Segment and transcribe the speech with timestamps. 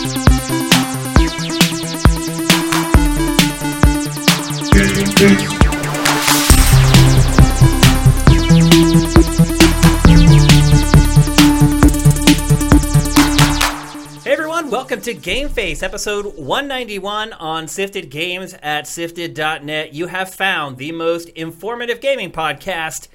[0.00, 0.06] Hey
[14.24, 19.92] everyone, welcome to Game Face, episode 191 on Sifted Games at sifted.net.
[19.92, 23.08] You have found the most informative gaming podcast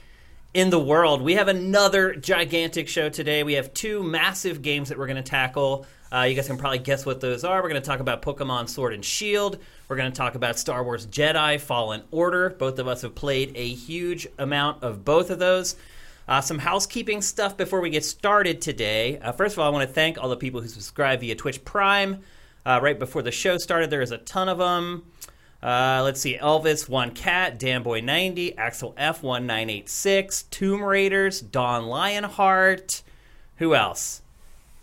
[0.54, 1.24] in the world.
[1.24, 3.42] We have another gigantic show today.
[3.42, 5.88] We have two massive games that we're going to tackle.
[6.16, 7.62] Uh, you guys can probably guess what those are.
[7.62, 9.58] We're going to talk about Pokemon Sword and Shield.
[9.90, 12.52] We're going to talk about Star Wars Jedi Fallen Order.
[12.52, 15.76] Both of us have played a huge amount of both of those.
[16.26, 19.20] Uh, some housekeeping stuff before we get started today.
[19.20, 21.66] Uh, first of all, I want to thank all the people who subscribe via Twitch
[21.66, 22.22] Prime.
[22.66, 25.04] Uh, right before the show started, there is a ton of them.
[25.62, 33.04] Uh, let's see Elvis, One Cat, Danboy90, Axel F1986, Tomb Raiders, Dawn Lionheart.
[33.58, 34.22] Who else?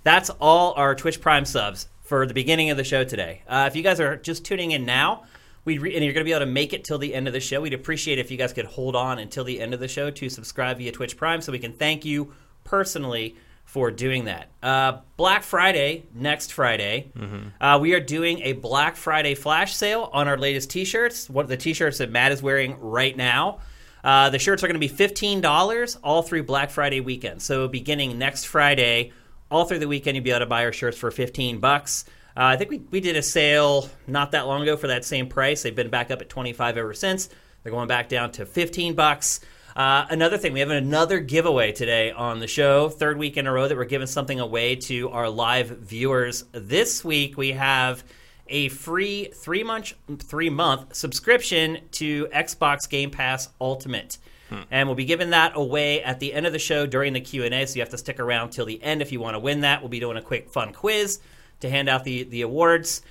[0.05, 3.42] That's all our Twitch Prime subs for the beginning of the show today.
[3.48, 5.25] Uh, if you guys are just tuning in now,
[5.64, 7.33] we re- and you're going to be able to make it till the end of
[7.33, 7.61] the show.
[7.61, 10.28] We'd appreciate if you guys could hold on until the end of the show to
[10.28, 12.33] subscribe via Twitch Prime, so we can thank you
[12.64, 14.50] personally for doing that.
[14.62, 17.12] Uh, Black Friday next Friday,
[17.61, 21.31] uh, we are doing a Black Friday flash sale on our latest T-shirts.
[21.31, 23.61] One of the T-shirts that Matt is wearing right now.
[24.05, 27.41] Uh, the shirts are going to be fifteen dollars all through Black Friday weekend.
[27.41, 29.12] So beginning next Friday,
[29.53, 32.05] all through the weekend, you'll be able to buy our shirts for fifteen bucks.
[32.36, 35.28] Uh, I think we, we did a sale not that long ago for that same
[35.28, 35.62] price.
[35.62, 37.28] They've been back up at 25 ever since.
[37.62, 39.41] They're going back down to 15 bucks.
[39.77, 42.89] Uh, another thing, we have another giveaway today on the show.
[42.89, 46.44] Third week in a row that we're giving something away to our live viewers.
[46.53, 48.05] This week we have
[48.48, 54.19] a free three month three month subscription to Xbox Game Pass Ultimate.
[54.53, 54.62] Hmm.
[54.70, 57.67] And we'll be giving that away at the end of the show during the Q&A,
[57.67, 59.81] so you have to stick around till the end if you want to win that.
[59.81, 61.20] We'll be doing a quick fun quiz
[61.61, 63.03] to hand out the, the awards.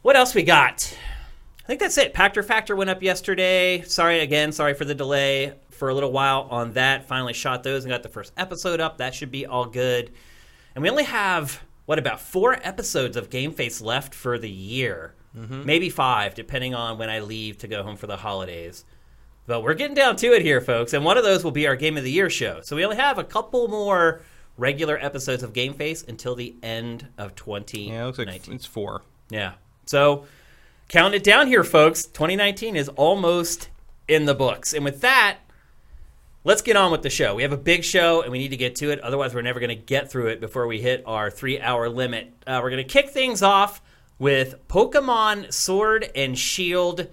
[0.00, 0.96] What else we got?
[1.62, 2.14] I think that's it.
[2.14, 3.82] Pactor Factor went up yesterday.
[3.82, 7.06] Sorry again, sorry for the delay for a little while on that.
[7.06, 8.98] Finally shot those and got the first episode up.
[8.98, 10.10] That should be all good.
[10.74, 15.14] And we only have what about four episodes of Game Face left for the year?
[15.36, 15.66] Mm-hmm.
[15.66, 18.84] Maybe five, depending on when I leave to go home for the holidays.
[19.52, 20.94] But we're getting down to it here, folks.
[20.94, 22.62] And one of those will be our Game of the Year show.
[22.62, 24.22] So we only have a couple more
[24.56, 27.92] regular episodes of Game Face until the end of 2019.
[27.92, 29.02] Yeah, it looks like it's four.
[29.28, 29.52] Yeah.
[29.84, 30.24] So
[30.88, 32.06] count it down here, folks.
[32.06, 33.68] 2019 is almost
[34.08, 34.72] in the books.
[34.72, 35.36] And with that,
[36.44, 37.34] let's get on with the show.
[37.34, 39.00] We have a big show and we need to get to it.
[39.00, 42.32] Otherwise, we're never going to get through it before we hit our three hour limit.
[42.46, 43.82] Uh, we're going to kick things off
[44.18, 47.06] with Pokemon Sword and Shield.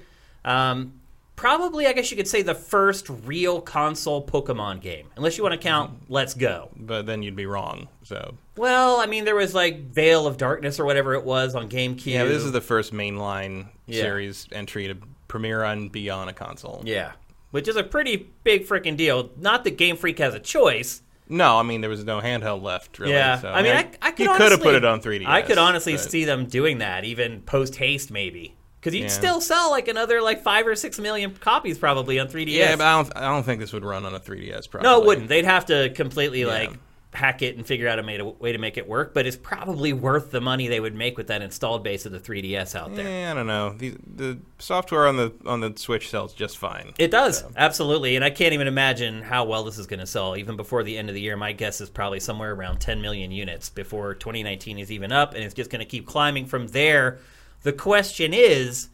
[0.45, 0.94] Um,
[1.39, 5.07] probably, I guess you could say, the first real console Pokemon game.
[5.16, 6.69] Unless you want to count Let's Go.
[6.75, 7.88] But then you'd be wrong.
[8.03, 11.69] So Well, I mean, there was like Gale of Darkness or whatever it was on
[11.69, 12.05] GameCube.
[12.07, 14.01] yeah, this is the first mainline Yeah.
[14.01, 14.95] series entry to
[15.29, 16.81] premiere on beyond a console.
[16.85, 17.13] Yeah.
[17.51, 19.29] Which is a pretty big freaking deal.
[19.38, 21.03] Not that Game Freak has a choice.
[21.29, 23.00] No, I mean there was no handheld left.
[23.00, 23.13] Really.
[23.13, 23.39] yeah.
[23.39, 25.25] so, I mean, I, I could you could have put it on 3D.
[25.25, 28.56] I could honestly but- see them doing that, even post haste, maybe.
[28.79, 29.07] Because you'd Yeah.
[29.09, 32.47] still sell like another like five or six million copies probably on 3DS.
[32.53, 33.17] Yeah, but I don't.
[33.17, 34.67] I don't think this would run on a 3DS.
[34.69, 34.90] Probably.
[34.90, 35.28] no, it wouldn't.
[35.28, 36.47] They'd have to completely Yeah.
[36.47, 36.72] like
[37.12, 38.03] hack it and figure out a
[38.39, 39.16] way to make it work.
[39.16, 42.19] But it's probably worth the money they would make with that installed base of the
[42.19, 43.03] 3DS out there.
[43.09, 43.73] Yeah, I don't know.
[43.73, 46.94] The the software on the on the Switch sells just fine.
[47.00, 50.38] It does absolutely, and I can't even imagine how well this is going to sell.
[50.38, 53.31] Even before the end of the year, my guess is probably somewhere around 10 million
[53.31, 57.19] units before 2019 is even up, and it's just going to keep climbing from there.
[57.63, 58.89] The question is,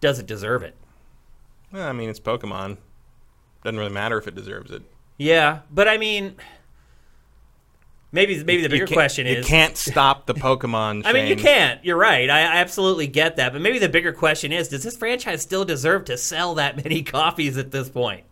[0.00, 0.74] does it deserve it?
[1.72, 2.78] Well, I mean, it's Pokemon.
[3.64, 4.82] Doesn't really matter if it deserves it.
[5.18, 6.36] Yeah, but I mean,
[8.10, 11.02] maybe maybe the bigger question you is, can't stop the Pokemon.
[11.06, 11.84] I mean, you can't.
[11.84, 12.28] You're right.
[12.28, 13.52] I, I absolutely get that.
[13.52, 17.02] But maybe the bigger question is, does this franchise still deserve to sell that many
[17.02, 18.24] copies at this point?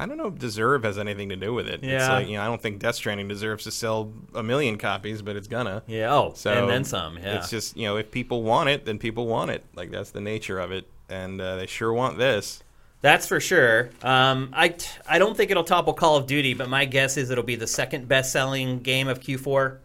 [0.00, 1.80] I don't know if deserve has anything to do with it.
[1.82, 2.12] It's Yeah.
[2.12, 5.34] like, you know, I don't think Death Stranding deserves to sell a million copies, but
[5.34, 5.82] it's gonna.
[5.88, 6.14] Yeah.
[6.14, 7.18] Oh, So and then some.
[7.18, 7.38] Yeah.
[7.38, 9.64] It's just, you know, if people want it, then people want it.
[9.74, 12.62] Like that's the nature of it, and uh, they sure want this.
[13.00, 13.90] That's for sure.
[14.02, 14.74] Um, I
[15.08, 17.66] I don't think it'll topple Call of Duty, but my guess is it'll be the
[17.66, 19.78] second best-selling game of Q4.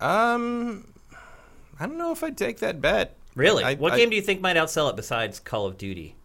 [0.00, 0.86] Um,
[1.78, 3.16] I don't know if I'd take that bet.
[3.34, 3.64] Really?
[3.64, 6.16] I- what I- game do you think might outsell it besides Call of Duty?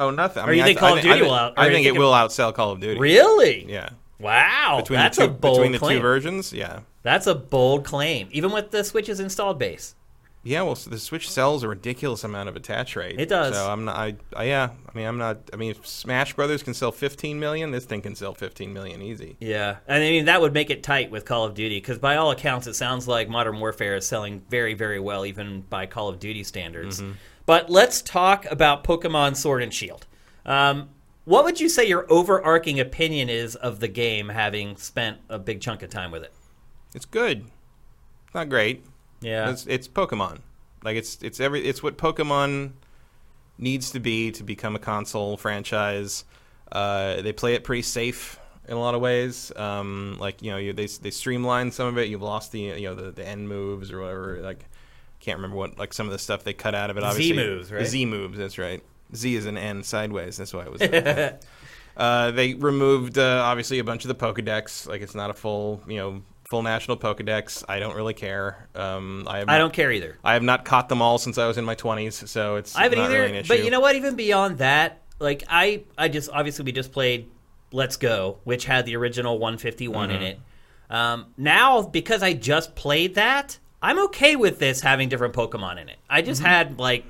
[0.00, 0.42] Oh, nothing.
[0.42, 1.86] I Or mean, I think th- Call I of thi- I will out- I think
[1.86, 2.98] it will outsell Call of Duty.
[2.98, 3.70] Really?
[3.70, 3.90] Yeah.
[4.18, 4.78] Wow.
[4.80, 5.98] Between that's the two, a bold between the claim.
[5.98, 6.80] two versions, yeah.
[7.02, 9.94] That's a bold claim, even with the Switch's installed base.
[10.42, 13.20] Yeah, well, the Switch sells a ridiculous amount of attach rate.
[13.20, 13.54] It does.
[13.54, 13.96] So I'm not.
[13.96, 14.70] I, I yeah.
[14.92, 15.36] I mean, I'm not.
[15.52, 19.02] I mean, if Smash Brothers can sell 15 million, this thing can sell 15 million
[19.02, 19.36] easy.
[19.38, 22.16] Yeah, and I mean that would make it tight with Call of Duty because by
[22.16, 26.08] all accounts, it sounds like Modern Warfare is selling very, very well, even by Call
[26.08, 27.02] of Duty standards.
[27.02, 27.12] Mm-hmm.
[27.50, 30.06] But let's talk about Pokemon Sword and Shield.
[30.46, 30.90] Um,
[31.24, 35.60] what would you say your overarching opinion is of the game, having spent a big
[35.60, 36.32] chunk of time with it?
[36.94, 37.46] It's good.
[38.24, 38.84] It's not great.
[39.20, 40.42] Yeah, It's, it's Pokemon.
[40.84, 42.70] Like it's it's every it's what Pokemon
[43.58, 46.24] needs to be to become a console franchise.
[46.70, 48.38] Uh, they play it pretty safe
[48.68, 49.50] in a lot of ways.
[49.56, 52.08] Um, like you know, you, they they streamline some of it.
[52.10, 54.38] You've lost the you know the, the end moves or whatever.
[54.40, 54.69] Like
[55.20, 57.02] can't remember what like some of the stuff they cut out of it.
[57.04, 57.86] Obviously, Z moves, right?
[57.86, 58.38] Z moves.
[58.38, 58.82] That's right.
[59.14, 60.36] Z is an N sideways.
[60.36, 61.32] That's why it was.
[61.96, 64.88] Uh, they removed uh, obviously a bunch of the Pokedex.
[64.88, 67.64] Like it's not a full, you know, full national Pokedex.
[67.68, 68.68] I don't really care.
[68.74, 70.16] Um, I, have I not- don't care either.
[70.24, 72.84] I have not caught them all since I was in my twenties, so it's I
[72.84, 73.22] haven't not either.
[73.22, 73.96] really but you know what?
[73.96, 77.28] Even beyond that, like I, I just obviously we just played
[77.72, 80.16] Let's Go, which had the original 151 Mm-hmm.
[80.16, 80.40] in it.
[80.88, 85.88] Um, now because I just played that, I'm okay with this having different Pokemon in
[85.88, 85.98] it.
[86.08, 86.50] I just Mm-hmm.
[86.50, 87.04] had like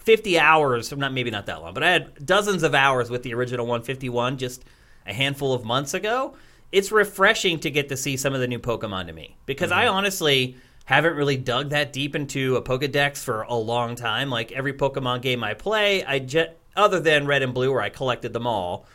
[0.00, 3.34] 50 hours, not maybe not that long, but I had dozens of hours with the
[3.34, 4.64] original 151 just
[5.06, 6.34] a handful of months ago.
[6.72, 9.86] It's refreshing to get to see some of the new Pokemon to me because I
[9.86, 14.30] honestly haven't really dug that deep into a Pokedex for a long time.
[14.30, 17.88] Like every Pokemon game I play, I just other than Red and Blue where I
[17.88, 18.86] collected them all.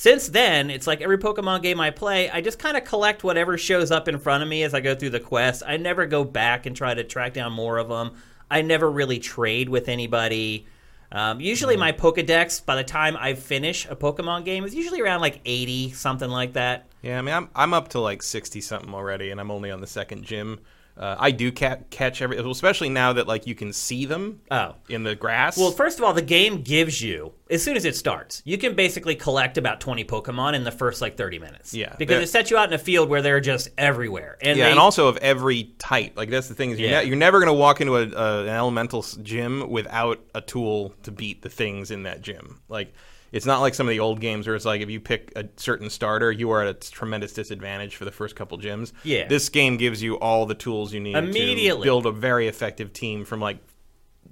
[0.00, 3.58] Since then, it's like every Pokemon game I play, I just kind of collect whatever
[3.58, 5.62] shows up in front of me as I go through the quest.
[5.66, 8.12] I never go back and try to track down more of them.
[8.50, 10.66] I never really trade with anybody.
[11.12, 15.20] Um, usually, my Pokedex, by the time I finish a Pokemon game, is usually around
[15.20, 16.86] like 80, something like that.
[17.02, 19.82] yeah, I mean, I'm I'm up to like sixty something already, and I'm only on
[19.82, 20.60] the second gym.
[21.00, 24.74] Uh, I do ca- catch every, especially now that like you can see them Oh.
[24.90, 25.56] in the grass.
[25.56, 28.74] Well, first of all, the game gives you as soon as it starts, you can
[28.74, 31.72] basically collect about twenty Pokemon in the first like thirty minutes.
[31.72, 34.36] Yeah, because it sets you out in a field where they're just everywhere.
[34.42, 36.18] And yeah, they- and also of every type.
[36.18, 37.00] Like that's the thing is you're, Yeah.
[37.00, 40.92] ne- you're never going to walk into a, a, an elemental gym without a tool
[41.04, 42.60] to beat the things in that gym.
[42.68, 42.92] Like
[43.32, 45.46] it's not like some of the old games where it's like if you pick a
[45.56, 48.92] certain starter, you are at a tremendous disadvantage for the first couple gyms.
[49.04, 49.28] Yeah.
[49.28, 51.82] this game gives you all the tools you need Immediately.
[51.82, 53.58] to build a very effective team from like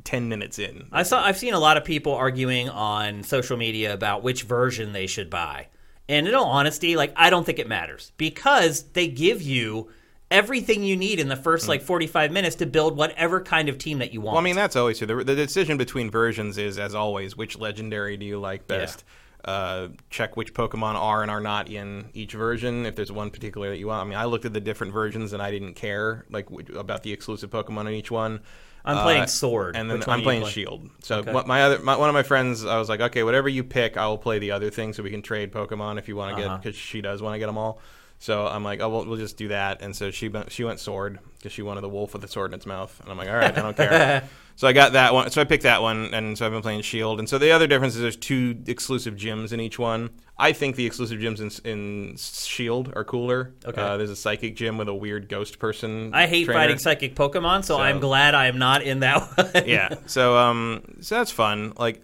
[0.04, 0.88] ten minutes in.
[0.92, 4.92] I saw I've seen a lot of people arguing on social media about which version
[4.92, 5.68] they should buy.
[6.08, 9.90] And in all honesty, like I don't think it matters because they give you
[10.30, 13.98] everything you need in the first like 45 minutes to build whatever kind of team
[13.98, 14.34] that you want.
[14.34, 15.06] Well, I mean, that's always true.
[15.06, 19.04] The, the decision between versions is, as always, which legendary do you like best?
[19.44, 22.84] Uh, check which Pokemon are and are not in each version.
[22.84, 25.32] If there's one particular that you want, I mean, I looked at the different versions
[25.32, 28.40] and I didn't care like w- about the exclusive Pokemon in each one.
[28.84, 29.76] I'm Uh, playing Sword.
[29.76, 30.44] and then I'm playing playing?
[30.46, 30.90] Shield.
[31.02, 31.32] So Okay.
[31.46, 34.06] my other my, one of my friends, I was like, okay, whatever you pick, I
[34.08, 36.56] will play the other thing, so we can trade Pokemon if you want to Uh-huh.
[36.56, 37.80] get because she does want to get them all.
[38.20, 39.80] So I'm like, oh, we'll, we'll just do that.
[39.80, 42.50] And so she went- she went sword because she wanted the wolf with the sword
[42.50, 42.98] in its mouth.
[43.02, 44.24] And I'm like, all right, I don't care.
[44.56, 45.30] so I got that one.
[45.30, 47.20] So I picked that one, and so I've been playing Shield.
[47.20, 50.10] And so the other difference is there's two exclusive gyms in each one.
[50.36, 53.54] I think the exclusive gyms in, in Shield are cooler.
[53.64, 53.80] Okay.
[53.80, 56.12] Uh, there's a psychic gym with a weird ghost person.
[56.12, 56.60] I hate trainer.
[56.60, 59.20] fighting psychic Pokemon, so, So- I'm glad I am not in that
[59.54, 59.68] one.
[59.68, 59.94] yeah.
[60.06, 61.72] So um, so that's fun.
[61.76, 62.02] Like,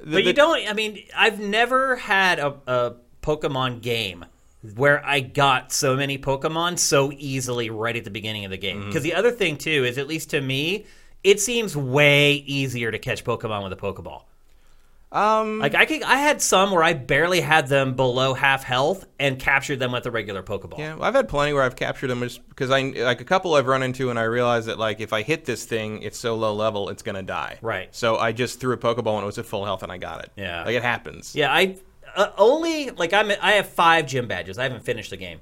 [0.00, 0.68] the, But you the- don't.
[0.68, 4.24] I mean, I've never had a, a Pokemon game
[4.76, 8.80] where I got so many Pokemon so easily right at the beginning of the Mm-hmm.
[8.80, 8.86] game.
[8.86, 10.86] Because the other thing too is, at least to me,
[11.22, 14.22] it seems way easier to catch Pokemon with a Pokeball.
[15.12, 19.06] Um, Like I could, I had some where I barely had them below half health
[19.20, 20.78] and captured them with a regular Pokeball.
[20.78, 23.54] Yeah, well, I've had plenty where I've captured them just because I like a couple
[23.54, 26.34] I've run into and I realized that like if I hit this thing, it's so
[26.34, 27.58] low level, it's gonna die.
[27.62, 27.94] Right.
[27.94, 30.24] So I just threw a Pokeball and it was at full health and I got
[30.24, 30.32] it.
[30.36, 30.64] Yeah.
[30.64, 31.36] Like it happens.
[31.36, 31.76] Yeah, I
[32.16, 34.58] uh, only like I'm I have five gym badges.
[34.58, 35.40] I haven't finished the game,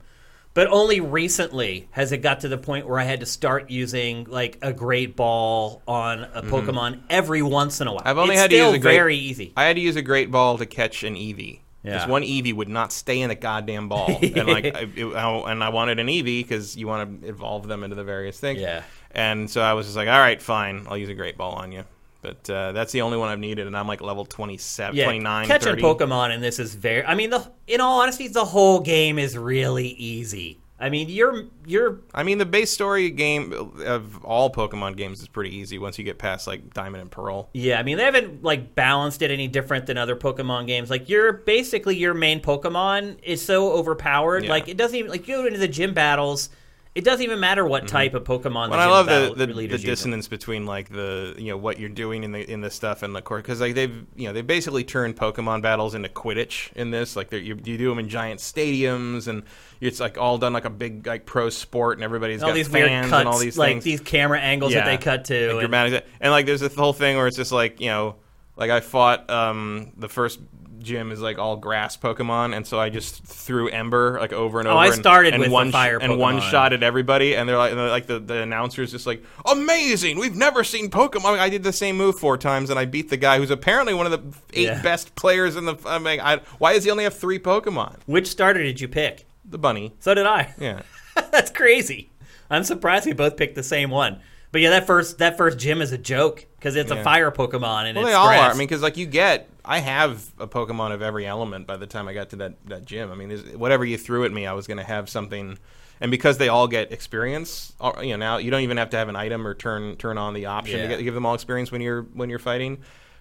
[0.55, 4.25] but only recently has it got to the point where I had to start using
[4.25, 8.01] like a great ball on a Pokemon every once in a while.
[8.01, 8.09] Mm-hmm.
[8.09, 9.53] I've only it's had to still use a great- very easy.
[9.57, 11.61] I had to use a great ball to catch an Eevee.
[11.83, 12.09] Because Yeah.
[12.09, 15.65] one Eevee would not stay in the goddamn ball, and like, I, it, I- and
[15.65, 18.61] I wanted an Eevee because you want to evolve them into the various things.
[18.61, 18.85] Yeah.
[19.11, 21.73] And so I was just like, all right, fine, I'll use a great ball on
[21.73, 21.83] you.
[22.23, 25.47] But uh, that's the only one I've needed, and I'm like level 27, Yeah, 29,
[25.49, 25.83] catching 30.
[25.83, 27.05] Pokemon in this is very.
[27.05, 30.61] I mean, the in all honesty, the whole game is really easy.
[30.83, 33.53] I mean, you're you're I mean, the base story game
[33.85, 37.51] of all Pokemon games is pretty easy once you get past like Diamond and Pearl.
[37.55, 40.91] Yeah, I mean they haven't like balanced it any different than other Pokemon games.
[40.91, 44.45] Like you're basically your main Pokemon is so overpowered.
[44.45, 44.51] Yeah.
[44.51, 46.51] Like it doesn't even like you go into the gym battles
[46.95, 48.69] it doesn't even matter what type of Pokemon.
[48.69, 49.91] Well, I love the, battle the, the leaders use them.
[49.93, 53.17] dissonance between like the you know what you're doing in the in the stuff and
[53.17, 56.91] the court because like they've you know they basically turned Pokemon battles into Quidditch in
[56.91, 59.43] this like you, you do them in giant stadiums and
[59.81, 62.69] it's like all done like a big like pro sport and everybody's all got these
[62.69, 65.35] fans weird cuts, and all these like things these camera angles that they cut to.
[65.35, 68.17] and and- dramatic and like there's this whole thing where it's just like you know
[68.57, 70.41] like I fought um the first
[70.83, 74.69] gym is like all grass Pokemon, and so I just threw Ember like over and
[74.69, 74.81] Oh, over.
[74.81, 77.71] I and- started and with one fire and one shot at everybody, and they're like,
[77.71, 80.19] and they're like the the announcer's just like, amazing!
[80.19, 81.39] We've never seen Pokemon.
[81.39, 84.07] I did the same move four times, and I beat the guy who's apparently one
[84.07, 84.83] of the eight Yeah.
[84.83, 85.77] best players in the.
[85.87, 87.97] I mean, I, why does he only have three Pokemon?
[88.07, 89.27] Which starter did you pick?
[89.45, 89.93] The bunny.
[90.01, 90.55] So did I.
[90.59, 90.83] Yeah.
[91.31, 92.11] That's crazy.
[92.51, 94.21] I'm surprised we both picked the same one.
[94.53, 97.87] But yeah, that first that first gym is a joke because it's a fire Pokemon
[97.87, 98.51] and Well, it's they all are.
[98.51, 101.87] I mean, because like you get, I have a Pokemon of every element by the
[101.87, 103.11] time I got to that that gym.
[103.13, 105.59] I mean, whatever you threw at me, I was going to have something.
[106.01, 109.09] And because they all get experience, you know, now you don't even have to have
[109.09, 110.89] an item or turn turn on the option Yeah.
[110.89, 112.79] to get, give them all experience when you're when you're fighting.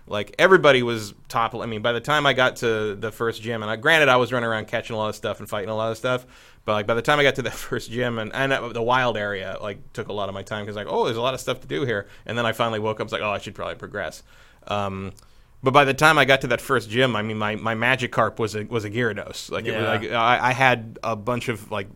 [0.08, 1.54] Like everybody was top.
[1.54, 4.18] I mean, by the time I got to the first gym, and I, granted I
[4.18, 6.26] was running around catching a lot of stuff and fighting a lot of stuff,
[6.66, 9.16] but like by the time I got to the first gym and and the wild
[9.16, 11.40] area, like took a lot of my time because like oh, there's a lot of
[11.40, 12.08] stuff to do here.
[12.26, 14.24] And then I finally woke up, I was like oh, I should probably progress.
[14.68, 15.12] Um,
[15.64, 18.40] but by the time I got to that first gym, I mean my, my Magikarp
[18.40, 19.52] was a was a Gyarados.
[19.52, 19.90] Like it was Yeah.
[19.90, 21.88] like I, I had a bunch of like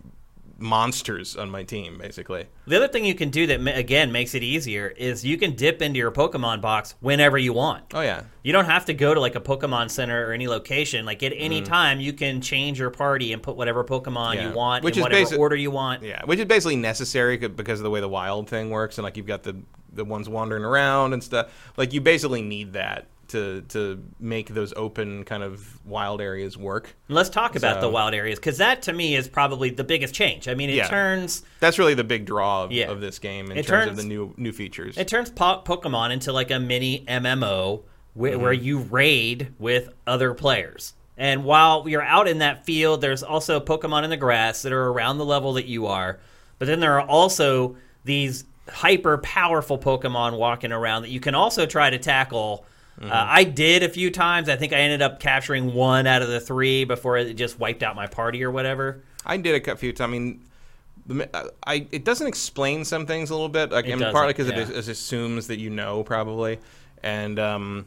[0.57, 2.45] monsters on my team basically.
[2.65, 5.53] the other thing you can do that ma- again makes it easier is you can
[5.53, 7.83] dip into your Pokemon box whenever you want.
[7.93, 8.21] Oh yeah.
[8.41, 11.05] You don't have to go to like a Pokemon Center or any location.
[11.05, 11.65] Like at any Mm.
[11.65, 14.47] time, you can change your party and put whatever Pokemon Yeah.
[14.49, 16.03] you want Which in is whatever basi- order you want.
[16.03, 19.03] Yeah, which is basically necessary c- because of the way the wild thing works, and
[19.03, 19.57] like you've got the
[19.91, 21.47] the ones wandering around and stuff.
[21.75, 26.95] Like you basically need that to to make those open kind of wild areas work.
[27.07, 30.47] Let's talk about the wild areas because that to me is probably the biggest change.
[30.47, 30.87] I mean, it Yeah.
[30.87, 32.89] turns That's really the big draw of, Yeah.
[32.91, 34.97] of this game in It terms turns- of the new new features.
[34.97, 38.41] it turns po- Pokemon into like a mini MMO wh- Mm-hmm.
[38.41, 40.93] where you raid with other players.
[41.17, 44.87] And while you're out in that field, there's also Pokemon in the grass that are
[44.89, 46.19] around the level that you are.
[46.59, 51.65] But then there are also these hyper powerful Pokemon walking around that you can also
[51.65, 52.65] try to tackle.
[52.99, 53.11] Mm-hmm.
[53.11, 54.47] Uh, I did a few times.
[54.47, 57.83] I think I ended up capturing one out of the three before it just wiped
[57.83, 59.03] out my party or whatever.
[59.25, 60.09] I did a few times.
[60.09, 60.45] I mean,
[61.05, 63.71] the, I it doesn't explain some things a little bit.
[63.71, 64.59] Like, It I mean, partly because yeah.
[64.59, 66.59] it, it assumes that you know probably,
[67.03, 67.85] and um,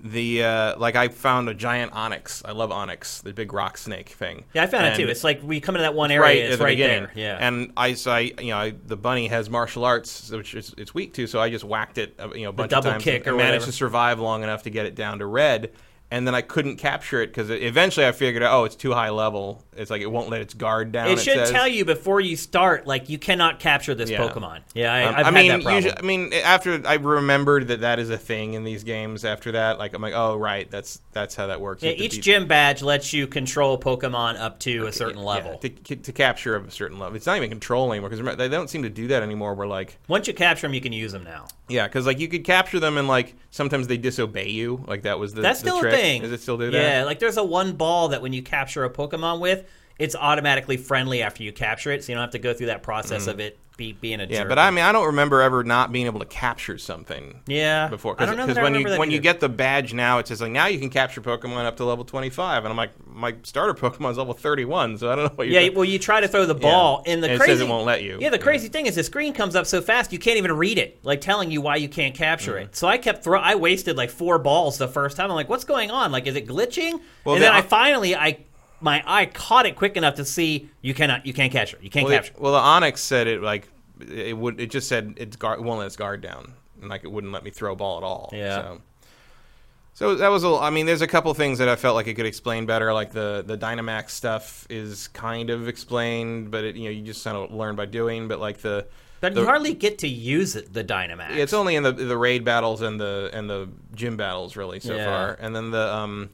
[0.00, 2.42] the uh, like I found a giant Onix.
[2.44, 4.44] I love Onix, the big rock snake thing.
[4.54, 5.08] Yeah, I found it too.
[5.08, 7.04] It's like we come into that one area, right it's the right beginning.
[7.04, 7.12] there.
[7.14, 7.38] Yeah.
[7.40, 10.94] And I, so I, you know, I, the bunny has martial arts, which is, it's
[10.94, 11.26] weak too.
[11.26, 13.04] So I just whacked it, uh, you know, a bunch double of times.
[13.04, 13.66] kick and or managed whatever.
[13.66, 15.72] to survive long enough to get it down to red.
[16.10, 19.10] And then I couldn't capture it because eventually I figured out, oh, it's too high
[19.10, 19.62] level.
[19.76, 21.08] It's like it won't let its guard down.
[21.08, 21.50] It should says.
[21.50, 24.18] tell you before you start, like you cannot capture this Yeah.
[24.26, 24.60] Pokemon.
[24.74, 25.74] Yeah, I, Um, I've I mean, had that problem.
[25.84, 29.26] usually, I mean, after I remembered that that is a thing in these games.
[29.26, 31.82] After that, like I'm like, oh, right, that's that's how that works.
[31.82, 35.58] Yeah, each gym badge lets you control Pokemon up to a certain yeah, level.
[35.58, 37.16] to, to capture a certain level.
[37.16, 39.52] It's not even control anymore because they don't seem to do that anymore.
[39.52, 41.46] Where like Once you capture them, you can use them now.
[41.68, 44.84] Yeah, because like you could capture them and like sometimes they disobey you.
[44.86, 45.94] Like that was the That's the still trick.
[45.94, 46.22] a thing.
[46.22, 46.82] Does it still do that?
[46.82, 50.76] Yeah, like there's a one ball that when you capture a Pokemon with, it's automatically
[50.76, 53.30] friendly after you capture it, so you don't have to go through that process mm-hmm.
[53.30, 54.32] of it be, being a Mm-hmm.
[54.34, 54.48] Yeah, jerk.
[54.50, 58.14] but I mean, I don't remember ever not being able to capture something yeah before.
[58.14, 60.42] because don't know that I when you when you get the badge now, it says
[60.42, 63.36] like now you can capture Pokemon up to level twenty five, and I'm like, my
[63.44, 65.60] starter Pokemon is level thirty one, so I don't know what you're.
[65.62, 67.86] Yeah, well, you try to throw the ball, and the And it crazy it won't
[67.86, 68.18] let you.
[68.20, 68.42] Yeah, the Yeah.
[68.42, 71.20] crazy thing is the screen comes up so fast you can't even read it, like
[71.22, 72.76] telling you why you can't capture it.
[72.76, 73.40] So I kept throw.
[73.40, 75.30] I wasted like four balls the first time.
[75.30, 76.10] I'm like, what's going on?
[76.12, 77.00] Like, is it glitching?
[77.24, 78.38] Well, and then the- I finally, I
[78.80, 81.82] my eye caught it quick enough to see you cannot, you can't catch it.
[81.82, 82.32] You can't well, capture.
[82.34, 83.68] the, well, the Onix said it like
[84.00, 84.60] it would.
[84.60, 87.32] It just said it's guard, it won't let its guard down, and like it wouldn't
[87.32, 88.30] let me throw a ball at all.
[88.32, 88.62] Yeah.
[88.62, 88.80] So.
[89.94, 90.48] So that was a.
[90.54, 92.92] I mean, there's a couple things that I felt like it could explain better.
[92.92, 97.24] Like the the Dynamax stuff is kind of explained, but it you know you just
[97.24, 98.28] kind of learn by doing.
[98.28, 98.86] But like the
[99.20, 101.34] But the- you hardly get to use it, the Dynamax.
[101.34, 104.94] it's only in the the raid battles and the and the gym battles really so
[104.94, 105.04] Yeah.
[105.04, 105.36] far.
[105.40, 106.30] And then the um,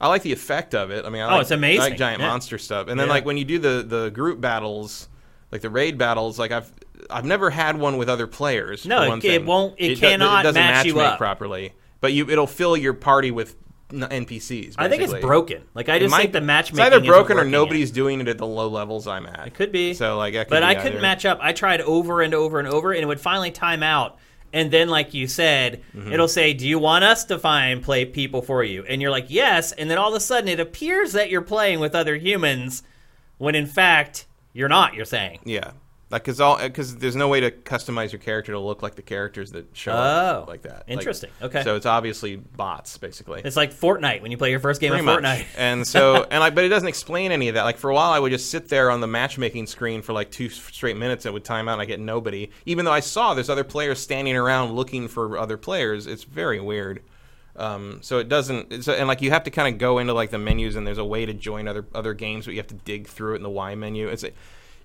[0.00, 1.04] I like the effect of it.
[1.04, 1.80] I mean, I Oh, like, it's amazing.
[1.80, 2.28] I like giant Yeah.
[2.28, 2.88] monster stuff.
[2.88, 3.12] And then Yeah.
[3.14, 5.08] like when you do the the group battles,
[5.52, 6.70] like the raid battles, like I've
[7.10, 8.84] I've never had one with other players.
[8.86, 11.18] No, it- it won't- it do- cannot doesn't match you up.
[11.18, 11.72] properly.
[12.00, 13.54] But you it'll fill your party with
[13.92, 14.74] NPCs.
[14.78, 15.62] I think it's broken.
[15.74, 17.58] Like I It just might- think the matchmaking It's either broken or working yet.
[17.58, 19.46] nobody's doing it at the low levels I'm at.
[19.46, 19.94] It could be.
[19.94, 21.38] So like, that could but I couldn't match up.
[21.40, 24.18] I tried over and over and over, and it would finally time out.
[24.52, 26.12] And then, like you said, Mm-hmm.
[26.12, 29.26] it'll say, "Do you want us to find play people for you?" And you're like,
[29.28, 32.82] "Yes." And then all of a sudden, it appears that you're playing with other humans,
[33.38, 34.94] when in fact you're not.
[34.94, 35.72] You're saying, Yeah.
[36.08, 39.02] Like, cause all, cause there's no way to customize your character to look like the
[39.02, 39.96] characters that show Oh,
[40.42, 40.84] up like that.
[40.86, 41.30] Like, interesting.
[41.42, 41.64] Okay.
[41.64, 43.42] So it's obviously bots, basically.
[43.44, 45.24] It's like Fortnite when you play your first game Pretty of much.
[45.24, 45.46] Fortnite.
[45.58, 47.64] and so, and like, but it doesn't explain any of that.
[47.64, 50.30] Like for a while, I would just sit there on the matchmaking screen for like
[50.30, 51.24] two straight minutes.
[51.24, 52.50] and It would time out, and I get nobody.
[52.66, 56.60] Even though I saw there's other players standing around looking for other players, it's very
[56.60, 57.02] weird.
[57.56, 60.30] Um, so it doesn't, it's, and like you have to kind of go into like
[60.30, 62.74] the menus, and there's a way to join other other games, but you have to
[62.74, 64.08] dig through it in the Y menu.
[64.08, 64.24] It's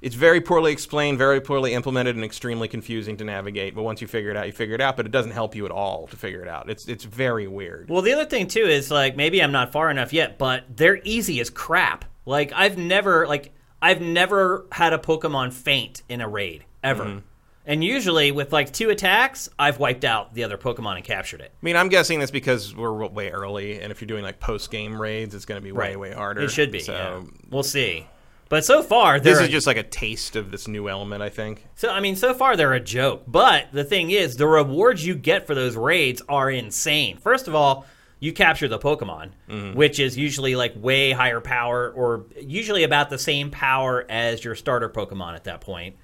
[0.02, 3.76] it's very poorly explained, very poorly implemented, and extremely confusing to navigate.
[3.76, 4.98] But once you figure it out, you figure it out.
[4.98, 6.70] But it doesn't help you at all to figure it out.
[6.70, 7.90] It's it's very weird.
[7.90, 11.00] Well, the other thing too is like maybe I'm not far enough yet, but they're
[11.04, 12.06] easy as crap.
[12.26, 17.06] Like I've never like I've never had a Pokemon faint in a raid ever.
[17.06, 17.20] Mm-hmm.
[17.64, 21.52] And usually with like two attacks, I've wiped out the other Pokemon and captured it.
[21.54, 24.72] I mean, I'm guessing that's because we're way early, and if you're doing like post
[24.72, 26.42] game raids, it's going to be way way harder.
[26.42, 26.80] It should be.
[26.80, 27.22] So yeah.
[27.52, 28.08] We'll see.
[28.52, 31.66] But so far, this is just like a taste of this new element, I think.
[31.76, 31.90] so.
[31.90, 33.24] I mean, so far they're a joke.
[33.26, 37.18] But the thing is, the rewards you get for those raids are insane.
[37.18, 37.86] First of all,
[38.20, 39.78] you capture the Pokemon, Mm-hmm.
[39.78, 44.56] which is usually like way higher power, or usually about the same power as your
[44.56, 45.96] starter Pokemon at that point.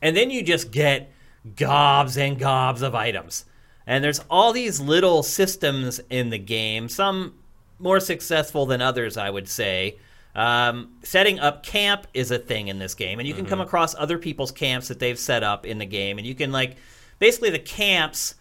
[0.00, 1.10] And then you just get
[1.56, 3.46] gobs and gobs of items.
[3.84, 7.34] And there's all these little systems in the game, some
[7.80, 9.96] more successful than others, I would say.
[10.36, 13.94] Um, setting up camp is a thing in this game, and you can come across
[13.94, 16.76] other people's camps that they've set up in the game, and you can like
[17.18, 18.34] basically the camps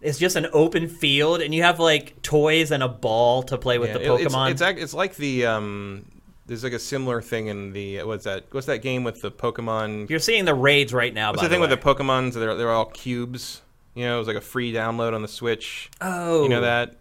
[0.00, 3.78] is just an open field, and you have like toys and a ball to play
[3.78, 4.50] with Yeah, the it- it's- Pokemon.
[4.50, 6.04] It's, it's like the um,
[6.46, 8.46] there's like a similar thing in the what's that?
[8.50, 10.10] What's that game with the Pokemon?
[10.10, 11.30] You're seeing the raids right now.
[11.30, 11.68] What's the thing way.
[11.68, 12.32] with the Pokemons?
[12.34, 13.62] They're they're all cubes.
[13.94, 15.90] You know, it was like a free download on the Switch.
[16.00, 16.96] oh, You know that?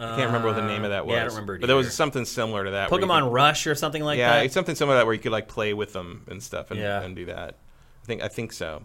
[0.00, 1.12] I can't remember what the name of that Uh, was.
[1.14, 2.90] yeah, I don't remember it But there was something similar to that.
[2.90, 4.22] where you could- Pokemon Rush or something like that.
[4.22, 4.44] yeah, that.
[4.46, 6.80] it's something similar to that where you could like play with them and stuff and,
[6.80, 7.02] Yeah.
[7.02, 7.56] and do that.
[8.02, 8.84] I think I think so.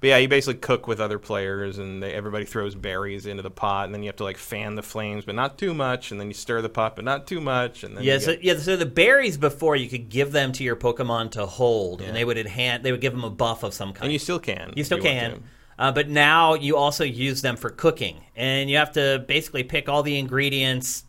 [0.00, 3.50] But yeah, you basically cook with other players, and they, everybody throws berries into the
[3.50, 6.20] pot, and then you have to like fan the flames, but not too much, and
[6.20, 8.56] then you stir the pot, but not too much, and then Yeah, so get- yeah,
[8.58, 12.24] so the berries before you could give them to your Pokemon to hold, and they
[12.24, 12.84] would enhance.
[12.84, 14.04] They would give them a buff of some kind.
[14.04, 14.68] and you still can.
[14.76, 15.30] You if still want can.
[15.32, 15.40] to.
[15.78, 19.88] Uh, but now you also use them for cooking, and you have to basically pick
[19.88, 21.04] all the ingredients,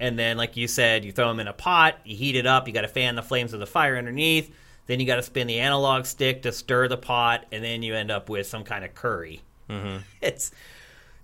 [0.00, 2.66] and then, like you said, you throw them in a pot, you heat it up,
[2.66, 4.52] you got to fan the flames of the fire underneath,
[4.86, 7.94] then you got to spin the analog stick to stir the pot, and then you
[7.94, 9.42] end up with some kind of curry.
[9.68, 9.98] Mm-hmm.
[10.20, 10.50] It's.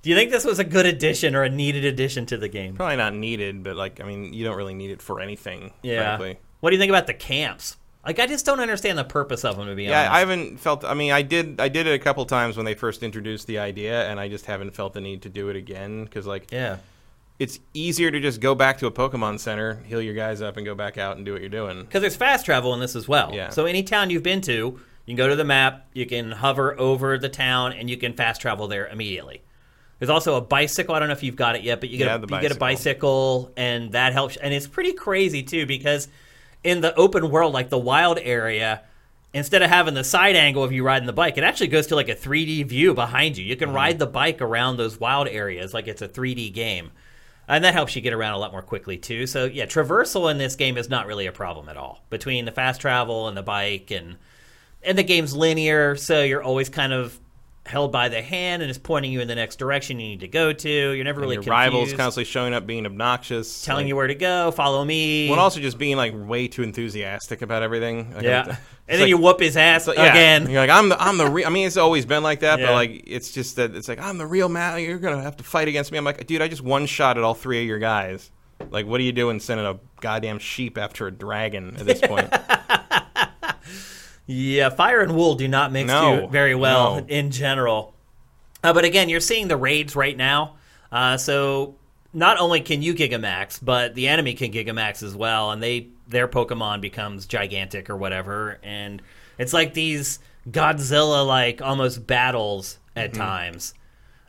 [0.03, 2.77] Do you think this was a good addition or a needed addition to the game?
[2.77, 5.73] Probably not needed, but like I mean, you don't really need it for anything.
[5.83, 6.19] Yeah.
[6.19, 6.39] Frankly.
[6.61, 7.79] What do you think about the camps?
[8.07, 9.67] Like, I just don't understand the purpose of them.
[9.67, 9.91] To be honest.
[9.91, 10.13] Yeah, honest.
[10.13, 10.85] I haven't felt.
[10.85, 11.61] I mean, I did.
[11.61, 14.47] I did it a couple times when they first introduced the idea, and I just
[14.47, 16.79] haven't felt the need to do it again because, like, yeah.
[17.39, 20.67] it's easier to just go back to a Pokemon Center, heal your guys up, and
[20.67, 21.83] go back out and do what you're doing.
[21.83, 23.33] Because there's fast travel in this as well.
[23.35, 23.51] Yeah.
[23.51, 26.79] So any town you've been to, you can go to the map, you can hover
[26.79, 29.43] over the town, and you can fast travel there immediately.
[29.99, 30.95] There's also a bicycle.
[30.95, 32.41] I don't know if you've got it yet, but you get Yeah, a, the you
[32.41, 34.37] get a bicycle, and that helps.
[34.37, 36.09] And it's pretty crazy too because
[36.65, 38.83] in the open world, like the wild area,
[39.33, 41.95] instead of having the side angle of you riding the bike, it actually goes to
[41.95, 43.45] like a 3D view behind you.
[43.45, 43.65] You Mm-hmm.
[43.65, 46.91] can ride the bike around those wild areas like it's a 3D game.
[47.47, 49.27] And that helps you get around a lot more quickly too.
[49.27, 52.53] So yeah, traversal in this game is not really a problem at all between the
[52.53, 54.17] fast travel and the bike, and
[54.83, 57.19] and the game's linear, so you're always kind of
[57.67, 60.29] held by the hand and it's pointing you in the next direction you need to
[60.29, 60.69] go to.
[60.69, 64.07] You're never really your confused, rivals constantly showing up being obnoxious, telling like, you where
[64.07, 64.51] to go.
[64.51, 65.31] Follow me.
[65.31, 68.13] Well, also just being like way too enthusiastic about everything.
[68.15, 70.51] Like, yeah, and then like- you whoop his ass So, yeah, again.
[70.51, 71.47] You're like, I'm the, I'm the real.
[71.47, 72.67] I mean, it's always been like that, Yeah.
[72.67, 74.81] but like, it's just that it's like, I'm the real man.
[74.81, 75.97] You're gonna have to fight against me.
[75.99, 78.31] I'm like, dude, I just one shot at all three of your guys.
[78.71, 82.33] Like, what are you doing sending a goddamn sheep after a dragon at this point?
[84.27, 87.07] Yeah, fire and wool do not mix No, too very well no.
[87.07, 87.95] in general.
[88.63, 90.57] Uh, but again, you're seeing the raids right now.
[90.91, 91.75] Uh, so
[92.13, 96.29] not only can you Gigamax, but the enemy can Gigamax as well, and they their
[96.29, 99.03] Pokemon becomes gigantic or whatever, and
[99.39, 100.19] it's like these
[100.51, 103.21] Godzilla like almost battles at Mm-hmm.
[103.21, 103.75] times.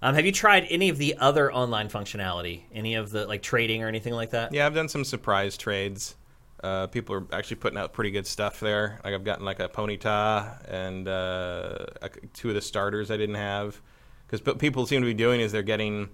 [0.01, 2.63] Um, have you tried any of the other online functionality?
[2.73, 4.53] Any of the like trading or anything like that?
[4.53, 6.15] yeah, I've done some surprise trades.
[6.63, 9.00] Uh, people are actually putting out pretty good stuff there.
[9.04, 13.36] Like I've gotten like a Ponyta and uh, a- two of the starters I didn't
[13.36, 13.80] have
[14.26, 16.10] because what people seem to be doing is they're getting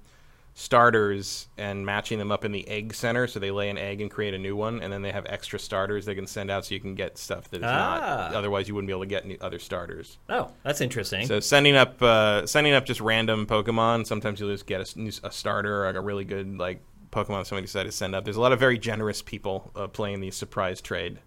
[0.53, 4.11] starters and matching them up in the egg center so they lay an egg and
[4.11, 6.73] create a new one and then they have extra starters they can send out so
[6.75, 8.27] you can get stuff that is Ah.
[8.29, 11.25] not otherwise you wouldn't be able to get any other starters Oh, that's interesting.
[11.25, 15.31] so sending up uh, sending up just random pokemon sometimes you'll just get a, a
[15.31, 18.41] starter or like a really good like pokemon somebody decided to send up there's a
[18.41, 21.19] lot of very generous people uh, playing the surprise trade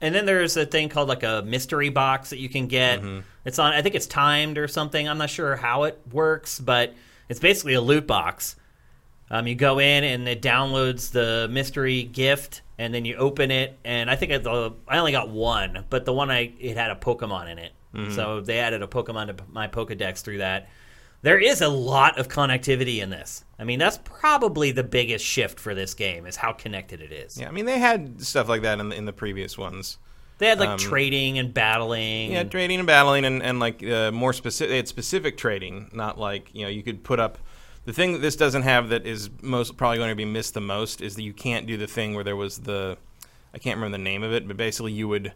[0.00, 3.00] And then there's a thing called like a mystery box that you can get.
[3.00, 3.20] Mm-hmm.
[3.44, 3.72] It's on.
[3.72, 5.08] I think it's timed or something.
[5.08, 6.94] I'm not sure how it works, but
[7.28, 8.54] it's basically a loot box.
[9.28, 13.76] Um, you go in and it downloads the mystery gift, and then you open it.
[13.84, 16.92] And I think I, the, I only got one, but the one I it had
[16.92, 18.14] a Pokemon in it, Mm-hmm.
[18.14, 20.68] so they added a Pokemon to my Pokedex through that.
[21.22, 23.44] There is a lot of connectivity in this.
[23.58, 27.36] I mean, that's probably the biggest shift for this game is how connected it is.
[27.36, 29.98] Yeah, I mean they had stuff like that in the, in the previous ones.
[30.38, 32.30] They had like Um, trading and battling.
[32.30, 34.70] Yeah, and- trading and battling, and, and like uh, more specific.
[34.70, 37.38] They had specific trading, not like you know you could put up.
[37.84, 40.60] The thing that this doesn't have that is most probably going to be missed the
[40.60, 42.98] most is that you can't do the thing where there was the,
[43.54, 45.32] I can't remember the name of it, but basically you would,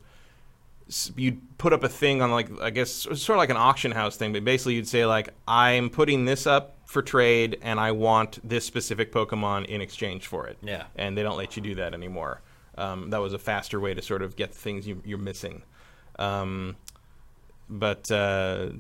[1.17, 4.17] you'd put up a thing on like I guess sort of like an auction house
[4.17, 8.39] thing, but basically you'd say like I'm putting this up for trade and I want
[8.49, 10.59] this specific Pokemon in exchange for it.
[10.63, 10.85] Yeah.
[10.97, 12.43] and they don't let you do that anymore.
[12.77, 15.63] Um, that was a faster way to sort of get things you, you're missing.
[16.19, 16.77] Um,
[17.69, 18.71] but uh,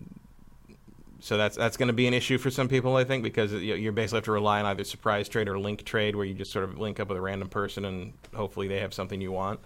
[1.20, 3.74] so that's that's going to be an issue for some people, I think, because you
[3.74, 6.52] you basically have to rely on either surprise trade or link trade, where you just
[6.52, 9.60] sort of link up with a random person and hopefully they have something you want.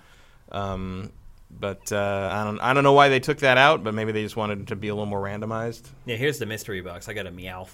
[0.53, 1.13] Um,
[1.59, 4.23] but uh, I don't I don't know why they took that out, but maybe they
[4.23, 5.83] just wanted it to be a little more randomized.
[6.05, 7.09] yeah, here's the mystery box.
[7.09, 7.71] I got a Meowth.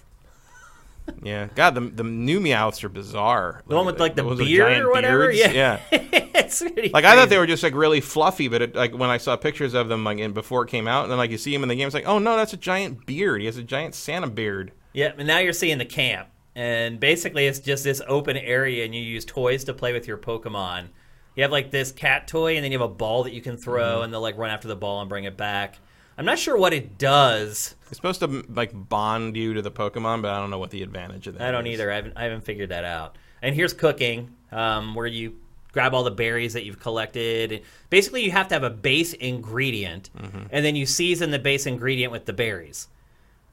[1.23, 3.63] Yeah, God, the the new Meowths are bizarre.
[3.67, 5.33] The one with like the beard or whatever.
[5.33, 5.39] beards.
[5.39, 5.81] Yeah, yeah.
[5.93, 9.11] it's really Like I thought they were just like really fluffy, but it, like when
[9.11, 11.39] I saw pictures of them like in, before it came out, and then like you
[11.39, 13.41] see him in the game, it's like, oh no, that's a giant beard.
[13.41, 14.73] He has a giant Santa beard.
[14.93, 18.95] Yeah, and now you're seeing the camp, and basically it's just this open area, and
[18.95, 20.89] you use toys to play with your Pokemon.
[21.37, 23.57] You have like this cat toy, and then you have a ball that you can
[23.57, 24.05] throw, Mm-hmm.
[24.05, 25.79] and they'll like run after the ball and bring it back.
[26.19, 27.75] I'm not sure what it does.
[27.89, 30.83] It's supposed to like bond you to the Pokemon, but I don't know what the
[30.83, 31.49] advantage of that.
[31.49, 31.73] I don't is.
[31.75, 31.91] either.
[31.91, 33.17] I haven't, I haven't figured that out.
[33.41, 35.37] And here's cooking, um, where you
[35.73, 37.63] grab all the berries that you've collected.
[37.89, 40.43] Basically, you have to have a base ingredient, Mm-hmm.
[40.51, 42.89] and then you season the base ingredient with the berries.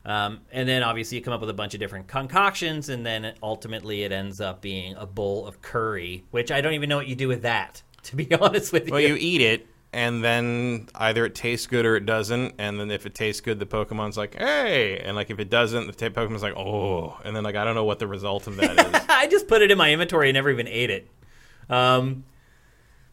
[0.10, 3.36] Um, and then obviously you come up with a bunch of different concoctions, and then
[3.44, 7.06] ultimately it ends up being a bowl of curry, which I don't even know what
[7.06, 7.84] you do with that.
[8.04, 11.68] To be honest with Well, you, Well, you eat it, and then either it tastes
[11.68, 12.56] good or it doesn't.
[12.58, 15.86] And then if it tastes good, the Pokemon's like, "Hey!" And like if it doesn't,
[15.86, 18.56] the ta- Pokemon's like, "Oh!" And then like I don't know what the result of
[18.56, 19.02] that is.
[19.10, 21.12] I just put it in my inventory and never even ate it.
[21.70, 22.24] Um,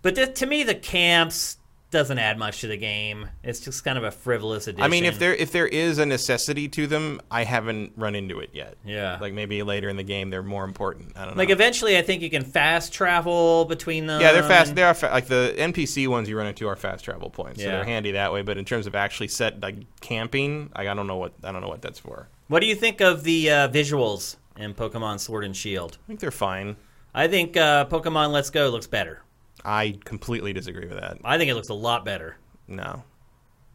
[0.02, 1.58] but to me, the camps
[1.92, 3.28] doesn't add much to the game.
[3.44, 4.82] It's just kind of a frivolous addition.
[4.84, 8.40] I mean, if there if there is a necessity to them, I haven't run into
[8.40, 8.76] it yet.
[8.84, 9.18] Yeah.
[9.20, 11.12] like maybe later in the game they're more important.
[11.16, 11.38] I don't know.
[11.38, 14.20] like eventually, I think you can fast travel between them.
[14.20, 14.74] yeah, they're fast.
[14.74, 17.66] They are fa- like the NPC ones you run into are fast travel points, so
[17.66, 17.76] Yeah.
[17.76, 18.42] they're handy that way.
[18.42, 21.60] But in terms of actually set like camping, like, I don't know what I don't
[21.62, 22.28] know what that's for.
[22.48, 25.98] What do you think of the uh, visuals in Pokemon Sword and Shield?
[26.04, 26.76] I think they're fine.
[27.14, 29.22] I think uh, Pokemon Let's Go looks better.
[29.66, 31.18] I completely disagree with that.
[31.24, 32.36] I think it looks a lot better.
[32.68, 33.02] No,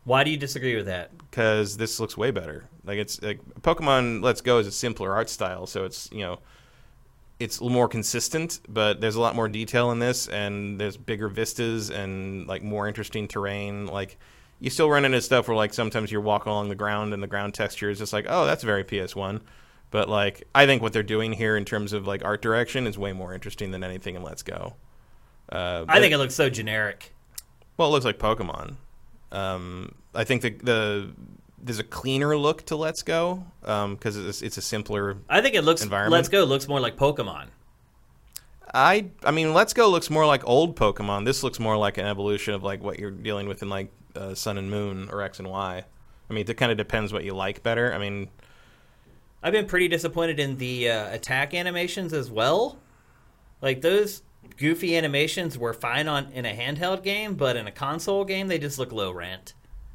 [0.05, 1.11] Why do you disagree with that?
[1.29, 2.65] because this looks way better.
[2.83, 6.39] Like it's like Pokemon Let's Go is a simpler art style, so it's you know
[7.39, 11.89] it's more consistent, but there's a lot more detail in this, and there's bigger vistas
[11.89, 13.85] and like more interesting terrain.
[13.87, 14.17] Like
[14.59, 17.27] you still run into stuff where like sometimes you're walking along the ground and the
[17.27, 19.41] ground texture is just like, oh, that's very PS1.
[19.89, 22.97] But like I think what they're doing here in terms of like art direction is
[22.97, 24.75] way more interesting than anything in Let's Go.
[25.51, 27.13] Uh, I think it looks so generic.
[27.77, 28.75] well, it looks like Pokemon.
[29.31, 31.11] Um, I think the, the
[31.61, 35.17] there's a cleaner look to Let's Go because it's, it's a simpler.
[35.29, 35.81] I think it looks.
[35.83, 36.13] Environment?
[36.13, 37.47] Let's Go looks more like Pokemon.
[38.73, 41.25] I I mean, Let's Go looks more like old Pokemon.
[41.25, 44.33] This looks more like an evolution of like what you're dealing with in like uh,
[44.33, 45.83] Sun and Moon or X and Y.
[46.29, 47.93] I mean, it kind of depends what you like better.
[47.93, 48.29] I mean,
[49.43, 52.77] I've been pretty disappointed in the uh, attack animations as well.
[53.61, 54.21] Like those
[54.57, 58.57] goofy animations were fine on in a handheld game, but in a console game they
[58.59, 59.53] just look low rent.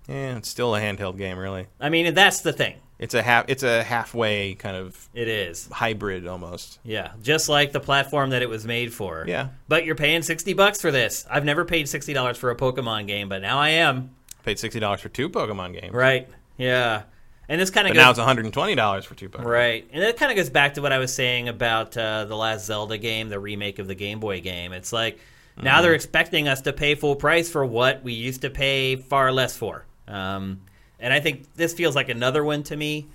[0.09, 1.67] yeah, it's still a handheld game, really.
[1.81, 2.77] I mean, that's the thing.
[2.99, 3.45] It's a half.
[3.49, 5.69] It's a halfway kind of It is.
[5.71, 6.79] hybrid almost.
[6.83, 9.25] Yeah, just like the platform that it was made for.
[9.29, 9.49] Yeah.
[9.69, 11.27] But you're paying 60 bucks for this.
[11.31, 14.11] I've never paid $60 for a Pokemon game, but now I am.
[14.45, 16.29] Paid sixty dollars for two Pokemon games, Right.
[16.57, 17.03] Yeah.
[17.49, 19.89] And this kind of now it's one hundred and twenty dollars for two bucks, Right.
[19.93, 22.67] And that kind of goes back to what I was saying about uh, the last
[22.67, 24.73] Zelda game, the remake of the Game Boy game.
[24.73, 25.21] It's like
[25.63, 29.33] now they're expecting us to pay full price for what we used to pay far
[29.33, 29.87] less for.
[30.07, 30.61] Um,
[31.01, 33.07] and I think this feels like another one to me.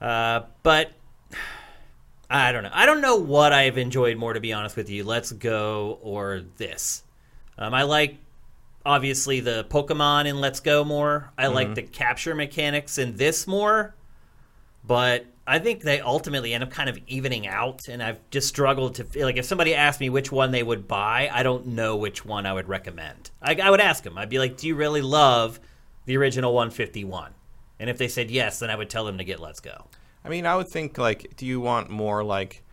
[0.00, 0.92] Uh, but
[2.30, 2.70] I don't know.
[2.72, 5.04] I don't know what I've enjoyed more, to be honest with you.
[5.04, 7.02] Let's Go or this.
[7.58, 8.16] Um, I like
[8.86, 11.32] obviously the Pokemon in Let's Go more.
[11.38, 11.74] I like mm-hmm.
[11.74, 13.94] the capture mechanics in this more.
[14.86, 17.88] but I think they ultimately end up kind of evening out.
[17.88, 20.88] And I've just struggled to feel like if somebody asked me which one they would
[20.88, 23.30] buy, I don't know which one I would recommend.
[23.42, 24.16] I, I would ask them.
[24.16, 25.60] I'd be like, "Do you really love
[26.06, 27.32] the original 151?"
[27.78, 29.86] And if they said yes, then I would tell them to get Let's Go.
[30.24, 32.63] I mean, I would think like, do you want more like?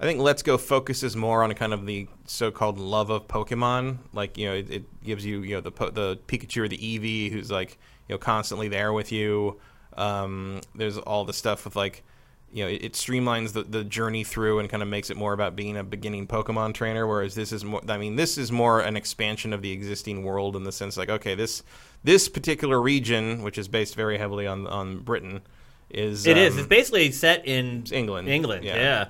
[0.00, 3.98] I think Let's Go focuses more on kind of the so-called love of Pokemon.
[4.12, 6.78] Like, you know, it, it gives you, you know, the po- the Pikachu or the
[6.78, 9.58] Eevee who's like, you know, constantly there with you.
[9.96, 12.04] Um, there's all the stuff with like,
[12.52, 15.32] you know, it, it streamlines the, the journey through and kind of makes it more
[15.32, 17.04] about being a beginning Pokemon trainer.
[17.04, 20.54] Whereas this is more, I mean, this is more an expansion of the existing world
[20.54, 21.64] in the sense like, okay, this
[22.04, 25.40] this particular region, which is based very heavily on on Britain,
[25.90, 26.52] is It is.
[26.54, 28.28] um, It's basically set in England.
[28.28, 28.76] England, Yeah.
[28.76, 29.08] yeah.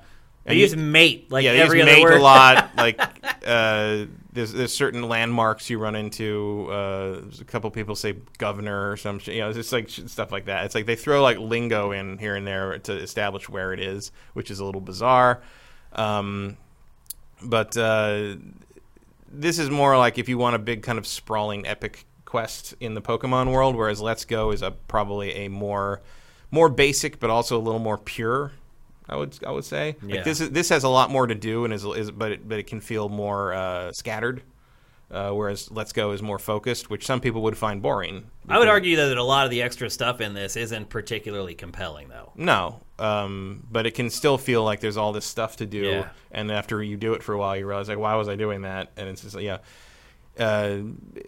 [0.49, 2.21] They use mate like yeah, they every use other mate word.
[2.21, 2.71] a lot.
[2.77, 3.01] Like
[3.47, 6.69] uh, there's there's certain landmarks you run into.
[6.71, 9.35] Uh, a couple people say governor or some shit.
[9.35, 10.65] You know, it's just like stuff like that.
[10.65, 14.13] It's like they throw like lingo in here and there to establish where it is,
[14.35, 15.43] which is a little bizarre.
[15.93, 16.57] Um,
[17.43, 18.37] but uh,
[19.31, 22.95] this is more like if you want a big kind of sprawling epic quest in
[22.95, 26.03] the Pokemon world, whereas Let's Go is a probably a more
[26.51, 28.53] more basic but also a little more pure.
[29.09, 30.17] I would I would say Yeah.
[30.17, 32.49] like this is, this has a lot more to do and is, is but it,
[32.49, 34.43] but it can feel more uh, scattered.
[35.11, 38.31] Uh, whereas Let's Go is more focused, which some people would find boring.
[38.47, 42.09] I would argue that a lot of the extra stuff in this isn't particularly compelling,
[42.11, 42.31] though.
[42.37, 46.09] No, um, but it can still feel like there's all this stuff to do, Yeah.
[46.31, 48.61] and after you do it for a while, you realize like, why was I doing
[48.63, 48.91] that?
[48.99, 49.59] And it's just like, yeah.
[50.39, 50.79] Uh,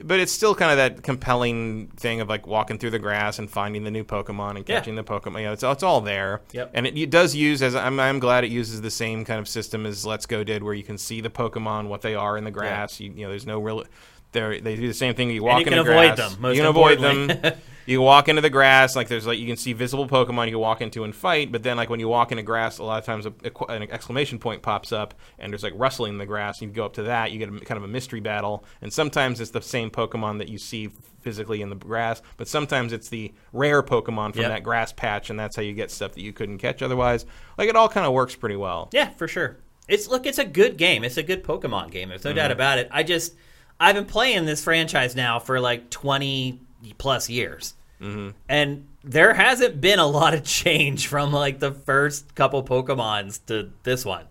[0.04, 3.50] but it's still kind of that compelling thing of like walking through the grass and
[3.50, 4.76] finding the new Pokemon and Yeah.
[4.78, 5.40] catching the Pokemon.
[5.40, 6.40] You know, it's it's all there.
[6.52, 6.70] Yep.
[6.74, 9.48] And it, it does use as I'm I'm glad it uses the same kind of
[9.48, 12.44] system as Let's Go did, where you can see the Pokemon what they are in
[12.44, 13.00] the grass.
[13.00, 13.84] You, you know, there's no real.
[14.32, 15.30] They they do the same thing.
[15.30, 16.32] You walk you in can the avoid grass.
[16.32, 17.52] them, most you can avoid them.
[17.90, 20.52] you can walk into the grass like there's like you can see visible pokemon you
[20.52, 22.98] can walk into and fight but then like when you walk into grass a lot
[22.98, 26.26] of times a, a- an exclamation point pops up and there's like rustling in the
[26.26, 28.92] grass you go up to that you get a, kind of a mystery battle and
[28.92, 30.88] sometimes it's the same pokemon that you see
[31.20, 34.50] physically in the grass but sometimes it's the rare pokemon from Yep.
[34.50, 37.26] that grass patch and that's how you get stuff that you couldn't catch otherwise
[37.58, 39.56] like it all kind of works pretty well Yeah, for sure.
[39.88, 41.02] It's look, it's a good game.
[41.02, 42.10] It's a good Pokemon game.
[42.10, 42.36] There's no Mm-hmm.
[42.36, 42.86] doubt about it.
[42.92, 43.34] I just
[43.80, 46.60] I've been playing this franchise now for like 20
[46.96, 47.74] plus years.
[48.00, 48.30] Mm-hmm.
[48.48, 53.70] And there hasn't been a lot of change from like the first couple Pokemons to
[53.82, 54.24] this one.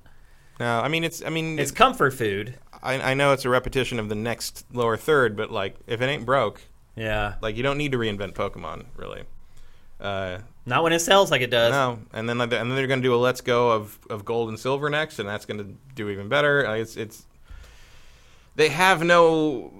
[0.59, 2.55] no i mean it's i mean It's comfort food.
[2.81, 6.05] I, I know it's a repetition of the next lower third but like if it
[6.05, 6.61] ain't broke
[6.95, 7.35] Yeah.
[7.41, 9.23] like you don't need to reinvent pokemon really
[10.01, 11.71] uh, Not when it sells like it does.
[11.73, 14.47] No, and then and then they're going to do a let's go of, of gold
[14.47, 16.63] and silver next, and that's going to do even better.
[16.63, 17.25] Like, it's it's
[18.55, 19.73] they have no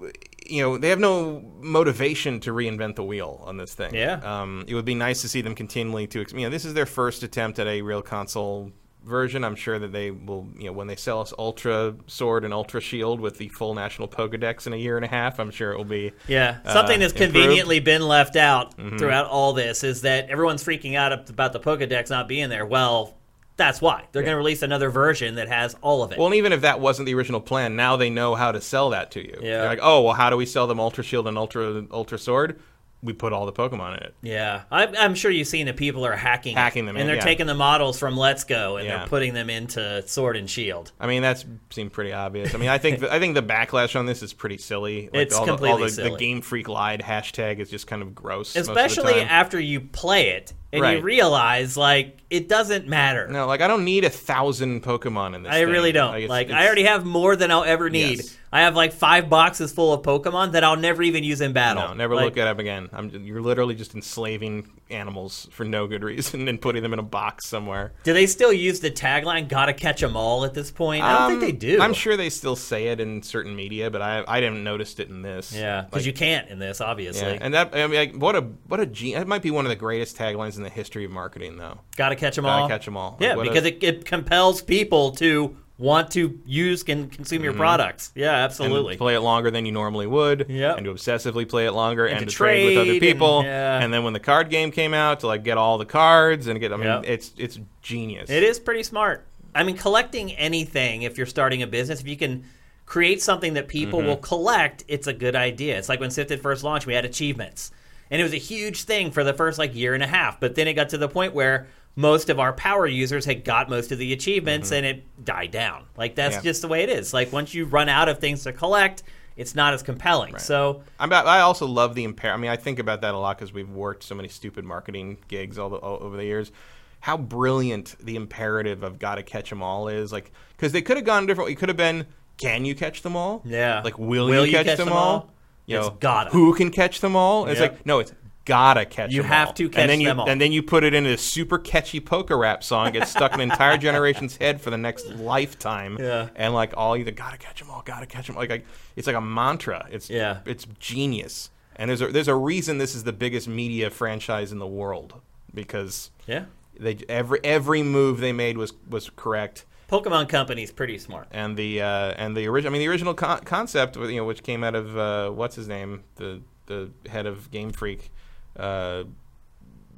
[0.50, 3.94] you know they have no motivation to reinvent the wheel on this thing.
[3.96, 4.20] Yeah.
[4.24, 6.86] um, it would be nice to see them continually to you know this is their
[6.86, 8.72] first attempt at a real console
[9.06, 9.46] version.
[9.46, 12.82] I'm sure that they will you know when they sell us Ultra Sword and Ultra
[12.82, 15.78] Shield with the full national Pokedex in a year and a half, I'm sure it
[15.78, 17.34] will be Yeah, something uh, that's improved.
[17.34, 22.10] conveniently been left out throughout all this is that everyone's freaking out about the Pokedex
[22.10, 22.66] not being there.
[22.66, 23.16] Well,
[23.60, 26.18] that's why they're going to release another version that has all of it.
[26.18, 28.90] Well, and even if that wasn't the original plan, now they know how to sell
[28.90, 29.38] that to you.
[29.40, 29.60] Yeah.
[29.60, 32.60] They're like, oh, well, how do we sell them Ultra Shield and Ultra Ultra Sword?
[33.02, 34.16] We put all the Pokemon in it.
[34.22, 37.08] yeah, I'm, I'm sure you've seen that people are hacking, it, Hacking them and in,
[37.08, 37.22] they're yeah.
[37.24, 38.98] taking the models from Let's Go and Yeah.
[38.98, 40.92] they're putting them into Sword and Shield.
[41.00, 42.54] I mean, that's seemed pretty obvious.
[42.54, 45.04] I mean, I think the, I think the backlash on this is pretty silly.
[45.04, 46.10] Like, It's all the, all completely the, silly.
[46.12, 48.54] the Game Freak lied hashtag is just kind of gross.
[48.54, 53.28] most of the Especially after you play it and you realize like it doesn't matter.
[53.28, 55.52] no, like I don't need a thousand Pokemon in this.
[55.52, 55.70] I thing.
[55.70, 56.14] really don't.
[56.16, 58.18] it's- Like, it's- I already have more than I'll ever need.
[58.18, 58.38] Yes.
[58.52, 61.88] I have like five boxes full of Pokemon that I'll never even use in battle.
[61.90, 62.90] No, never Like, look at them again.
[62.94, 67.04] I'm, you're literally just enslaving animals for no good reason and putting them in a
[67.04, 67.94] box somewhere.
[68.04, 71.04] Do they still use the tagline "Gotta catch 'em all" at this point?
[71.04, 71.82] I don't think Um, they do.
[71.82, 75.10] I'm sure they still say it in certain media, but I I didn't notice it
[75.10, 75.54] in this.
[75.56, 77.28] Yeah, because Like, you can't in this, obviously.
[77.34, 79.66] yeah, and that I mean, like, what a what a ge- that might be one
[79.66, 81.80] of the greatest taglines in the history of marketing, though.
[81.96, 82.68] Gotta catch 'em Gotta all.
[82.68, 83.18] catch 'em all.
[83.20, 87.42] Yeah, Like, what a- because it, it compels people to want to use and consume
[87.44, 88.12] your products.
[88.14, 88.36] Yeah, Mm-hmm.
[88.36, 88.98] and absolutely.
[88.98, 90.78] play it longer than you normally would, Yep.
[90.78, 93.44] and to obsessively play it longer, and, to to trade, with trade other and- people,
[93.44, 93.80] yeah.
[93.82, 96.60] and then when the card game came out, to like get all the cards and
[96.60, 96.72] get.
[96.74, 97.04] I mean, Yep.
[97.08, 98.30] it's it's genius.
[98.30, 99.26] It is pretty smart.
[99.56, 102.44] I mean, collecting anything, if you're starting a business, if you can
[102.86, 104.08] create something that people Mm-hmm.
[104.10, 105.78] will collect, it's a good idea.
[105.78, 107.72] It's like when Sifted first launched, we had achievements.
[108.12, 110.40] And it was a huge thing for the first like year and a half.
[110.40, 111.68] But then it got to the point where
[112.00, 115.84] most of our power users had got most of the achievements and it died down.
[115.98, 116.46] Like that's Mm-hmm.
[116.46, 116.50] Yeah.
[116.50, 117.14] just the way it is.
[117.14, 119.04] Like once you run out of things to collect,
[119.36, 120.32] it's not as compelling.
[120.34, 120.42] Right.
[120.42, 122.34] So I'm, I also love the impair.
[122.34, 125.18] I mean, I think about that a lot because we've worked so many stupid marketing
[125.28, 126.54] gigs all, the, all over the years.
[127.02, 130.14] how brilliant the imperative of gotta catch them all is.
[130.14, 131.50] Like, because they could have gone different.
[131.50, 132.06] It could have been,
[132.38, 133.42] can you catch them all?
[133.44, 133.82] Yeah.
[133.84, 135.32] Like, will, you, catch, them, all?
[135.66, 136.30] You It's know, gotta.
[136.30, 137.48] Who can catch them all?
[137.48, 137.72] It's Yep.
[137.74, 138.14] like, no, it's
[138.46, 139.54] gotta catch You have all.
[139.56, 140.30] to catch and then you, them all.
[140.30, 143.42] And then you put it in a super catchy polka rap song, gets stuck in
[143.42, 145.98] an entire generation's head for the next lifetime.
[146.00, 146.30] Yeah.
[146.36, 148.36] And like all you gotta catch them all, gotta catch them.
[148.36, 149.88] Like, like it's like a mantra.
[149.92, 150.40] It's Yeah.
[150.46, 151.52] it's genius.
[151.76, 155.22] And there's a, there's a reason this is the biggest media franchise in the world
[155.54, 156.46] because Yeah.
[156.80, 159.66] they every every move they made was was correct.
[159.90, 161.28] Pokemon Company's pretty smart.
[161.32, 164.44] And the uh, and the original, I mean, the original con- concept, you know, which
[164.44, 168.12] came out of uh, what's his name, the the head of Game Freak,
[168.60, 169.04] uh,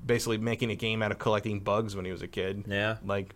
[0.06, 2.65] basically making a game out of collecting bugs when he was a kid.
[2.67, 2.97] Yeah.
[3.06, 3.34] like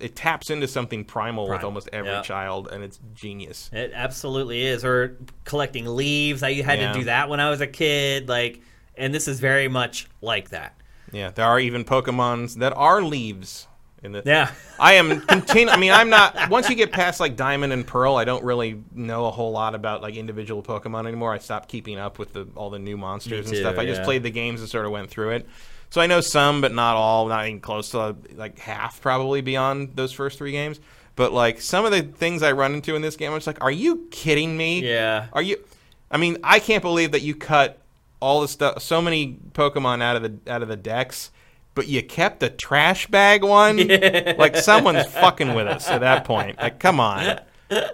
[0.00, 2.22] it taps into something primal with almost every yeah.
[2.22, 3.68] child, and it's genius.
[3.72, 4.84] It absolutely is.
[4.84, 6.42] Or collecting leaves.
[6.44, 6.92] I had Yeah.
[6.92, 8.28] to do that when I was a kid.
[8.28, 8.60] Like,
[8.96, 10.74] and this is very much like that.
[11.10, 13.66] Yeah, there are even Pokemons that are leaves.
[14.02, 14.50] In the, Yeah.
[14.78, 16.50] I am continu- I mean, I'm not.
[16.50, 19.74] Once you get past like Diamond and Pearl, I don't really know a whole lot
[19.74, 21.32] about like individual Pokemon anymore.
[21.32, 23.74] I stopped keeping up with the all the new monsters Me and stuff.
[23.74, 25.46] too, I just played the games and sort of went through it.
[25.90, 27.26] So I know some, but not all.
[27.28, 30.78] Not even close to like half, probably beyond those first three games.
[31.16, 33.62] But like some of the things I run into in this game, I'm just like,
[33.64, 34.80] are you kidding me?
[34.80, 35.26] Yeah.
[35.32, 35.56] Are you?
[36.10, 37.80] I mean, I can't believe that you cut
[38.20, 41.30] all the stuff, so many Pokemon out of the out of the dex,
[41.78, 43.78] but you kept the trash bag one.
[44.38, 46.58] Like someone's fucking with us at that point.
[46.58, 47.40] Like, come on.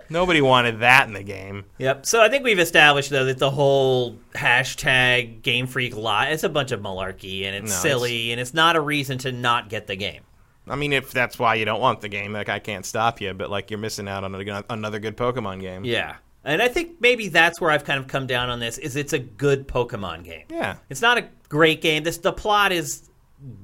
[0.08, 1.66] Nobody wanted that in the game.
[1.76, 2.06] Yep.
[2.06, 6.48] So I think we've established though that the whole hashtag Game Freak lie it's a
[6.48, 9.86] bunch of malarkey and it's No, silly and it's not a reason to not get
[9.86, 10.22] the game.
[10.66, 13.34] I mean, if that's why you don't want the game, like I can't stop you,
[13.34, 15.84] but like you're missing out on a, another good Pokemon game.
[15.84, 16.16] Yeah.
[16.42, 19.12] And I think maybe that's where I've kind of come down on this is it's
[19.12, 20.44] a good Pokemon game.
[20.48, 20.76] Yeah.
[20.88, 22.02] It's not a great game.
[22.02, 23.10] This the plot is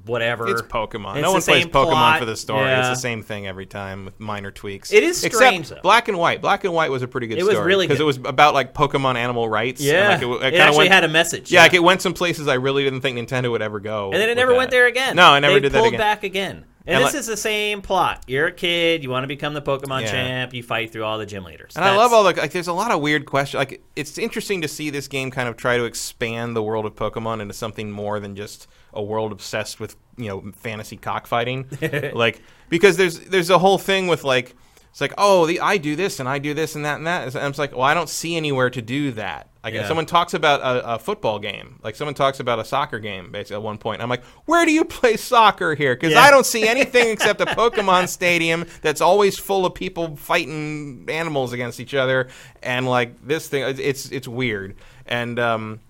[0.04, 0.48] whatever.
[0.48, 1.16] It's Pokemon.
[1.16, 2.18] It's no one plays Pokemon plot.
[2.18, 2.66] for the story.
[2.66, 2.80] Yeah.
[2.80, 4.92] It's the same thing every time with minor tweaks.
[4.92, 5.82] It is strange, Except though.
[5.82, 6.40] Black and White.
[6.42, 8.54] Black and White was a pretty good It was story really because it was about
[8.54, 9.80] like Pokemon animal rights.
[9.80, 10.08] and, Yeah.
[10.08, 11.50] like, it, it kinda actually went, had a message.
[11.50, 14.10] Yeah, like it went some places I really didn't think Nintendo would ever go.
[14.12, 14.58] and then it never that.
[14.58, 15.16] went there again.
[15.16, 15.98] No, I never they did that pulled again.
[16.00, 16.64] back again.
[16.90, 18.24] And, And this like- is the same plot.
[18.26, 19.04] You're a kid.
[19.04, 20.10] You want to become the Pokemon Yeah.
[20.10, 20.52] champ.
[20.54, 21.76] You fight through all the gym leaders.
[21.76, 22.50] And I love all the like.
[22.50, 23.58] There's a lot of weird questions.
[23.58, 26.96] Like it's interesting to see this game kind of try to expand the world of
[26.96, 31.66] Pokemon into something more than just a world obsessed with you know fantasy cockfighting.
[32.12, 34.56] like because there's there's a whole thing with like
[34.90, 37.34] it's like oh the I do this and I do this and that and that.
[37.34, 39.48] And I'm like well I don't see anywhere to do that.
[39.62, 39.86] Like Yeah.
[39.86, 43.56] someone talks about a, a football game, like someone talks about a soccer game, basically
[43.56, 44.00] at one point.
[44.02, 45.94] I'm like, where do you play soccer here?
[45.94, 46.20] Because Yeah.
[46.20, 51.52] I don't see anything except a Pokemon stadium that's always full of people fighting animals
[51.52, 52.28] against each other,
[52.62, 54.76] and like this thing, it's it's, it's weird.
[55.06, 55.80] And um,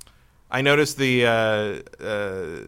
[0.50, 1.26] I noticed the.
[1.26, 2.66] Uh, uh,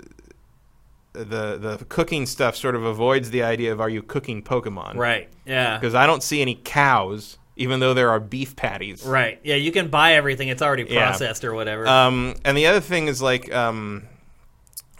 [1.13, 5.29] the the cooking stuff sort of avoids the idea of are you cooking Pokemon Right.
[5.45, 5.79] Yeah.
[5.79, 9.39] because I don't see any cows even though there are beef patties Right.
[9.45, 9.57] Yeah.
[9.57, 10.49] You can buy everything.
[10.49, 11.09] It's already Yeah.
[11.09, 11.87] processed or whatever.
[11.87, 14.05] Um, and the other thing is like, um,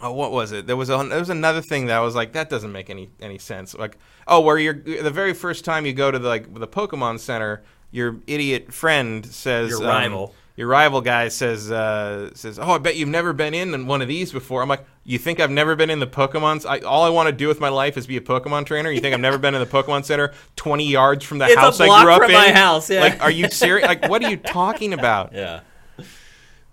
[0.01, 0.67] oh, what was it?
[0.67, 3.09] There was a, there was another thing that I was like, that doesn't make any
[3.19, 3.73] any sense.
[3.73, 3.97] Like,
[4.27, 7.63] oh, where you're the very first time you go to the like the Pokemon Center,
[7.89, 10.35] your idiot friend says Your um, rival.
[10.55, 14.07] Your rival guy says uh, says, "Oh, I bet you've never been in one of
[14.07, 16.65] these before." I'm like, "You think I've never been in the Pokemon's?
[16.65, 18.91] I, all I want to do with my life is be a Pokemon trainer.
[18.91, 21.79] You think I've never been in the Pokemon Center, 20 yards from the It's house
[21.79, 22.37] I grew up from in?
[22.37, 22.99] my house, yeah.
[23.01, 23.87] Like, are you serious?
[23.87, 25.33] like, what are you talking about?
[25.33, 25.61] yeah.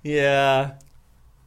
[0.03, 0.73] Yeah.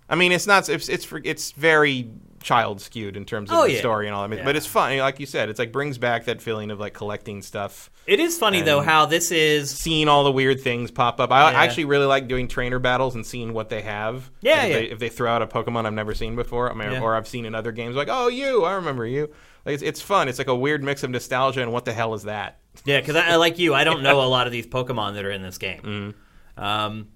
[0.10, 0.70] I mean, it's not.
[0.70, 2.10] It's it's it's very
[2.44, 3.80] child skewed in terms of Oh, the yeah.
[3.80, 4.36] story and all that.
[4.38, 4.44] Yeah.
[4.44, 5.50] But it's fun, like you said.
[5.50, 9.06] It's like brings back that feeling of like collecting stuff, It is funny though how
[9.08, 9.72] this is.
[9.72, 11.32] seeing all the weird things pop up.
[11.32, 11.58] I Yeah.
[11.64, 14.30] actually really like doing trainer battles and seeing what they have.
[14.42, 14.76] Yeah, Like, if, yeah.
[14.78, 17.28] They, if they throw out a Pokemon I've never seen before, I mean, or I've
[17.28, 19.30] seen in other games, like oh you, I remember you.
[19.66, 20.28] Like it's, it's fun.
[20.28, 22.60] It's like a weird mix of nostalgia and what the hell is that?
[22.86, 23.74] Yeah, because I, I like you.
[23.74, 25.82] I don't know a lot of these Pokemon that are in this game.
[26.58, 26.64] Mm-hmm.
[26.64, 27.08] Um,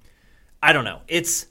[0.63, 1.01] I don't know.
[1.07, 1.45] It's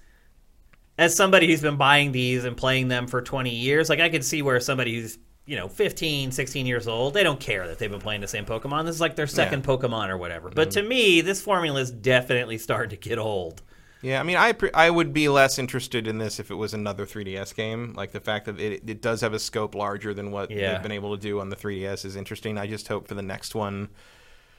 [0.98, 3.88] as somebody who's been buying these and playing them for 20 years.
[3.88, 7.38] Like I could see where somebody who's you know 15, 16 years old, they don't
[7.40, 8.85] care that they've been playing the same Pokemon.
[8.87, 10.48] This is like their second Pokemon or whatever.
[10.50, 10.80] But Mm-hmm.
[10.80, 13.62] to me, this formula is definitely starting to get old.
[14.02, 16.74] Yeah, I mean, I pre- I would be less interested in this if it was
[16.74, 17.94] another 3DS game.
[17.96, 20.72] Like the fact that it, it does have a scope larger than what Yeah.
[20.72, 22.59] they've been able to do on the 3DS is interesting.
[22.59, 23.88] I just hope for the next one.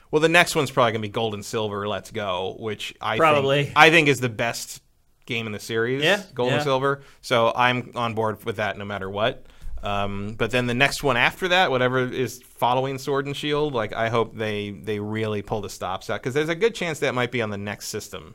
[0.09, 1.87] Well, the next one's probably gonna be Gold and Silver.
[1.87, 3.65] Let's go, which I Probably.
[3.65, 4.81] think, I think is the best
[5.27, 6.03] game in the series.
[6.03, 6.55] Yeah, Gold yeah.
[6.55, 7.01] and Silver.
[7.21, 9.45] So I'm on board with that no matter what.
[9.83, 13.93] Um, but then the next one after that, whatever is following Sword and Shield, like
[13.93, 17.13] I hope they they really pull the stops out because there's a good chance that
[17.13, 18.33] might be on the next system.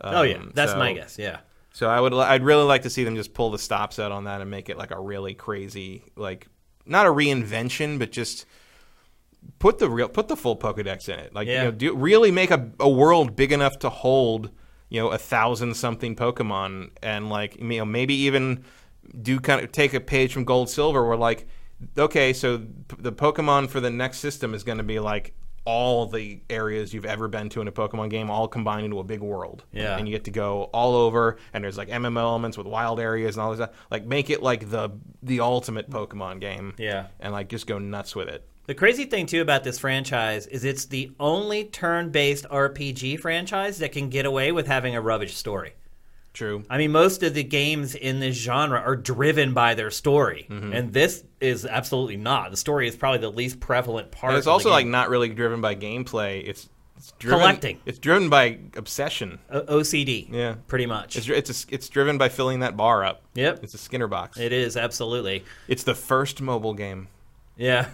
[0.00, 1.18] oh yeah, Um, that's so- my guess.
[1.18, 1.40] Yeah.
[1.72, 4.24] so I would, I'd really like to see them just pull the stops out on
[4.24, 6.46] that and make it like a really crazy, like
[6.86, 8.46] not a reinvention, but just
[9.58, 11.34] put the real put the full Pokedex in it.
[11.34, 11.58] Like Yeah.
[11.58, 14.50] you know, do really make a, a world big enough to hold
[14.88, 18.64] you know a thousand something Pokemon, and like you know maybe even
[19.22, 21.46] do kind of take a page from Gold Silver, where like
[21.96, 25.34] okay, so p- the Pokemon for the next system is going to be like
[25.64, 29.04] all the areas you've ever been to in a Pokemon game, all combined into a
[29.04, 29.64] big world.
[29.70, 29.98] Yeah.
[29.98, 33.36] and you get to go all over, and there's like MMO elements with wild areas
[33.36, 33.76] and all this stuff.
[33.90, 34.90] Like make it like the
[35.22, 36.74] the ultimate Pokemon game.
[36.78, 37.08] Yeah.
[37.20, 38.48] and like just go nuts with it.
[38.68, 43.92] The crazy thing too about this franchise is it's the only turn-based RPG franchise that
[43.92, 45.72] can get away with having a rubbish story.
[46.34, 46.62] True.
[46.68, 50.72] I mean, most of the games in this genre are driven by their story, Mm-hmm.
[50.74, 52.50] and this is absolutely not.
[52.50, 54.32] The story is probably the least prevalent part.
[54.34, 56.46] And it's also like not really driven by gameplay.
[56.46, 57.80] It's, it's driven, Collecting.
[57.86, 59.38] It's driven by obsession.
[59.50, 60.28] O- OCD.
[60.30, 60.56] Yeah.
[60.66, 61.16] pretty much.
[61.16, 63.22] It's it's a, it's driven by filling that bar up.
[63.34, 63.64] Yep.
[63.64, 64.38] It's a Skinner box.
[64.38, 65.44] it is absolutely.
[65.68, 67.08] it's the first mobile game.
[67.56, 67.88] Yeah,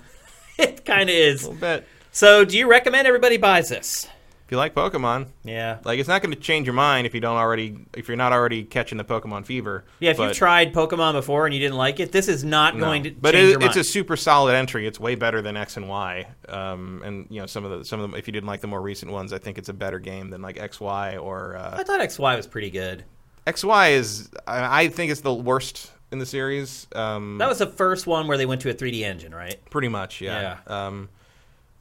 [0.59, 1.45] it kind of is.
[1.45, 1.87] A little bit.
[2.13, 4.07] So, do you recommend everybody buys this?
[4.47, 5.79] If you like Pokemon, Yeah.
[5.85, 8.35] like it's not going to change your mind if you don't already if you're not
[8.35, 9.85] already catching the Pokemon fever.
[10.01, 12.75] Yeah, if but, you've tried Pokemon before and you didn't like it, this is not
[12.77, 12.85] no.
[12.85, 14.87] going to but change it, it's a super solid entry.
[14.87, 16.27] It's way better than X and Y.
[16.47, 18.19] Um, and you know some of the some of them.
[18.19, 20.43] If you didn't like the more recent ones, I think it's a better game than
[20.43, 23.03] like X Y or uh, I thought XY was pretty good.
[23.47, 26.87] XY is I, I think it's the worst in the series.
[26.95, 29.59] Um, That was the first one where they went to a 3D engine, right?
[29.69, 30.61] pretty much, yeah.
[30.67, 31.11] Um,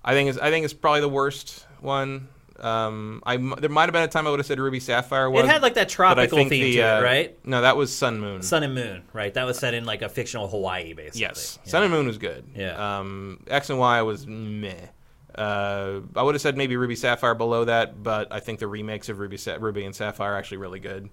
[0.04, 2.28] I think it's I think it's probably the worst one.
[2.60, 5.46] Um, I there might have been a time I would have said Ruby Sapphire was.
[5.46, 7.46] It had like that tropical theme the, to uh, it, right?
[7.46, 8.42] No, that was Sun Moon.
[8.42, 9.34] Sun and Moon, right?
[9.34, 11.22] That was set in like a fictional Hawaii, basically.
[11.22, 11.72] yes, Yeah.
[11.72, 12.46] Sun and Moon was good.
[12.56, 13.00] Yeah.
[13.00, 14.76] Um, X and Y was meh.
[15.34, 19.10] Uh, I would have said maybe Ruby Sapphire below that, but I think the remakes
[19.10, 21.10] of Ruby Sa- Ruby and Sapphire are actually really good.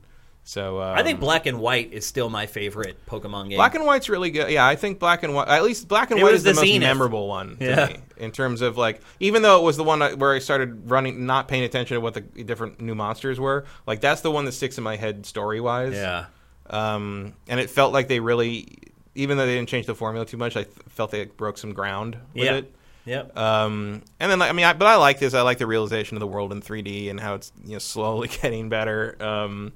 [0.50, 3.56] So um, I think Black and White is still my favorite Pokemon game.
[3.58, 4.50] Black and White's really good.
[4.50, 5.46] Yeah, I think Black and White.
[5.46, 7.86] At least Black and It White is the, the most memorable one to Yeah.
[7.86, 11.24] me in terms of like, even though it was the one where I started running,
[11.24, 13.64] not paying attention to what the different new monsters were.
[13.86, 15.94] Like that's the one that sticks in my head story wise.
[15.94, 16.24] yeah.
[16.68, 18.76] Um, and it felt like they really,
[19.14, 21.72] even though they didn't change the formula too much, I th- felt they broke some
[21.74, 22.54] ground with Yeah.
[22.56, 22.74] it.
[23.06, 23.36] Yep.
[23.38, 25.32] Um, and then like, I mean, I, but I like this.
[25.32, 28.26] I like the realization of the world in 3D and how it's you know slowly
[28.42, 29.16] getting better.
[29.22, 29.72] Um,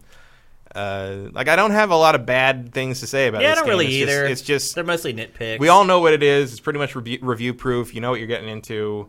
[0.75, 3.55] uh, like I don't have a lot of bad things to say about yeah, I
[3.55, 3.70] don't game.
[3.70, 4.27] really it's just- either.
[4.27, 5.59] it's just they're mostly nitpicks.
[5.59, 6.53] we all know what it is.
[6.53, 7.95] It's pretty much review, review proof.
[7.95, 9.09] You know what you're getting into.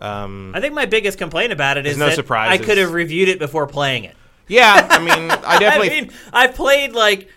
[0.00, 2.60] Um, I think my biggest complaint about it is no that surprises.
[2.60, 4.16] I could have reviewed it before playing it.
[4.48, 5.90] yeah, I mean, I definitely.
[5.90, 7.28] I mean, I've played like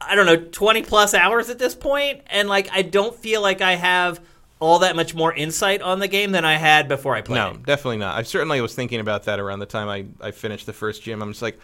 [0.00, 3.60] I don't know, 20 plus hours at this point and like I don't feel like
[3.60, 4.20] I have
[4.58, 7.50] all that much more insight on the game than I had before I played no,
[7.50, 7.64] it.
[7.64, 8.16] definitely not.
[8.16, 11.22] I certainly was thinking about that around the time I, I finished the first gym.
[11.22, 11.58] I'm just like,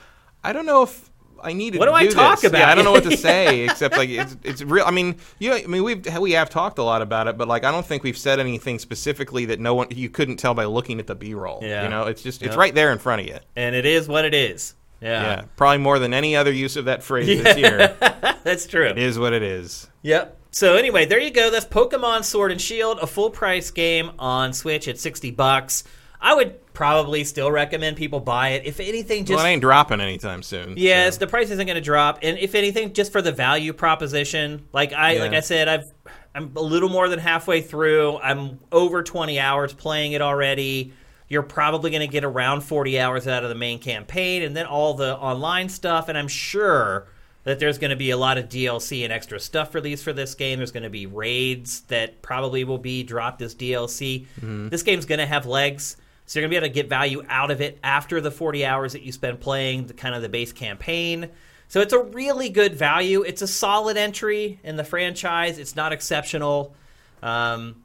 [0.45, 1.11] I don't know if
[1.47, 2.51] I need to What do I do talk this.
[2.51, 2.59] about?
[2.59, 4.85] Yeah, I don't know what to say except like it's it's real.
[4.85, 5.53] I mean, you.
[5.53, 8.03] I mean, we've we have talked a lot about it, but like I don't think
[8.03, 11.61] we've said anything specifically that no one you couldn't tell by looking at the B-roll.
[11.63, 11.85] Yeah.
[11.85, 12.59] you know, it's just it's Yep.
[12.59, 13.39] right there in front of you.
[13.57, 14.75] And it is what it is.
[15.01, 15.23] Yeah.
[15.23, 17.95] Yeah, probably more than any other use of that phrase this year.
[18.45, 18.87] That's true.
[18.89, 19.89] It is what it is.
[20.03, 20.37] Yep.
[20.53, 21.51] So anyway, there you go.
[21.51, 25.85] That's Pokemon Sword and Shield, a full price game on Switch at 60 bucks.
[26.19, 28.67] I would probably still recommend people buy it.
[28.67, 30.75] If anything, just well, it ain't dropping anytime soon.
[30.77, 31.21] Yes, so.
[31.21, 34.69] the price isn't going to drop, and if anything, just for the value proposition.
[34.75, 35.21] Like I, Yeah.
[35.23, 35.91] like I said, I've
[36.35, 38.19] I'm a little more than halfway through.
[38.19, 40.93] I'm over 20 hours playing it already.
[41.29, 44.67] You're probably going to get around 40 hours out of the main campaign, and then
[44.67, 46.11] all the online stuff.
[46.11, 47.09] And I'm sure
[47.45, 50.35] that there's going to be a lot of DLC and extra stuff released for this
[50.35, 50.59] game.
[50.59, 54.27] There's going to be raids that probably will be dropped as DLC.
[54.39, 54.69] Mm-hmm.
[54.69, 55.97] This game's going to have legs.
[56.27, 58.93] So you're gonna be able to get value out of it after the 40 hours
[58.93, 61.31] that you spend playing the kind of the base campaign.
[61.69, 63.23] So it's a really good value.
[63.23, 65.59] It's a solid entry in the franchise.
[65.59, 66.75] It's not exceptional,
[67.23, 67.77] um,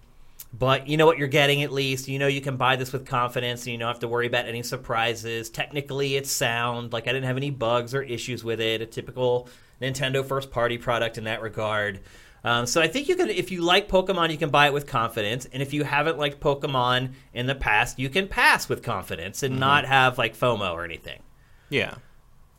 [0.54, 2.08] but you know what you're getting at least.
[2.08, 4.46] You know you can buy this with confidence, and you don't have to worry about
[4.46, 5.50] any surprises.
[5.50, 6.94] Technically, it's sound.
[6.94, 8.82] Like I didn't have any bugs or issues with it.
[8.82, 9.48] A typical
[9.82, 12.02] Nintendo first party product in that regard.
[12.44, 14.88] Um, so I think you can, if you like Pokemon, you can buy it with
[14.88, 19.44] confidence, and if you haven't liked Pokemon in the past, you can pass with confidence
[19.44, 21.22] and not have like FOMO or anything.
[21.70, 21.96] yeah.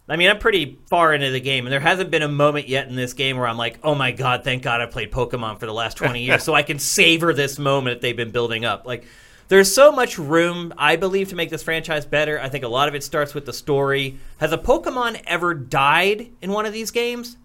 [0.09, 2.89] I mean, I'm pretty far into the game, and there hasn't been a moment yet
[2.89, 5.67] in this game where I'm like, "Oh my god, thank God I played Pokemon for
[5.67, 8.85] the last 20 years, so I can savor this moment that they've been building up."
[8.85, 9.05] Like,
[9.49, 12.39] there's so much room, I believe, to make this franchise better.
[12.41, 14.19] I think a lot of it starts with the story.
[14.39, 17.37] Has a Pokemon ever died in one of these games?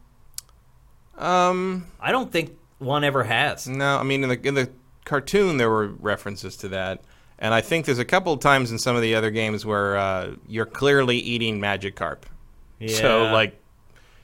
[1.18, 1.88] Um.
[2.00, 3.68] I don't think one ever has.
[3.68, 4.70] No, I mean in the in the
[5.06, 7.02] cartoon there were references to that,
[7.40, 9.98] and I think there's a couple of times in some of the other games where
[9.98, 12.24] uh, you're clearly eating Magikarp.
[12.24, 12.30] So
[12.80, 12.96] Yeah.
[12.96, 13.60] So like,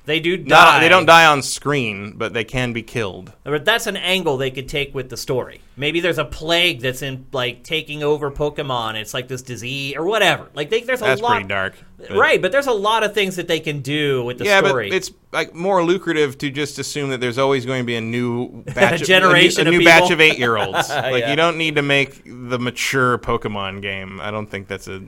[0.06, 0.44] They do die.
[0.50, 3.32] Not, they don't die on screen, but they can be killed.
[3.46, 5.62] But that's an angle they could take with the story.
[5.78, 8.96] Maybe there's a plague that's in like taking over Pokemon.
[8.96, 10.50] It's like this disease or whatever.
[10.54, 11.76] Like they, there's a That's lot, pretty dark.
[11.98, 12.42] but- right?
[12.42, 14.90] But there's a lot of things that they can do with the yeah, story.
[14.90, 18.02] but it's like more lucrative to just assume that there's always going to be a
[18.02, 20.90] new batch, of- generation a new, of a new batch of eight year olds.
[20.90, 21.30] like Yeah.
[21.30, 24.20] you don't need to make the mature Pokemon game.
[24.20, 25.02] I don't think that's a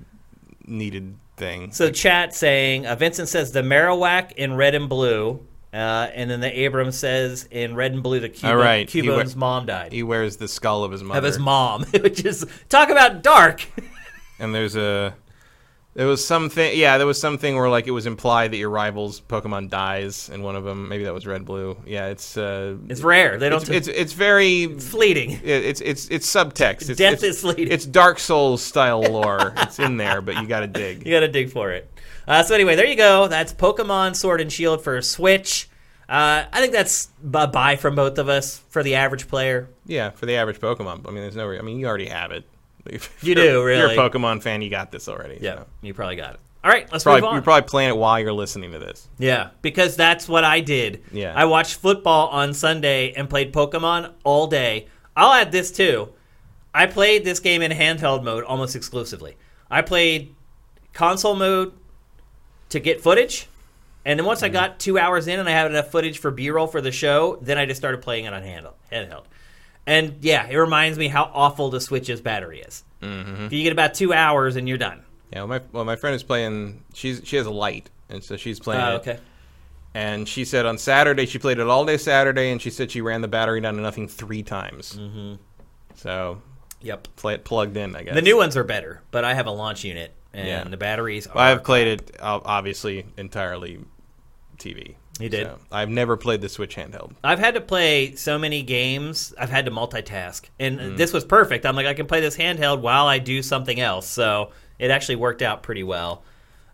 [0.66, 1.72] needed thing.
[1.72, 5.46] so chat saying uh, Vincent says the Marowak in red and blue.
[5.74, 9.02] Uh, and then the Abrams says in red and blue the Cuba, All right, he
[9.02, 11.18] Cubone's mom died he wears the skull of his mother.
[11.18, 13.68] of his mom, which is talk about dark.
[14.40, 15.16] and there's a
[15.96, 19.22] there was something yeah there was something where like it was implied that your rival's
[19.22, 23.02] pokemon dies in one of them maybe that was red blue yeah it's uh It's
[23.02, 23.38] rare.
[23.40, 23.62] They don't.
[23.64, 25.32] it's, it's it's very fleeting.
[25.32, 27.72] it- it's it's it's subtext it's, Death it's, is fleeting.
[27.72, 31.28] it's dark souls style lore it's in there but you gotta dig You got to
[31.30, 31.90] dig for it.
[32.28, 33.28] Uh, so anyway, there you go.
[33.28, 35.70] That's Pokemon Sword and Shield for Switch.
[36.10, 39.70] Uh, I think that's a buy from both of us for the average player.
[39.86, 42.32] yeah for the average pokemon i mean there's no re- i mean you already have
[42.32, 42.44] it
[42.86, 45.66] If You do, if you're a pokemon fan you got this already Yeah, so.
[45.82, 46.40] you probably got it.
[46.64, 47.36] All right, let's probably, move on.
[47.36, 51.04] you're probably playing it while you're listening to this yeah, because that's what I did.
[51.12, 51.34] Yeah.
[51.36, 54.88] I watched football on Sunday and played Pokemon all day.
[55.16, 56.10] I'll add this too.
[56.74, 59.38] I played this game in handheld mode almost exclusively.
[59.70, 60.34] I played
[60.94, 61.74] console mode
[62.70, 63.48] to get footage.
[64.04, 64.54] And then once I mm-hmm.
[64.54, 67.38] got two hours in and I had enough footage for B roll for the show,
[67.42, 69.26] then I just started playing it on handheld.
[69.88, 72.84] And yeah, it reminds me how awful the Switch's battery is.
[73.02, 73.54] Mm-hmm.
[73.54, 75.04] You get about two hours and you're done.
[75.32, 78.36] yeah well my, well, my friend is playing she's she has a light and so
[78.38, 79.20] she's playing Uh, it okay.
[79.94, 83.00] And she said on Saturday she played it all day Saturday, and she said she
[83.02, 84.98] ran the battery down to nothing three times.
[85.00, 85.36] Mm-hmm.
[85.96, 86.42] So
[86.82, 87.08] Yep.
[87.16, 88.14] play it plugged in, I guess.
[88.14, 90.64] The new ones are better, but I have a launch unit and Yeah.
[90.66, 91.36] the batteries are.
[91.36, 93.80] Well, I've played it obviously entirely
[94.58, 94.96] TV.
[95.20, 95.48] You did?
[95.48, 97.14] So I've never played the Switch handheld.
[97.24, 99.34] I've had to play so many games.
[99.40, 100.98] I've had to multitask, and Mm.
[100.98, 101.66] this was perfect.
[101.66, 104.08] I'm like, I can play this handheld while I do something else.
[104.08, 106.24] So it actually worked out pretty well.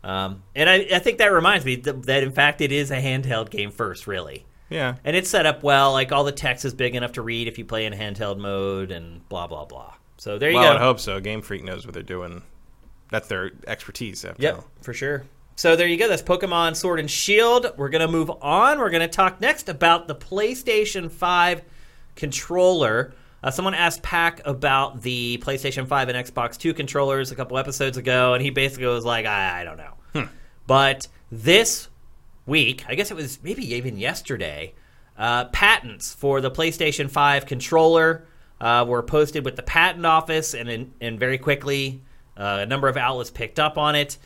[0.04, 2.96] Um, and I, I think that reminds me that, that in fact it is a
[3.00, 4.46] handheld game first, really.
[4.72, 4.96] Yeah.
[5.04, 5.92] And it's set up well.
[5.92, 8.89] Like all the text is big enough to read if you play in handheld mode,
[8.92, 9.94] and blah blah blah.
[10.18, 10.62] So there you go.
[10.62, 10.80] Well, I go.
[10.80, 11.20] would hope so.
[11.20, 12.42] Game Freak knows what they're doing.
[13.12, 14.26] That's their expertise.
[14.26, 14.66] After Yep, all.
[14.82, 15.24] for sure.
[15.62, 16.07] So there you go.
[16.07, 17.72] That's Pokemon Sword and Shield.
[17.78, 18.80] We're going to move on.
[18.80, 21.62] We're going to talk next about the PlayStation 5
[22.16, 23.14] controller.
[23.43, 27.97] Uh, someone asked Pack about the PlayStation 5 and Xbox 2 controllers a couple episodes
[27.97, 30.30] ago, and he basically was like, I, I don't know.
[30.66, 31.89] But this
[32.47, 34.74] week, I guess it was maybe even yesterday,
[35.16, 38.26] uh, patents for the PlayStation 5 controller
[38.59, 42.01] uh, were posted with the patent office, and, in, and very quickly,
[42.36, 44.18] uh, a number of outlets picked up on it.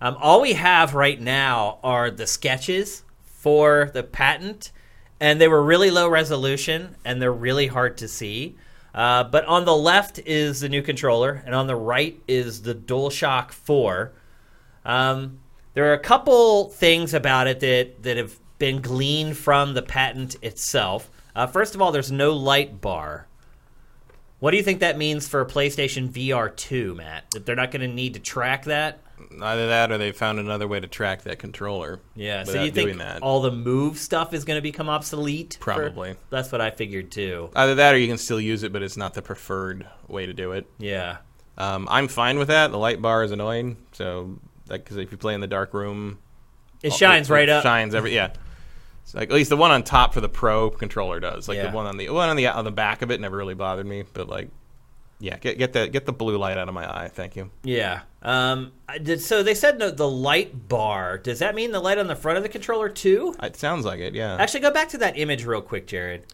[0.00, 4.72] Um, all we have right now are the sketches for the patent,
[5.20, 8.56] and they were really low resolution and they're really hard to see.
[8.94, 12.74] Uh, but on the left is the new controller, and on the right is the
[12.74, 14.12] DualShock 4.
[14.84, 15.40] Um,
[15.74, 20.36] there are a couple things about it that, that have been gleaned from the patent
[20.42, 21.10] itself.
[21.34, 23.26] Uh, first of all, there's no light bar.
[24.38, 27.30] What do you think that means for PlayStation VR 2, Matt?
[27.32, 29.00] That they're not going to need to track that?
[29.40, 32.00] Either that, or they found another way to track that controller.
[32.14, 33.22] Yeah, so you think that.
[33.22, 35.58] all the move stuff is going to become obsolete?
[35.60, 36.16] for- Probably.
[36.30, 37.50] that's what I figured too.
[37.56, 40.32] Either that, or you can still use it, but it's not the preferred way to
[40.32, 40.66] do it.
[40.78, 41.18] Yeah.
[41.58, 42.70] Um, I'm fine with that.
[42.70, 46.18] The light bar is annoying, so that because if you play in the dark room,
[46.82, 47.62] It shines right up.
[47.62, 48.30] Shines every yeah.
[49.02, 51.46] It's like at least the one on top for the pro controller does.
[51.48, 51.70] Like Yeah.
[51.70, 53.86] the one on the one on the on the back of it never really bothered
[53.86, 54.48] me, but like
[55.20, 57.08] yeah, get get the get the blue light out of my eye.
[57.08, 57.50] Thank you.
[57.62, 58.02] Yeah.
[58.22, 61.18] Um, I did, so they said no, the light bar.
[61.18, 63.34] Does that mean the light on the front of the controller too?
[63.42, 64.14] It sounds like it.
[64.14, 64.36] Yeah.
[64.36, 66.24] Actually, go back to that image real quick, Jared,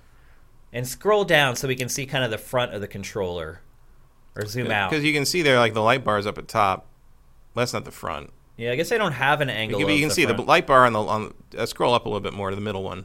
[0.72, 3.60] and scroll down so we can see kind of the front of the controller,
[4.36, 4.90] or zoom out.
[4.90, 6.86] because you can see there like the light bars up at top.
[7.54, 8.30] Well, that's not the front.
[8.56, 9.80] Yeah, I guess I don't have an You angle.
[9.80, 10.36] can, of you can see front.
[10.36, 11.34] the light bar on the on.
[11.56, 13.04] Uh, scroll up a little bit more to the middle one.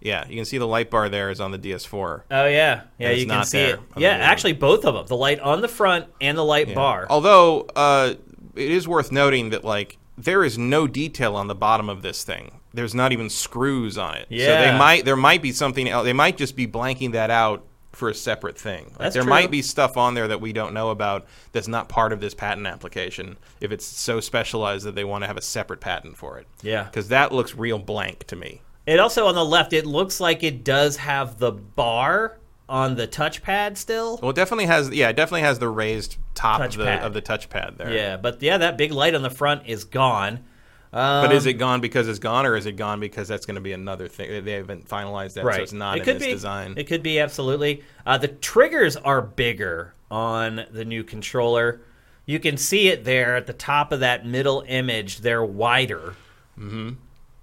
[0.00, 2.22] Yeah, you can see the light bar there is on the DS4.
[2.30, 3.80] Oh yeah, yeah, you can see it.
[3.96, 5.06] Yeah, actually, both of them.
[5.06, 6.74] The light on the front and the light Yeah.
[6.74, 7.06] bar.
[7.10, 8.14] Although uh,
[8.54, 12.24] it is worth noting that like there is no detail on the bottom of this
[12.24, 12.52] thing.
[12.72, 14.26] There's not even screws on it.
[14.28, 14.46] Yeah.
[14.46, 16.04] So they might there might be something else.
[16.04, 18.92] They might just be blanking that out for a separate thing.
[19.00, 19.30] Like, there true.
[19.30, 22.34] might be stuff on there that we don't know about that's not part of this
[22.34, 23.38] patent application.
[23.62, 26.46] If it's so specialized that they want to have a separate patent for it.
[26.60, 26.84] Yeah.
[26.84, 28.60] Because that looks real blank to me.
[28.86, 33.06] It also on the left, it looks like it does have the bar on the
[33.08, 34.18] touchpad still.
[34.22, 34.90] Well, it definitely has.
[34.90, 37.00] Yeah, it definitely has the raised top of the Touchpad.
[37.02, 37.92] of the touchpad there.
[37.92, 40.44] Yeah, but yeah, that big light on the front is gone.
[40.92, 43.60] but is it gone because it's gone, or is it gone because that's going to
[43.60, 44.44] be another thing?
[44.44, 46.32] They haven't finalized that, so it's not it in could this be.
[46.32, 46.74] design.
[46.76, 47.82] It could be absolutely.
[48.04, 51.80] Uh, the triggers are bigger on the new controller.
[52.24, 55.20] You can see it there at the top of that middle image.
[55.20, 56.14] They're wider.
[56.58, 56.94] Mm-hmm.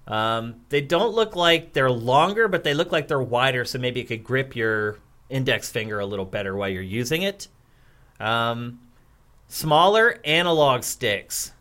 [0.08, 4.02] Um, they don't look like they're longer, but they look like they're wider, so maybe
[4.02, 4.98] it could grip your
[5.30, 7.48] index finger a little better while you're using it.
[8.20, 8.80] Um,
[9.48, 11.54] smaller analog sticks.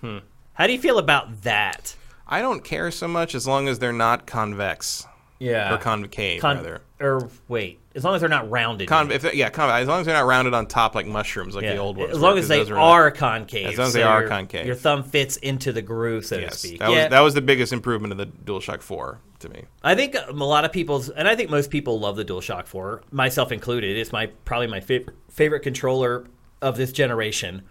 [0.00, 0.18] Hmm.
[0.54, 1.96] How do you feel about that?
[2.26, 5.06] I don't care so much as long as they're not convex
[5.38, 5.74] Yeah.
[5.74, 6.80] or concave, Con- rather.
[7.00, 8.88] or wait, as long as they're not rounded.
[8.88, 9.82] Con- if yeah, convex.
[9.82, 11.74] As long as they're not rounded on top like mushrooms, like Yeah.
[11.74, 12.10] the old ones.
[12.10, 13.66] As were, long as 'cause they those are concave.
[13.66, 14.66] As long as so they are your- concave.
[14.66, 16.80] Your thumb fits into the groove, so to speak.
[16.80, 19.64] that yeah, was that was the biggest improvement of the DualShock 4 to me.
[19.82, 23.02] I think a lot of people's, and I think most people love the DualShock 4,
[23.12, 23.96] myself included.
[23.96, 26.24] It's my probably my favorite favorite controller
[26.62, 27.62] of this generation.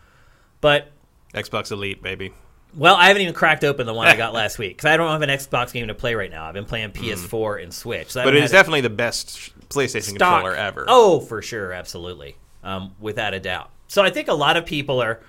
[0.61, 0.91] But
[1.33, 2.31] Xbox Elite, baby.
[2.75, 5.09] well, I haven't even cracked open the one I got last week because I don't
[5.11, 6.45] have an Xbox game to play right now.
[6.45, 8.11] I've been playing PS4 and Switch.
[8.11, 8.25] So Mm.
[8.25, 10.41] But it is definitely the best PlayStation stock.
[10.41, 10.85] controller ever.
[10.87, 13.71] Oh, for sure, absolutely, um, without a doubt.
[13.87, 15.19] So I think a lot of people are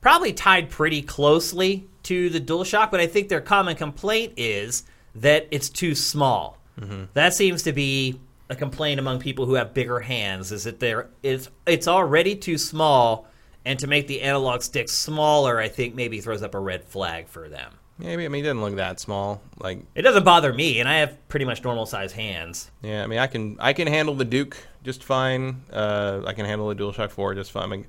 [0.00, 5.46] probably tied pretty closely to the DualShock, but I think their common complaint is that
[5.50, 6.58] it's too small.
[6.78, 7.04] Mm-hmm.
[7.14, 8.18] That seems to be
[8.48, 10.52] a complaint among people who have bigger hands.
[10.52, 13.26] Is that they're it's it's already too small,
[13.64, 17.28] and to make the analog stick smaller, I think maybe throws up a red flag
[17.28, 17.74] for them.
[18.00, 19.42] Maybe I mean it doesn't look that small.
[19.58, 22.70] Like It doesn't bother me, and I have pretty much normal size hands.
[22.82, 25.62] yeah, I mean I can I can handle the Duke just fine.
[25.72, 27.64] Uh, I can handle the DualShock 4 just fine.
[27.64, 27.86] I, mean,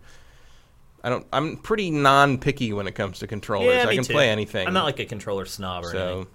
[1.04, 1.26] I don't.
[1.32, 3.74] I'm pretty non-picky when it comes to controllers.
[3.74, 4.14] Yeah, I can too.
[4.14, 4.68] play anything.
[4.68, 6.24] I'm not like a controller snob or anything.
[6.26, 6.30] so.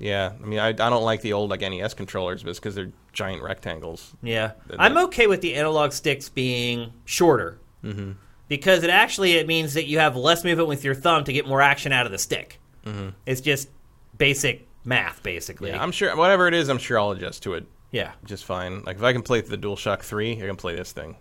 [0.00, 2.74] Yeah, I mean I, I don't like the old like NES controllers, but it's because
[2.76, 4.14] they're giant rectangles.
[4.22, 8.12] Yeah, That- I'm okay with the analog sticks being shorter Mm-hmm.
[8.48, 11.46] Because it actually it means that you have less movement with your thumb to get
[11.46, 12.58] more action out of the stick.
[12.84, 13.10] Mm-hmm.
[13.26, 13.68] It's just
[14.16, 15.70] basic math, basically.
[15.70, 18.12] Yeah, I'm sure whatever it is, I'm sure I'll adjust to it Yeah.
[18.24, 18.82] just fine.
[18.84, 21.16] Like if I can play the DualShock 3, I can play this thing.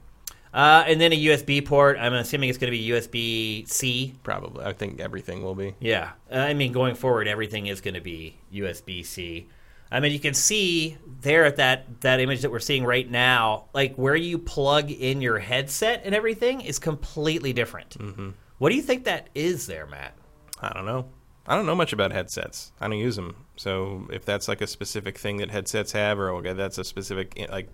[0.53, 1.97] Uh, and then a USB port.
[1.99, 4.15] I'm assuming it's going to be USB C.
[4.23, 4.63] Probably.
[4.65, 5.75] I think everything will be.
[5.79, 9.47] Yeah, Uh, I mean going forward, everything is going to be USB C.
[9.91, 13.65] I mean, you can see there at that that image that we're seeing right now,
[13.73, 17.97] like where you plug in your headset and everything is completely different.
[17.97, 18.29] Mm-hmm.
[18.57, 20.15] What do you think that is there, Matt?
[20.61, 21.05] I don't know.
[21.45, 22.73] I don't know much about headsets.
[22.81, 23.35] I don't use them.
[23.55, 27.47] So if that's like a specific thing that headsets have, or okay, that's a specific
[27.49, 27.69] like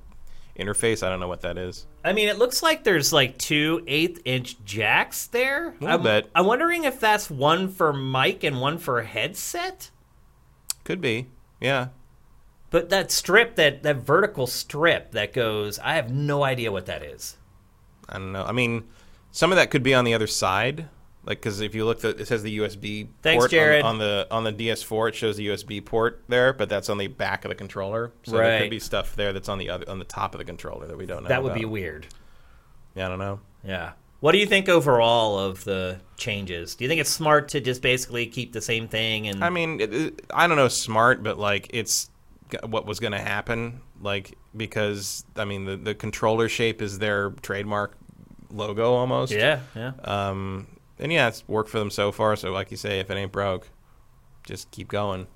[0.58, 1.88] interface, I don't know what that is.
[2.04, 5.76] I mean, it looks like there's like two eighth inch jacks there.
[5.82, 6.30] I'm, bit.
[6.36, 9.90] I'm wondering if that's one for mic and one for headset.
[10.84, 11.28] Could be.
[11.60, 11.88] Yeah.
[12.74, 17.04] But that strip, that that vertical strip that goes, I have no idea what that
[17.04, 17.38] is.
[18.10, 18.44] I don't know.
[18.44, 18.86] I mean,
[19.32, 20.90] some of that could be on the other side.
[21.24, 23.86] Like, because if you look, at, it says the USB Thanks, port on- Jared.
[23.86, 25.10] On, the on the DS4.
[25.10, 28.12] It shows the USB port there, but that's on the back of the controller.
[28.24, 28.62] So there Right.
[28.62, 30.98] could be stuff there that's on the other on the top of the controller that
[30.98, 31.30] we don't know.
[31.30, 31.60] That would about.
[31.60, 32.08] be weird.
[32.96, 33.40] Yeah, I don't know.
[33.64, 33.92] Yeah.
[34.20, 36.74] What do you think overall of the changes?
[36.74, 39.28] Do you think it's smart to just basically keep the same thing?
[39.28, 42.10] And I mean, it, it, I don't know, smart, but like it's
[42.66, 43.82] what was going to happen.
[44.02, 47.98] Like because I mean, the the controller shape is their trademark
[48.52, 49.32] logo almost.
[49.32, 49.94] yeah, yeah.
[50.04, 50.68] Um,
[51.00, 52.36] and yeah, it's worked for them so far.
[52.36, 53.70] So like you say, if it ain't broke,
[54.46, 55.28] just keep going.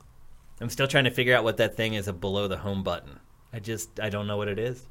[0.59, 3.19] I'm still trying to figure out what that thing is below the home button.
[3.53, 4.85] I just I don't know what it is.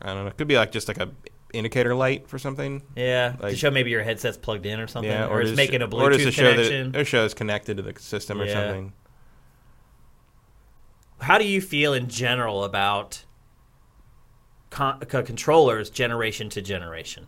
[0.00, 0.28] I don't know.
[0.28, 1.10] It could be like just like a
[1.52, 2.82] indicator light for something.
[2.96, 5.82] Yeah, to show maybe your headset's plugged in or something, Yeah, or, it's just- making
[5.82, 6.92] a Bluetooth or just to show connection.
[6.92, 8.52] that it shows connected to the system or Yeah.
[8.54, 8.92] something.
[11.20, 13.24] How do you feel in general about
[14.70, 17.26] con- controllers generation to generation?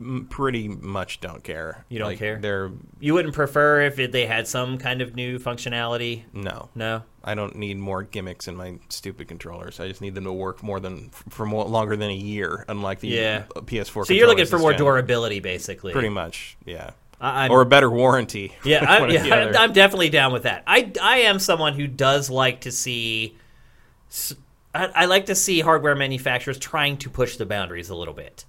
[0.00, 1.84] M- Pretty much don't care.
[1.88, 2.38] You don't Like, care?
[2.40, 2.70] They're
[3.00, 6.22] You wouldn't prefer if it, they had some kind of new functionality?
[6.32, 6.68] no.
[6.74, 7.02] No.
[7.24, 9.80] I don't need more gimmicks in my stupid controllers.
[9.80, 13.00] I just need them to work more than for more longer than a year, unlike
[13.00, 13.42] the Yeah.
[13.56, 14.06] uh, PS4.
[14.06, 15.92] So you're looking for more durability, basically.
[15.92, 16.90] Pretty much, yeah.
[17.20, 18.52] I, I'm, or a better warranty.
[18.64, 19.52] Yeah, I, the yeah.
[19.58, 20.62] I'm definitely down with that.
[20.66, 23.36] I, I am someone who does like to see.
[24.74, 28.44] I like to see hardware manufacturers trying to push the boundaries a little bit.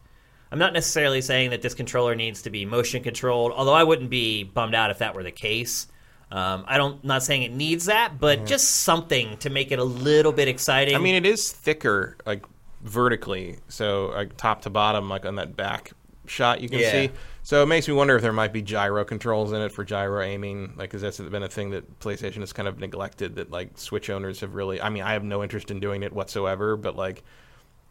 [0.51, 4.09] I'm not necessarily saying that this controller needs to be motion controlled, although I wouldn't
[4.09, 5.87] be bummed out if that were the case.
[6.31, 9.83] Um, I don't, not saying it needs that, but just something to make it a
[9.83, 10.95] little bit exciting.
[10.95, 12.43] I mean, it is thicker, like
[12.81, 15.93] vertically, so like top to bottom, like on that back
[16.29, 16.91] shot, you can Yeah.
[16.91, 17.11] see.
[17.43, 20.21] So it makes me wonder if there might be gyro controls in it for gyro
[20.21, 23.35] aiming, like because that's been a thing that PlayStation has kind of neglected.
[23.35, 24.81] That like Switch owners have really.
[24.81, 27.23] I mean, I have no interest in doing it whatsoever, but like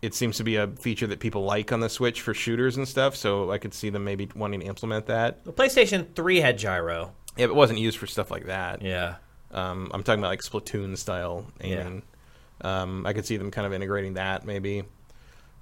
[0.00, 2.86] it seems to be a feature that people like on the Switch for shooters and
[2.86, 3.16] stuff.
[3.16, 5.44] So I could see them maybe wanting to implement that.
[5.44, 7.12] The PlayStation 3 had gyro.
[7.36, 8.80] Yeah, it wasn't used for stuff like that.
[8.82, 9.16] Yeah.
[9.50, 11.80] Um, I'm talking about like Splatoon style Yeah.
[11.80, 12.02] aiming.
[12.60, 14.84] Um, I could see them kind of integrating that maybe.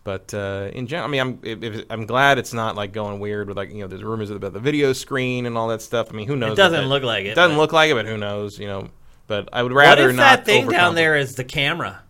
[0.06, 3.18] But uh, in general, I mean, I'm if, if, I'm glad it's not like going
[3.18, 6.06] weird with like you know there's rumors about the video screen and all that stuff.
[6.12, 6.52] I mean, who knows?
[6.52, 7.30] It doesn't that- look like it.
[7.30, 8.56] It doesn't look like it, but who knows?
[8.56, 8.88] You know.
[9.26, 10.22] But I would What rather if not.
[10.22, 12.02] that thing down there is the camera?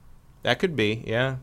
[0.43, 1.37] That could be, yeah.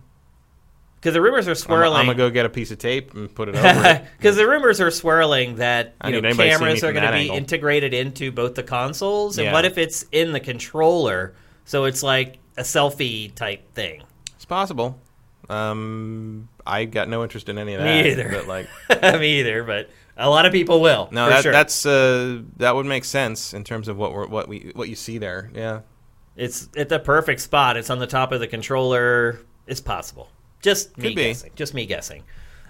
[0.98, 2.00] Because the rumors are I'm, swirling.
[2.02, 4.08] I'm gonna go get a piece of tape and put it over.
[4.18, 7.12] Because the rumors are swirling that you know anybody to see cameras are going to
[7.12, 7.36] be angle.
[7.38, 9.54] integrated into both the consoles, and Yeah.
[9.54, 11.34] what if it's in the controller?
[11.66, 14.04] So it's like a selfie type thing.
[14.36, 15.00] It's possible.
[15.54, 18.04] Um, I got no interest in any of that.
[18.04, 18.30] Me either.
[18.30, 18.70] But like,
[19.20, 21.10] Me either, but a lot of people will.
[21.12, 21.52] no, that, sure.
[21.52, 24.96] that's uh, that would make sense in terms of what we're, what we what you
[24.96, 25.50] see there.
[25.54, 25.82] Yeah.
[26.36, 27.78] It's at the perfect spot.
[27.78, 29.40] It's on the top of the controller.
[29.68, 30.30] It's possible.
[30.62, 31.24] Just me Could be.
[31.26, 31.52] guessing.
[31.56, 32.24] Just me guessing.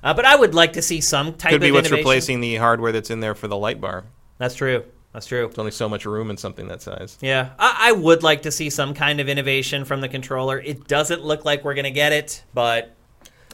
[0.03, 2.05] Uh, but I would like to see some type Could be of what's innovation.
[2.05, 4.03] replacing the hardware that's in there for the light bar.
[4.37, 4.83] That's true.
[5.13, 5.45] That's true.
[5.45, 7.17] There's only so much room in something that size.
[7.21, 10.59] Yeah, I, I would like to see some kind of innovation from the controller.
[10.59, 12.95] It doesn't look like we're going to get it, but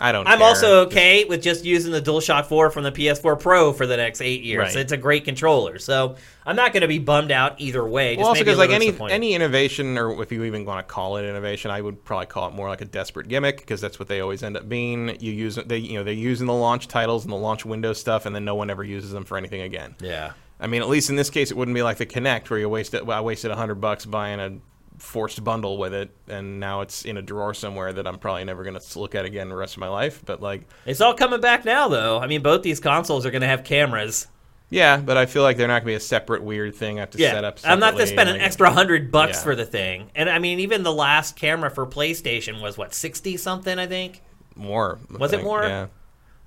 [0.02, 0.24] I don't.
[0.24, 0.32] Know.
[0.32, 0.48] I'm care.
[0.48, 4.22] also okay with just using the DualShock 4 from the PS4 Pro for the next
[4.22, 4.76] eight years.
[4.76, 4.78] Right.
[4.78, 8.16] It's a great controller, so I'm not going to be bummed out either way.
[8.16, 11.18] Just Well, also because like any any innovation, or if you even want to call
[11.18, 14.08] it innovation, I would probably call it more like a desperate gimmick because that's what
[14.08, 15.18] they always end up being.
[15.20, 18.26] You use they you know they're using the launch titles and the launch window stuff,
[18.26, 19.96] and then no one ever uses them for anything again.
[20.00, 22.60] yeah, I mean, at least in this case, it wouldn't be like the Kinect where
[22.60, 23.06] you wasted.
[23.06, 24.58] Well, I wasted hundred bucks buying a
[24.98, 28.64] forced bundle with it, and now it's in a drawer somewhere that I'm probably never
[28.64, 30.22] going to look at again the rest of my life.
[30.26, 32.20] But like, it's all coming back now, though.
[32.20, 34.28] I mean, both these consoles are going to have cameras.
[34.70, 37.02] yeah, but I feel like they're not going to be a separate weird thing I
[37.02, 37.60] have to Yeah, set up.
[37.64, 39.44] I'm not going to spend an like- extra hundred bucks Yeah.
[39.44, 40.12] for the thing.
[40.16, 44.22] And I mean, even the last camera for PlayStation was what sixty something, I think.
[44.58, 45.00] more.
[45.14, 45.64] I Was it think, more?
[45.64, 45.88] Yeah.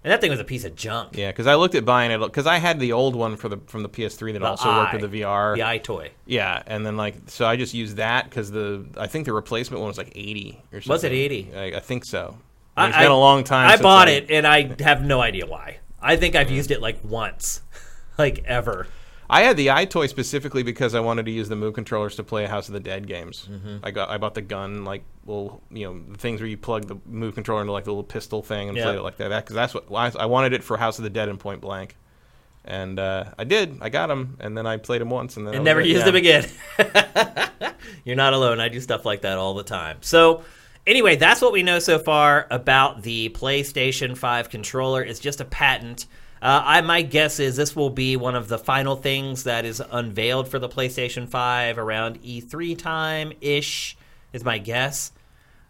[0.04, 1.16] And that thing was a piece of junk.
[1.16, 3.58] Yeah, because I looked at buying it because I had the old one for the
[3.66, 5.54] from the PS3 that The also worked with the VR.
[5.54, 6.10] The EyeToy.
[6.26, 9.80] Yeah, and then like so I just used that because the I think the replacement
[9.80, 10.92] one was like eighty or something.
[10.92, 11.50] Was it 80?
[11.54, 12.36] I, I think so.
[12.76, 13.70] I- it's been a long time.
[13.70, 15.78] I bought I- it, and I have no idea why.
[16.00, 17.62] I think I've used it like once,
[18.18, 18.88] like ever.
[19.32, 22.44] I had the EyeToy specifically because I wanted to use the Move controllers to play
[22.46, 23.48] House of the Dead games.
[23.50, 23.78] Mm-hmm.
[23.82, 26.86] I got I bought the gun like little you know the things where you plug
[26.86, 28.84] the Move controller into like the little pistol thing and Yeah.
[28.84, 29.28] play it like that.
[29.44, 31.96] Because that's what I, I wanted it for House of the Dead and Point Blank.
[32.64, 33.78] And uh, I did.
[33.80, 35.86] I got them, and then I played them once, and then and never it.
[35.88, 36.04] used Yeah.
[36.04, 36.48] them again.
[38.04, 38.60] You're not alone.
[38.60, 39.98] I do stuff like that all the time.
[40.00, 40.44] So,
[40.86, 45.02] anyway, that's what we know so far about the PlayStation 5 controller.
[45.02, 46.06] It's just a patent.
[46.42, 49.80] Uh, I my guess is this will be one of the final things that is
[49.92, 53.96] unveiled for the PlayStation 5 around E3 time ish.
[54.32, 55.12] Is my guess.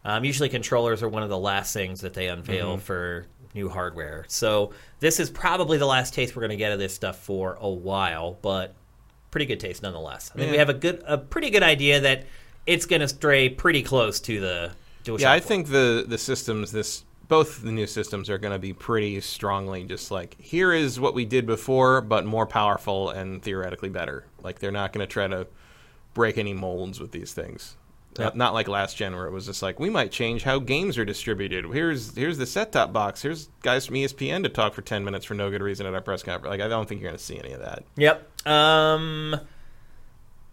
[0.05, 4.25] Um, usually, controllers are one of the last things that they unveil for new hardware.
[4.29, 7.59] So this is probably the last taste we're going to get of this stuff for
[7.61, 8.75] a while, but
[9.31, 10.31] pretty good taste nonetheless.
[10.35, 12.25] I mean, we have a good, a pretty good idea that
[12.67, 14.73] it's going to stray pretty close to the
[15.05, 15.21] DualShock.
[15.21, 15.49] Yeah, I 4.
[15.49, 19.85] think the the systems this both the new systems are going to be pretty strongly
[19.85, 24.27] just like here is what we did before, but more powerful and theoretically better.
[24.43, 25.47] Like they're not going to try to
[26.13, 27.79] break any molds with these things.
[28.19, 28.19] Yep.
[28.19, 30.99] Not, not like last gen where it was just like we might change how games
[30.99, 31.65] are distributed.
[31.73, 33.23] Here's here's the set top box.
[33.23, 36.03] Here's guys from ESPN to talk for ten minutes for no good reason at our
[36.03, 36.51] press conference.
[36.51, 37.85] Like I don't think you're going to see any of that.
[37.97, 38.47] Yep.
[38.47, 39.41] Um,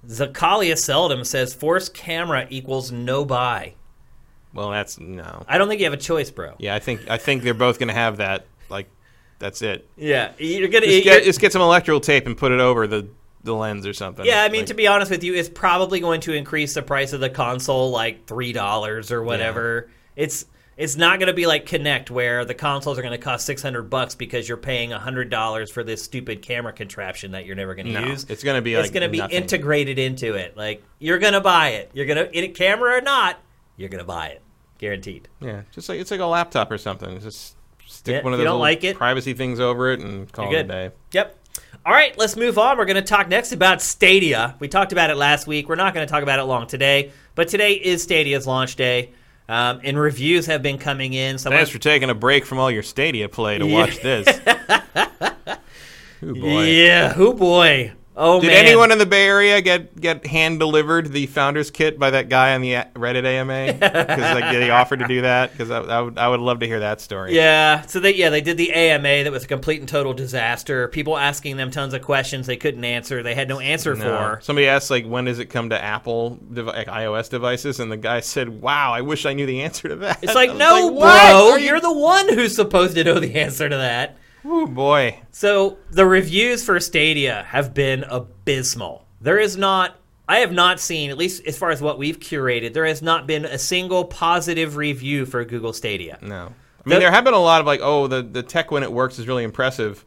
[0.08, 3.74] Zakalia Seldom says force camera equals no buy.
[4.54, 5.44] Well, that's no.
[5.48, 6.56] I don't think you have a choice, bro.
[6.58, 8.46] Yeah, I think I think they're both going to have that.
[8.70, 8.90] Like
[9.38, 9.88] that's it.
[9.96, 10.86] Yeah, you're gonna.
[10.86, 13.08] Just you're- get, just get some electrical tape and put it over the,
[13.44, 14.26] the lens or something.
[14.26, 16.82] Yeah, I mean, Like, to be honest with you, it's probably going to increase the
[16.82, 19.90] price of the console like three dollars or whatever.
[20.16, 20.46] It's
[20.78, 23.62] it's not going to be like Kinect where the consoles are going to cost six
[23.62, 27.76] hundred bucks because you're paying hundred dollars for this stupid camera contraption that you're never
[27.76, 28.26] going to no, use.
[28.30, 29.38] it's going to be like it's like going to be nothing.
[29.38, 30.56] integrated into it.
[30.58, 31.92] Like you're going to buy it.
[31.94, 33.38] You're going to in a camera or not,
[33.80, 34.42] you're going to buy it,
[34.78, 35.28] guaranteed.
[35.40, 37.20] Yeah, just like it's like a laptop or something.
[37.22, 37.56] Just
[37.88, 40.58] stick Yeah, one of those don't like it- privacy things over it and call it
[40.60, 40.92] a day.
[41.14, 41.36] Yep.
[41.86, 42.78] All right, let's move on.
[42.78, 44.56] We're going to talk next about Stadia.
[44.60, 45.70] We talked about it last week.
[45.70, 49.12] We're not going to talk about it long today, but today is Stadia's launch day,
[49.48, 51.38] um, and reviews have been coming in.
[51.38, 53.74] So Thanks for taking a break from all your Stadia play to Yeah.
[53.74, 54.28] watch this.
[56.22, 56.64] oh boy.
[56.66, 57.94] Yeah, oh boy.
[58.22, 61.98] Oh Did man, anyone in the Bay Area get get hand delivered the founder's kit
[61.98, 63.74] by that guy on the Reddit AMA?
[63.80, 65.54] Because like they offered to do that.
[65.54, 67.34] Because I, I would I would love to hear that story.
[67.34, 70.90] Yeah, so they yeah they did the AMA that was a complete and total disaster.
[70.90, 73.24] People asking them tons of questions they couldn't answer.
[73.24, 74.04] They had no answer No.
[74.04, 74.40] for.
[74.44, 78.20] Somebody asked like when does it come to Apple like, iOS devices, and the guy
[78.20, 81.00] said, "Wow, I wish I knew the answer to that." It's like no, like,
[81.32, 84.18] bro, you- you're the one who's supposed to know the answer to that.
[84.46, 85.20] Oh boy.
[85.32, 89.06] So the reviews for Stadia have been abysmal.
[89.22, 89.96] There is not.
[90.28, 93.26] I have not seen, at least as far as what we've curated, there has not
[93.26, 96.20] been a single positive review for Google Stadia.
[96.22, 96.36] No.
[96.36, 98.84] I mean, The- there have been a lot of like, oh, the the tech when
[98.84, 100.06] it works is really impressive,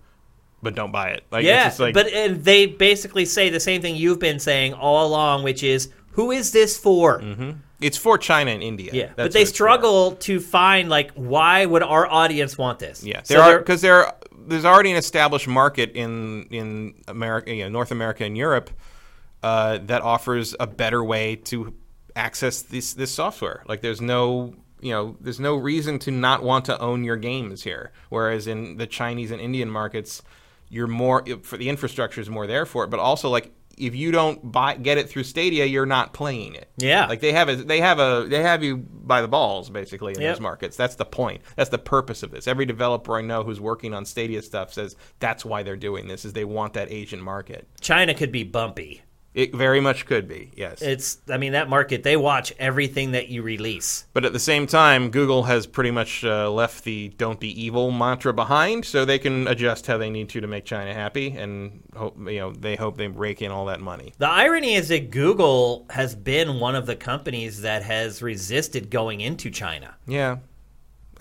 [0.63, 1.25] but don't buy it.
[1.33, 5.07] Like, Yeah, like, but and they basically say the same thing you've been saying all
[5.09, 7.21] along, which is, who is this for?
[7.21, 7.51] Mm-hmm.
[7.83, 8.91] It's for China and India.
[8.93, 9.55] Yeah, That's but they it's for.
[9.55, 13.03] struggle to find like why would our audience want this?
[13.05, 14.13] Yeah, there are they're- because there
[14.47, 18.71] there's already an established market in in America, you know, North America and Europe
[19.43, 21.75] uh, that offers a better way to
[22.17, 23.63] access this this software.
[23.67, 27.63] Like, there's no you know, there's no reason to not want to own your games
[27.63, 27.93] here.
[28.09, 30.23] Whereas in the Chinese and Indian markets,
[30.69, 33.53] you're more for the infrastructure is more there for it, but also like.
[33.79, 36.69] If you don't buy get it through Stadia, you're not playing it.
[36.79, 37.07] Yeah.
[37.07, 40.21] like they have a they have a they have you by the balls basically in
[40.21, 40.35] Yep.
[40.37, 40.77] those markets.
[40.77, 41.43] That's the point.
[41.57, 42.47] That's the purpose of this.
[42.47, 46.25] Every developer I know who's working on Stadia stuff says that's why they're doing this
[46.25, 47.67] is they want that Asian market.
[47.81, 49.03] China could be bumpy.
[49.35, 50.83] It very much could be, yes.
[50.83, 54.05] It's, I mean, that market they watch everything that you release.
[54.13, 57.91] but at the same time, Google has pretty much uh, left the "don't be evil"
[57.91, 61.83] mantra behind, so they can adjust how they need to to make China happy, and
[61.97, 64.13] hope you know they hope they rake in all that money.
[64.19, 69.21] The irony is that Google has been one of the companies that has resisted going
[69.21, 69.95] into China.
[70.07, 70.39] Yeah.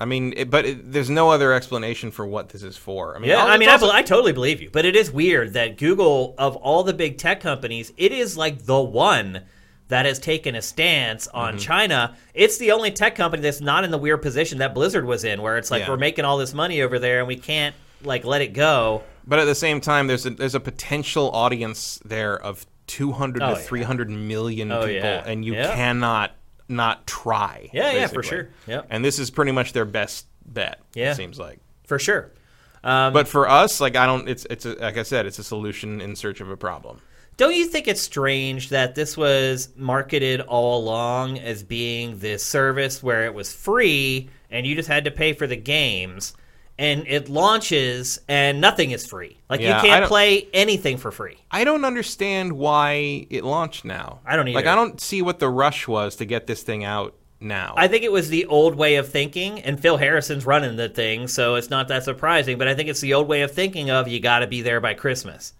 [0.02, 3.16] I mean, it, but it, there's no other explanation for what this is for.
[3.16, 4.96] I mean, Yeah, all- I mean, I, also- bel- I totally believe you, but it
[4.96, 9.44] is weird that Google, of all the big tech companies, it is like the one
[9.90, 11.60] that has taken a stance on Mm-hmm.
[11.60, 12.16] China.
[12.34, 15.42] It's the only tech company that's not in the weird position that Blizzard was in,
[15.42, 15.90] where it's like Yeah.
[15.90, 19.04] we're making all this money over there and we can't like let it go.
[19.28, 23.54] But at the same time, there's a, there's a potential audience there of 200 Oh,
[23.54, 23.68] to yeah.
[23.68, 25.24] 300 million Oh, people, yeah.
[25.26, 25.76] and you Yeah.
[25.76, 26.32] cannot
[26.72, 27.70] not try.
[27.74, 28.50] Yeah, yeah, for sure.
[28.68, 28.88] Yep.
[28.90, 30.80] And this is pretty much their best bet.
[30.96, 31.12] Yeah.
[31.12, 31.60] it seems like.
[31.86, 32.32] For sure.
[32.84, 34.28] Um, But for us, like I don't.
[34.28, 37.00] It's it's a, like I said, it's a solution in search of a problem.
[37.38, 43.02] Don't you think it's strange that this was marketed all along as being this service
[43.02, 46.34] where it was free and you just had to pay for the games,
[46.82, 49.38] and it launches and nothing is free?
[49.50, 51.38] Like Yeah, I you can't don't- play anything for free.
[51.52, 54.20] I don't understand why it launched now.
[54.26, 54.66] I don't Like.
[54.66, 57.74] I don't see what the rush was to get this thing out now.
[57.78, 61.28] I think it was the old way of thinking, and Phil Harrison's running the thing,
[61.28, 62.58] so it's not that surprising.
[62.58, 64.80] But I think it's the old way of thinking of you got to be there
[64.82, 65.54] by Christmas.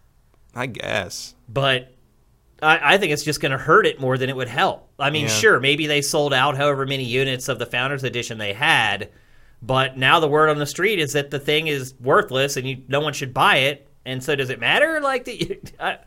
[0.56, 1.34] I guess.
[1.48, 1.94] but
[2.62, 4.88] I, I think it's just going to hurt it more than it would help.
[5.00, 5.30] I mean, Yeah.
[5.30, 9.10] sure, maybe they sold out however many units of the Founders Edition they had,
[9.62, 12.84] but now the word on the street is that the thing is worthless and you,
[12.88, 13.88] no one should buy it.
[14.06, 15.00] And so, does it matter?
[15.04, 15.98] Like, the, I,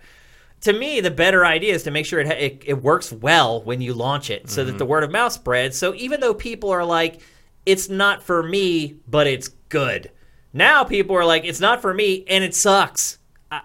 [0.63, 3.81] to me, the better idea is to make sure it, it it works well when
[3.81, 4.79] you launch it, so that mm-hmm.
[4.79, 5.77] the word of mouth spreads.
[5.77, 7.21] So even though people are like,
[7.67, 10.11] "It's not for me," but it's good.
[10.55, 13.19] Now people are like, "It's not for me," and it sucks.
[13.53, 13.61] I,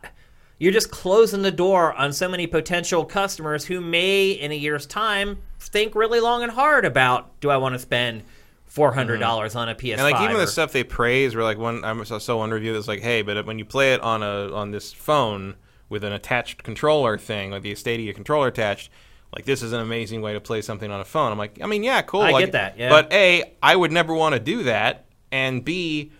[0.58, 4.86] you're just closing the door on so many potential customers who may, in a year's
[4.86, 8.24] time, think really long and hard about do I want to spend
[8.70, 9.60] four hundred dollars mm-hmm.
[9.60, 9.94] on a PS5?
[9.94, 12.74] And like even or- the stuff they praise, were like one I saw one review
[12.74, 15.56] that's like, hey, but when you play it on a on this phone
[15.90, 18.90] with an attached controller thing, like the Stadia controller attached,
[19.36, 21.32] like this is an amazing way to play something on a phone.
[21.32, 22.22] I'm like, I mean, yeah, cool.
[22.22, 22.90] I like, get that, yeah.
[22.90, 26.12] But a, I would never want to do that, and b,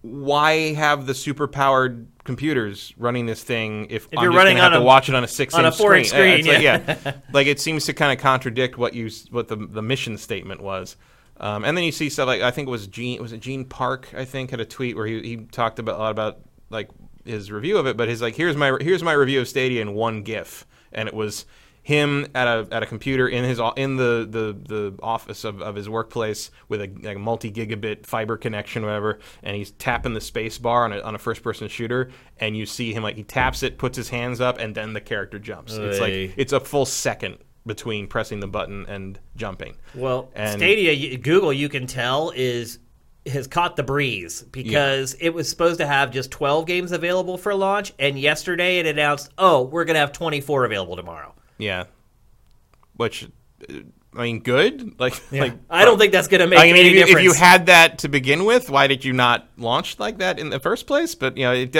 [0.00, 4.72] why have the super powered computers running this thing if, I'm you're running gonna have
[4.72, 6.42] on to watch it on a six on a inch 4-inch screen?
[6.42, 6.82] screen, It's yeah.
[6.86, 10.16] like, yeah, like it seems to kind of contradict what you what the the mission
[10.16, 10.96] statement was.
[11.42, 13.64] Um, and then you see stuff like I think it was Gene was it Gene
[13.64, 16.38] Park I think had a tweet where he, he talked about a lot about
[16.70, 16.88] like
[17.24, 19.92] his review of it, but he's like here's my here's my review of Stadia in
[19.94, 21.44] one GIF, and it was
[21.82, 25.74] him at a at a computer in his in the the, the office of, of
[25.74, 29.18] his workplace with a, like, multi gigabit fiber connection whatever.
[29.42, 32.10] And he's tapping the space bar on a, on a first person shooter.
[32.38, 35.00] And you see him like he taps it puts his hands up and then the
[35.00, 35.74] character jumps.
[35.74, 41.16] It's like it's a full second between pressing the button and jumping Well, And- Stadia,
[41.18, 42.78] Google, you can tell is
[43.24, 47.54] has caught the breeze because it was supposed to have just 12 games available for
[47.54, 51.84] launch, and yesterday it announced, "Oh, we're going to have 24 available tomorrow." Yeah.
[52.96, 53.28] Which
[53.70, 53.74] uh,
[54.16, 54.94] I mean, good.
[54.98, 57.18] Like, like I don't think that's going to make I mean, any if you, difference.
[57.18, 60.50] if you had that to begin with, why did you not launch like that in
[60.50, 61.14] the first place?
[61.14, 61.72] But you know, it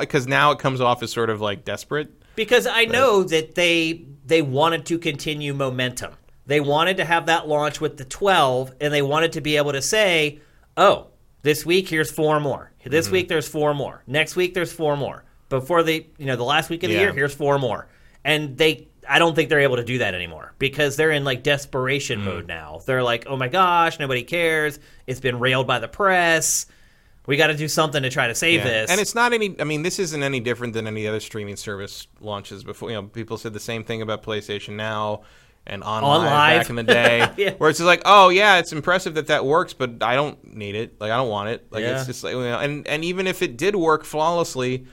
[0.00, 2.10] because now it comes off as sort of like desperate.
[2.36, 6.14] because I know that they they wanted to continue momentum.
[6.46, 9.72] They wanted to have that launch with the 12 and they wanted to be able
[9.72, 10.40] to say,
[10.76, 11.08] "Oh,
[11.42, 12.72] this week here's four more.
[12.84, 13.12] This Mm-hmm.
[13.12, 14.02] week there's four more.
[14.06, 15.24] Next week there's four more.
[15.48, 17.02] Before the, you know, the last week of the Yeah.
[17.02, 17.86] year here's four more."
[18.24, 21.42] And they I don't think they're able to do that anymore because they're in like
[21.42, 22.24] desperation Mm.
[22.24, 22.80] mode now.
[22.86, 24.78] They're like, "Oh my gosh, nobody cares.
[25.06, 26.66] It's been railed by the press.
[27.30, 28.64] We got to do something to try to save Yeah.
[28.64, 29.54] this." And it's not any.
[29.58, 32.90] I mean, this isn't any different than any other streaming service launches before.
[32.90, 35.22] You know, people said the same thing about PlayStation Now
[35.66, 36.60] and on, OnLive Live.
[36.62, 37.50] back in the day, Yeah.
[37.58, 40.74] where it's just like, oh yeah, it's impressive that that works, but I don't need
[40.74, 41.00] it.
[41.00, 41.66] Like I don't want it.
[41.70, 41.96] Like Yeah.
[41.98, 44.86] it's just like, you know, and and even if it did work flawlessly.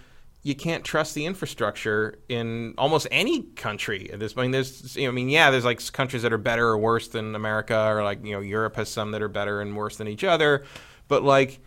[0.44, 4.44] You can't trust the infrastructure in almost any country at this point.
[4.44, 6.78] I mean, there's, you know, I mean, yeah, there's like countries that are better or
[6.78, 9.98] worse than America, or like you know, Europe has some that are better and worse
[9.98, 10.64] than each other.
[11.10, 11.60] But like,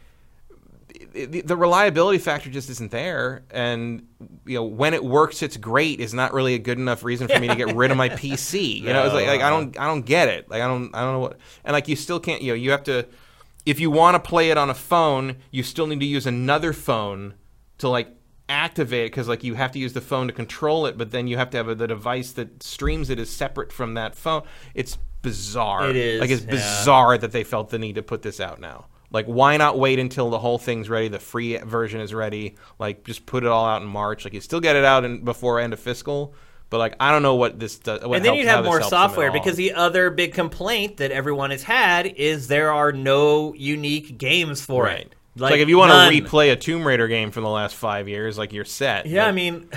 [1.13, 3.43] the, the reliability factor just isn't there.
[3.51, 4.07] And
[4.45, 7.39] you know when it works it's great is not really a good enough reason for
[7.39, 9.87] me to get rid of my pc you know it's like, like i don't i
[9.87, 10.51] don't get it.
[10.51, 12.71] Like i don't i don't know what and like you still can't you know you
[12.71, 13.07] have to
[13.65, 16.73] if you want to play it on a phone you still need to use another
[16.73, 17.35] phone
[17.79, 18.15] to like
[18.49, 21.27] activate it because like you have to use the phone to control it but then
[21.27, 24.43] you have to have a, the device that streams it is separate from that phone.
[24.75, 25.89] It's bizarre.
[25.89, 26.51] It is, like it's yeah.
[26.51, 29.99] bizarre that they felt the need to put this out now like, why not wait
[29.99, 32.57] until the whole thing's ready, the free version is ready?
[32.79, 34.25] Like, just put it all out in March.
[34.25, 36.35] Like, you still get it out in, before end of fiscal,
[36.69, 38.03] but like, I don't know what this does.
[38.05, 40.33] What and then helps- you'd have more helps them at software because the other big
[40.35, 45.01] complaint that everyone has had is there are no unique games for right.
[45.01, 45.15] it.
[45.35, 46.13] It's Like, if you want none.
[46.13, 49.07] to replay a Tomb Raider game from the last five years, like you're set.
[49.07, 49.69] Yeah, But I mean,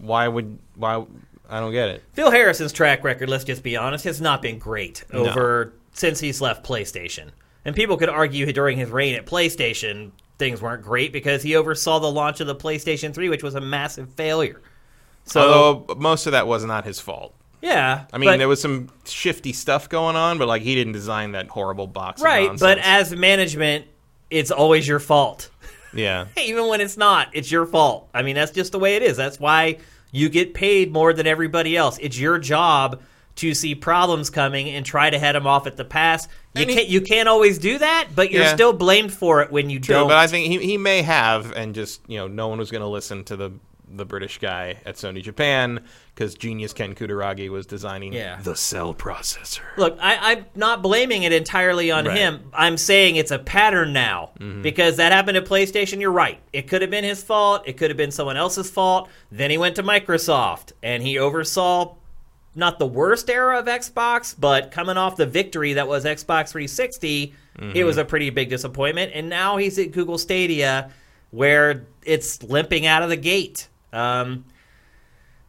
[0.00, 1.04] why would why?
[1.48, 2.02] I don't get it.
[2.14, 5.26] Phil Harrison's track record, let's just be honest, has not been great No.
[5.28, 7.28] over since he's left PlayStation.
[7.64, 11.98] And people could argue during his reign at PlayStation, things weren't great because he oversaw
[12.00, 14.60] the launch of the PlayStation 3, which was a massive failure.
[15.24, 17.34] So, Although most of that was not his fault.
[17.60, 18.06] yeah.
[18.12, 21.32] I mean, but- there was some shifty stuff going on, but like he didn't design
[21.32, 22.20] that horrible box.
[22.20, 23.86] Right, but as management,
[24.30, 25.48] it's always your fault.
[25.94, 28.08] yeah, even when it's not, it's your fault.
[28.12, 29.16] I mean, that's just the way it is.
[29.16, 29.78] That's why
[30.10, 31.98] you get paid more than everybody else.
[32.00, 33.00] It's your job
[33.36, 36.28] to see problems coming and try to head them off at the pass.
[36.54, 38.54] You he- can't you can't always do that, but you're Yeah.
[38.54, 40.08] still blamed for it when you True, don't.
[40.08, 42.82] but I think he, he may have, and just you know, no one was going
[42.82, 43.52] to listen to the
[43.94, 48.38] the British guy at Sony Japan because genius Ken Kutaragi was designing Yeah.
[48.42, 49.60] the cell processor.
[49.76, 52.16] Look, I, I'm not blaming it entirely on Right.
[52.16, 52.50] him.
[52.54, 54.62] I'm saying it's a pattern now mm-hmm.
[54.62, 56.00] because that happened at PlayStation.
[56.00, 56.38] You're right.
[56.54, 57.64] It could have been his fault.
[57.66, 59.10] It could have been someone else's fault.
[59.30, 61.94] Then he went to Microsoft and he oversaw
[62.54, 67.34] not the worst era of Xbox, but coming off the victory that was Xbox 360,
[67.74, 69.12] it was a pretty big disappointment.
[69.14, 70.90] And now he's at Google Stadia
[71.30, 73.68] where it's limping out of the gate.
[73.92, 74.44] Um,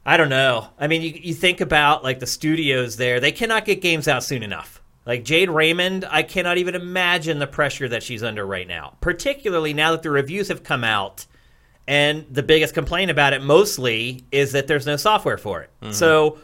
[0.05, 0.67] I don't know.
[0.79, 4.23] I mean, you, you think about like the studios there; they cannot get games out
[4.23, 4.81] soon enough.
[5.05, 8.95] Like Jade Raymond, I cannot even imagine the pressure that she's under right now.
[9.01, 11.25] Particularly now that the reviews have come out,
[11.87, 15.69] and the biggest complaint about it mostly is that there's no software for it.
[15.81, 15.93] Mm-hmm.
[15.93, 16.39] So,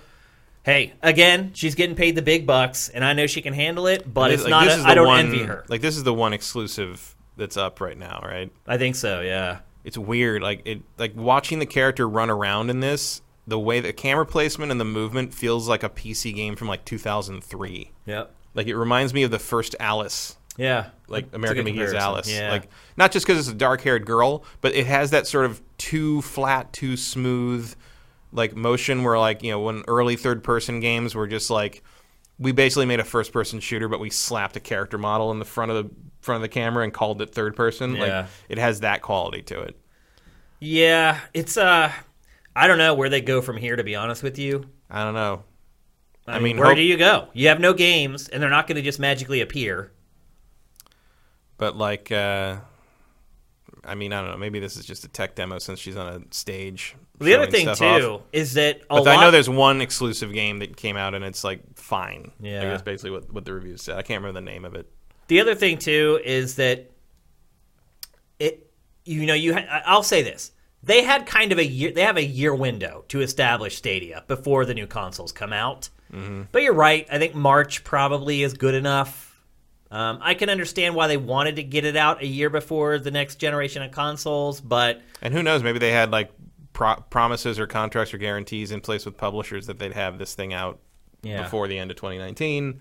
[0.64, 4.12] hey, again, she's getting paid the big bucks, and I know she can handle it,
[4.12, 4.64] but it's Like, not.
[4.66, 5.66] this A, is I don't one, envy her.
[5.68, 8.51] Like this is the one exclusive that's up right now, right?
[8.68, 9.22] I think so.
[9.22, 9.60] Yeah.
[9.84, 13.22] It's weird, like it, like watching the character run around in this.
[13.47, 16.86] The way the camera placement and the movement feels like a PC game from like
[16.86, 17.91] 2003.
[18.05, 18.32] Yep.
[18.53, 20.89] Like it reminds me of the first Alice Yeah.
[21.07, 21.93] like American McGee's.
[21.93, 22.32] Alice.
[22.32, 22.51] Yeah.
[22.51, 26.22] Like not just because it's a dark-haired girl, but it has that sort of too
[26.22, 27.74] flat, too smooth,
[28.32, 31.84] like motion where like you know when early third-person games were just like
[32.38, 35.72] we basically made a first-person shooter, but we slapped a character model in the front
[35.72, 37.96] of the front of the camera and called it third person.
[37.96, 38.02] Yeah.
[38.22, 39.80] Like it has that quality to it.
[40.60, 41.92] Yeah, it's uh
[42.56, 44.66] I don't know where they go from here to be honest with you.
[44.90, 45.44] I don't know.
[46.28, 47.30] I, I mean, mean, where hope- do you go?
[47.34, 49.92] You have no games and they're not going to just magically appear.
[51.58, 52.58] But like, uh,
[53.84, 54.38] I mean, I don't know.
[54.38, 56.96] Maybe this is just a tech demo since she's on a stage.
[57.20, 58.22] The other thing too off.
[58.32, 61.44] is that But lot I know there's one exclusive game that came out and it's
[61.44, 62.32] like fine.
[62.40, 62.60] Yeah.
[62.60, 63.98] like, that's basically what what the reviews said.
[63.98, 64.90] I can't remember the name of it.
[65.28, 66.90] The other thing too is that
[68.40, 68.72] it
[69.06, 70.52] you know you ha- I'll say this.
[70.82, 74.66] They had kind of a year they have a year window to establish Stadia before
[74.66, 75.90] the new consoles come out.
[76.14, 76.44] Mm-hmm.
[76.52, 77.08] But you're right.
[77.12, 79.30] I think March probably is good enough.
[79.92, 83.10] Um, I can understand why they wanted to get it out a year before the
[83.10, 85.64] next generation of consoles, but And who knows?
[85.64, 86.32] Maybe they had like
[86.74, 90.54] pro- promises or contracts or guarantees in place with publishers that they'd have this thing
[90.54, 90.80] out
[91.22, 91.44] Yeah.
[91.44, 92.80] before the end of 2019.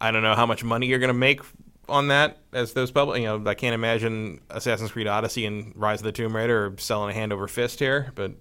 [0.00, 1.40] I don't know how much money you're going to make
[1.88, 3.20] on that as those public.
[3.22, 6.74] You know, I can't imagine Assassin's Creed Odyssey and Rise of the Tomb Raider are
[6.78, 8.32] selling a hand over fist here, but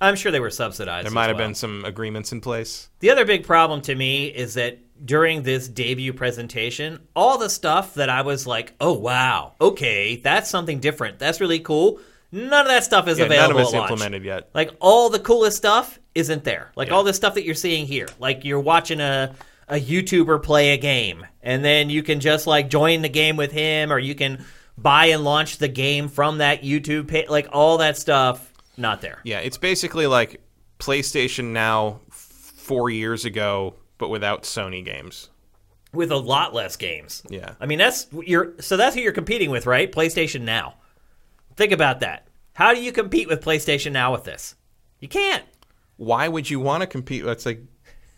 [0.00, 1.06] I'm sure they were subsidized.
[1.06, 1.46] there might have well.
[1.48, 2.88] been some agreements in place.
[3.00, 7.94] The other big problem to me is that during this debut presentation, all the stuff
[7.94, 11.18] that I was like, "Oh wow, okay, that's something different.
[11.18, 12.00] That's really cool."
[12.30, 14.50] None of that stuff is Yeah, none available of it's implemented yet.
[14.54, 16.70] Like all the coolest stuff isn't there.
[16.76, 16.94] Like Yeah.
[16.94, 18.08] all the stuff that you're seeing here.
[18.18, 19.34] Like you're watching a
[19.70, 23.52] a YouTuber play a game, and then you can just like join the game with
[23.52, 24.44] him, or you can
[24.78, 27.28] buy and launch the game from that YouTube page.
[27.28, 29.20] Like all that stuff, not there.
[29.24, 30.40] Yeah, it's basically like
[30.78, 35.28] PlayStation Now four years ago, but without Sony games.
[35.92, 37.22] with a lot less games.
[37.30, 37.54] Yeah.
[37.60, 39.90] I mean that's you're so that's who you're competing with, right?
[39.90, 40.74] PlayStation Now.
[41.58, 42.28] Think about that.
[42.54, 44.54] How do you compete with PlayStation Now with this?
[45.00, 45.42] You can't.
[45.96, 47.24] Why would you want to compete?
[47.24, 47.60] That's like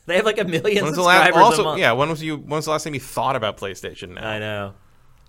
[0.05, 0.95] They have like a million last?
[0.95, 2.37] subscribers a Also, yeah, when was you?
[2.37, 4.29] When was the last time you thought about PlayStation Now?
[4.29, 4.75] I know.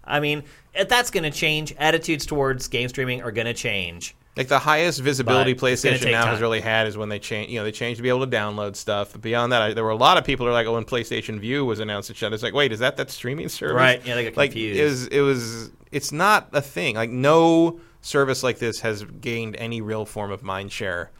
[0.03, 0.43] I mean,
[0.74, 1.74] if that's going to change.
[1.78, 4.14] Attitudes towards game streaming are going to change.
[4.36, 7.49] Like the highest visibility But PlayStation now has really had is when they changed.
[7.49, 9.14] You know, they changed to be able to download stuff.
[9.14, 10.84] But beyond that, I, there were a lot of people who are like, "Oh, when
[10.84, 14.16] PlayStation Vue was announced, and it's like, wait, is that that streaming service?" Right, yeah,
[14.16, 14.53] they got like.
[14.53, 15.07] It was.
[15.07, 15.72] It was.
[15.93, 16.95] It's not a thing.
[16.95, 21.12] Like no service like this has gained any real form of mind share,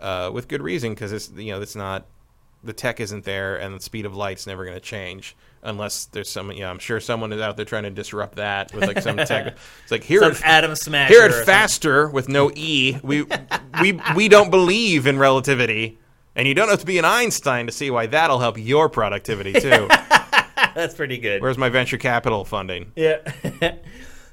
[0.00, 2.06] uh, with good reason because it's you know it's not
[2.64, 6.30] the tech isn't there and the speed of light's never going to change unless there's
[6.30, 6.50] some.
[6.52, 9.56] Yeah, I'm sure someone is out there trying to disrupt that with like some tech.
[9.82, 11.12] It's like here Some at Adam Smasher.
[11.12, 11.46] here at something.
[11.46, 13.24] Faster with no E, we
[13.80, 15.98] we we don't believe in relativity,
[16.34, 19.52] and you don't have to be an Einstein to see why that'll help your productivity
[19.52, 19.88] too.
[20.74, 21.40] That's pretty good.
[21.42, 22.92] Where's my venture capital funding?
[22.96, 23.18] Yeah.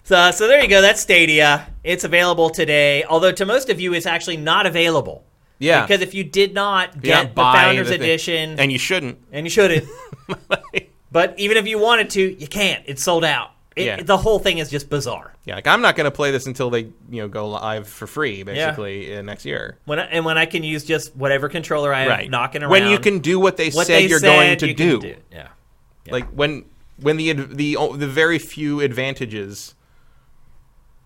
[0.04, 0.82] so, so there you go.
[0.82, 1.68] That's Stadia.
[1.84, 3.04] It's available today.
[3.04, 5.24] Although to most of you, it's actually not available.
[5.60, 8.02] Yeah, Because if you did not get the buy Founders the thing.
[8.02, 9.18] Edition, and you shouldn't.
[9.32, 9.88] and you shouldn't,
[11.12, 12.84] but even if you wanted to, you can't.
[12.86, 13.52] It's sold out.
[13.76, 14.02] It, Yeah.
[14.04, 15.34] The whole thing is just bizarre.
[15.46, 18.08] Yeah, like I'm not going to play this until they you know go live for
[18.08, 19.78] free basically uh, next year.
[19.86, 22.30] When I, and when I can use just whatever controller I have Right.
[22.30, 22.72] knocking around.
[22.72, 25.00] when you can do what they what said they you're said going to you can
[25.00, 25.16] do.
[25.32, 25.48] Yeah.
[26.10, 26.66] Like when
[26.98, 29.74] when the the the very few advantages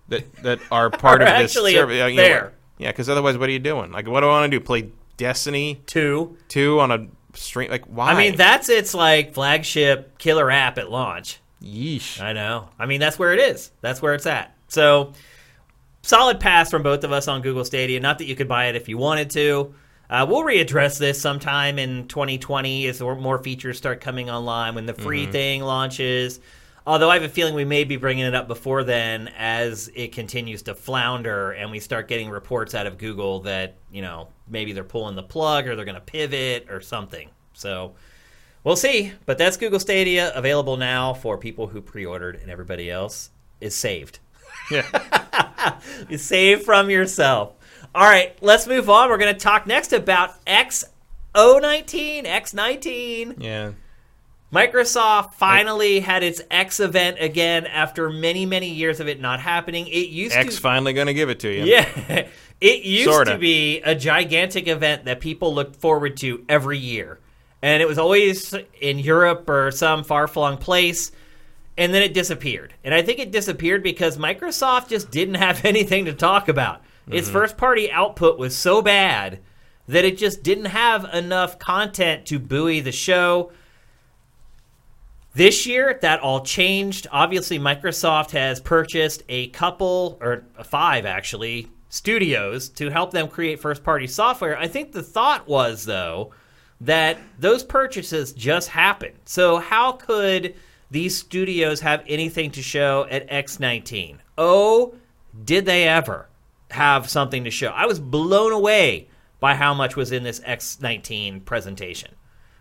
[0.09, 2.53] that that are part of this actually service, you know, there.
[2.77, 3.91] yeah, because otherwise, what are you doing?
[3.91, 4.63] Like, what do I want to do?
[4.63, 6.37] Play Destiny Two.
[6.47, 7.69] two on a stream?
[7.69, 8.11] Like, why?
[8.11, 11.39] I mean, that's its like flagship killer app at launch.
[11.61, 12.21] yeesh.
[12.21, 12.69] I know.
[12.79, 13.71] I mean, that's where it is.
[13.81, 14.55] That's where it's at.
[14.67, 15.13] So,
[16.03, 17.99] solid pass from both of us on Google Stadia.
[17.99, 19.73] Not that you could buy it if you wanted to.
[20.09, 24.93] Uh, we'll readdress this sometime in 2020 as more features start coming online when the
[24.93, 26.39] free thing launches.
[26.87, 30.13] Although I have a feeling we may be bringing it up before then as it
[30.13, 34.71] continues to flounder and we start getting reports out of Google that, you know, maybe
[34.71, 37.29] they're pulling the plug or they're going to pivot or something.
[37.53, 37.93] So,
[38.67, 43.29] We'll see, but that's Google Stadia available now for people who pre-ordered, and everybody else
[43.61, 44.19] is saved.
[44.69, 44.83] Yeah.
[46.09, 47.53] You save from yourself.
[47.95, 49.09] All right, let's move on.
[49.09, 53.41] We're going to talk next about X019, X19.
[53.41, 53.71] yeah.
[54.51, 59.87] Microsoft finally had its X event again after many, many years of it not happening.
[59.87, 61.65] It used X to finally going to give it to you.
[61.65, 62.27] Yeah.
[62.59, 63.33] It used Sorta.
[63.33, 67.19] to be a gigantic event that people looked forward to every year.
[67.61, 71.11] And it was always in Europe or some far flung place.
[71.77, 72.73] And then it disappeared.
[72.83, 76.81] And I think it disappeared because Microsoft just didn't have anything to talk about.
[77.09, 77.37] Its mm-hmm.
[77.37, 79.39] first party output was so bad
[79.87, 83.51] that it just didn't have enough content to buoy the show.
[85.37, 87.05] This year, that all changed.
[87.11, 93.83] Obviously, Microsoft has purchased a couple, or five actually, studios to help them create first
[93.83, 94.57] party software.
[94.57, 96.33] I think the thought was, though,
[96.81, 99.13] that those purchases just happened.
[99.25, 100.55] So, how could
[100.89, 104.17] these studios have anything to show at X19?
[104.39, 104.95] Oh,
[105.45, 106.29] did they ever
[106.71, 107.67] have something to show?
[107.67, 109.07] I was blown away
[109.39, 112.16] by how much was in this X19 presentation.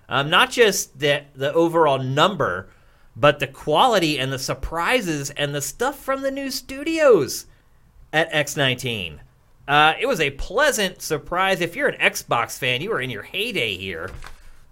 [0.09, 2.69] Um, not just the the overall number,
[3.17, 7.47] but the quality and the surprises and the stuff from the new studios
[8.13, 9.21] at X19.
[9.67, 11.61] Uh, it was a pleasant surprise.
[11.61, 14.11] If you're an Xbox fan, you are in your heyday here.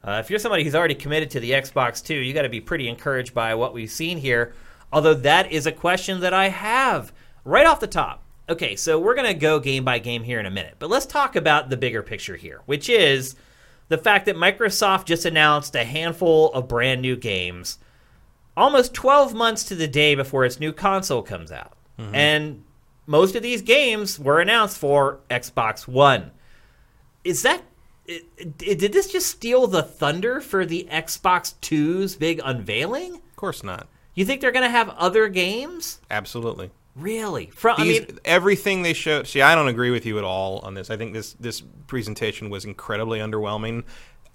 [0.07, 2.61] Uh, if you're somebody who's already committed to the Xbox too, you got to be
[2.61, 4.53] pretty encouraged by what we've seen here.
[4.93, 7.13] Although that is a question that I have
[7.45, 8.23] right off the top.
[8.49, 11.07] Okay, so we're going to go game by game here in a minute, but let's
[11.07, 13.35] talk about the bigger picture here, which is
[13.89, 17.79] the fact that Microsoft just announced a handful of brand new games
[18.57, 21.73] almost 12 months to the day before its new console comes out.
[21.99, 22.15] Mm-hmm.
[22.15, 22.65] And
[23.07, 26.31] most of these games were announced for Xbox One.
[27.25, 27.63] Is that
[28.07, 33.15] it, it- did this just steal the thunder for the Xbox 2's big unveiling?
[33.17, 33.89] Of course not.
[34.15, 36.01] You think they're going to have other games?
[36.11, 36.71] Absolutely.
[36.97, 37.47] Really?
[37.47, 39.27] From I mean, everything they showed.
[39.27, 40.91] See, I don't agree with you at all on this.
[40.91, 43.85] I think this this presentation was incredibly underwhelming.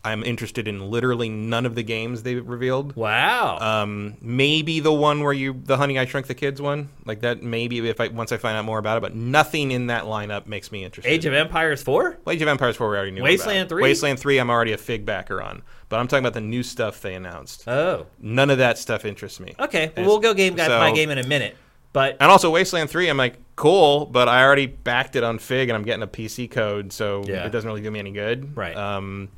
[0.01, 2.95] I'm interested in literally none of the games they revealed.
[2.95, 3.57] wow.
[3.59, 7.43] Um, maybe the one where you, the Honey I Shrunk the Kids one, like that.
[7.43, 10.47] Maybe if I once I find out more about it, but nothing in that lineup
[10.47, 11.11] makes me interested.
[11.11, 12.19] Age of Empires 4?
[12.23, 13.69] Well, Age of Empires 4 we already knew Wasteland about.
[13.69, 13.81] 3?
[13.83, 15.63] Wasteland 3 I'm already a fig backer on.
[15.89, 17.67] But I'm talking about the new stuff they announced.
[17.67, 18.05] Oh.
[18.19, 19.53] None of that stuff interests me.
[19.59, 19.91] Okay.
[19.97, 21.57] Well, we'll go game So- by game in a minute.
[21.93, 25.69] But And also Wasteland 3 I'm like, cool, but I already backed it on fig
[25.69, 27.45] and I'm getting a PC code, so Yeah.
[27.45, 28.55] it doesn't really do me any good.
[28.55, 28.75] Right.
[28.75, 29.29] Um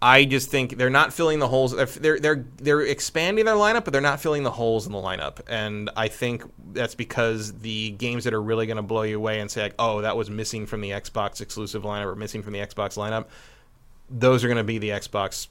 [0.00, 1.74] I just think they're not filling the holes.
[1.74, 5.38] They're they're they're expanding their lineup, but they're not filling the holes in the lineup.
[5.48, 6.44] And I think
[6.74, 9.74] that's because the games that are really going to blow you away and say like,
[9.78, 13.24] "Oh, that was missing from the Xbox exclusive lineup or missing from the Xbox lineup,"
[14.10, 15.48] those are going to be the Xbox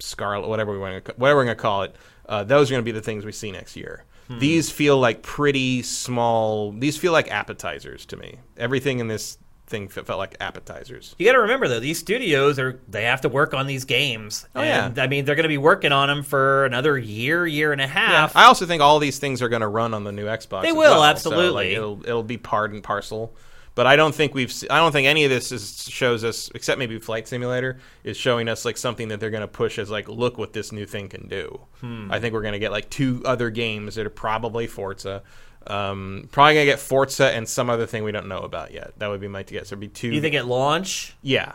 [0.00, 1.94] Scarlet, whatever we want to whatever we're going to call it.
[2.28, 4.04] Uh, those are going to be the things we see next year.
[4.30, 4.38] Hmm.
[4.38, 6.70] These feel like pretty small.
[6.70, 8.36] These feel like appetizers to me.
[8.56, 11.16] Everything in this thing felt like appetizers.
[11.18, 14.46] you got to remember though, these studios are they have to work on these games.
[14.54, 15.02] Oh, and, yeah.
[15.02, 17.88] I mean, they're going to be working on them for another year, year and a
[17.88, 18.36] half.
[18.36, 20.62] I also think all these things are going to run on the new Xbox.
[20.62, 21.00] They will, well.
[21.00, 21.52] So, absolutely.
[21.52, 23.34] like, it'll it'll be part and parcel.
[23.80, 24.52] But I don't think we've.
[24.68, 28.46] I don't think any of this is, shows us, except maybe Flight Simulator, is showing
[28.46, 31.08] us like something that they're going to push as like, look what this new thing
[31.08, 31.58] can do.
[31.80, 32.12] Hmm.
[32.12, 35.22] I think we're going to get like two other games that are probably Forza.
[35.66, 38.92] Um, probably gonna get Forza and some other thing we don't know about yet.
[38.98, 39.70] That would be my guess.
[39.70, 40.08] There'd be two.
[40.08, 41.16] you think at launch?
[41.22, 41.54] Yeah,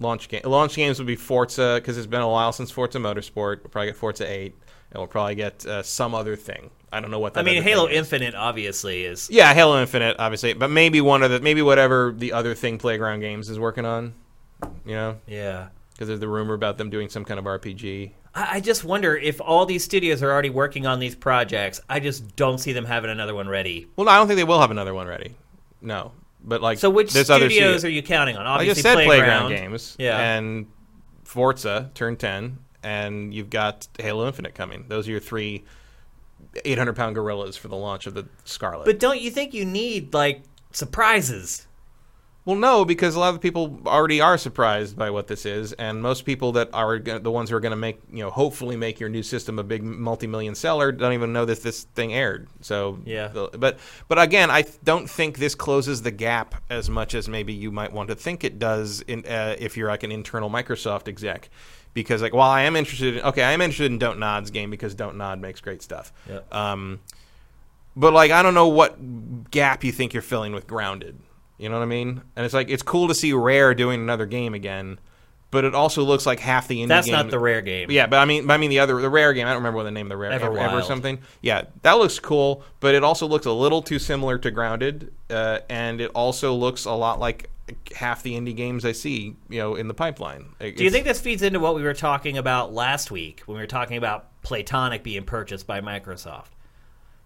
[0.00, 0.42] launch game.
[0.42, 3.62] Launch games would be Forza because it's been a while since Forza Motorsport.
[3.62, 4.56] We'll probably get Forza Eight,
[4.90, 6.70] and we'll probably get uh, some other thing.
[6.92, 7.34] I don't know what.
[7.34, 7.88] That I mean, Halo.
[7.88, 9.28] Infinite obviously is.
[9.30, 13.20] Yeah, Halo Infinite, obviously, but maybe one of the maybe whatever the other thing Playground
[13.20, 14.14] Games is working on.
[14.84, 15.68] You know, Yeah.
[15.92, 18.12] because there's the rumor about them doing some kind of RPG.
[18.34, 21.80] I I just wonder if all these studios are already working on these projects.
[21.88, 23.86] I just don't see them having another one ready.
[23.96, 25.34] Well, I don't think they will have another one ready.
[25.80, 26.12] No,
[26.44, 28.46] but like So, which studios are you counting on?
[28.46, 29.46] I Obviously, just said Playground.
[29.46, 30.18] Playground Games, Yeah.
[30.18, 30.66] and
[31.24, 34.84] Forza Turn 10, and you've got Halo Infinite coming.
[34.88, 35.64] Those are your three
[36.64, 38.84] 800 pound gorillas for the launch of the Scarlet.
[38.84, 41.66] But don't you think you need like surprises?
[42.46, 46.00] well, no, because a lot of people already are surprised by what this is, and
[46.02, 48.76] most people that are gonna, the ones who are going to make, you know, hopefully
[48.76, 52.48] make your new system a big multi-million seller don't even know that this thing aired.
[52.62, 53.28] So Yeah.
[53.28, 53.78] the- but
[54.08, 57.92] but again, I don't think this closes the gap as much as maybe you might
[57.92, 59.02] want to think it does.
[59.02, 61.50] In uh, if you're like an internal Microsoft exec.
[61.92, 64.70] Because like while I am interested in okay I am interested in Don't Nod's game
[64.70, 66.12] because Don't Nod makes great stuff.
[66.28, 66.54] Yep.
[66.54, 67.00] Um,
[67.96, 71.18] but like I don't know what gap you think you're filling with Grounded.
[71.58, 72.22] You know what I mean?
[72.36, 74.98] And it's like it's cool to see Rare doing another game again,
[75.50, 77.16] but it also looks like half the indie That's game.
[77.16, 77.90] not the rare game.
[77.90, 79.46] Yeah, but I mean, I mean the other the Rare game.
[79.46, 80.86] I don't remember what the name of the Rare ever, ever Everwild.
[80.86, 81.18] something.
[81.42, 85.58] Yeah, that looks cool, but it also looks a little too similar to Grounded, uh,
[85.68, 87.50] and it also looks a lot like
[87.94, 90.46] half the indie games I see, you know, in the pipeline.
[90.60, 93.62] Do you think this feeds into what we were talking about last week when we
[93.62, 96.46] were talking about Playtonic being purchased by Microsoft?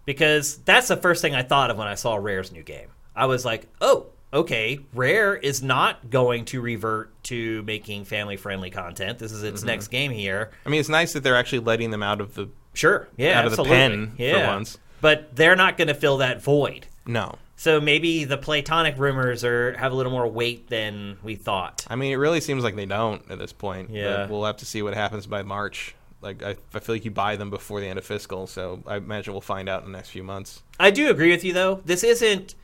[0.04, 2.88] Because that's the first thing I thought of when I saw Rare's new game.
[3.16, 8.70] I was like, oh, okay, Rare is not going to revert to making family friendly
[8.70, 9.18] content.
[9.18, 9.66] This is its Mm-hmm.
[9.68, 10.50] next game here.
[10.66, 13.08] I mean, it's nice that they're actually letting them out of the Sure.
[13.16, 13.38] Yeah.
[13.38, 14.08] Out of the absolutely.
[14.18, 14.78] pen for once.
[15.00, 16.86] But they're not going to fill that void.
[17.06, 17.36] no.
[17.56, 21.86] So maybe the Playtonic rumors are have a little more weight than we thought.
[21.88, 23.88] I mean, it really seems like they don't at this point.
[23.88, 24.26] but Yeah.
[24.26, 25.94] we'll have to see what happens by March.
[26.20, 28.96] Like, I, I feel like you buy them before the end of fiscal, so I
[28.96, 30.62] imagine we'll find out in the next few months.
[30.80, 31.82] I do agree with you though.
[31.84, 32.54] This isn't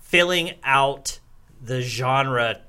[0.00, 1.20] filling out
[1.62, 2.60] the genre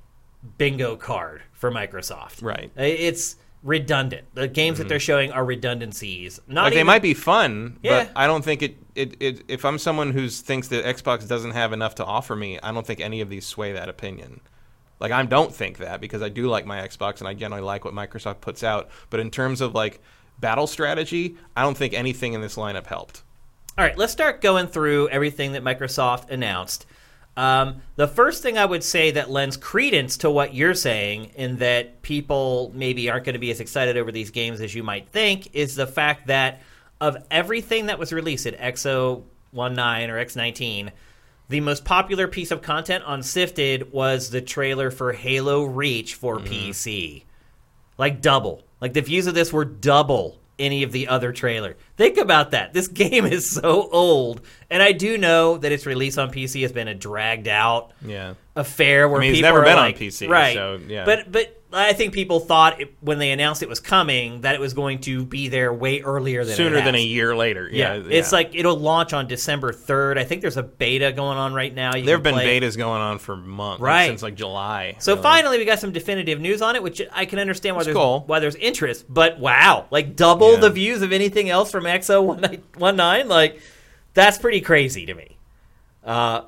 [0.57, 2.43] bingo card for Microsoft.
[2.43, 2.69] Right.
[2.75, 4.27] It's redundant.
[4.35, 6.39] The games that they're showing are redundancies.
[6.47, 6.63] Not Mm-hmm.
[6.65, 8.05] Like, they might be fun, Yeah.
[8.05, 9.43] but I don't think it, it, it.
[9.47, 12.85] If I'm someone who thinks that Xbox doesn't have enough to offer me, I don't
[12.85, 14.39] think any of these sway that opinion.
[14.99, 17.83] Like, I don't think that because I do like my Xbox and I generally like
[17.83, 18.89] what Microsoft puts out.
[19.09, 19.99] But in terms of like
[20.39, 23.23] battle strategy, I don't think anything in this lineup helped.
[23.77, 26.85] All right, let's start going through everything that Microsoft announced.
[27.37, 31.57] Um, the first thing I would say that lends credence to what you're saying, in
[31.57, 35.09] that people maybe aren't going to be as excited over these games as you might
[35.09, 36.61] think, is the fact that
[37.01, 40.91] of everything that was released at X019 or X19,
[41.49, 46.39] the most popular piece of content on Sifted was the trailer for Halo Reach for
[46.39, 47.23] PC.
[47.97, 48.63] Like double.
[48.81, 51.75] Like the views of this were double any of the other trailer.
[51.97, 52.73] Think about that.
[52.73, 56.71] This game is so old, and I do know that its release on PC has
[56.71, 58.35] been a dragged out Yeah.
[58.55, 60.53] affair where I mean, it's people never are been on like- PC, right?
[60.53, 61.05] so, yeah.
[61.05, 64.61] But but I think people thought it, when they announced it was coming that it
[64.61, 67.69] was going to be there way earlier than Sooner than a year later.
[67.71, 68.03] Yeah, Yeah.
[68.09, 70.17] it's like it'll launch on December third.
[70.17, 71.95] I think there's a beta going on right now.
[71.95, 72.59] You there have been play.
[72.59, 74.07] betas going on for months, Right.
[74.07, 74.95] since like July.
[74.99, 75.23] So really.
[75.23, 77.97] finally, we got some definitive news on it, which I can understand why That's there's
[77.97, 78.23] cool.
[78.25, 79.05] why there's interest.
[79.09, 80.59] But wow, like double Yeah.
[80.61, 83.59] the views of anything else from X019, like
[84.13, 85.37] that's pretty crazy to me.
[86.03, 86.41] Uh,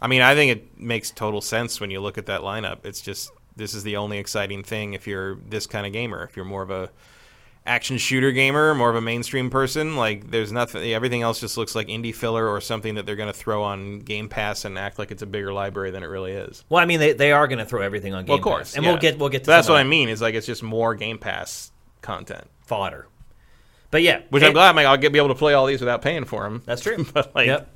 [0.00, 2.84] I mean, I think it makes total sense when you look at that lineup.
[2.84, 6.24] It's just this is the only exciting thing if you're this kind of gamer.
[6.24, 6.90] If you're more of a
[7.66, 10.92] action shooter gamer, more of a mainstream person, like there's nothing.
[10.92, 14.00] Everything else just looks like indie filler or something that they're going to throw on
[14.00, 16.64] Game Pass and act like it's a bigger library than it really is.
[16.68, 18.70] well, I mean, they, they are going to throw everything on Game Well, of course,
[18.70, 18.90] Pass, and yeah.
[18.90, 20.08] we'll get we'll get to that's what I mean.
[20.08, 21.72] Is like it's just more Game Pass
[22.02, 23.08] content, fodder.
[23.90, 25.80] But yeah, which Ha- I'm glad like, I'll get be able to play all these
[25.80, 26.62] without paying for them.
[26.66, 27.06] That's true.
[27.14, 27.70] but like, yep.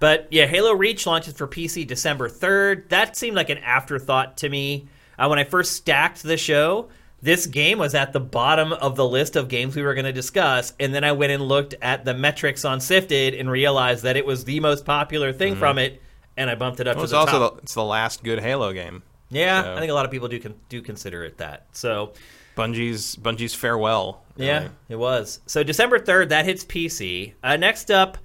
[0.00, 2.88] But yeah, Halo Reach launches for PC December 3rd.
[2.88, 4.88] That seemed like an afterthought to me.
[5.20, 6.88] Uh, when I first stacked the show,
[7.22, 10.12] this game was at the bottom of the list of games we were going to
[10.12, 10.72] discuss.
[10.80, 14.24] And then I went and looked at the metrics on Sifted and realized that it
[14.24, 16.00] was the most popular thing from it.
[16.36, 17.00] And I bumped it up Mm-hmm.
[17.00, 17.56] well, to it's the also top.
[17.56, 19.02] the, it's the last good Halo game.
[19.28, 21.66] yeah, so- I think a lot of people do con- do consider it that.
[21.72, 22.12] So
[22.56, 24.22] Bungie's Bungie's farewell.
[24.36, 25.40] Yeah, it was.
[25.44, 27.34] So December 3rd, that hits PC.
[27.44, 28.16] Uh, next up,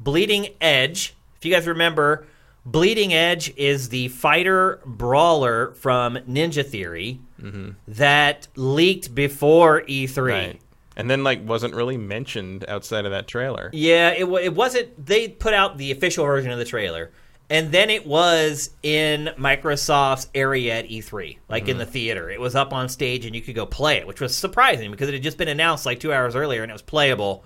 [0.00, 1.14] Bleeding Edge.
[1.36, 2.26] If you guys remember,
[2.70, 7.70] Bleeding Edge is the fighter brawler from Ninja Theory mm-hmm.
[7.88, 10.28] that leaked before E3.
[10.28, 10.60] Right.
[10.94, 13.70] And then like wasn't really mentioned outside of that trailer.
[13.72, 15.06] Yeah, it, it wasn't.
[15.06, 17.10] They put out the official version of the trailer,
[17.48, 21.78] and then it was in Microsoft's area at E3, like in mm-hmm.
[21.78, 22.28] the theater.
[22.28, 25.08] It was up on stage, and you could go play it, which was surprising because
[25.08, 27.44] it had just been announced like two hours earlier, and it was playable.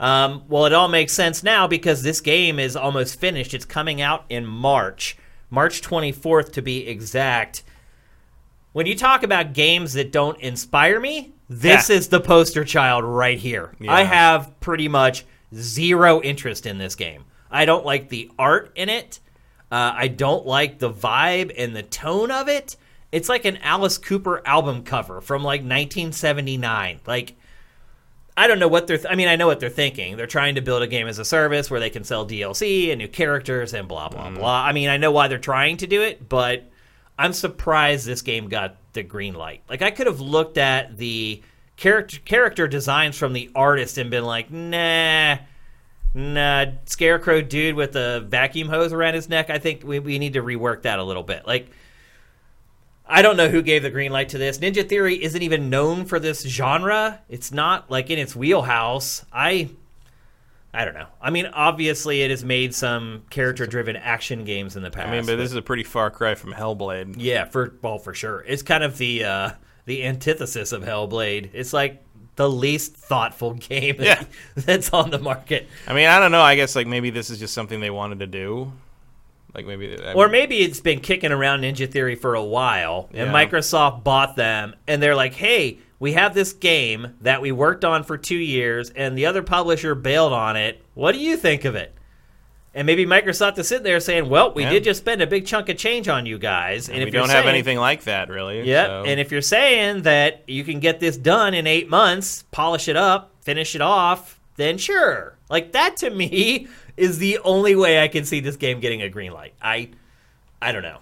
[0.00, 3.52] Um, well, it all makes sense now because this game is almost finished.
[3.54, 5.16] It's coming out in March,
[5.50, 7.62] March 24th to be exact.
[8.72, 11.96] When you talk about games that don't inspire me, this Yeah.
[11.96, 13.74] is the poster child right here.
[13.78, 13.92] Yeah.
[13.92, 15.24] I have pretty much
[15.54, 17.24] zero interest in this game.
[17.50, 19.20] I don't like the art in it.
[19.70, 22.76] Uh, I don't like the vibe and the tone of it.
[23.12, 27.00] It's like an Alice Cooper album cover from like 1979.
[27.06, 27.34] Like,
[28.40, 28.96] I don't know what they're.
[28.96, 30.16] Th- I mean, I know what they're thinking.
[30.16, 32.96] They're trying to build a game as a service where they can sell DLC and
[32.96, 34.36] new characters and blah blah mm.
[34.36, 34.64] blah.
[34.64, 36.70] I mean, I know why they're trying to do it, but
[37.18, 39.62] I'm surprised this game got the green light.
[39.68, 41.42] Like, I could have looked at the
[41.76, 45.36] character character designs from the artist and been like, nah.
[46.14, 49.50] Nah, scarecrow dude with a vacuum hose around his neck.
[49.50, 51.46] I think we, we need to rework that a little bit.
[51.46, 51.70] Like,
[53.10, 54.58] I don't know who gave the green light to this.
[54.58, 57.20] Ninja Theory isn't even known for this genre.
[57.28, 59.24] It's not like in its wheelhouse.
[59.32, 59.70] I
[60.72, 61.08] I don't know.
[61.20, 65.08] I mean, obviously it has made some character-driven action games in the past.
[65.08, 67.16] I mean, but this is a pretty far cry from Hellblade.
[67.18, 68.44] yeah, for well, for sure.
[68.46, 69.50] It's kind of the uh
[69.86, 71.50] the antithesis of Hellblade.
[71.52, 72.04] It's like
[72.36, 74.22] the least thoughtful game Yeah.
[74.54, 75.66] that's on the market.
[75.88, 76.42] I mean, I don't know.
[76.42, 78.72] I guess like maybe this is just something they wanted to do.
[79.54, 83.30] Like maybe, I Or maybe it's been kicking around Ninja Theory for a while, and
[83.30, 83.46] Yeah.
[83.46, 88.04] Microsoft bought them, and they're like, "Hey, we have this game that we worked on
[88.04, 90.80] for two years, and the other publisher bailed on it.
[90.94, 91.94] What do you think of it?"
[92.72, 94.70] And maybe Microsoft is sitting there saying, "Well, we Yeah.
[94.70, 97.20] did just spend a big chunk of change on you guys, and, we if you're
[97.22, 98.62] don't have anything like that really.
[98.62, 98.86] Yep.
[98.86, 102.86] so- And if you're saying that you can get this done in eight months, polish
[102.86, 105.36] it up, finish it off, then sure.
[105.48, 109.08] Like that to me is the only way I can see this game getting a
[109.08, 109.54] green light.
[109.60, 109.90] I,
[110.60, 110.98] I don't know.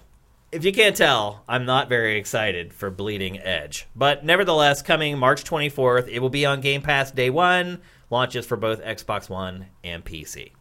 [0.51, 3.86] If you can't tell, I'm not very excited for Bleeding Edge.
[3.94, 7.81] But nevertheless, coming March 24th, it will be on Game Pass day one.
[8.10, 10.52] Launches for both Xbox One and PC.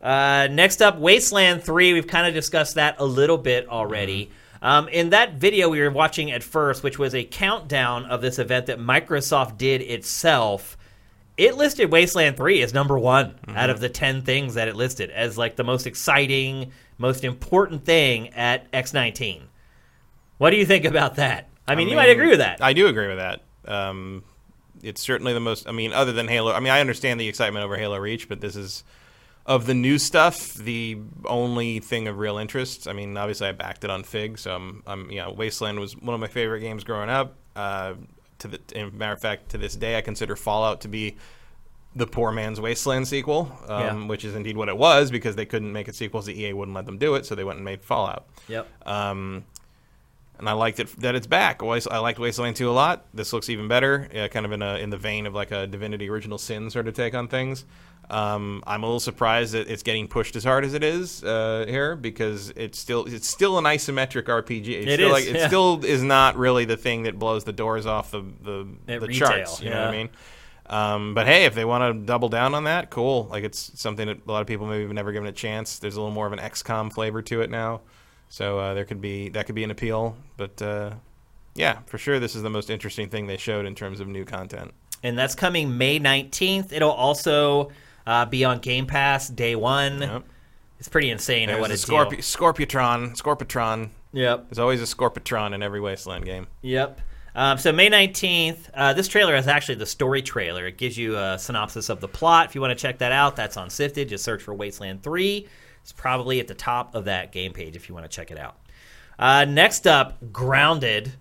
[0.00, 1.92] Uh, next up, Wasteland 3.
[1.92, 4.30] We've kind of discussed that a little bit already.
[4.62, 8.38] Um, in that video we were watching at first, which was a countdown of this
[8.38, 10.78] event that Microsoft did itself,
[11.36, 15.10] it listed Wasteland 3 as number one out of the 10 things that it listed
[15.10, 19.42] as like the most exciting, most important thing at X19.
[20.38, 21.48] What do you think about that?
[21.66, 22.62] I mean, you might agree with that.
[22.62, 23.42] I do agree with that.
[23.66, 24.24] Um,
[24.82, 25.66] it's certainly the most.
[25.66, 26.52] I mean, other than Halo.
[26.52, 28.84] I mean, I understand the excitement over Halo Reach, but this is
[29.46, 32.88] of the new stuff the only thing of real interest.
[32.88, 35.96] I mean, obviously I backed it on Fig, so I'm, I'm you know, Wasteland was
[35.96, 37.36] one of my favorite games growing up.
[37.54, 37.94] Uh,
[38.40, 41.16] to the, in matter of fact, to this day, I consider Fallout to be
[41.96, 44.06] the poor man's Wasteland sequel, um, Yeah.
[44.08, 46.74] which is indeed what it was because they couldn't make a sequel, so EA wouldn't
[46.74, 48.26] let them do it, so they went and made Fallout.
[48.48, 48.68] yep.
[48.86, 49.44] Um,
[50.38, 51.62] and I liked it that it's back.
[51.62, 53.06] I liked Wasteland 2 a lot.
[53.14, 55.66] This looks even better, yeah, kind of in a in the vein of like a
[55.66, 57.64] Divinity Original Sin sort of take on things.
[58.10, 61.64] Um, I'm a little surprised that it's getting pushed as hard as it is uh,
[61.66, 64.68] here because it's still it's still an isometric RPG.
[64.68, 65.46] It's It still is, like it yeah.
[65.46, 69.06] still is not really the thing that blows the doors off the the, At the
[69.06, 69.62] retail, charts.
[69.62, 70.10] You know what I mean?
[70.66, 73.24] Um, but hey, if they want to double down on that, cool.
[73.30, 75.78] Like it's something that a lot of people maybe have never given a chance.
[75.78, 77.82] There's a little more of an XCOM flavor to it now,
[78.28, 80.16] so uh, there could be that could be an appeal.
[80.36, 80.94] But uh,
[81.54, 84.24] yeah, for sure, this is the most interesting thing they showed in terms of new
[84.24, 84.72] content.
[85.02, 86.72] and that's coming May 19th.
[86.72, 87.70] It'll also
[88.06, 90.00] uh, be on Game Pass day one.
[90.00, 90.24] Yep.
[90.80, 91.48] It's pretty insane.
[91.48, 92.18] There's what a Scorpi-.
[92.18, 93.90] Scorpiotron, Scorpitron.
[94.12, 94.46] Yep.
[94.48, 96.46] There's always a Scorpitron in every Wasteland game.
[96.62, 97.00] Yep.
[97.36, 100.66] Um, so May 19th, uh, this trailer is actually the story trailer.
[100.66, 102.46] It gives you a synopsis of the plot.
[102.46, 104.08] If you want to check that out, that's on Sifted.
[104.08, 105.46] Just search for Wasteland 3.
[105.84, 108.38] It's probably at the top of that game page if you want to check it
[108.38, 108.56] out.
[109.18, 111.12] Uh, next up, Grounded,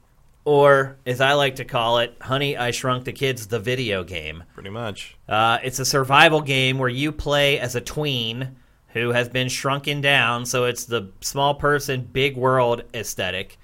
[0.46, 4.46] or as I like to call it, Honey, I Shrunk the Kids, the video game.
[4.54, 5.18] Pretty much.
[5.28, 8.56] Uh, it's a survival game where you play as a tween
[8.94, 13.58] who has been shrunken down, so it's the small person, big world aesthetic.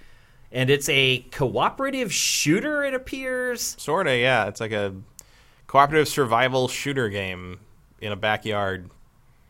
[0.52, 3.78] And it's a cooperative shooter, it appears.
[3.80, 4.48] Sorta, yeah.
[4.48, 4.96] It's like a
[5.66, 7.62] cooperative survival shooter game
[8.02, 8.90] in a backyard.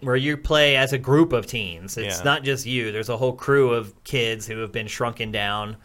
[0.02, 1.98] Where you play as a group of teens.
[1.98, 2.24] It's Yeah.
[2.24, 2.92] not just you.
[2.92, 5.78] There's a whole crew of kids who have been shrunken down.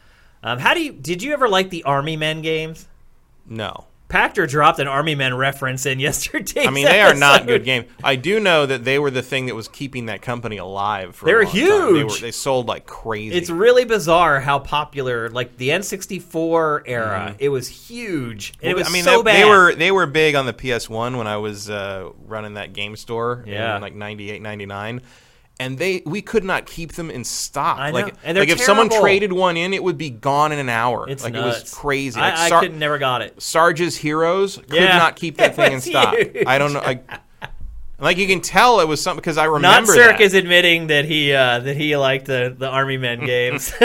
[0.43, 0.93] Um, how do you?
[0.93, 2.87] Did you ever like the Army Men games?
[3.47, 3.87] No.
[4.15, 6.67] Pachter dropped an Army Men reference in yesterday.
[6.67, 7.87] I mean, they are not good games.
[8.03, 11.27] I do know that they were the thing that was keeping that company alive for.
[11.27, 11.53] They're time.
[11.53, 12.13] They, huge.
[12.13, 13.35] were, they sold like crazy.
[13.37, 18.53] It's really bizarre how popular, like the N64 era, it was huge.
[18.63, 18.93] And it was Mm-hmm.
[18.93, 19.41] I mean, so they, bad.
[19.41, 22.97] they were they were big on the PS1 when I was uh, running that game
[22.97, 23.77] store Yeah.
[23.77, 25.01] in like 98, 99.
[25.61, 27.79] And they we could not keep them in stock.
[27.79, 27.95] I know.
[28.01, 31.09] Like, And like if someone traded one in, it would be gone in an hour.
[31.09, 31.59] It's like nuts.
[31.59, 32.21] it was crazy.
[32.21, 33.41] I, Like I Sar- couldn't never got it.
[33.41, 34.99] Sarge's Heroes could Yeah.
[34.99, 36.17] not keep that thing in stock.
[36.17, 36.45] huge.
[36.47, 36.81] I don't know.
[36.81, 37.09] Like,
[38.01, 39.87] like you can tell it was something because I remember.
[39.93, 40.21] Not Cirque that.
[40.25, 43.73] is admitting that he uh, that he liked the, the Army Men games.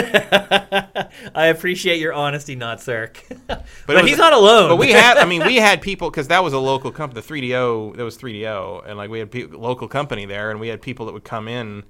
[0.72, 3.22] I appreciate your honesty, not Cirque.
[3.46, 4.68] but it was- he's not alone.
[4.68, 7.20] But we had, I mean, we had people because that was a local company.
[7.20, 10.68] The 3DO, that was 3DO, and like we had pe- local company there, and we
[10.68, 11.84] had people that would come in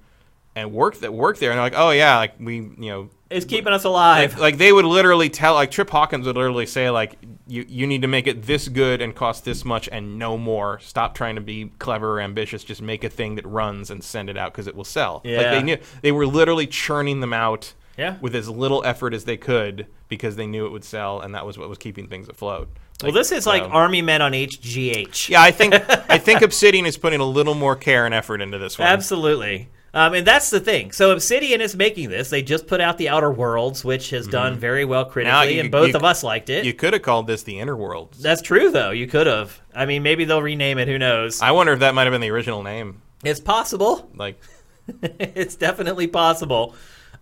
[0.55, 3.45] and work that work there, and they're like, oh yeah, like we, you know, it's
[3.45, 4.37] keeping us alive.
[4.37, 7.17] like they would literally tell, like Trip Hawkins would literally say, like
[7.47, 10.79] you you need to make it this good and cost this much and no more.
[10.79, 12.65] Stop trying to be clever or ambitious.
[12.65, 15.21] Just make a thing that runs and send it out because it will sell.
[15.23, 15.51] Like Yeah.
[15.51, 17.73] they knew they were literally churning them out.
[18.01, 18.17] Yeah.
[18.21, 21.45] With as little effort as they could because they knew it would sell, and that
[21.45, 22.67] was what was keeping things afloat.
[23.03, 25.29] well, this is like Army Men on HGH.
[25.29, 25.73] Yeah, I think
[26.09, 28.87] I think Obsidian is putting a little more care and effort into this one.
[28.87, 29.69] Absolutely.
[29.93, 30.93] Um, and that's the thing.
[30.93, 32.29] So Obsidian is making this.
[32.29, 35.53] They just put out the Outer Worlds, which has done very well critically, Mm-hmm.
[35.55, 36.63] you- and both you- of us liked it.
[36.63, 38.17] You could have called this the Inner Worlds.
[38.21, 38.91] that's true, though.
[38.91, 39.59] You could have.
[39.75, 40.87] I mean, maybe they'll rename it.
[40.87, 41.41] Who knows?
[41.41, 43.01] I wonder if that might have been the original name.
[43.25, 44.09] it's possible.
[44.15, 44.39] Like,
[45.03, 46.73] it's definitely possible.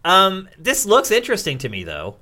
[0.06, 2.16] Um, this looks interesting to me, though.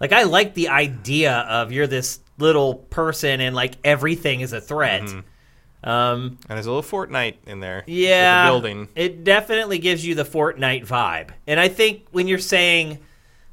[0.00, 4.60] Like, I like the idea of you're this little person and like everything is a
[4.60, 5.02] threat.
[5.02, 5.88] Mm-hmm.
[5.88, 7.76] Um, and there's a little Fortnite in there.
[7.78, 8.88] with the yeah, building.
[8.94, 11.30] It definitely gives you the Fortnite vibe.
[11.46, 12.98] And I think when you're saying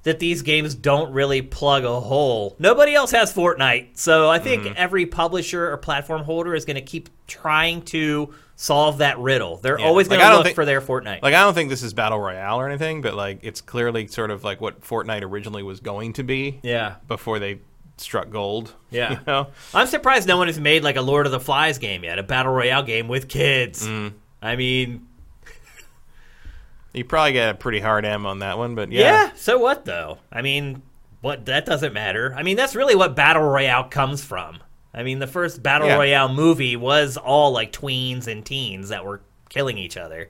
[0.04, 3.98] that these games don't really plug a hole, nobody else has Fortnite.
[3.98, 4.74] So I think Mm-hmm.
[4.78, 9.58] every publisher or platform holder is going to keep trying to solve that riddle.
[9.58, 9.88] They're Yeah.
[9.88, 11.24] always Like, going I to look think- for their Fortnite.
[11.24, 14.30] Like, I don't think this is battle royale or anything, but like, it's clearly sort
[14.30, 16.60] of like what Fortnite originally was going to be.
[16.62, 16.96] yeah.
[17.08, 17.60] Before they
[17.98, 18.74] struck gold.
[18.92, 19.12] Yeah.
[19.14, 19.48] You know?
[19.74, 22.24] I'm surprised no one has made like a Lord of the Flies game yet, a
[22.24, 23.88] battle royale game with kids.
[23.88, 24.14] Mm.
[24.44, 25.08] I mean,
[26.94, 29.02] You probably get a pretty hard M on that one, but yeah.
[29.26, 29.32] yeah.
[29.36, 30.18] so what though?
[30.32, 30.82] I mean,
[31.22, 32.34] what that doesn't matter.
[32.38, 34.60] I mean, that's really what battle royale comes from.
[34.94, 35.96] I mean, the first battle Yeah.
[35.96, 40.30] royale movie was all like tweens and teens that were killing each other.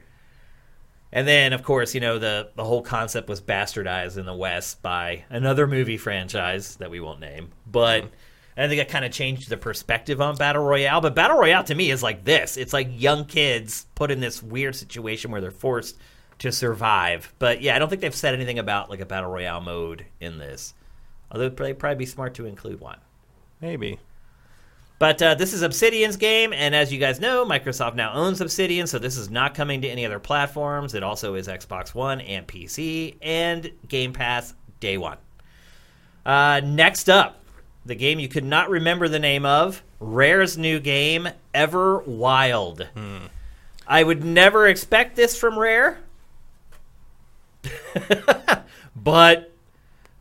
[1.14, 4.82] And then, of course, you know the the whole concept was bastardized in the West
[4.82, 7.50] by another movie franchise that we won't name.
[7.70, 8.10] But hmm.
[8.56, 11.02] I think it kind of changed the perspective on battle royale.
[11.02, 14.42] But battle royale to me is like this: it's like young kids put in this
[14.42, 15.98] weird situation where they're forced
[16.40, 17.34] to survive.
[17.40, 20.38] But yeah, I don't think they've said anything about like a battle royale mode in
[20.38, 20.74] this.
[21.30, 23.00] Although it'd probably, probably be smart to include one.
[23.62, 24.00] Maybe.
[25.02, 28.86] But uh, this is Obsidian's game, and as you guys know, Microsoft now owns Obsidian,
[28.86, 30.94] so this is not coming to any other platforms.
[30.94, 35.18] It also is Xbox One and PC, and Game Pass day one.
[36.24, 37.44] Uh, next up,
[37.84, 42.88] the game you could not remember the name of Rare's new game, Everwild.
[43.88, 45.98] I would never expect this from Rare,
[48.96, 49.51] but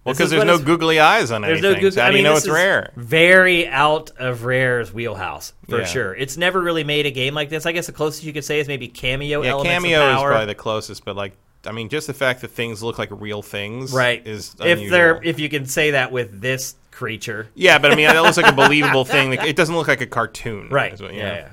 [0.05, 1.71] Well, because there's no googly eyes on There's anything.
[1.73, 1.91] no Google.
[1.93, 2.91] so how I do you mean, know it's rare?
[2.97, 5.85] Very out of Rare's wheelhouse for Yeah.
[5.85, 6.15] sure.
[6.15, 7.67] It's never really made a game like this.
[7.67, 10.55] I guess the closest you could say is maybe Kameo Yeah, Kameo is probably the
[10.55, 11.35] closest, but like,
[11.67, 14.27] I mean, just the fact that things look like real things, right.
[14.27, 18.07] is if they're if you can say that with this creature, yeah, but I mean,
[18.09, 19.35] that looks like a believable thing.
[19.35, 20.99] It doesn't look like a cartoon, right?
[20.99, 21.49] what- yeah, yeah, yeah.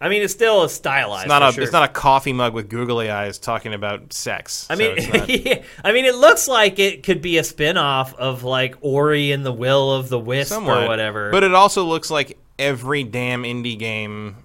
[0.00, 1.24] I mean, it's still a stylized.
[1.24, 1.62] It's not a sure.
[1.62, 4.66] it's not a coffee mug with googly eyes talking about sex.
[4.68, 8.14] I so mean, not- yeah, I mean, it looks like it could be a spin-off
[8.14, 11.30] of like Ori and the Will of the Wisp somewhat, or whatever.
[11.30, 14.36] But it also looks like every damn indie game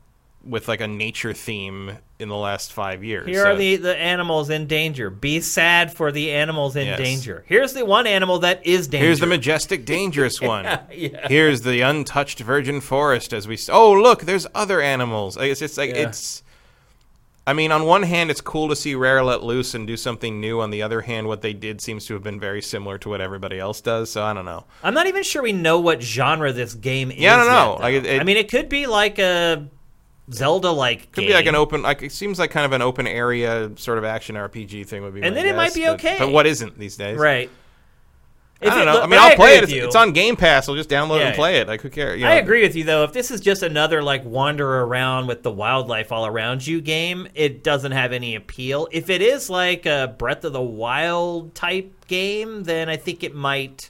[0.44, 3.28] with like a nature theme in the last five years.
[3.28, 5.10] Here So- are the, the animals in danger.
[5.10, 6.98] Be sad for the animals in Yes.
[7.00, 7.44] danger.
[7.48, 9.06] Here's the one animal that is danger.
[9.08, 10.66] Here's the majestic, dangerous one.
[10.94, 11.28] yeah.
[11.28, 13.34] Here's the untouched virgin forest.
[13.34, 15.36] As we oh look, there's other animals.
[15.38, 16.08] It's just like Yeah.
[16.10, 16.44] it's.
[17.48, 20.40] I mean, on one hand, it's cool to see Rare let loose and do something
[20.40, 20.62] new.
[20.62, 23.20] On the other hand, what they did seems to have been very similar to what
[23.20, 24.12] everybody else does.
[24.12, 24.66] So I don't know.
[24.84, 27.18] I'm not even sure we know what genre this game is.
[27.18, 27.76] Yeah, I don't know.
[27.78, 27.82] though.
[27.82, 29.68] Like, it- it- I mean, it could be like a
[30.34, 31.12] Zelda-like.
[31.12, 31.82] Could be like an open.
[31.82, 35.14] Like it seems like kind of an open area sort of action RPG thing would
[35.14, 35.22] be.
[35.22, 36.18] And then it might be but- okay.
[36.20, 37.18] But what isn't these days?
[37.18, 37.50] right.
[38.64, 38.94] I don't know.
[38.94, 39.64] look, I mean, I'll play it.
[39.64, 40.70] It's, it's on Game Pass.
[40.70, 41.68] I'll just download Yeah, and play it.
[41.68, 42.20] Like who cares?
[42.22, 43.04] You I agree with you though.
[43.04, 47.28] If this is just another like wander around with the wildlife all around you game,
[47.34, 48.88] it doesn't have any appeal.
[48.92, 53.34] If it is like a Breath of the Wild type game, then I think it
[53.34, 53.90] might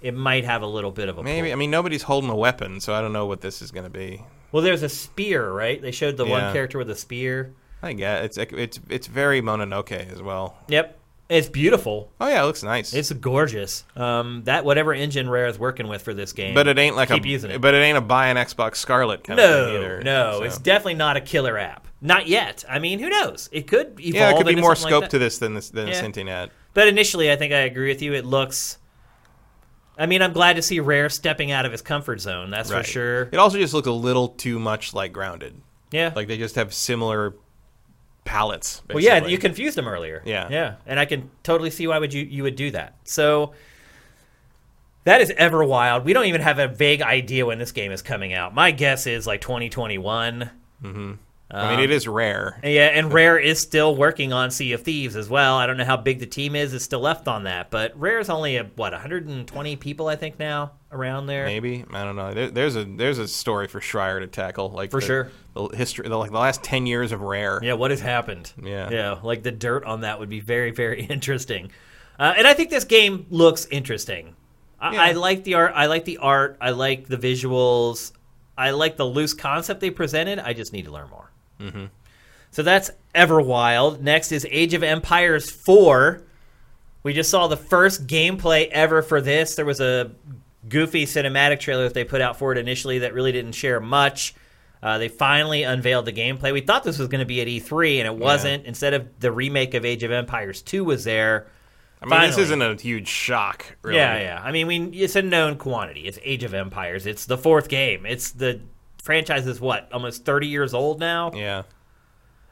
[0.00, 1.48] it might have a little bit of a Maybe.
[1.48, 1.52] pull.
[1.52, 3.90] I mean, nobody's holding a weapon, so I don't know what this is going to
[3.90, 4.22] be.
[4.56, 5.82] Well, there's a spear, right?
[5.82, 6.30] They showed the Yeah.
[6.30, 7.52] one character with a spear.
[7.82, 10.56] I guess it's it's it's very Mononoke as well.
[10.68, 10.98] Yep.
[11.28, 12.10] It's beautiful.
[12.18, 12.94] Oh yeah, it looks nice.
[12.94, 13.84] It's gorgeous.
[13.96, 17.10] Um, that whatever engine Rare is working with for this game, but it ain't like
[17.10, 17.60] keep a using it.
[17.60, 20.00] but it ain't a buy an Xbox Scarlet kind of thing no, either.
[20.02, 20.44] no, so.
[20.44, 21.86] it's definitely not a killer app.
[22.00, 22.64] Not yet.
[22.66, 23.50] I mean, who knows?
[23.52, 24.14] It could evolve.
[24.14, 26.00] yeah, there could be more scope like to this than this than Yeah.
[26.00, 26.50] hinting at.
[26.72, 28.14] But initially, I think I agree with you.
[28.14, 28.78] It looks.
[29.98, 32.50] I mean, I'm glad to see Rare stepping out of his comfort zone.
[32.50, 32.84] That's Right.
[32.84, 33.22] for sure.
[33.32, 35.60] It also just looks a little too much like Grounded.
[35.90, 36.12] Yeah.
[36.14, 37.34] Like they just have similar
[38.24, 38.82] palettes.
[38.88, 39.32] well, yeah, basically.
[39.32, 40.20] you confused him earlier.
[40.26, 40.48] Yeah.
[40.50, 42.96] yeah, and I can totally see why would you you would do that.
[43.04, 43.52] So
[45.04, 46.04] that is Everwild.
[46.04, 48.52] We don't even have a vague idea when this game is coming out.
[48.52, 50.50] My guess is like 2021.
[50.82, 51.12] Mm-hmm.
[51.48, 52.58] I mean, it is rare.
[52.64, 55.56] Yeah, and Rare is still working on Sea of Thieves as well.
[55.56, 56.74] I don't know how big the team is.
[56.74, 60.72] Is still left on that, but Rare's only a, what 120 people I think now
[60.90, 61.44] around there.
[61.44, 62.34] Maybe I don't know.
[62.34, 64.70] There, there's a there's a story for Schreier to tackle.
[64.70, 65.30] Like For the, sure.
[65.54, 67.60] the history, the, like the last ten years of Rare.
[67.62, 68.52] Yeah, what has happened?
[68.60, 68.90] Yeah.
[68.90, 71.70] yeah, like the dirt on that would be very very interesting.
[72.18, 74.34] Uh, and I think this game looks interesting.
[74.80, 75.02] I, Yeah.
[75.02, 75.72] I like the art.
[75.76, 76.56] I like the art.
[76.60, 78.10] I like the visuals.
[78.58, 80.38] I like the loose concept they presented.
[80.38, 81.25] I just need to learn more.
[81.60, 81.86] Mm-hmm.
[82.50, 84.00] So that's Everwild.
[84.00, 86.22] Next is Age of Empires 4.
[87.02, 89.54] We just saw the first gameplay ever for this.
[89.54, 90.10] There was a
[90.68, 94.34] goofy cinematic trailer that they put out for it initially that really didn't share much.
[94.82, 96.52] Uh, they finally unveiled the gameplay.
[96.52, 98.66] We thought this was going to be at E3, and it wasn't.
[98.66, 101.46] Instead of the remake of Age of Empires 2 was there.
[102.02, 103.76] I mean, this isn't a huge shock.
[103.82, 103.98] Really.
[103.98, 104.42] Yeah, yeah.
[104.42, 106.02] I mean, we, it's a known quantity.
[106.02, 107.06] It's Age of Empires.
[107.06, 108.04] It's the fourth game.
[108.04, 108.60] It's the
[109.06, 111.30] franchise is what almost 30 years old now.
[111.34, 111.62] Yeah.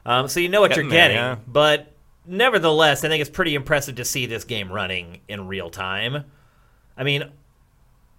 [0.05, 1.17] Um, so you know what Getting you're there, getting.
[1.17, 1.35] yeah.
[1.47, 1.91] But
[2.25, 6.25] nevertheless, I think it's pretty impressive to see this game running in real time.
[6.97, 7.29] I mean,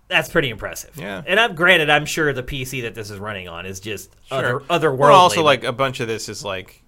[0.09, 0.97] that's pretty impressive.
[0.97, 1.23] Yeah.
[1.27, 4.63] And I'm granted, I'm sure the PC that this is running on is just Sure.
[4.69, 4.99] other otherworldly.
[4.99, 6.83] Well, also like a bunch of this is like,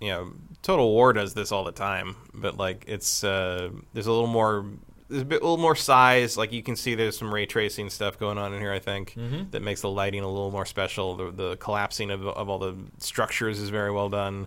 [0.00, 0.32] you know,
[0.62, 4.66] Total War does this all the time, but like it's uh, there's a little more.
[5.10, 6.36] There's a bit, a little more size.
[6.38, 8.72] Like you can see, there's some ray tracing stuff going on in here.
[8.72, 9.50] I think Mm-hmm.
[9.50, 11.16] that makes the lighting a little more special.
[11.16, 14.46] The, the collapsing of, of all the structures is very well done.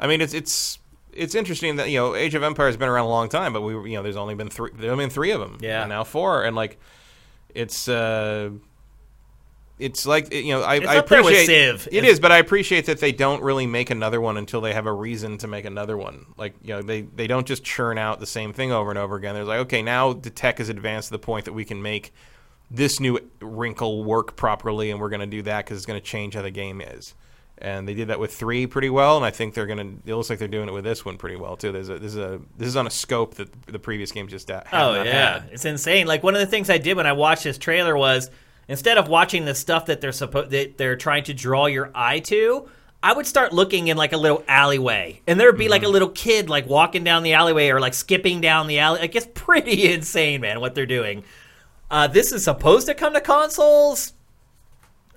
[0.00, 0.78] I mean, it's it's
[1.12, 3.62] it's interesting that you know Age of Empires has been around a long time, but
[3.62, 4.70] we you know there's only been three.
[4.74, 5.58] There's only been three of them.
[5.60, 5.82] Yeah.
[5.82, 6.78] and now four, and like
[7.54, 8.50] it's uh,
[9.78, 11.88] it's like you know I, I up there with appreciate Civ.
[11.92, 14.72] It It's- is, but I appreciate that they don't really make another one until they
[14.72, 16.26] have a reason to make another one.
[16.36, 19.16] Like you know they they don't just churn out the same thing over and over
[19.16, 19.34] again.
[19.34, 22.12] They're like okay now the tech has advanced to the point that we can make
[22.70, 26.04] this new wrinkle work properly, and we're going to do that because it's going to
[26.06, 27.14] change how the game is.
[27.60, 30.10] And they did that with three pretty well, and I think they're going to.
[30.12, 31.72] It looks like they're doing it with this one pretty well too.
[31.72, 34.48] There's a this is a this is on a scope that the previous game just
[34.50, 34.62] Oh
[35.02, 35.48] yeah, had.
[35.50, 36.06] it's insane.
[36.06, 38.30] Like one of the things I did when I watched this trailer was
[38.68, 42.20] instead of watching the stuff that they're supposed that they're trying to draw your eye
[42.20, 42.68] to,
[43.02, 45.88] I would start looking in like a little alleyway, and there would be like Mm-hmm.
[45.88, 49.00] a little kid like walking down the alleyway or like skipping down the alley.
[49.00, 51.24] Like it's pretty insane, man, what they're doing.
[51.90, 54.12] Uh, this is supposed to come to consoles.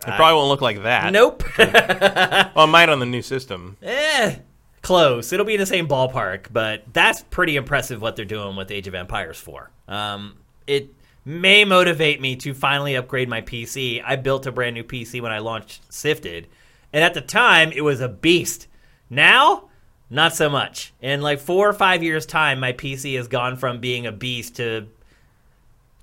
[0.08, 1.12] It probably won't look like that.
[1.14, 1.44] Nope.
[1.58, 3.78] Well, it might on the new system.
[3.84, 4.38] eh.
[4.82, 5.32] close.
[5.32, 8.88] It'll be in the same ballpark, but that's pretty impressive what they're doing with Age
[8.88, 9.70] of Empires 4.
[9.88, 10.90] Um, it
[11.24, 14.02] may motivate me to finally upgrade my PC.
[14.06, 16.48] I built a brand new PC when I launched Sifted,
[16.92, 18.68] and at the time it was a beast.
[19.10, 19.70] Now,
[20.10, 20.94] not so much.
[21.02, 24.56] In like four or five years' time, my PC has gone from being a beast
[24.58, 24.88] to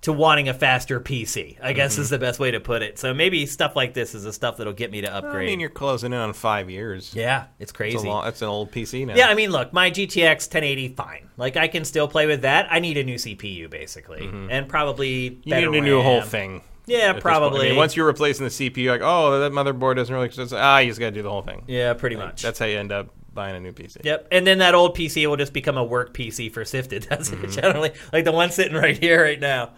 [0.03, 1.57] to wanting a faster PC.
[1.61, 2.03] I guess Mm-hmm.
[2.03, 2.99] is the best way to put it.
[3.01, 5.49] So maybe stuff like this is the stuff that'll get me to upgrade.
[5.49, 7.13] I mean, you're closing in on five years.
[7.15, 7.97] yeah, it's crazy.
[7.97, 9.15] It's long, that's an old PC now.
[9.17, 11.29] Yeah, I mean, look, my GTX 1080, fine.
[11.37, 12.69] Like, I can still play with that.
[12.71, 15.49] I need a new CPU, basically, and probably Mm-hmm.
[15.49, 16.63] you need a new whole thing.
[16.89, 17.23] Yeah, at this point.
[17.23, 17.67] probably.
[17.67, 20.29] I mean, once you're replacing the CPU, like, oh, that motherboard doesn't really.
[20.29, 21.63] Just, ah, you just got to do the whole thing.
[21.69, 22.43] yeah, pretty much.
[22.43, 24.05] That's how you end up buying a new PC.
[24.05, 27.03] Yep, and then that old PC will just become a work PC for Sifted.
[27.11, 27.45] That's Mm-hmm.
[27.45, 29.71] it generally like the one sitting right here, right now.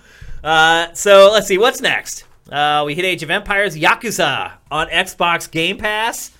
[0.43, 2.24] Uh, so let's see what's next.
[2.51, 6.31] Uh, we hit Age of Empires, Yakuza on Xbox Game Pass,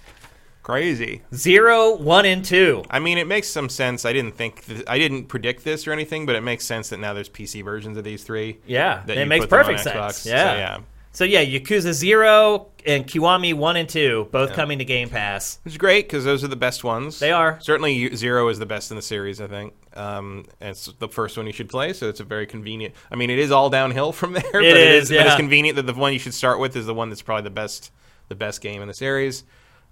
[0.63, 1.23] Crazy.
[1.35, 2.85] zero, one, and two.
[2.91, 4.05] I mean, it makes some sense.
[4.05, 6.99] I didn't think, th- I didn't predict this or anything, but it makes sense that
[7.01, 8.59] now there's PC versions of these three.
[8.67, 9.97] Yeah, that it you makes put them on perfect sense.
[9.97, 10.13] Xbox.
[10.25, 10.55] So, Yeah.
[10.57, 10.79] yeah.
[11.13, 15.59] So yeah, Yakuza Zero and Kiwami One and Two both coming to Game Pass.
[15.65, 17.19] Which is great because those are the best ones.
[17.19, 17.59] They are.
[17.61, 19.73] Certainly, U- Zero is the best in the series, I think.
[19.97, 22.95] Um, and it's the first one you should play, so it's a very convenient.
[23.11, 25.09] I mean, it is all downhill from there, but it is.
[25.11, 27.43] But it's convenient that the one you should start with is the one that's probably
[27.43, 27.91] the best,
[28.29, 29.43] the best game in the series.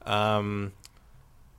[0.09, 0.73] Um,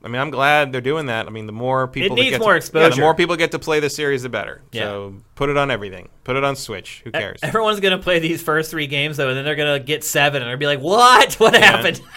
[0.01, 1.27] I mean, I'm glad they're doing that.
[1.27, 2.89] I mean, the more people that needs get more to, Yeah, exposure.
[2.95, 4.61] the more people get to play the series, the better.
[4.71, 4.83] Yeah.
[4.83, 6.07] So put it on everything.
[6.23, 7.01] Put it on Switch.
[7.03, 7.41] Who cares?
[7.43, 10.57] Everyone's gonna play these first three games though, and then they're gonna get seven, and
[10.59, 11.33] be like, "What?
[11.35, 12.01] What happened?"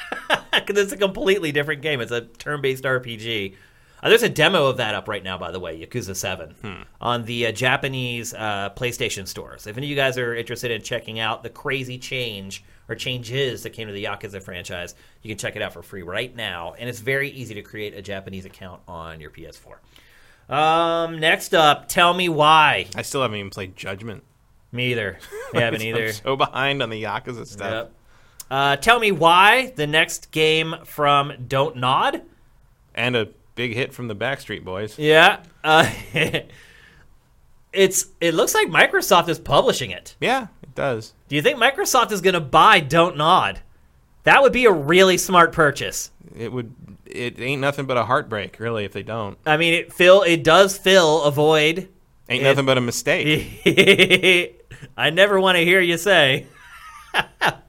[0.53, 2.01] Because it's a completely different game.
[2.03, 3.55] It's a turn-based RPG.
[4.03, 6.83] Uh, there's a demo of that up right now, by the way, Yakuza Seven, Hmm.
[7.01, 9.67] on the uh, Japanese uh, PlayStation stores.
[9.67, 13.63] If any of you guys are interested in checking out the crazy change or changes
[13.63, 16.75] that came to the Yakuza franchise, you can check it out for free right now,
[16.79, 19.79] and it's very easy to create a Japanese account on your PS4.
[20.55, 22.87] Um, next up, tell me why.
[22.95, 24.23] I still haven't even played Judgment.
[24.71, 25.19] Me either.
[25.55, 26.07] I haven't either.
[26.07, 27.71] I'm so behind on the Yakuza stuff.
[27.71, 27.93] Yep.
[28.51, 32.23] Uh, tell me why the next game from Don't Nod.
[32.95, 34.99] And a big hit from the Backstreet Boys.
[34.99, 35.43] Yeah.
[35.65, 35.91] Uh,
[37.73, 40.17] it's it looks like Microsoft is publishing it.
[40.21, 41.13] Yeah, it does.
[41.29, 43.61] Do you think Microsoft is going to buy Don't Nod?
[44.25, 46.11] That would be a really smart purchase.
[46.37, 46.75] It would.
[47.07, 49.37] It ain't nothing but a heartbreak, really, if they don't.
[49.45, 51.89] I mean, it fill it does fill a void.
[52.29, 53.61] Ain't It- nothing but a mistake.
[54.97, 56.47] I never want to hear you say.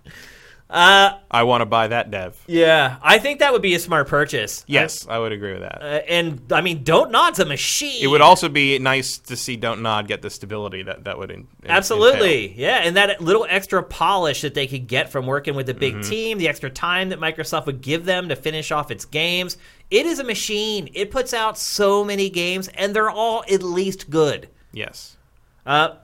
[0.75, 2.41] I want to buy that dev.
[2.47, 4.63] Yeah, I think that would be a smart purchase.
[4.67, 5.81] Yes, I would agree with that.
[5.81, 8.03] Uh, and I mean, Don't Nod's a machine.
[8.03, 11.29] it would also be nice to see Don't Nod get the stability that that would.
[11.31, 12.53] In, in- Absolutely.
[12.59, 15.93] Yeah, and that little extra polish that they could get from working with the big
[15.93, 16.09] Mm-hmm.
[16.09, 19.57] team, the extra time that Microsoft would give them to finish off its games.
[19.91, 20.89] It is a machine.
[20.95, 24.49] It puts out so many games, and they're all at least good.
[24.71, 25.17] Yes.
[25.67, 25.95] Uh,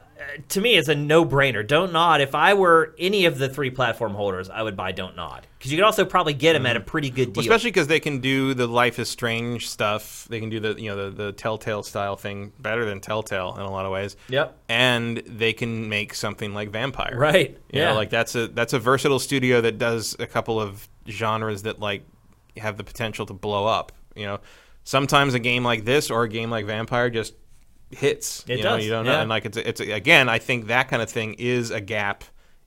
[0.49, 1.65] to me, it's a no-brainer.
[1.65, 2.21] Don't Nod.
[2.21, 5.71] If I were any of the three platform holders, I would buy Don't Nod because
[5.71, 7.25] you could also probably get them at a pretty good deal.
[7.25, 7.37] Mm-hmm.
[7.37, 10.27] Well, especially because they can do the Life is Strange stuff.
[10.29, 13.61] They can do the you know the, the Telltale style thing better than Telltale in
[13.61, 14.15] a lot of ways.
[14.29, 14.57] Yep.
[14.67, 17.15] And they can make something like Vampyr.
[17.15, 17.51] Right.
[17.71, 17.89] You yeah.
[17.89, 21.79] know, like that's a that's a versatile studio that does a couple of genres that
[21.79, 22.03] like
[22.57, 23.91] have the potential to blow up.
[24.15, 24.39] You know,
[24.83, 27.33] sometimes a game like this or a game like Vampyr just
[27.91, 28.43] hits.
[28.47, 29.21] It you know, does, You don't know, yeah.
[29.21, 32.23] and like it's it's again, I think that kind of thing is a gap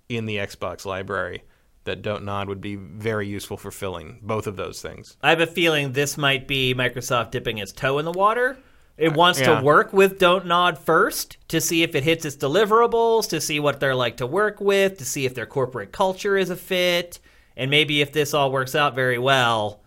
[0.08, 1.44] in the Xbox library
[1.84, 5.16] that Don't Nod would be very useful for filling both of those things.
[5.22, 8.58] I have a feeling this might be Microsoft dipping its toe in the water.
[8.96, 9.58] It uh, wants yeah.
[9.58, 13.58] to work with Don't Nod first to see if it hits its deliverables, to see
[13.58, 17.18] what they're like to work with, to see if their corporate culture is a fit,
[17.56, 19.81] and maybe if this all works out very well,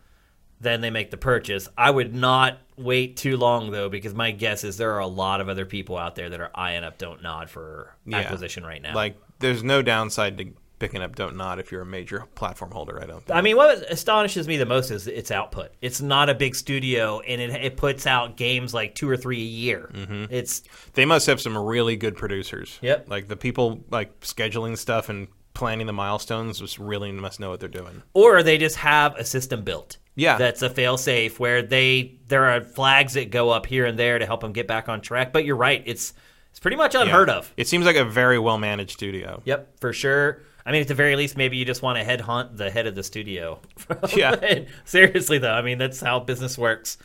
[0.65, 1.69] then they make the purchase.
[1.77, 5.39] I would not wait too long though, because my guess is there are a lot
[5.41, 8.17] of other people out there that are eyeing up Don't Nod for Yeah.
[8.17, 8.93] acquisition right now.
[8.95, 10.47] Like, there's no downside to
[10.77, 13.01] picking up Don't Nod if you're a major platform holder.
[13.01, 13.23] I don't.
[13.25, 13.37] Think.
[13.37, 15.71] I mean, what astonishes me the most is its output.
[15.81, 19.39] It's not a big studio, and it, it puts out games like two or three
[19.39, 19.89] a year.
[19.93, 20.25] Mm-hmm.
[20.33, 20.63] It's
[20.93, 22.77] They must have some really good producers.
[22.81, 23.09] Yep.
[23.09, 27.59] Like the people like scheduling stuff and planning the milestones just really must know what
[27.59, 28.03] they're doing.
[28.13, 29.97] or they just have a system built.
[30.17, 30.37] Yeah.
[30.37, 34.25] that's a fail-safe where they there are flags that go up here and there to
[34.25, 35.33] help them get back on track.
[35.33, 36.13] But you're right; it's
[36.51, 37.35] it's pretty much unheard Yeah.
[37.35, 37.53] of.
[37.57, 39.41] It seems like a very well managed studio.
[39.43, 40.41] Yep, for sure.
[40.65, 42.95] I mean, at the very least, maybe you just want to headhunt the head of
[42.95, 43.59] the studio.
[44.15, 44.61] Yeah.
[44.85, 46.97] Seriously, though, I mean that's how business works.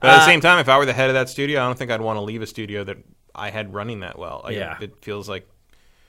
[0.00, 1.66] But at the Uh, same time, if I were the head of that studio, I
[1.66, 2.98] don't think I'd want to leave a studio that
[3.34, 4.40] I had running that well.
[4.44, 4.76] Like, Yeah.
[4.80, 5.48] It feels like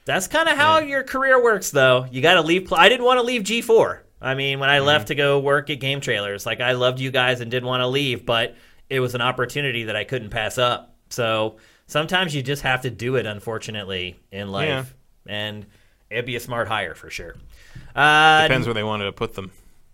[0.06, 2.06] That's kind of how your career works, though.
[2.12, 2.66] You got to leave.
[2.68, 4.00] Pl- I didn't want to leave G4.
[4.22, 4.86] I mean, when I Mm-hmm.
[4.88, 7.82] left to go work at Game Trailers, like I loved you guys and didn't want
[7.82, 8.56] to leave, but
[8.90, 10.96] it was an opportunity that I couldn't pass up.
[11.10, 11.58] So
[11.88, 14.68] sometimes you just have to do it, unfortunately, in life,
[15.26, 15.34] Yeah.
[15.34, 15.66] and
[16.10, 17.36] it'd be a smart hire for sure.
[17.96, 19.52] Uh, Depends where they wanted to put them.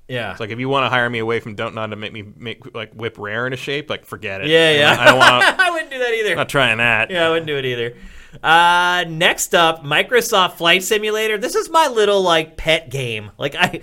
[0.07, 2.13] yeah, It's like if you want to hire me away from Don't Nod to make
[2.13, 4.47] me make like whip Rare into shape, like forget it.
[4.47, 4.97] yeah, yeah.
[4.99, 5.43] I don't want.
[5.59, 6.31] I wouldn't do that either.
[6.31, 7.09] I'm not trying that.
[7.11, 7.95] Yeah, I wouldn't do it either.
[8.43, 11.37] Uh, next up, Microsoft Flight Simulator.
[11.37, 13.31] This is my little like pet game.
[13.37, 13.81] Like I,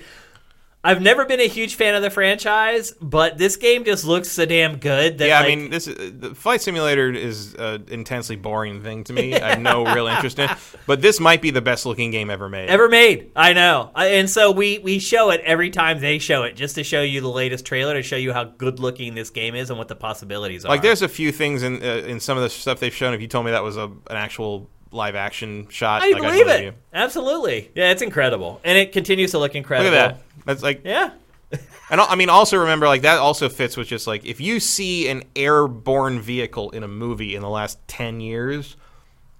[0.87, 4.47] I've never been a huge fan of the franchise, but this game just looks so
[4.47, 8.37] damn good that Yeah, like, I mean, this is, the flight simulator is an intensely
[8.37, 9.35] boring thing to me.
[9.35, 10.57] I have no real interest in it,
[10.87, 12.69] but this might be the best looking game ever made.
[12.69, 13.33] ever made.
[13.35, 16.85] I know, and so we we show it every time they show it, just to
[16.85, 19.79] show you the latest trailer to show you how good looking this game is and
[19.79, 20.69] what the possibilities are.
[20.69, 23.13] Like, there's a few things in uh, in some of the stuff they've shown.
[23.13, 26.49] If you told me that was a, an actual live action shot, I like, believe
[26.49, 26.65] it.
[26.65, 26.73] you.
[26.93, 29.91] Absolutely, yeah, it's incredible, and it continues to look incredible.
[29.91, 30.23] Look at that.
[30.45, 31.11] That's like, Yeah,
[31.91, 35.09] and I mean, also remember, like that also fits with just like if you see
[35.09, 38.77] an airborne vehicle in a movie in the last ten years,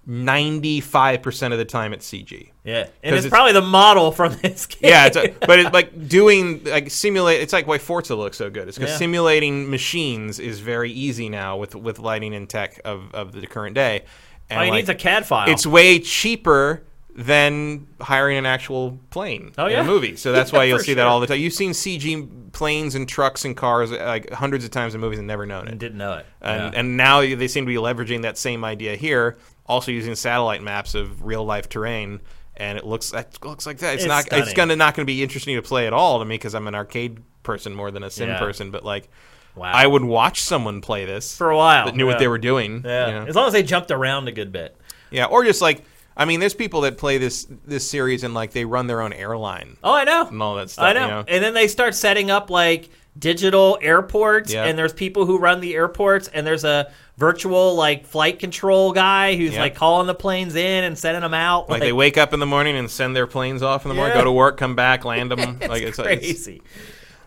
[0.05, 2.51] ninety five percent of the time it's CG.
[2.63, 4.89] yeah, and it's, it's- probably the model from this game.
[4.89, 7.41] Yeah, it's a, but it's like doing like simulate.
[7.41, 8.67] It's like why Forza looks so good.
[8.67, 8.97] It's because Yeah.
[8.97, 13.75] simulating machines is very easy now with with lighting and tech of, of the current
[13.75, 14.03] day.
[14.49, 15.49] And oh, All you like, need's a CAD file.
[15.49, 16.83] it's way cheaper
[17.15, 20.15] than hiring an actual plane Oh, in a movie.
[20.15, 21.39] So that's why you'll see that all the time.
[21.39, 25.27] You've seen CG planes and trucks and cars like hundreds of times in movies and
[25.27, 25.77] never known it.
[25.79, 26.25] didn't know it.
[26.41, 26.79] And, Yeah.
[26.79, 30.93] and now they seem to be leveraging that same idea here, also using satellite maps
[30.95, 32.21] of real life terrain.
[32.55, 33.95] And it looks it looks like that.
[33.95, 34.23] It's, It's not.
[34.25, 34.43] stunning.
[34.45, 36.73] It's gonna not gonna be interesting to play at all to me because I'm an
[36.75, 38.39] arcade person more than a sim Yeah.
[38.39, 38.71] person.
[38.71, 39.09] But like,
[39.57, 39.71] wow.
[39.73, 41.85] I would watch someone play this for a while.
[41.85, 42.11] that knew yeah.
[42.13, 42.83] what they were doing.
[42.85, 43.25] Yeah, you know?
[43.25, 44.75] as long as they jumped around a good bit.
[45.11, 45.25] yeah.
[45.25, 45.83] Or just like,
[46.15, 49.13] I mean, there's people that play this this series and like they run their own
[49.13, 50.27] airline Oh, I know.
[50.27, 50.85] and all that stuff.
[50.85, 51.01] I know.
[51.01, 51.23] You know?
[51.27, 54.65] And then they start setting up like digital airports, Yeah.
[54.65, 59.35] and there's people who run the airports, and there's a virtual like flight control guy
[59.35, 59.61] who's Yeah.
[59.61, 61.67] like calling the planes in and sending them out.
[61.69, 64.15] Like they wake up in the morning and send their planes off in the morning,
[64.15, 65.57] go to work, come back, land them.
[65.61, 66.61] it's like it's crazy.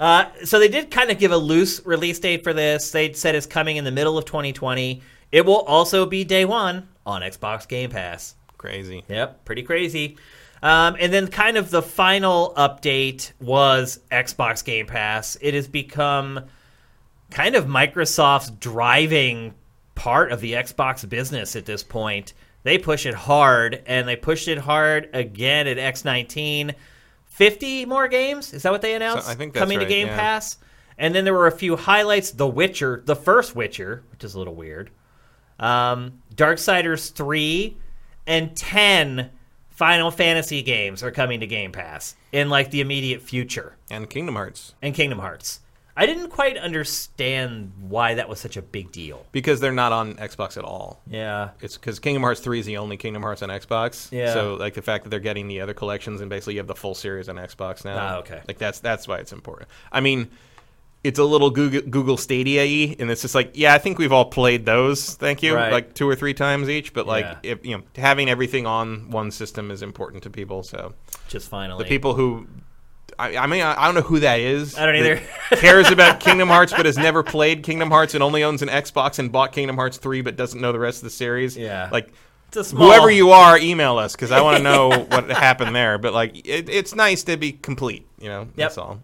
[0.00, 2.90] Uh, so they did kind of give a loose release date for this.
[2.90, 5.02] They said it's coming in the middle of 2020.
[5.30, 8.34] It will also be day one on Xbox Game Pass.
[8.56, 9.04] Crazy.
[9.08, 10.16] Yep, pretty crazy.
[10.62, 15.36] Um, and then, kind of the final update was Xbox Game Pass.
[15.40, 16.44] It has become
[17.30, 19.54] kind of Microsoft's driving
[19.94, 22.32] part of the Xbox business at this point.
[22.62, 26.74] They push it hard, and they pushed it hard again at X19.
[27.40, 28.52] 50 more games?
[28.52, 29.24] Is that what they announced?
[29.24, 30.16] So- I think that's coming right, to Game yeah.
[30.16, 30.58] Pass.
[30.98, 32.32] And then there were a few highlights.
[32.32, 34.90] The Witcher, the first Witcher, which is a little weird.
[35.58, 37.78] Um, Darksiders 3
[38.26, 39.30] and 10
[39.70, 43.74] Final Fantasy games are coming to Game Pass in like the immediate future.
[43.90, 44.74] And Kingdom Hearts.
[44.82, 45.60] And Kingdom Hearts.
[45.96, 49.26] I didn't quite understand why that was such a big deal.
[49.32, 51.00] because they're not on Xbox at all.
[51.06, 51.50] Yeah.
[51.60, 54.10] It's because Kingdom Hearts three is the only Kingdom Hearts on Xbox.
[54.12, 54.32] Yeah.
[54.32, 56.74] So like the fact that they're getting the other collections and basically you have the
[56.74, 57.96] full series on Xbox now.
[57.98, 58.40] Ah, okay.
[58.48, 59.68] Like that's that's why it's important.
[59.92, 60.30] I mean,
[61.02, 64.12] it's a little Google, Google Stadia y, and it's just like yeah, I think we've
[64.12, 65.14] all played those.
[65.14, 65.72] Thank you, Right.
[65.72, 66.92] like two or three times each.
[66.92, 67.52] But like Yeah.
[67.52, 70.62] if you know having everything on one system is important to people.
[70.62, 70.94] So
[71.28, 71.82] Just finally.
[71.84, 72.46] the people who.
[73.20, 74.78] I, I mean, I, I don't know who that is.
[74.78, 75.20] I don't either.
[75.50, 79.18] cares about Kingdom Hearts, but has never played Kingdom Hearts and only owns an Xbox
[79.18, 81.54] and bought Kingdom Hearts three, but doesn't know the rest of the series.
[81.54, 81.90] Yeah.
[81.92, 82.10] like
[82.48, 85.76] It's a small, whoever you are, email us because I want to know what happened
[85.76, 85.98] there.
[85.98, 88.08] But like, it, it's nice to be complete.
[88.18, 89.02] You know, that's all.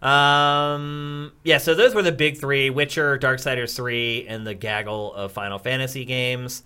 [0.00, 5.32] Um, yeah, so those were the big three Witcher, Darksiders 3, and the gaggle of
[5.32, 6.62] Final Fantasy games.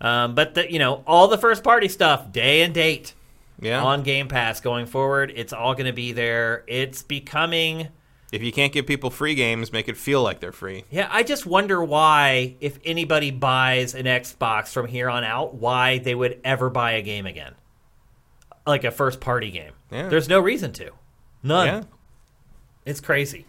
[0.00, 3.14] Um, but, the, you know, all the first party stuff, day and date
[3.60, 3.82] Yeah.
[3.82, 5.32] on Game Pass going forward.
[5.34, 6.64] It's all going to be there.
[6.68, 7.88] It's becoming.
[8.32, 10.84] if you can't give people free games, make it feel like they're free.
[10.90, 15.98] Yeah, I just wonder why, if anybody buys an Xbox from here on out, why
[15.98, 17.54] they would ever buy a game again.
[18.66, 19.72] Like a first party game.
[19.90, 20.08] Yeah.
[20.08, 20.90] There's no reason to.
[21.42, 21.66] None.
[21.66, 21.82] Yeah.
[22.84, 23.46] It's crazy.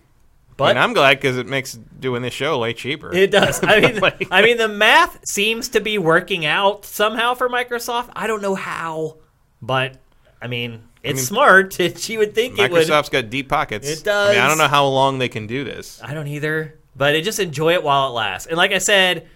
[0.58, 3.14] But and I'm glad because it makes doing this show way cheaper.
[3.14, 3.60] It does.
[3.64, 8.10] I mean, Like- I mean, the math seems to be working out somehow for Microsoft.
[8.16, 9.18] I don't know how,
[9.62, 9.98] but
[10.42, 11.80] I mean, it's mean, smart.
[11.80, 12.88] It, you would think it would.
[12.88, 13.88] Microsoft's got deep pockets.
[13.90, 16.02] It I mean, I don't know how long they can do this.
[16.04, 18.48] I don't either, but it just enjoy it while it lasts.
[18.48, 19.28] And like I said,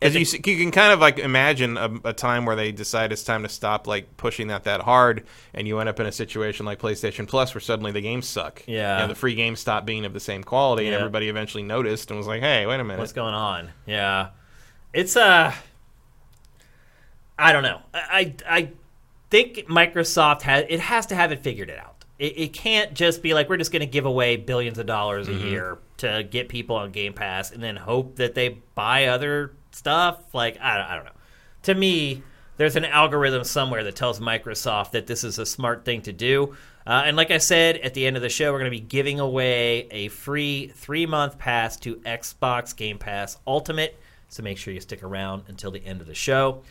[0.00, 3.12] Because you, see- you can kind of like imagine a, a time where they decide
[3.12, 5.24] it's time to stop like pushing that that hard,
[5.54, 8.62] and you end up in a situation like PlayStation Plus where suddenly the games suck.
[8.66, 8.96] Yeah.
[8.96, 12.10] you know, the free games stop being of the same quality, and everybody eventually noticed
[12.10, 13.70] and was like, "Hey, wait a minute." what's going on?
[13.86, 14.28] Yeah,
[14.92, 15.52] it's uh,
[17.38, 17.80] I don't know.
[17.92, 18.68] I I, I
[19.30, 22.04] think Microsoft has it has to have it figured it out.
[22.18, 25.28] It, it can't just be like we're just going to give away billions of dollars
[25.28, 25.46] a Mm-hmm.
[25.48, 30.34] year to get people on Game Pass and then hope that they buy other stuff.
[30.34, 31.10] Like I, I don't know.
[31.64, 32.22] To me,
[32.58, 36.56] there's an algorithm somewhere that tells Microsoft that this is a smart thing to do.
[36.86, 38.80] Uh, and like I said at the end of the show, we're going to be
[38.80, 43.98] giving away a free three month pass to Xbox Game Pass Ultimate.
[44.28, 46.62] So make sure you stick around until the end of the show.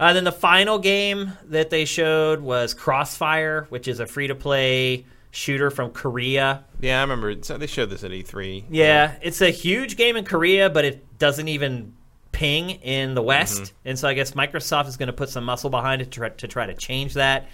[0.00, 4.34] Uh, then the final game that they showed was Crossfire, which is a free to
[4.34, 6.64] play shooter from Korea.
[6.80, 7.34] Yeah, I remember.
[7.42, 8.64] So they showed this at E3.
[8.70, 11.94] Yeah, it's a huge game in Korea, but it doesn't even
[12.32, 13.72] ping in the West.
[13.84, 16.28] And so I guess Microsoft is going to put some muscle behind it to try
[16.28, 17.48] to, try to change that.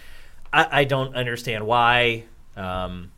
[0.52, 2.24] I, I don't understand why.
[2.56, 3.10] Um,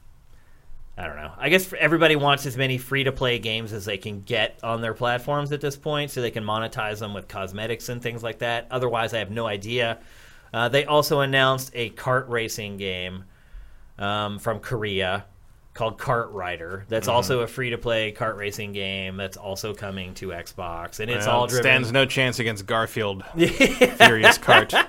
[0.98, 1.32] I don't know.
[1.36, 4.80] I guess everybody wants as many free to play games as they can get on
[4.80, 8.38] their platforms at this point so they can monetize them with cosmetics and things like
[8.38, 8.66] that.
[8.70, 9.98] Otherwise, I have no idea.
[10.54, 13.24] Uh, they also announced a kart racing game
[13.98, 15.26] um, from Korea
[15.74, 16.86] called Kart Rider.
[16.88, 17.16] That's Mm-hmm.
[17.16, 21.00] also a free to play kart racing game that's also coming to Xbox.
[21.00, 23.22] And it's Well, all it driven stands no chance against Garfield.
[23.36, 24.72] Furious Cart.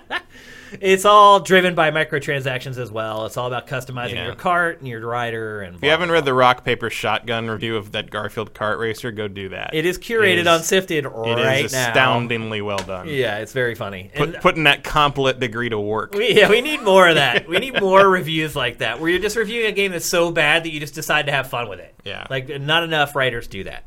[0.82, 3.26] it's all driven by microtransactions as well.
[3.26, 4.26] It's all about customizing Yeah.
[4.26, 7.78] your cart and your rider and If you haven't read the rock paper shotgun review
[7.78, 9.72] of that Garfield kart racer, go do that.
[9.74, 11.88] It is curated It is- on Sifted It right is now.
[11.90, 13.08] astoundingly well done.
[13.10, 14.12] Yeah, it's very funny.
[14.16, 16.14] Put, And putting that complet degree to work.
[16.14, 17.48] we, yeah, we need more of that.
[17.50, 20.64] We need more reviews like that, where you're just reviewing a game that's so bad
[20.64, 21.94] that you just decide to have fun with it.
[22.04, 22.26] Yeah.
[22.30, 23.84] like not enough writers do that.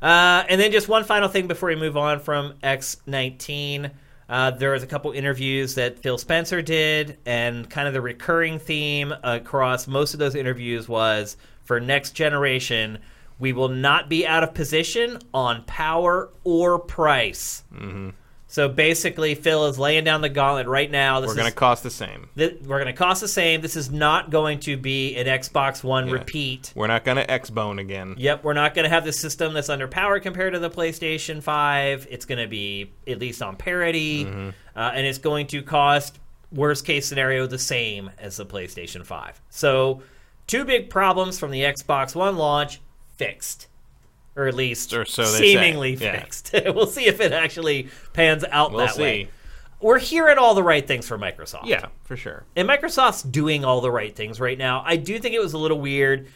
[0.00, 3.90] Uh, and then just one final thing before we move on from X19.
[4.28, 8.58] Uh, there was a couple interviews that Phil Spencer did, and kind of the recurring
[8.58, 12.98] theme across most of those interviews was for next generation,
[13.38, 17.64] we will not be out of position on power or price.
[17.74, 18.10] Mm-hmm.
[18.52, 21.20] So basically, Phil is laying down the gauntlet right now.
[21.20, 22.28] This We're going to cost the same.
[22.36, 23.62] Th- we're going to cost the same.
[23.62, 26.12] This is not going to be an Xbox One Yeah.
[26.16, 26.70] repeat.
[26.76, 28.14] We're not going to X-Bone again.
[28.18, 32.06] Yep, we're not going to have the system that's underpowered compared to the PlayStation 5.
[32.10, 34.50] It's going to be at least on parity, Mm-hmm.
[34.76, 36.18] uh, and it's going to cost,
[36.52, 39.40] worst case scenario, the same as the PlayStation 5.
[39.48, 40.02] So,
[40.46, 42.82] two big problems from the Xbox One launch
[43.16, 43.68] fixed.
[44.36, 45.52] Or at least Or so they say.
[45.52, 46.18] seemingly Yeah.
[46.20, 46.52] fixed.
[46.74, 49.02] we'll see if it actually pans out We'll that see.
[49.02, 49.28] way.
[49.80, 51.66] We're hearing all the right things from Microsoft.
[51.66, 52.44] Yeah, for sure.
[52.56, 54.82] And Microsoft's doing all the right things right now.
[54.86, 56.28] I do think it was a little weird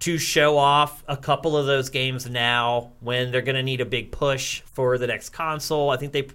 [0.00, 3.84] to show off a couple of those games now when they're going to need a
[3.84, 5.90] big push for the next console.
[5.90, 6.28] I think they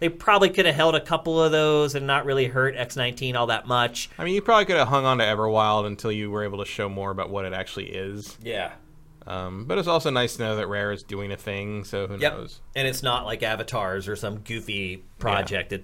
[0.00, 3.46] they probably could have held a couple of those and not really hurt X19 all
[3.46, 4.10] that much.
[4.18, 6.64] I mean, you probably could have hung on to Everwild until you were able to
[6.64, 8.36] show more about what it actually is.
[8.42, 8.72] Yeah.
[9.26, 12.16] Um, but it's also nice to know that Rare is doing a thing, so who
[12.18, 12.32] Yep.
[12.34, 12.60] knows?
[12.76, 15.82] And it's not like Avatars or some goofy project that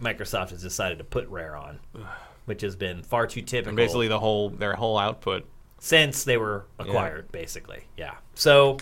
[0.00, 1.78] Microsoft has decided to put Rare on,
[2.46, 3.68] which has been far too typical.
[3.70, 5.46] And basically, the whole their whole output.
[5.78, 7.84] since they were acquired, basically.
[7.96, 8.14] Yeah.
[8.34, 8.78] So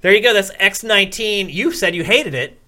[0.00, 0.32] there you go.
[0.32, 1.52] That's X19.
[1.52, 2.58] You said you hated it.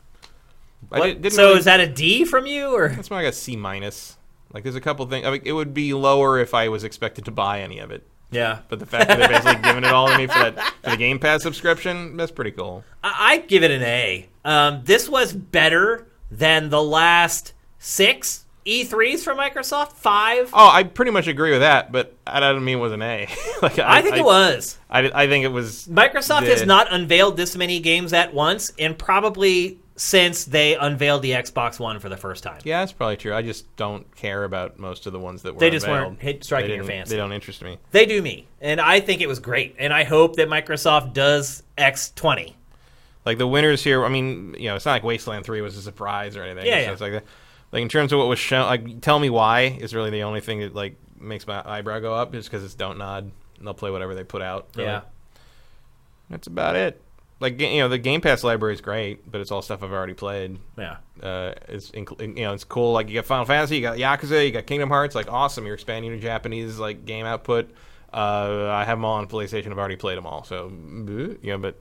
[0.91, 3.23] I did, didn't so really- is that a D from you, or that's why I
[3.23, 4.17] got C minus.
[4.53, 5.27] Like, there's a couple things.
[5.27, 8.07] I mean, it would be lower if I was expected to buy any of it.
[8.31, 8.61] Yeah?
[8.69, 10.97] But the fact that they're basically giving it all to me for that for the
[10.97, 12.85] Game Pass subscription, that's pretty cool.
[13.03, 14.29] I- I'd give it an A.
[14.45, 19.93] Um, this was better than the last six E3s from Microsoft.
[19.93, 20.51] Five.
[20.53, 23.27] Oh, I pretty much agree with that, but I doesn't mean it was an A.
[23.63, 24.77] like, I think it was.
[24.91, 25.87] I, I think it was.
[25.89, 31.33] Microsoft has not unveiled this many games at once, and probably since they unveiled the
[31.33, 32.61] Xbox One for the first time.
[32.65, 33.35] Yeah, that's probably true.
[33.35, 35.61] I just don't care about most of the ones that were.
[35.61, 36.07] They just unveiled.
[36.07, 37.11] weren't hit- striking your fancy.
[37.11, 37.79] They don't interest me.
[37.91, 41.65] They do me, and I think it was great, and I hope that Microsoft does
[41.77, 42.57] X twenty.
[43.27, 45.83] Like the winners here, I mean, you know, it's not like Wasteland Three was a
[45.83, 46.67] surprise or anything.
[46.67, 46.91] Yeah, yeah.
[46.91, 47.25] Like, that.
[47.73, 50.41] like in terms of what was shown, like tell me why is really the only
[50.41, 53.31] thing that like makes my eyebrow go up, just because it's don't nod.
[53.59, 54.69] And they'll play whatever they put out.
[54.77, 54.89] really.
[54.89, 55.01] Yeah,
[56.31, 57.03] that's about it.
[57.41, 60.15] Like you know, the Game Pass library is great, but it's all stuff I've already
[60.15, 60.59] played.
[60.77, 62.93] yeah, Uh, it's inc- you know, it's cool.
[62.93, 65.15] Like you got Final Fantasy, you got Yakuza, you got Kingdom Hearts.
[65.15, 67.71] Like awesome, you're expanding your Japanese like game output.
[68.13, 69.71] Uh, I have them all on PlayStation.
[69.71, 70.43] I've already played them all.
[70.45, 71.81] So you know, but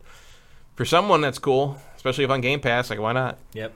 [0.76, 3.40] for someone that's cool, especially if on Game Pass, like why not?
[3.54, 3.74] yep.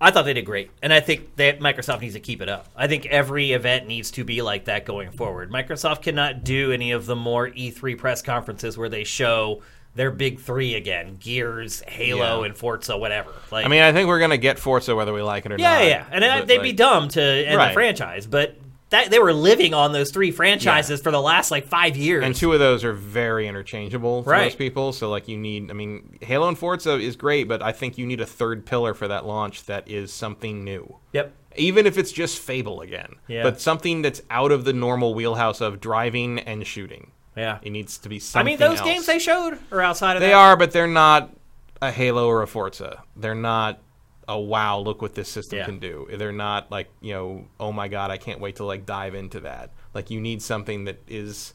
[0.00, 2.68] I thought they did great, and I think that Microsoft needs to keep it up.
[2.76, 5.50] I think every event needs to be like that going forward.
[5.50, 9.60] Microsoft cannot do any of the more E3 press conferences where they show
[9.98, 12.46] their big three again: Gears, Halo, Yeah.
[12.46, 13.32] and Forza, whatever.
[13.50, 15.74] Like, I mean, I think we're gonna get Forza whether we like it or Yeah,
[15.74, 15.82] not.
[15.82, 18.56] yeah, yeah, and uh, But, they'd be dumb to end the franchise, but
[18.90, 22.24] that they were living on those three franchises for the last like five years.
[22.24, 24.44] And two of those are very interchangeable for Right.
[24.44, 24.94] most people.
[24.94, 28.06] So like you need, I mean, Halo and Forza is great, but I think you
[28.06, 30.96] need a third pillar for that launch that is something new.
[31.12, 31.34] yep.
[31.56, 33.16] even if it's just Fable again.
[33.26, 33.42] Yeah.
[33.42, 37.10] But something that's out of the normal wheelhouse of driving and shooting.
[37.38, 37.58] Yeah.
[37.62, 38.46] It needs to be I something.
[38.52, 38.88] mean, those else.
[38.88, 40.26] games they showed are outside of that.
[40.26, 40.38] They that.
[40.38, 41.30] are, but they're not
[41.80, 43.02] a Halo or a Forza.
[43.16, 43.80] They're not
[44.26, 45.64] a wow, look what this system Yeah.
[45.64, 46.06] can do.
[46.16, 49.40] They're not like, you know, oh my god, I can't wait to like dive into
[49.40, 49.70] that.
[49.94, 51.54] Like you need something that is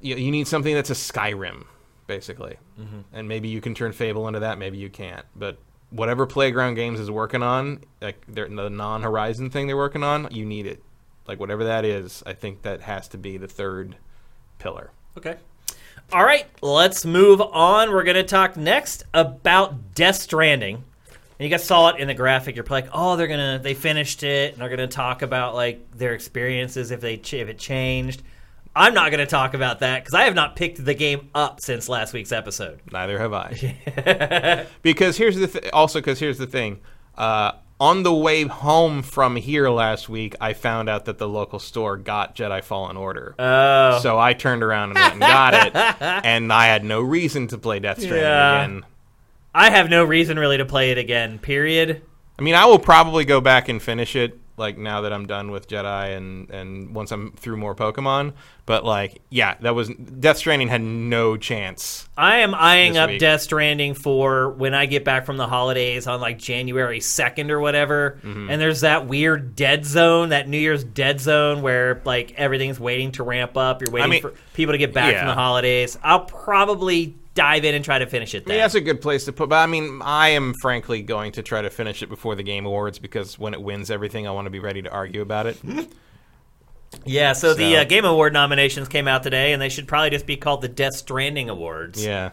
[0.00, 1.64] you, you need something that's a Skyrim
[2.06, 2.56] basically.
[2.78, 3.00] Mm-hmm.
[3.12, 5.24] And maybe you can turn Fable into that, maybe you can't.
[5.34, 5.58] But
[5.90, 10.44] whatever Playground Games is working on, like they're, the non-Horizon thing they're working on, you
[10.44, 10.82] need it.
[11.26, 13.96] Like whatever that is, I think that has to be the third
[14.64, 14.90] pillar.
[15.18, 15.36] Okay.
[16.12, 17.90] All right, let's move on.
[17.90, 20.76] We're going to talk next about Death Stranding.
[20.76, 22.56] And you guys saw it in the graphic.
[22.56, 26.14] You're like, oh, they're gonna they finished it, and they're gonna talk about like their
[26.14, 28.22] experiences if they ch- if it changed.
[28.76, 31.88] I'm not gonna talk about that because I have not picked the game up since
[31.88, 32.80] last week's episode.
[32.92, 34.66] Neither have I.
[34.82, 36.78] because here's the th- also because here's the thing.
[37.16, 37.52] Uh,
[37.84, 41.96] on the way home from here last week, I found out that the local store
[41.98, 43.34] got Jedi Fallen Order.
[43.38, 45.76] Oh, so I turned around and went and got it,
[46.24, 48.64] and I had no reason to play Death Stranding Yeah.
[48.64, 48.86] again.
[49.54, 51.38] I have no reason really to play it again.
[51.38, 52.00] Period.
[52.38, 55.50] I mean, I will probably go back and finish it, like now that I'm done
[55.50, 58.34] with Jedi and and once I'm through more Pokemon.
[58.66, 62.08] But like, yeah, that was Death Stranding had no chance.
[62.16, 63.20] I am eyeing up week.
[63.20, 67.60] Death Stranding for when I get back from the holidays on like January 2nd or
[67.60, 68.18] whatever.
[68.22, 68.50] Mm-hmm.
[68.50, 73.12] And there's that weird dead zone, that New Year's dead zone where like everything's waiting
[73.12, 73.82] to ramp up.
[73.82, 75.98] You're waiting mean, for people to get back from the holidays.
[76.02, 78.58] I'll probably dive in and try to finish it then.
[78.58, 79.48] that's a good place to put.
[79.48, 82.64] But I mean, I am frankly going to try to finish it before the Game
[82.64, 85.58] Awards because when it wins everything, I want to be ready to argue about it.
[87.04, 90.26] yeah, so, the uh, Game Award nominations came out today, and they should probably just
[90.26, 92.04] be called the Death Stranding Awards.
[92.04, 92.30] yeah.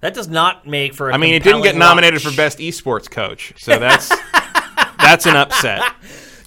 [0.00, 2.32] That does not make for a I mean, it didn't get nominated watch.
[2.32, 4.08] for best esports coach, so that's
[4.98, 5.82] that's an upset.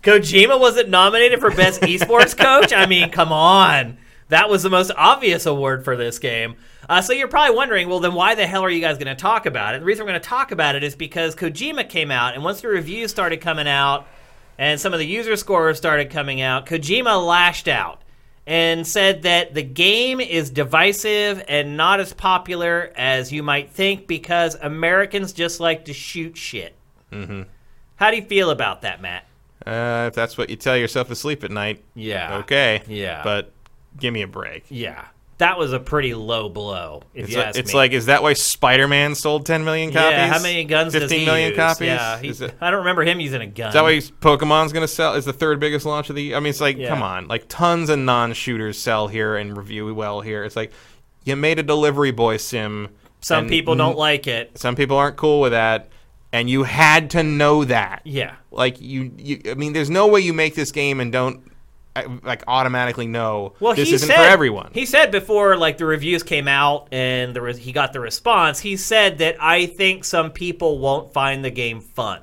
[0.04, 2.72] Kojima wasn't nominated for best esports coach.
[2.72, 3.98] I mean, come on,
[4.30, 6.56] that was the most obvious award for this game.
[6.90, 9.22] Uh, so you're probably wondering, well, then why the hell are you guys going to
[9.22, 9.80] talk about it?
[9.80, 12.62] The reason we're going to talk about it is because Kojima came out, and once
[12.62, 14.08] the reviews started coming out,
[14.58, 18.02] and some of the user scores started coming out, Kojima lashed out
[18.48, 24.08] and said that the game is divisive and not as popular as you might think
[24.08, 26.74] because Americans just like to shoot shit.
[27.12, 27.44] Mm-hmm.
[27.98, 29.26] How do you feel about that, Matt?
[29.68, 32.38] Uh, if that's what you tell yourself to sleep at night, Yeah.
[32.38, 32.82] okay.
[32.88, 33.22] Yeah.
[33.24, 33.52] but
[34.00, 34.64] give me a break.
[34.70, 35.06] Yeah,
[35.40, 37.02] that was a pretty low blow.
[37.14, 37.78] If It's, you like, ask it's me.
[37.78, 40.12] like, is that why Spider-Man sold 10 million copies?
[40.12, 41.58] yeah, how many guns does he million use?
[41.58, 41.88] copies?
[41.88, 43.70] Yeah, he, it, I don't remember him using a gun.
[43.70, 45.16] is that why Pokemon's going to sell?
[45.16, 46.38] Is the third biggest launch of the year?
[46.38, 46.90] I mean, it's like, Yeah.
[46.90, 47.28] come on.
[47.28, 50.44] Like, tons of non-shooters sell here and review well here.
[50.44, 50.72] It's like,
[51.24, 52.90] you made a delivery boy sim.
[53.22, 54.58] Some people don't like it.
[54.58, 55.90] Some people aren't cool with that.
[56.32, 58.02] And you had to know that.
[58.06, 61.50] Yeah, Like, you, you I mean, there's no way you make this game and don't,
[62.24, 64.72] like, automatically know well, this he isn't said, for everyone.
[64.74, 68.60] He said before, like the reviews came out and the re- he got the response.
[68.60, 72.22] He said that I think some people won't find the game fun.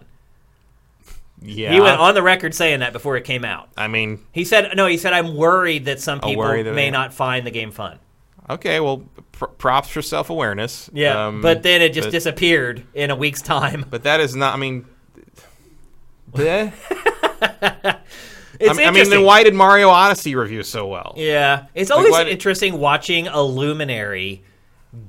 [1.43, 1.73] yeah.
[1.73, 3.69] He went on the record saying that before it came out.
[3.77, 6.91] I mean, He said, "No, he said I'm worried that some Oh, people that may
[6.91, 7.99] not find the game fun."
[8.49, 10.89] Okay, well, pr- props for self awareness.
[10.93, 13.85] Yeah, Um, but then it just but, disappeared in a week's time.
[13.91, 14.55] but that is not.
[14.55, 14.87] I mean,
[16.33, 16.73] bleh.
[18.61, 21.15] It's I mean, I mean, then why did Mario Odyssey review so well?
[21.17, 24.43] Yeah, it's always did- interesting watching a luminary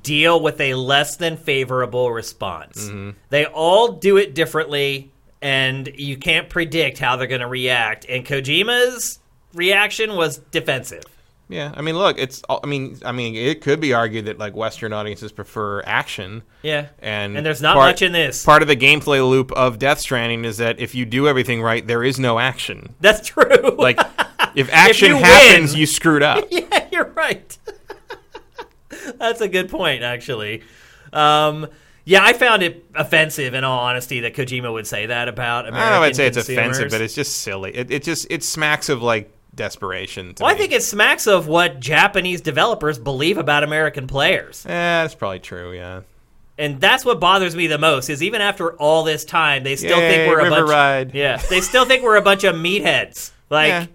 [0.04, 2.86] deal with a less than favorable response.
[2.86, 3.12] Mm-hmm.
[3.30, 5.12] They all do it differently,
[5.42, 8.06] and you can't predict how they're going to react.
[8.10, 9.20] And Kojima's
[9.54, 11.04] reaction was defensive.
[11.50, 12.42] Yeah, I mean, look, it's.
[12.50, 16.90] I mean, I mean, it could be argued that like Western audiences prefer action, Yeah,
[17.00, 18.44] and and there's not part- much in this.
[18.44, 21.88] Part of the gameplay loop of Death Stranding is that if you do everything right,
[21.88, 22.96] there is no action.
[23.00, 23.46] That's true.
[23.78, 23.98] Like,
[24.56, 26.46] if action you happens, win- you screwed up.
[26.52, 27.58] yeah, you're right.
[29.18, 30.64] That's a good point, actually.
[31.14, 31.68] Um,
[32.04, 35.76] yeah, I found it offensive, in all honesty, that Kojima would say that about American
[35.76, 37.76] I don't know if I'd say it's offensive, but it's just silly.
[37.76, 40.34] It, it just it smacks of like desperation.
[40.36, 44.64] To Well, I think it smacks of what Japanese developers believe about American players.
[44.66, 45.74] Yeah, that's probably true.
[45.74, 46.02] Yeah.
[46.58, 50.00] And that's what bothers me the most is even after all this time, they still
[50.00, 51.14] Yay, think we're a bunch Ride.
[51.14, 53.32] Yeah, they still think we're a bunch of meatheads.
[53.50, 53.86] Like Yeah.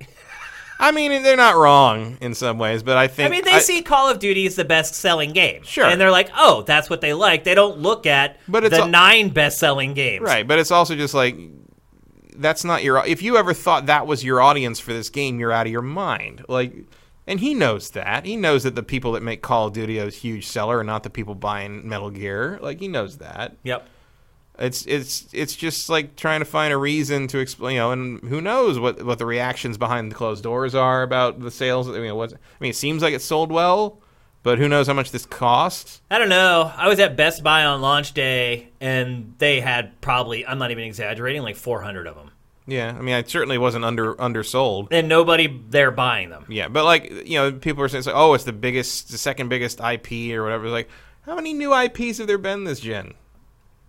[0.78, 3.82] I mean, they're not wrong in some ways, but I think I mean, they see
[3.82, 5.84] Call of Duty as the best-selling game, Sure.
[5.84, 8.82] and they're like, "Oh, that's what they like." They don't look at But it's the
[8.82, 10.22] al- nine best-selling games.
[10.24, 11.36] right, but it's also just like
[12.36, 13.04] that's not your.
[13.06, 15.82] If you ever thought that was your audience for this game, you're out of your
[15.82, 16.44] mind.
[16.48, 16.74] Like,
[17.26, 18.26] and he knows that.
[18.26, 21.02] He knows that the people that make Call of Duty a huge seller are not
[21.02, 22.58] the people buying Metal Gear.
[22.60, 23.56] Like, he knows that.
[23.62, 23.88] Yep.
[24.58, 28.20] It's it's it's just like trying to find a reason to explain, you know, and
[28.20, 31.88] who knows what what the reactions behind the closed doors are about the sales.
[31.88, 34.01] I mean, what I mean, it seems like it sold well,
[34.42, 36.00] but who knows how much this costs?
[36.10, 36.72] I don't know.
[36.76, 40.84] I was at Best Buy on launch day, and they had probably, I'm not even
[40.84, 42.30] exaggerating, like 400 of them.
[42.66, 44.88] Yeah, I mean, it certainly wasn't under undersold.
[44.92, 46.46] And nobody there buying them.
[46.48, 49.48] Yeah, but like you know, people are saying, like, "Oh, it's the biggest, the second
[49.48, 50.88] biggest IP or whatever." It's Like,
[51.22, 53.14] how many new IPs have there been this gen?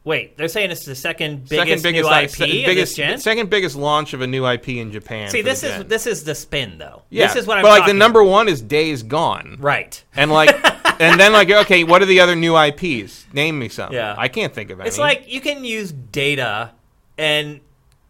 [0.05, 3.19] Wait, they're saying it's the second biggest, second biggest new IP se- biggest, gen?
[3.19, 5.29] second biggest launch of a new IP in Japan.
[5.29, 5.87] See, this is gen.
[5.87, 7.03] this is the spin, though.
[7.09, 10.03] Yeah, This is what I'm But like the number one is Days Gone, Right.
[10.13, 10.49] and like,
[10.99, 13.25] and then like, okay, what are the other new IPs?
[13.31, 13.93] Name me some.
[13.93, 14.13] Yeah.
[14.17, 14.89] I can't think of any.
[14.89, 16.71] It's like you can use data
[17.17, 17.61] and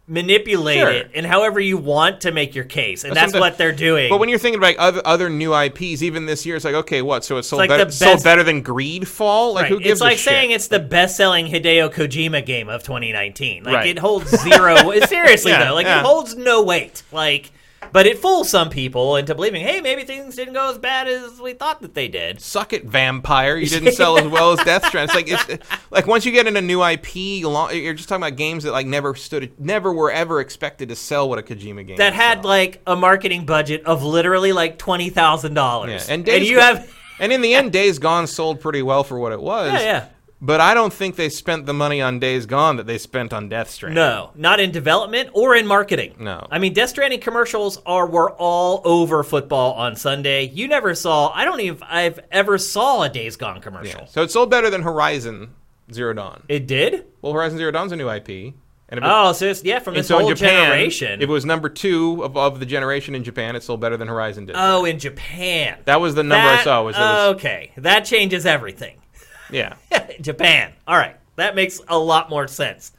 [0.06, 0.90] manipulate Sure.
[0.90, 4.10] it and however you want to make your case, and But that's what they're doing.
[4.10, 7.00] But when you're thinking about other other new IPs, even this year, it's like, okay,
[7.00, 7.24] what?
[7.24, 9.54] So it's sold like better, the sold best- better than Greedfall?
[9.54, 9.72] Like, Right.
[9.72, 10.24] who gives it's like a shit?
[10.30, 13.64] saying it's the best-selling Hideo Kojima game of 2019.
[13.64, 13.86] Like Right.
[13.88, 14.76] it holds zero.
[15.06, 16.00] seriously Yeah, though, like yeah.
[16.00, 17.02] it holds no weight.
[17.10, 17.50] Like,
[17.92, 21.40] but it fools some people into believing, hey, maybe things didn't go as bad as
[21.40, 22.40] we thought that they did.
[22.40, 23.60] Suck it, Vampyr!
[23.60, 25.24] You didn't sell as well as Death Stranding.
[25.28, 28.64] It's like it's like once you get into new IP, you're just talking about games
[28.64, 32.12] that like never stood, never were ever expected to sell what a Kojima game That
[32.14, 32.48] had sell.
[32.48, 35.54] like a marketing budget of literally like twenty thousand yeah.
[35.54, 39.18] dollars, and, and you have and in the end, Days Gone sold pretty well for
[39.18, 39.72] what it was.
[39.72, 40.08] yeah, yeah.
[40.40, 43.48] But I don't think they spent the money on Days Gone that they spent on
[43.48, 43.94] Death Stranding.
[43.96, 46.16] No, not in development or in marketing.
[46.18, 46.46] No.
[46.50, 50.44] I mean, Death Stranding commercials are were all over football on Sunday.
[50.48, 51.30] You never saw.
[51.30, 51.82] I don't even.
[51.82, 54.00] I've ever saw a Days Gone commercial.
[54.00, 54.06] Yeah.
[54.06, 55.54] So it sold better than Horizon
[55.92, 56.42] Zero Dawn.
[56.48, 57.06] It did.
[57.22, 58.54] Well, Horizon Zero Dawn's a new IP.
[58.90, 61.22] And it- Oh, so it's yeah from this so whole Japan, generation.
[61.22, 64.44] it was number two of, of the generation in Japan, it sold better than Horizon
[64.44, 64.56] did.
[64.58, 65.78] oh, in Japan.
[65.86, 66.82] that was the number I saw.
[66.82, 68.98] Was, it was okay, that changes everything.
[69.50, 69.74] yeah.
[70.20, 70.72] Japan.
[70.86, 72.92] All right, that makes a lot more sense.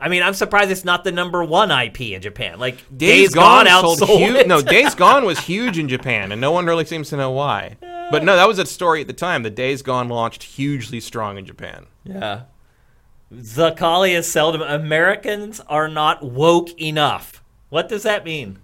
[0.00, 2.58] I mean, I'm surprised it's not the number one IP in Japan.
[2.58, 4.36] Like Days, Gone, sold outsold huge.
[4.36, 4.48] it.
[4.48, 7.76] No, Days Gone was huge in Japan, and no one really seems to know why.
[8.10, 9.44] But no, that was a story at the time.
[9.44, 11.86] The Days Gone launched hugely strong in Japan.
[12.04, 12.42] Yeah.
[13.32, 14.60] Zakali is seldom.
[14.60, 17.42] Americans are not woke enough.
[17.68, 18.58] What does that mean?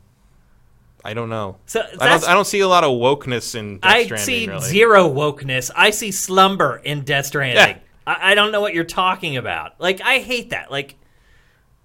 [1.09, 1.57] I don't know.
[1.65, 2.29] So I don't.
[2.29, 4.27] I don't see a lot of wokeness in Death I Stranding.
[4.27, 4.61] see really.
[4.69, 5.71] zero wokeness.
[5.75, 7.57] I see slumber in Death Stranding.
[7.77, 7.79] Yeah.
[8.07, 9.81] I, I don't know what you're talking about.
[9.81, 10.71] Like I hate that.
[10.71, 10.97] Like,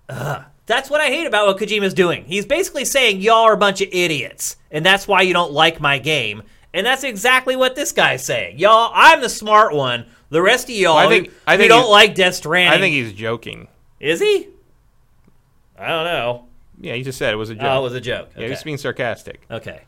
[0.09, 0.43] ugh.
[0.65, 2.25] that's what I hate about what Kojima's doing.
[2.25, 5.79] He's basically saying y'all are a bunch of idiots, and that's why you don't like
[5.79, 6.43] my game.
[6.73, 8.59] And that's exactly what this guy's saying.
[8.59, 10.05] Y'all, I'm the smart one.
[10.31, 12.81] The rest of y'all, Well, I think- who, I think don't like Death Stranding, I
[12.81, 13.69] think he's joking.
[14.01, 14.49] is he?
[15.79, 16.45] I don't know.
[16.79, 17.63] Yeah, he just said it was a joke.
[17.65, 18.29] Oh, it was a joke.
[18.35, 18.49] Yeah, Okay.
[18.49, 19.41] he's being sarcastic.
[19.49, 19.81] okay.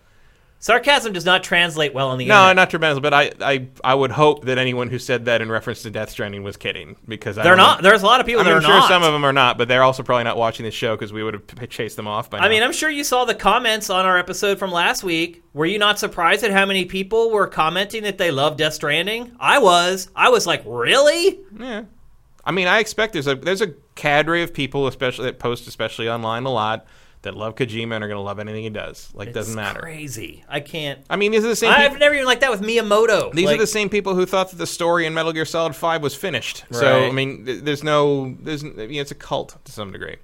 [0.57, 2.56] Sarcasm does not translate well on the internet No, internet.
[2.56, 5.84] not tremendous, but I, I, I would hope that anyone who said that in reference
[5.84, 7.84] to Death Stranding was kidding because I They're don't not.
[7.84, 8.88] know- There's a lot of people I that are I'm sure not.
[8.88, 11.22] some of them are not, but they're also probably not watching this show because we
[11.22, 12.45] would have p- chased them off by now.
[12.45, 15.44] I mean, I'm sure you saw the comments on our episode from last week.
[15.53, 19.34] Were you not surprised at how many people were commenting that they love Death Stranding?
[19.40, 20.10] I was.
[20.16, 21.41] I was like, really?
[21.60, 21.84] yeah.
[22.44, 26.09] I mean, I expect there's a there's a cadre of people, especially that post, especially
[26.09, 26.85] online, a lot
[27.26, 29.09] that love Kojima and are going to love anything he does.
[29.13, 29.81] Like, doesn't matter.
[29.81, 30.43] Crazy.
[30.47, 30.99] I can't.
[31.09, 31.72] I mean, these are the same.
[31.72, 33.34] I've people, never even liked that with Miyamoto.
[33.34, 35.76] these Like, are the same people who thought that the story in Metal Gear Solid
[35.76, 36.63] Five was finished.
[36.72, 40.17] So I mean, th- there's no there's I mean, it's a cult to some degree.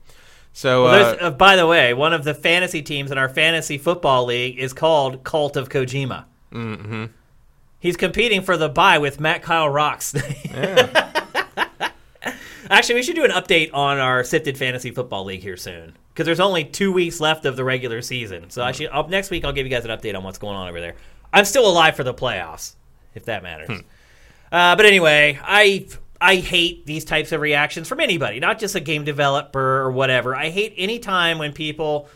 [0.53, 3.77] So Well, uh, uh, by the way, one of the fantasy teams in our fantasy
[3.77, 6.25] football league is called Cult of Kojima.
[6.51, 7.05] Mm-hmm.
[7.79, 10.13] He's competing for the bye with Matt Kyle Rocks.
[12.71, 16.25] Actually, we should do an update on our sifted fantasy football league here soon because
[16.25, 18.49] there's only two weeks left of the regular season.
[18.49, 20.69] So should, up next week I'll give you guys an update on what's going on
[20.69, 20.95] over there.
[21.33, 22.75] I'm still alive for the playoffs,
[23.13, 23.81] if that matters.
[24.51, 25.87] Uh, but anyway, I
[26.19, 30.35] I hate these types of reactions from anybody, not just a game developer or whatever.
[30.35, 32.07] I hate any time when people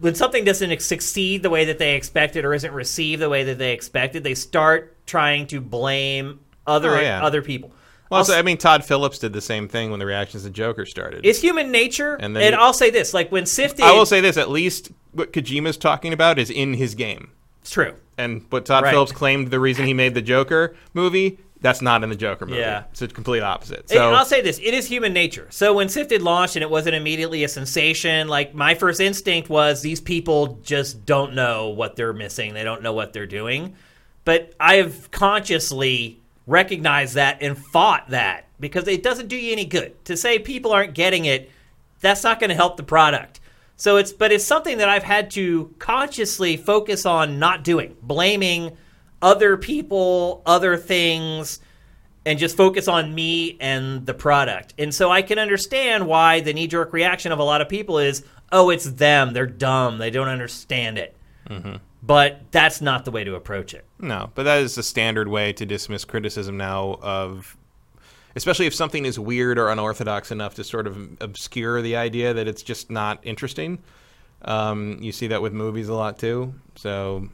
[0.00, 3.58] when something doesn't succeed the way that they expected or isn't received the way that
[3.58, 7.24] they expected, they start trying to blame other Oh, yeah.
[7.24, 7.70] other people.
[8.10, 10.84] Well, so, I mean, Todd Phillips did the same thing when the reactions to Joker
[10.84, 11.24] started.
[11.24, 14.36] It's human nature, And and, I'll say this: like when Sifted, I will say this:
[14.36, 17.30] at least what Kojima's talking about is in his game,
[17.62, 17.94] it's true.
[18.18, 18.90] and what Todd Right.
[18.90, 21.38] Phillips claimed the reason he made the Joker movie.
[21.62, 22.58] That's not in the Joker movie.
[22.60, 22.84] Yeah.
[22.90, 23.80] It's a complete opposite.
[23.80, 25.46] And So I'll say this: it is human nature.
[25.50, 29.82] So when Sifted launched and it wasn't immediately a sensation, like my first instinct was
[29.82, 32.54] these people just don't know what they're missing.
[32.54, 33.74] They don't know what they're doing.
[34.24, 36.19] But I've consciously
[36.50, 40.72] recognized that and fought that because it doesn't do you any good to say people
[40.72, 41.50] aren't getting it.
[42.00, 43.40] That's not going to help the product.
[43.76, 48.76] So it's but it's something that I've had to consciously focus on not doing, blaming
[49.22, 51.60] other people, other things
[52.26, 54.74] and just focus on me and the product.
[54.78, 57.98] And so I can understand why the knee jerk reaction of a lot of people
[57.98, 59.32] is, oh, it's them.
[59.32, 59.98] They're dumb.
[59.98, 61.16] They don't understand it.
[62.02, 63.84] But that's not the way to approach it.
[63.98, 67.56] No, but that is the standard way to dismiss criticism now of
[68.36, 72.46] especially if something is weird or unorthodox enough to sort of obscure the idea that
[72.46, 73.78] it's just not interesting.
[74.42, 76.54] Um, you see that with movies a lot too.
[76.76, 77.28] So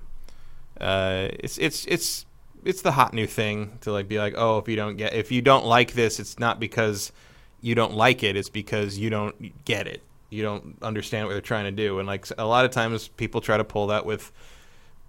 [0.80, 2.26] uh, it's it's it's
[2.64, 5.30] it's the hot new thing to like be like, oh, if you don't get if
[5.30, 7.12] you don't like this, it's not because
[7.60, 8.36] you don't like it.
[8.36, 10.02] It's because you don't get it.
[10.31, 11.98] You don't understand what they're trying to do.
[11.98, 14.32] And like a lot of times, people try to pull that with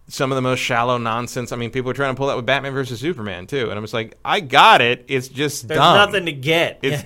[0.10, 1.52] some of the most shallow nonsense.
[1.52, 3.84] I mean, people are trying to pull that with Batman versus Superman too, and I'm
[3.84, 5.04] just like, I got it.
[5.10, 5.98] It's just There's dumb.
[5.98, 6.80] nothing to get.
[6.82, 7.04] It's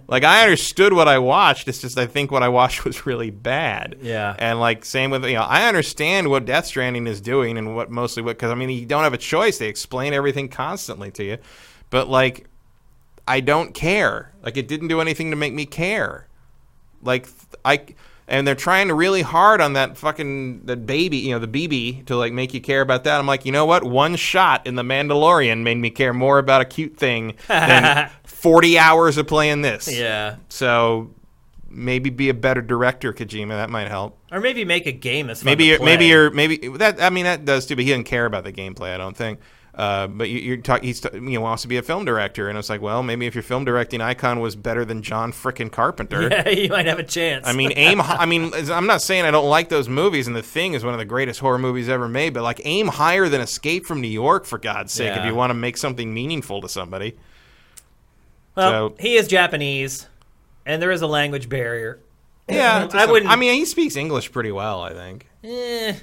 [0.08, 1.68] like I understood what I watched.
[1.68, 3.98] It's just I think what I watched was really bad.
[4.02, 4.34] Yeah.
[4.38, 7.90] And like same with you know I understand what Death Stranding is doing and what
[7.90, 9.58] mostly what because I mean you don't have a choice.
[9.58, 11.38] They explain everything constantly to you,
[11.90, 12.46] but like
[13.28, 14.32] I don't care.
[14.42, 16.26] Like it didn't do anything to make me care.
[17.04, 17.28] Like
[17.64, 17.84] I
[18.26, 22.16] and they're trying really hard on that fucking that baby, you know, the BB to
[22.16, 23.18] like make you care about that.
[23.18, 23.84] I'm like, you know what?
[23.84, 28.78] One shot in the Mandalorian made me care more about a cute thing than 40
[28.78, 29.92] hours of playing this.
[29.92, 30.36] yeah.
[30.48, 31.10] So
[31.68, 33.48] maybe be a better director, Kojima.
[33.48, 34.18] That might help.
[34.32, 37.02] Or maybe make a game that's Maybe you're, maybe you're maybe that.
[37.02, 37.76] I mean, that does too.
[37.76, 38.94] But he doesn't care about the gameplay.
[38.94, 39.40] I don't think.
[39.76, 40.86] Uh, but you, you're talking.
[40.86, 43.34] He's you know wants to be a film director, and it's like, well, maybe if
[43.34, 46.28] your film directing icon was better than John frickin' Carpenter.
[46.30, 47.44] Yeah, you might have a chance.
[47.46, 47.98] I mean, aim.
[47.98, 50.84] hi- I mean, I'm not saying I don't like those movies, and The Thing is
[50.84, 52.34] one of the greatest horror movies ever made.
[52.34, 55.50] But like, aim higher than Escape from New York, for God's sake, if you want
[55.50, 57.16] to make something meaningful to somebody.
[58.56, 60.06] well, so- he is Japanese,
[60.66, 61.98] and there is a language barrier.
[62.48, 63.30] Yeah, I wouldn't.
[63.30, 64.82] I mean, he speaks English pretty well.
[64.82, 65.94] I think eh,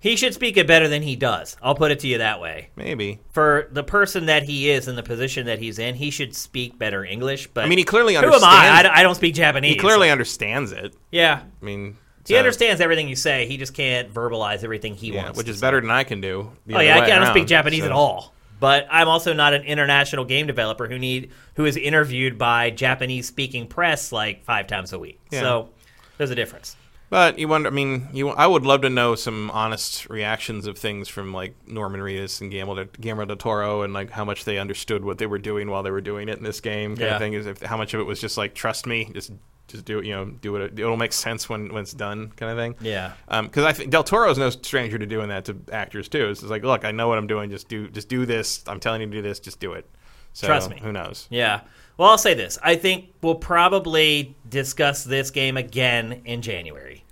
[0.00, 1.56] he should speak it better than he does.
[1.62, 2.70] I'll put it to you that way.
[2.74, 3.20] maybe.
[3.32, 6.78] For the person that he is and the position that he's in, he should speak
[6.78, 7.48] better English.
[7.48, 8.46] But I mean, he clearly who am understands.
[8.54, 8.78] I?
[8.78, 8.82] I?
[8.82, 9.72] d- I don't speak Japanese.
[9.74, 10.94] he clearly understands it.
[11.10, 11.42] yeah.
[11.60, 11.96] I mean,
[12.26, 13.46] He so- understands everything you say.
[13.46, 15.38] He just can't verbalize everything he Yeah, wants.
[15.38, 16.50] which is better than I can do.
[16.72, 18.34] Oh yeah, I way can't speak Japanese so- at all.
[18.58, 23.26] But I'm also not an international game developer who need who is interviewed by Japanese
[23.26, 25.18] speaking press like five times a week.
[25.30, 25.40] Yeah.
[25.40, 25.70] So
[26.18, 26.76] there's a difference.
[27.10, 27.68] But you wonder.
[27.68, 28.28] I mean, you.
[28.30, 32.50] I would love to know some honest reactions of things from like Norman Reedus and
[32.52, 35.82] Guillermo, Guillermo del Toro, and like how much they understood what they were doing while
[35.82, 36.90] they were doing it in this game.
[36.96, 37.14] Kind Yeah.
[37.16, 39.32] of thing is if how much of it was just like trust me, just
[39.66, 40.04] just do it.
[40.06, 40.78] You know, do it.
[40.78, 42.76] It'll make sense when when it's done, kind of thing.
[42.80, 43.14] Yeah.
[43.26, 46.28] Um, because I think Del Toro is no stranger to doing that to actors too.
[46.28, 47.50] It's like, look, I know what I'm doing.
[47.50, 48.62] Just do, just do this.
[48.68, 49.40] I'm telling you to do this.
[49.40, 49.84] Just do it.
[50.32, 50.80] So, Trust me.
[50.82, 51.26] Who knows?
[51.30, 51.62] Yeah.
[51.96, 52.58] Well, I'll say this.
[52.62, 57.04] I think we'll probably discuss this game again in January.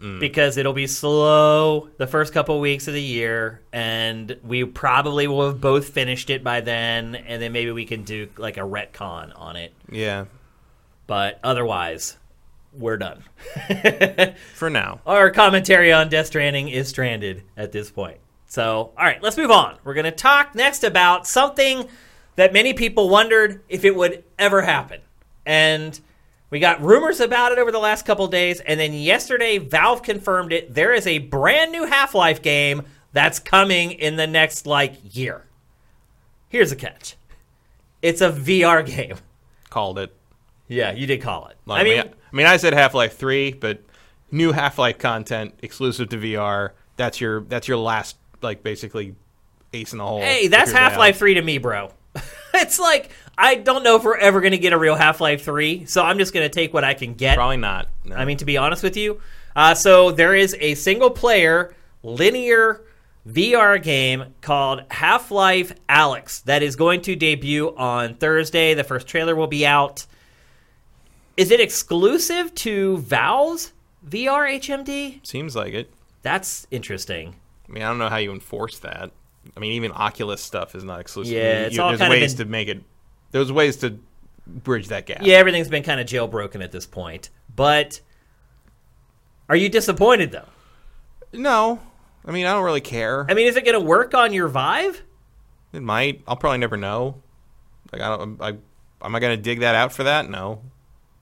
[0.00, 0.20] Mm.
[0.20, 5.46] Because it'll be slow the first couple weeks of the year, and we probably will
[5.46, 9.32] have both finished it by then, and then maybe we can do like a retcon
[9.34, 9.72] on it.
[9.90, 10.26] Yeah.
[11.08, 12.16] But otherwise,
[12.72, 13.24] we're done.
[14.54, 15.00] For now.
[15.06, 18.18] Our commentary on Death Stranding is stranded at this point.
[18.46, 19.78] So, all right, let's move on.
[19.84, 21.88] We're going to talk next about something
[22.38, 25.00] that many people wondered if it would ever happen.
[25.44, 25.98] And
[26.50, 30.52] we got rumors about it over the last couple days, and then yesterday Valve confirmed
[30.52, 30.72] it.
[30.72, 32.82] There is a brand new Half-Life game
[33.12, 35.46] that's coming in the next like year.
[36.48, 37.16] Here's a catch.
[38.02, 39.16] It's a VR game.
[39.68, 40.14] Called it.
[40.68, 41.56] Yeah, you did call it.
[41.66, 43.82] Like, I mean, I mean, I said Half Life Three, but
[44.30, 46.70] new Half Life content exclusive to VR.
[46.96, 49.16] That's your that's your last like basically
[49.72, 50.20] ace in the hole.
[50.20, 50.70] Hey, that's.
[50.70, 51.90] Half Life 3 to me, bro.
[52.62, 55.44] it's like, I don't know if we're ever going to get a real Half Life
[55.44, 57.36] 3, so I'm just going to take what I can get.
[57.36, 57.88] Probably not.
[58.04, 58.16] No.
[58.16, 59.20] I mean, to be honest with you.
[59.54, 62.82] Uh, so there is a single player linear
[63.28, 68.74] VR game called Half Life Alyx that is going to debut on Thursday.
[68.74, 70.06] The first trailer will be out.
[71.36, 73.72] Is it exclusive to Valve's
[74.08, 75.26] VR HMD?
[75.26, 75.92] seems like it.
[76.22, 77.36] That's interesting.
[77.68, 79.10] I mean, I don't know how you enforce that.
[79.56, 81.32] I mean, even Oculus stuff is not exclusive.
[81.32, 82.82] Yeah, it's you- all there's kind of ways been- to make it.
[83.30, 83.98] There's ways to
[84.46, 85.18] bridge that gap.
[85.22, 87.30] Yeah, everything's been kind of jailbroken at this point.
[87.54, 88.00] But
[89.48, 90.48] are you disappointed though?
[91.32, 91.80] No,
[92.24, 93.26] I mean, I don't really care.
[93.28, 95.02] I mean, is it going to work on your Vive?
[95.72, 96.22] It might.
[96.26, 97.20] I'll probably never know.
[97.92, 98.40] Like, I don't.
[98.40, 98.48] I
[99.04, 100.28] am I going to dig that out for that?
[100.30, 100.62] No.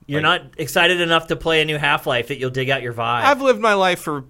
[0.05, 2.81] You're Like- not excited enough to play a new Half Life that you'll dig out
[2.81, 3.25] your Vive.
[3.25, 4.23] I've lived my life for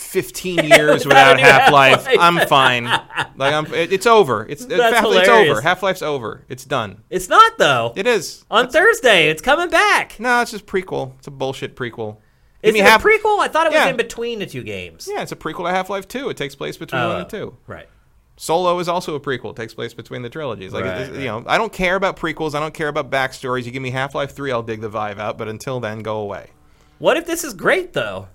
[0.00, 2.06] 15 years without Half Life.
[2.18, 2.84] I'm fine.
[2.84, 4.46] Like I'm, it, it's over.
[4.48, 5.60] It's That's Half, it's over.
[5.60, 6.44] Half Life's over.
[6.48, 7.02] It's done.
[7.10, 7.92] it's not though.
[7.96, 8.44] It is.
[8.50, 10.18] on Thursday, it's coming back.
[10.18, 11.16] No, it's just prequel.
[11.18, 12.16] It's a bullshit prequel.
[12.62, 13.38] Is it Half- a prequel?
[13.38, 13.88] I thought it was Yeah.
[13.88, 15.08] in between the two games.
[15.10, 16.28] Yeah, it's a prequel to Half Life 2.
[16.28, 17.56] It takes place between Oh, one and oh, two.
[17.66, 17.88] Right.
[18.36, 19.50] Solo is also a prequel.
[19.50, 20.72] It takes place between the trilogies.
[20.72, 22.54] Like, Right, you know, I don't care about prequels.
[22.54, 23.64] I don't care about backstories.
[23.64, 25.38] You give me Half Life Three, I'll dig the Vive out.
[25.38, 26.50] But until then, go away.
[26.98, 28.28] What if this is great though?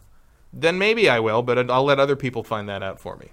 [0.56, 3.32] Then maybe I will, but I'll let other people find that out for me.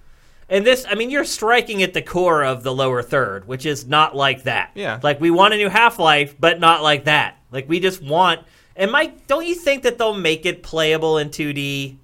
[0.49, 3.87] And this, I mean, you're striking at the core of the lower third, which is
[3.87, 4.73] not like that.
[4.75, 4.99] Yeah.
[5.03, 7.39] Like we want a new Half Life, but not like that.
[7.51, 8.41] Like we just want.
[8.75, 11.97] And Mike, don't you think that they'll make it playable in 2D?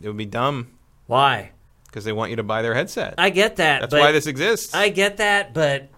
[0.00, 0.68] It would be dumb
[1.06, 1.50] Why?
[1.86, 3.14] because they want you to buy their headset.
[3.16, 3.80] I get that.
[3.80, 4.74] That's why this exists.
[4.74, 5.88] I get that, but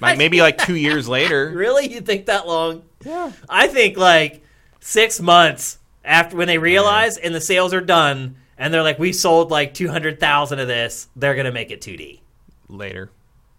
[0.00, 1.50] like maybe like two years later.
[1.54, 2.82] really, you think that long?
[3.04, 3.30] Yeah.
[3.48, 4.42] I think like
[4.80, 9.12] six months after when they realize and the sales are done, and they're like, we
[9.12, 12.20] sold like 200,000 of this, they're gonna make it 2D.
[12.68, 13.10] Later.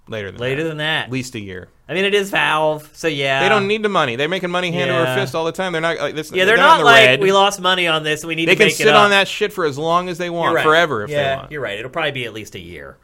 [0.07, 0.69] Later than Later that.
[0.69, 1.05] than that.
[1.05, 1.69] At least a year.
[1.87, 3.41] I mean, it is Valve, so yeah.
[3.41, 4.15] They don't need the money.
[4.15, 5.71] They're making money hand over fist all the time.
[5.73, 6.31] They're not like this.
[6.31, 7.21] Yeah, they're, in not like red.
[7.21, 8.21] we lost money on this.
[8.23, 10.29] and We need They to can sit on that shit for as long as they
[10.29, 10.63] want, right.
[10.63, 11.51] forever if yeah, they want.
[11.51, 11.77] You're right.
[11.77, 12.97] It'll probably be at least a year.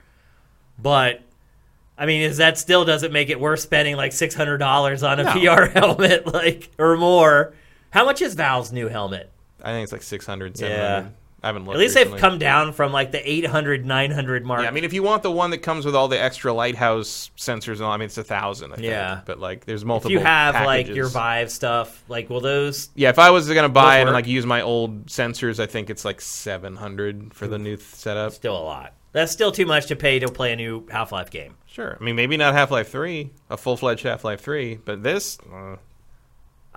[0.79, 1.21] But
[1.97, 5.19] I mean, is that still doesn't make it worth spending like six hundred dollars on
[5.19, 5.31] a No.
[5.31, 7.53] VR helmet, like or more?
[7.91, 9.31] How much is Valve's new helmet?
[9.63, 11.09] I think it's like 600, Yeah.
[11.43, 11.75] I haven't looked.
[11.75, 12.13] At least recently.
[12.13, 14.63] they've come down from like the 800, 900 mark.
[14.63, 17.29] Yeah, I mean, if you want the one that comes with all the extra lighthouse
[17.37, 18.71] sensors and all, I mean, it's a thousand.
[18.73, 18.87] I think.
[18.87, 19.21] Yeah.
[19.23, 20.09] but like, there's multiple.
[20.11, 22.89] if you have like your Vive stuff, like will those?
[22.95, 25.91] Yeah, if I was gonna buy it and like use my old sensors, I think
[25.91, 28.33] it's like 700 for the new th- setup.
[28.33, 28.93] Still a lot.
[29.11, 31.55] That's still too much to pay to play a new Half Life game.
[31.67, 31.97] Sure.
[31.99, 35.37] I mean, maybe not Half Life 3, a full fledged Half Life 3, but this.
[35.51, 35.77] Uh,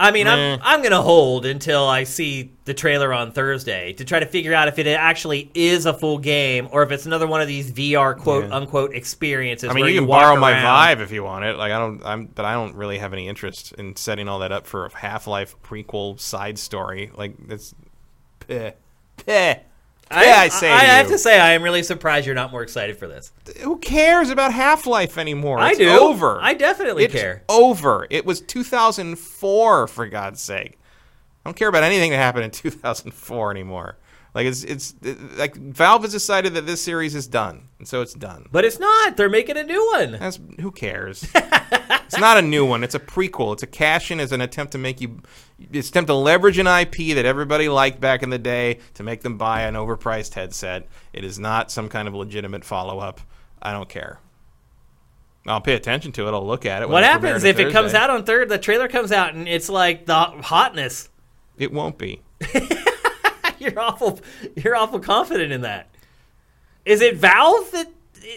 [0.01, 4.19] I mean, I'm I'm gonna hold until I see the trailer on Thursday to try
[4.19, 7.43] to figure out if it actually is a full game or if it's another one
[7.43, 8.57] of these VR quote Yeah.
[8.57, 9.69] unquote experiences.
[9.69, 10.63] I mean, you can walk borrow my around.
[10.63, 11.57] Vive if you want it.
[11.57, 14.53] Like I don't, I'm, but I don't really have any interest in setting all that
[14.53, 17.11] up for a Half Life prequel side story.
[17.15, 17.75] Like that's,
[18.41, 18.73] peh,
[19.19, 19.59] peh.
[20.13, 22.63] Yeah, I, say I, to have to say, I am really surprised you're not more
[22.63, 23.33] excited for this.
[23.61, 25.59] who cares about Half Life anymore?
[25.61, 25.89] I It's do.
[25.89, 26.41] Over.
[26.41, 27.45] I definitely it's care.
[27.49, 28.09] Over.
[28.11, 30.79] It was 2004 for God's sake.
[31.45, 33.99] I don't care about anything that happened in 2004 anymore.
[34.35, 38.01] Like it's it's it- like Valve has decided that this series is done, and so
[38.01, 38.47] it's done.
[38.53, 39.17] But it's not.
[39.17, 40.13] They're making a new one.
[40.13, 41.27] That's who cares.
[41.35, 42.85] it's not a new one.
[42.85, 43.53] It's a prequel.
[43.55, 45.21] It's a cash in as an attempt to make you.
[45.73, 49.23] It's attempt to leverage an IP that everybody liked back in the day to make
[49.23, 50.87] them buy an overpriced headset.
[51.13, 53.21] It is not some kind of legitimate follow up.
[53.61, 54.21] I don't care.
[55.47, 56.33] I'll pay attention to it.
[56.33, 56.89] I'll look at it.
[56.89, 58.49] What happens if it comes out on third?
[58.49, 61.09] The trailer comes out and it's like the hotness.
[61.59, 62.23] It won't be.
[63.71, 64.19] you're awful.
[64.57, 65.89] You're awful confident in that.
[66.85, 67.89] Is it Valve that?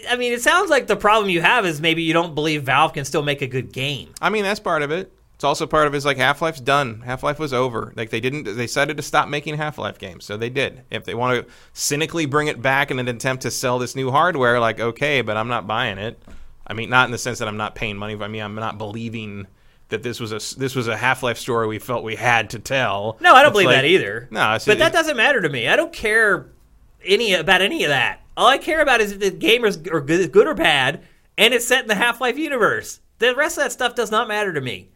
[0.08, 2.92] I mean, it sounds like the problem you have is maybe you don't believe Valve
[2.92, 4.12] can still make a good game.
[4.20, 5.12] I mean, that's part of it.
[5.34, 7.00] It's also part of it is like Half Life's done.
[7.00, 7.92] Half Life was over.
[7.96, 8.44] Like they didn't.
[8.44, 10.82] They decided to stop making Half Life games, so they did.
[10.90, 14.10] If they want to cynically bring it back in an attempt to sell this new
[14.10, 16.22] hardware, like okay, but I'm not buying it.
[16.66, 18.14] I mean, not in the sense that I'm not paying money.
[18.14, 19.46] But I mean, I'm not believing
[19.94, 22.58] that this was a this was a Half Life story we felt we had to
[22.58, 23.16] tell.
[23.20, 24.28] No, I don't It's believe like- that either.
[24.30, 25.68] No, but that doesn't matter to me.
[25.68, 26.46] I don't care
[27.04, 28.20] any about any of that.
[28.36, 31.02] All I care about is if the game is or good, good or bad,
[31.38, 33.00] and it's set in the Half Life universe.
[33.20, 34.88] The rest of that stuff does not matter to me.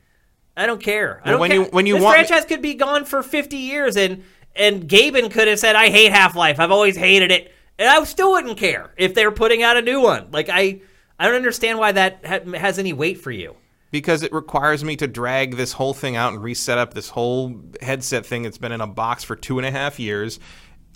[0.57, 1.21] I don't care.
[1.25, 1.61] I don't when care.
[1.61, 4.25] you- when you this want- franchise could be gone for fifty years, and
[4.57, 6.59] and Gaben could have said, "I hate Half Life.
[6.59, 9.83] I've always hated it," and I still wouldn't care if they were putting out a
[9.83, 10.27] new one.
[10.33, 10.81] Like I,
[11.17, 13.55] I don't understand why that ha- has any weight for you.
[13.91, 17.61] Because it requires me to drag this whole thing out and reset up this whole
[17.81, 20.39] headset thing that's been in a box for two and a half years,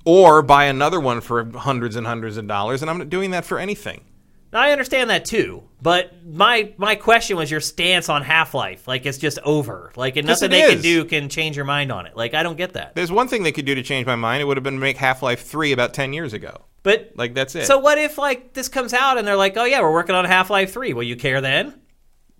[0.04, 3.44] or buy another one for hundreds and hundreds of dollars, and I'm not doing that
[3.44, 4.04] for anything.
[4.52, 8.86] Now, I understand that too, but my my question was your stance on Half Life.
[8.86, 9.92] Like it's just over.
[9.96, 12.14] Like and nothing they can do can change your mind on it.
[12.14, 12.94] Like I don't get that.
[12.94, 14.42] There's one thing they could do to change my mind.
[14.42, 16.66] It would have been make Half Life 3 about 10 years ago.
[16.82, 17.64] But Like, that's it.
[17.64, 20.26] so what if like this comes out and they're like, oh yeah, we're working on
[20.26, 20.92] Half Life Three?
[20.92, 21.80] Will you care then?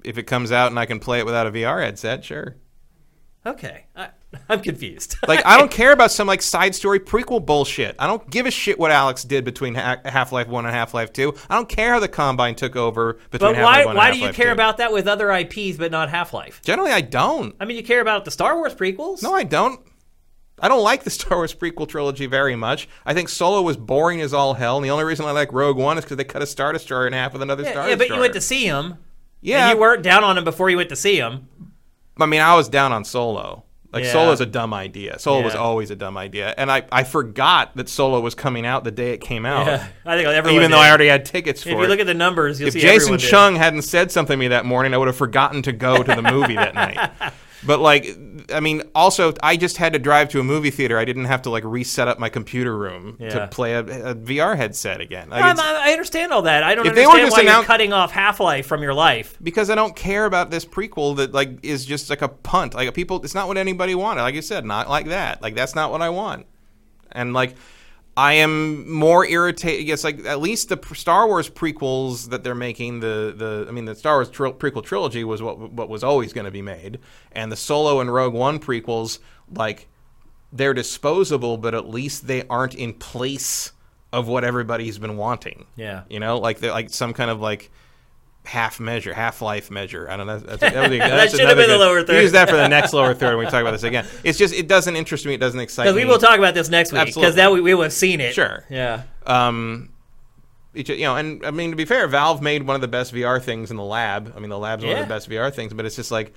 [0.05, 2.57] If it comes out and I can play it without a VR headset, sure.
[3.45, 4.11] Okay, I,
[4.49, 5.16] I'm confused.
[5.27, 7.97] Like, I don't care about some, like, side story prequel bullshit.
[7.99, 10.95] I don't give a shit what Alyx did between ha- Half Life 1 and Half
[10.95, 11.35] Life 2.
[11.51, 14.12] I don't care how the Combine took over between but Half why Life 1 why
[14.12, 14.53] do you care 2.
[14.53, 16.62] about that with other IPs but not Half Life?
[16.65, 17.57] Generally, I don't.
[17.59, 19.23] I mean, you care about the Star Wars prequels.
[19.23, 19.81] No, I don't.
[20.61, 22.89] I don't like the Star Wars prequel trilogy very much.
[23.05, 25.77] I think Solo was boring as all hell, and the only reason I like Rogue
[25.77, 27.97] One is because they cut a Star Destroyer in half with another yeah, Star yeah,
[27.97, 28.99] but you went to see him.
[29.43, 31.48] Yeah, and you weren't down on him before you went to see him.
[32.19, 33.64] I mean, I was down on Solo.
[33.93, 34.12] Like Yeah.
[34.12, 35.19] Solo's a dumb idea.
[35.19, 38.85] Solo was always a dumb idea, and I, I forgot that Solo was coming out
[38.85, 39.66] the day it came out.
[39.66, 40.56] Yeah, I think everyone.
[40.56, 40.78] Even though.
[40.78, 41.78] I already had tickets for if it.
[41.78, 43.28] you look at the numbers, you'll if see Jason everyone did.
[43.28, 46.14] Chung hadn't said something to me that morning, I would have forgotten to go to
[46.14, 47.10] the movie that night.
[47.65, 48.09] But like,
[48.53, 50.99] I mean, also, I just had to drive to a movie theater.
[50.99, 53.29] I didn't have to like reset up my computer room Yeah.
[53.31, 55.31] to play a, a VR headset again.
[55.31, 56.65] Like, I'm- I understand all that.
[56.65, 58.95] I don't If they were understand just why you're cutting off Half Life from your
[58.95, 59.39] life.
[59.43, 62.75] because I don't care about this prequel that like is just like a punt.
[62.75, 64.23] Like people, it's not what anybody wanted.
[64.23, 65.41] Like you said, not like that.
[65.41, 66.47] Like that's not what I want.
[67.13, 67.55] And like,
[68.17, 69.87] I am more irritated.
[69.87, 73.01] Yes, like at least the Star Wars prequels that they're making.
[73.01, 76.33] The the I mean, the Star Wars tri- prequel trilogy was what what was always
[76.33, 76.99] going to be made,
[77.33, 79.19] and the Solo and Rogue One prequels
[79.51, 79.89] like
[80.53, 83.73] they're disposable, but at least they aren't in place
[84.13, 85.65] of what everybody's been wanting.
[85.75, 86.03] Yeah.
[86.11, 87.71] You know, like they're like some kind of like
[88.44, 90.09] half measure, half life measure.
[90.10, 90.39] I don't know.
[90.39, 92.23] That's, that, would be, that's should have been the lower third.
[92.23, 94.06] Use that for the next lower third when we talk about this again.
[94.24, 95.35] It's just it doesn't interest me.
[95.35, 95.93] It doesn't excite me.
[95.93, 97.06] we will talk about this next week.
[97.06, 98.35] Because now we, we will have seen it.
[98.35, 98.64] Sure.
[98.69, 99.05] Yeah.
[99.27, 99.90] Um,
[100.74, 103.43] you know, and I mean to be fair, Valve made one of the best VR
[103.43, 104.32] things in the lab.
[104.36, 106.32] I mean, the lab's one of the best VR things, but it's just like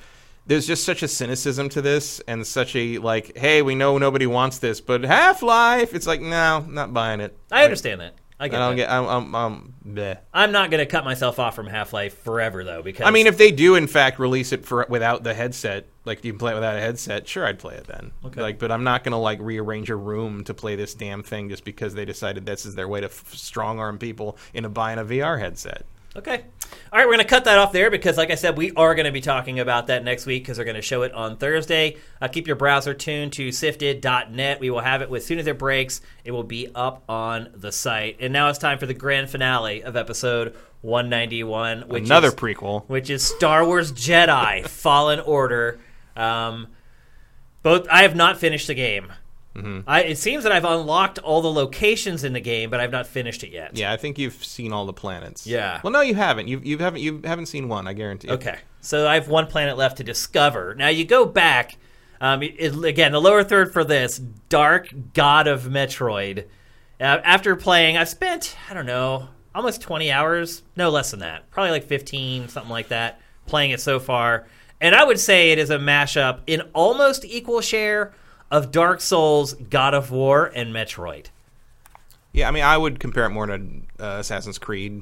[0.47, 4.27] there's just such a cynicism to this, and such a like, hey, we know nobody
[4.27, 7.35] wants this, but Half Life, it's like, no, not buying it.
[7.51, 8.13] I understand that.
[8.39, 8.75] I I get don't that.
[8.75, 8.89] get.
[8.91, 10.17] I'm, I'm, I'm bleh.
[10.33, 13.07] I'm not going to cut myself off from Half Life forever, though, because.
[13.07, 16.33] I mean, if they do in fact release it for without the headset, like you
[16.33, 18.11] can play it without a headset, sure, I'd play it then.
[18.25, 18.41] Okay.
[18.41, 21.63] Like, but I'm not gonna like rearrange a room to play this damn thing just
[21.63, 25.05] because they decided this is their way to f- strong arm people into buying a
[25.05, 25.85] VR headset.
[26.17, 26.45] Okay.
[26.93, 28.95] All right, we're going to cut that off there because, like I said, we are
[28.95, 31.35] going to be talking about that next week because they're going to show it on
[31.35, 31.97] Thursday.
[32.21, 34.59] Uh, keep your browser tuned to sifted.net.
[34.61, 35.99] We will have it as soon as it breaks.
[36.23, 38.17] It will be up on the site.
[38.21, 42.87] And now it's time for the grand finale of episode 191, which Another is, prequel.
[42.87, 45.79] which is Star Wars Jedi Fallen Order.
[46.15, 46.67] Um,
[47.61, 49.11] both I have not finished the game.
[49.55, 49.81] Mm-hmm.
[49.87, 53.07] I, it seems that I've unlocked all the locations in the game, but I've not
[53.07, 53.77] finished it yet.
[53.77, 55.47] Yeah, I think you've seen all the planets.
[55.47, 55.79] Yeah.
[55.83, 56.47] Well, no, you haven't.
[56.49, 57.87] You you haven't you haven't seen one.
[57.87, 58.27] I guarantee.
[58.27, 58.33] You.
[58.35, 60.75] Okay, so I have one planet left to discover.
[60.75, 61.77] Now you go back.
[62.19, 64.17] Um, it- again, the lower third for this
[64.49, 66.45] Dark God of Metroid.
[66.99, 71.49] Uh, after playing, I've spent I don't know almost twenty hours, no less than that,
[71.51, 74.47] probably like fifteen, something like that, playing it so far.
[74.81, 78.13] And I would say it is a mashup in almost equal share
[78.51, 81.27] of Dark Souls, God of War, and Metroid.
[82.33, 83.53] Yeah, I mean, I would compare it more to
[83.99, 85.01] uh, Assassin's Creed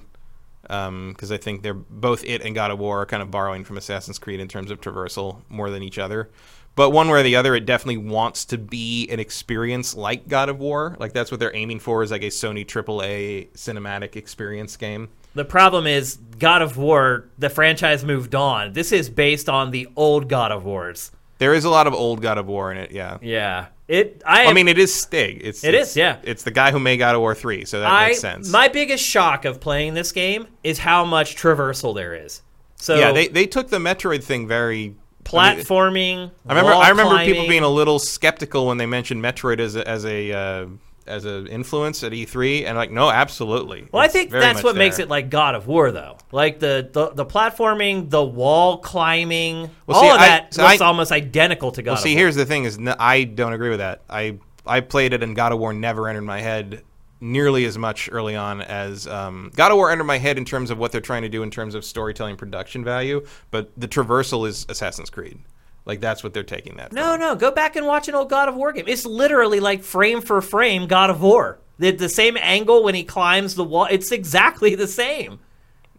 [0.63, 3.77] because I think they're both it and God of War are kind of borrowing from
[3.77, 6.29] Assassin's Creed in terms of traversal more than each other.
[6.75, 10.49] But one way or the other, it definitely wants to be an experience like God
[10.49, 10.95] of War.
[10.99, 15.09] Like that's what they're aiming for is like a Sony AAA cinematic experience game.
[15.35, 18.73] The problem is God of War, the franchise moved on.
[18.73, 21.11] This is based on the old God of Wars.
[21.37, 22.91] There is a lot of old God of War in it.
[22.91, 23.17] Yeah.
[23.21, 23.67] Yeah.
[23.87, 25.41] It I, I mean, it is Stig.
[25.43, 26.17] It's It it's, is, yeah.
[26.23, 28.49] It's the guy who made God of War three, so that I makes sense.
[28.49, 32.41] my biggest shock of playing this game is how much traversal there is.
[32.75, 34.95] So yeah, they they took the Metroid thing very I mean,
[35.25, 36.31] platforming.
[36.47, 36.73] I remember.
[36.73, 40.31] I remember people being a little skeptical when they mentioned Metroid as a, as a
[40.31, 40.65] uh,
[41.05, 43.87] as an influence at E3, and like, no, absolutely.
[43.91, 46.17] Well, I think that's what makes it like God of War, though.
[46.31, 50.63] Like the the, the platforming, the wall climbing, Well, all see, of I- that so
[50.63, 51.93] looks I- almost identical to God.
[51.93, 52.19] Well, see, War.
[52.19, 54.01] here's the thing: is n- I don't agree with that.
[54.09, 56.83] I I played it, and God of War never entered my head
[57.19, 60.69] nearly as much early on as um, God of War entered my head in terms
[60.69, 63.25] of what they're trying to do in terms of storytelling production value.
[63.49, 65.39] But the traversal is Assassin's Creed.
[65.85, 66.93] Like that's what they're taking that.
[66.93, 67.19] No, from.
[67.21, 68.85] no, go back and watch an old God of War game.
[68.87, 71.59] It's literally like frame for frame God of War.
[71.79, 73.87] The, the same angle when he climbs the wall.
[73.89, 75.39] It's exactly the same.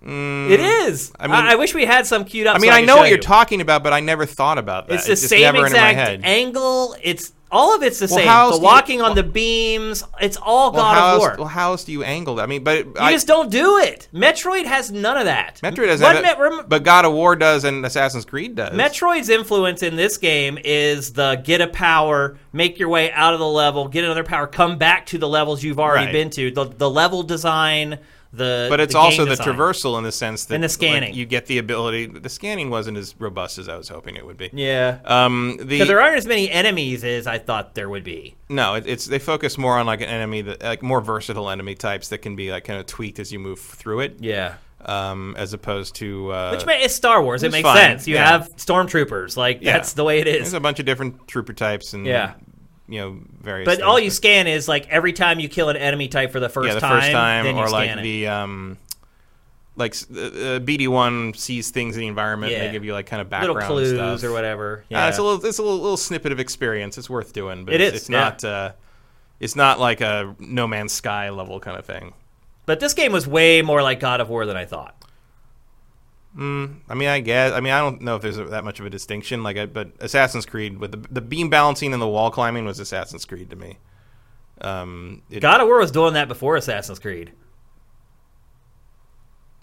[0.05, 1.12] Mm, it is.
[1.19, 2.56] I I mean, mean- I, wish we had some queued up.
[2.56, 4.86] I mean, so I can know what you're talking about, but I never thought about
[4.89, 4.94] that.
[4.94, 6.97] It's It the just same never entered my exact angle.
[7.02, 8.26] It's all of it's the Well, same.
[8.26, 10.02] The do you- walking on well- the beams.
[10.20, 11.35] It's all Well, God how of else, War.
[11.39, 12.43] well, how else do you angle that?
[12.43, 14.09] I mean, but you I, just don't do it.
[14.12, 15.60] Metroid has none of that.
[15.62, 18.76] Metroid doesn't have Met- but God of War does, and Assassin's Creed does.
[18.76, 23.39] Metroid's influence in this game is the get a power, make your way out of
[23.40, 26.12] the level, get another power, come back to the levels you've already Right.
[26.12, 26.51] been to.
[26.51, 27.98] The, the level design,
[28.36, 29.47] the but it's the also the design.
[29.55, 30.69] traversal in the sense that And the
[31.01, 32.06] like, you get the ability.
[32.06, 34.51] The scanning wasn't as robust as I was hoping it would be.
[34.52, 38.36] Yeah, Um, the there aren't as many enemies as I thought there would be.
[38.48, 41.74] no, it, it's they focus more on like an enemy that like more versatile enemy
[41.74, 44.16] types that can be like kind of tweaked as you move through it.
[44.20, 44.55] Yeah.
[44.86, 47.43] Um, as opposed to uh, Which it's Star Wars.
[47.43, 48.06] It it's makes fine, sense.
[48.06, 48.28] You yeah.
[48.28, 49.35] have stormtroopers.
[49.36, 49.73] Like Yeah.
[49.73, 50.39] that's the way it is.
[50.40, 52.35] there's a bunch of different trooper types and Yeah.
[52.89, 53.66] You know various.
[53.66, 56.40] But things, all you scan is like every time you kill an enemy type for
[56.40, 57.01] the first yeah, the time.
[57.01, 58.02] first time, or like it.
[58.02, 58.78] the um,
[59.77, 60.31] like uh, uh,
[60.61, 62.52] BD one sees things in the environment.
[62.52, 64.31] and They give you like kind of little background clues stuff.
[64.31, 64.78] or whatever.
[64.82, 66.97] Uh, Yeah, it's a little, it's a little, little snippet of experience.
[66.98, 68.19] It's worth doing, but It it's, is, it's yeah.
[68.20, 68.44] not.
[68.44, 68.73] Uh,
[69.40, 72.12] it's not like a No Man's Sky level kind of thing.
[72.66, 74.94] but this game was way more like God of War than I thought.
[76.36, 77.52] I mean, I guess.
[77.52, 79.43] I mean, I don't know if there's that much of a distinction.
[79.43, 82.81] Like, I, but Assassin's Creed with the, the beam balancing and the wall climbing was
[82.81, 83.78] Assassin's Creed to me.
[84.61, 87.32] Um, it, God of War was doing that before Assassin's Creed.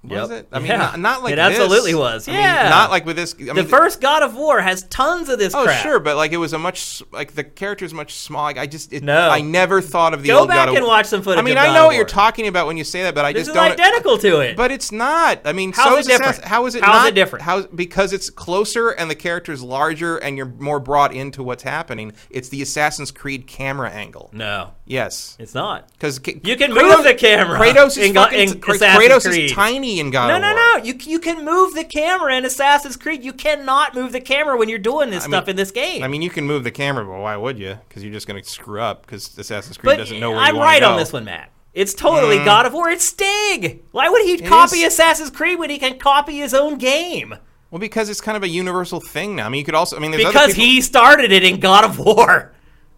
[0.04, 0.40] Was Yep.
[0.40, 0.48] it?
[0.52, 0.78] I mean, Yeah.
[0.78, 2.00] not, not like It absolutely this.
[2.00, 2.28] was.
[2.28, 2.70] I mean, Yeah.
[2.70, 3.36] not like with this.
[3.40, 5.84] I the mean, first God of War has tons of this Oh crap.
[5.84, 8.44] sure, but like it was a much like the character's much small.
[8.44, 9.30] Like, I just it, No.
[9.30, 11.44] I never thought of the Go old back God of and watch some footage I
[11.44, 13.50] mean, I know what you're talking about when you say that, but I This just
[13.52, 13.72] is don't.
[13.72, 14.58] identical to it.
[14.58, 15.42] But it's not.
[15.46, 16.32] I mean, How's so it is different?
[16.32, 17.44] Assassin- How is it How's not it different?
[17.46, 21.62] How because it's closer and the character is larger and you're more brought into what's
[21.64, 22.14] happening.
[22.32, 24.30] It's the Assassin's Creed camera angle.
[24.34, 25.88] no, Yes, it's not.
[25.94, 29.46] because You can move the camera Kratos is in fucking, in Kra- Kratos Creed.
[29.46, 30.84] is tiny in God No, no, no.
[30.84, 33.24] You you can move the camera in Assassin's Creed.
[33.24, 36.04] You cannot move the camera when you're doing this I stuff mean- in this game.
[36.04, 37.78] I mean, you can move the camera, but why would you?
[37.88, 39.02] Because you're just going to screw up.
[39.06, 40.92] Because Assassin's Creed but doesn't know where I'm you right go.
[40.92, 41.50] on this one, Matt.
[41.74, 42.46] It's totally Mm.
[42.46, 42.90] God of War.
[42.90, 43.82] It's Stig.
[43.92, 44.94] Why would he copy is.
[44.94, 47.36] Assassin's Creed when he can copy his own game?
[47.70, 49.46] Well, because it's kind of a universal thing now.
[49.46, 49.96] I mean, you could also.
[49.96, 52.52] I mean, there's other Because people- he started it in God of War.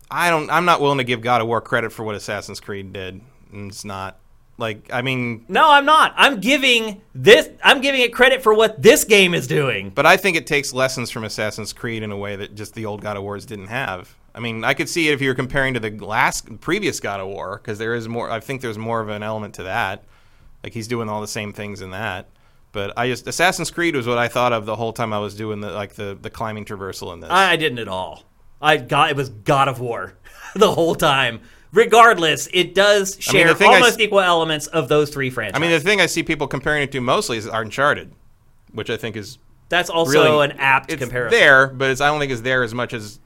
[0.09, 0.49] I don't.
[0.49, 3.21] I'm not willing to give God of War credit for what Assassin's Creed did.
[3.51, 4.17] And It's not
[4.57, 4.89] like.
[4.93, 6.13] I mean, No, I'm not.
[6.15, 7.49] I'm giving this.
[7.63, 9.89] I'm giving it credit for what this game is doing.
[9.89, 12.85] but I think it takes lessons from Assassin's Creed in a way that just the
[12.85, 14.15] old God of Wars didn't have.
[14.35, 17.27] I mean, I could see it if you're comparing to the last previous God of
[17.27, 18.29] War because there is more.
[18.29, 20.03] I think there's more of an element to that.
[20.63, 22.29] Like he's doing all the same things in that.
[22.71, 25.35] But I just Assassin's Creed was what I thought of the whole time I was
[25.35, 27.29] doing the like the the climbing traversal in this.
[27.29, 28.23] I, I didn't at all.
[28.61, 30.15] I got it was God of War
[30.55, 31.41] the whole time.
[31.73, 35.57] Regardless, it does I mean, share I almost s- equal elements of those three franchises.
[35.57, 38.13] I mean, the thing I see people comparing it to mostly is Uncharted,
[38.71, 39.39] which I think is
[39.69, 41.37] that's also really an apt it's comparison.
[41.39, 43.19] there, but it's, I don't think it's there as much as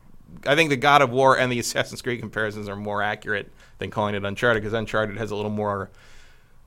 [0.45, 3.90] I think the God of War and the Assassin's Creed comparisons are more accurate than
[3.91, 5.90] calling it Uncharted because Uncharted has a little more.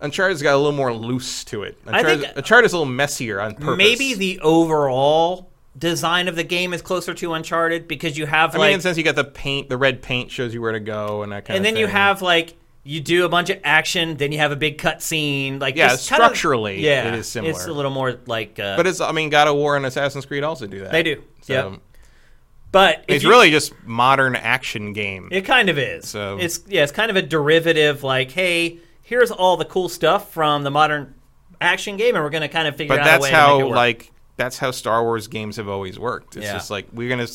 [0.02, 1.78] Uncharted's got a little more loose to it.
[1.86, 3.76] I Uncharted, think- Uncharted's a little messier on purpose.
[3.78, 8.58] Maybe the overall design of the game is closer to Uncharted because you have I
[8.58, 10.72] like mean, in the sense you got the paint, the red paint shows you where
[10.72, 11.74] to go, and that kind of and of.
[11.74, 14.78] then you have like you do a bunch of action, then you have a big
[14.78, 15.58] cut scene.
[15.58, 17.50] Like Yeah, just kind of- structurally, yeah, it is similar.
[17.52, 19.00] It's a little more like, uh, But it's.
[19.00, 20.90] I mean, God of War and Assassin's Creed also do that.
[20.90, 21.80] They do, So, yep.
[22.72, 25.28] but It's you- really just modern action game.
[25.30, 26.08] It kind of is.
[26.08, 28.02] So- it's yeah, it's kind of a derivative.
[28.02, 31.14] Like, hey, here's all the cool stuff from the modern
[31.60, 33.36] action game, and we're going to kind of figure but out that's a way to
[33.36, 33.76] how make it work.
[33.76, 36.36] like that's how Star Wars games have always worked.
[36.36, 36.54] It's Yeah.
[36.54, 37.28] just like we're gonna.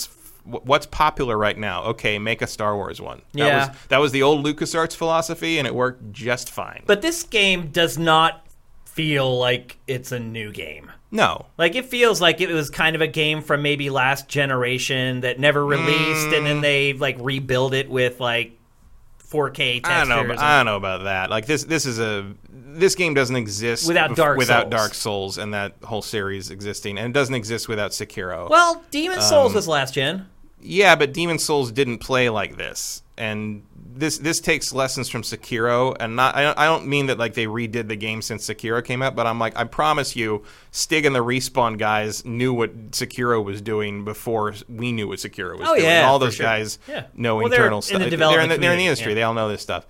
[0.43, 1.83] What's popular right now?
[1.85, 3.21] Okay, make a Star Wars one.
[3.33, 3.67] That Yeah.
[3.69, 6.83] was that was the old LucasArts philosophy, and it worked just fine.
[6.85, 8.45] But this game does not
[8.85, 10.91] feel like it's a new game.
[11.11, 15.21] no, Like it feels like it was kind of a game from maybe last generation
[15.21, 16.43] that never released, and Mm.
[16.45, 18.51] then they like rebuild it with like
[19.35, 19.83] 4K textures.
[19.85, 20.19] I don't know.
[20.21, 21.29] and- About, I don't know about that.
[21.29, 24.71] Like this, this is a this game doesn't exist Without bef- Dark without Souls.
[24.71, 28.49] Dark Souls and that whole series existing, and it doesn't exist without Sekiro.
[28.49, 30.27] well, Demon's Souls Um, was last gen.
[30.61, 33.61] Yeah, but Demon's Souls didn't play like this, and
[33.95, 36.35] this this takes lessons from Sekiro, and not.
[36.35, 39.15] I don't, I don't mean that like they redid the game since Sekiro came out,
[39.15, 43.61] but I'm like, I promise you, Stig and the respawn guys knew what Sekiro was
[43.61, 45.85] doing before we knew what Sekiro was Oh, doing.
[45.87, 46.45] yeah, all those sure.
[46.45, 47.05] guys Yeah.
[47.15, 48.01] know Well, internal in stuff.
[48.01, 49.15] the they're, in the, they're in the industry; yeah.
[49.15, 49.87] they all know this stuff,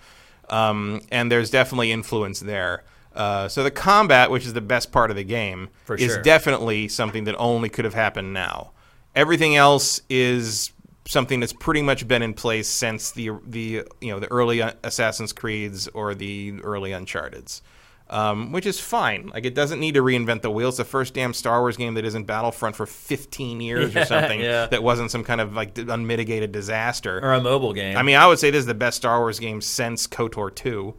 [0.50, 2.84] um, and there's definitely influence there.
[3.16, 6.22] Uh, so the combat, which is the best part of the game, For is sure.
[6.22, 8.72] definitely something that only could have happened now.
[9.16, 10.72] Everything else is
[11.08, 15.34] something that's pretty much been in place since the the you know the early Assassin's
[15.34, 17.62] Creeds or the early Uncharted's,
[18.10, 19.28] um, which is fine.
[19.34, 20.70] Like it doesn't need to reinvent the wheel.
[20.70, 24.06] It's the first damn Star Wars game that isn't Battlefront for 15 years Yeah, or
[24.06, 24.40] something.
[24.40, 24.66] yeah.
[24.68, 27.20] That wasn't some kind of like unmitigated disaster.
[27.24, 27.98] Or a mobile game.
[27.98, 30.96] I mean, I would say this is the best Star Wars game since KOTOR 2,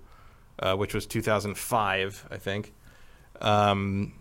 [0.60, 2.72] uh, which was 2005, I think.
[3.40, 4.14] Um,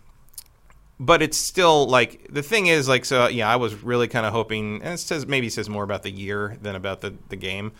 [0.98, 4.32] but it's still like the thing is like so yeah I was really kind of
[4.32, 7.36] hoping and it says maybe it says more about the year than about the the
[7.36, 7.72] game.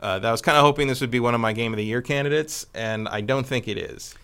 [0.00, 1.78] Uh, that I was kind of hoping this would be one of my game of
[1.78, 4.14] the year candidates, and I don't think it is.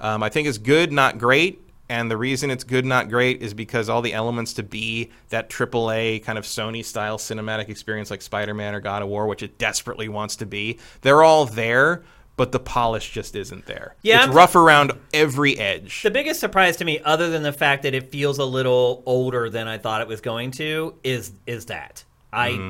[0.00, 1.60] Um, I think it's good, not great.
[1.88, 5.48] And the reason it's good, not great, is because all the elements to be that
[5.48, 9.42] AAA kind of Sony style cinematic experience like Spider Man or God of War, which
[9.42, 12.02] it desperately wants to be, they're all there,
[12.36, 13.94] but the polish just isn't there.
[14.02, 16.02] Yeah, it's I'm- rough around every edge.
[16.02, 19.48] The biggest surprise to me, other than the fact that it feels a little older
[19.50, 22.68] than I thought it was going to, is is that I Mm-hmm.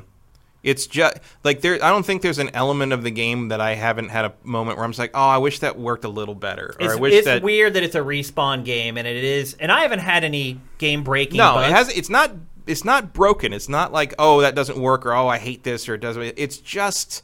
[0.63, 1.75] It's just like there.
[1.75, 4.77] I don't think there's an element of the game that I haven't had a moment
[4.77, 6.97] where I'm just like, oh, I wish that worked a little better, or it's, I
[6.97, 7.43] wish it's that.
[7.45, 11.05] weird that it's a respawn game and it is, and I haven't had any game
[11.05, 11.37] breaking.
[11.39, 11.69] No, bugs.
[11.69, 11.89] it has.
[11.97, 12.33] It's not.
[12.67, 13.53] It's not broken.
[13.53, 16.35] It's not like oh that doesn't work or oh I hate this or it doesn't.
[16.37, 17.23] It's just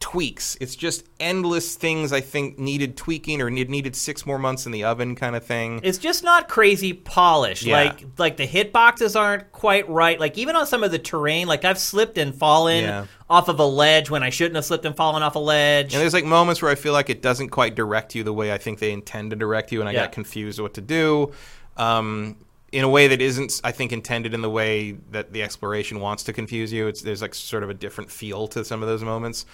[0.00, 0.56] tweaks.
[0.60, 4.70] It's just endless things I think needed tweaking or need, needed six more months in
[4.72, 5.80] the oven kind of thing.
[5.82, 7.64] It's just not crazy polished.
[7.64, 7.76] Yeah.
[7.82, 10.18] Like like the hitboxes aren't quite right.
[10.20, 13.06] Like even on some of the terrain, like I've slipped and fallen Yeah.
[13.28, 15.92] off of a ledge when I shouldn't have slipped and fallen off a ledge.
[15.94, 18.52] And there's like moments where I feel like it doesn't quite direct you the way
[18.52, 20.02] I think they intend to direct you, and I Yeah.
[20.04, 21.32] got confused what to do.
[21.76, 22.36] Um,
[22.70, 26.22] in a way that isn't, I think, intended in the way that the exploration wants
[26.24, 26.86] to confuse you.
[26.86, 29.46] It's there's like sort of a different feel to some of those moments.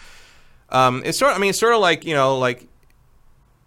[0.74, 1.34] Um, it's sort.
[1.34, 2.66] I mean, it's sort of like you know, like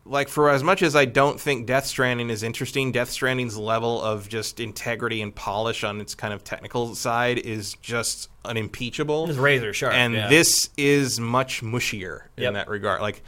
[0.05, 4.01] like for as much as I don't think Death Stranding is interesting, Death Stranding's level
[4.01, 9.37] of just integrity and polish on its kind of technical side is just unimpeachable It's
[9.37, 9.93] razor sharp.
[9.93, 10.27] and yeah.
[10.29, 12.53] this is much mushier in Yep.
[12.53, 13.01] that regard.
[13.01, 13.21] Like,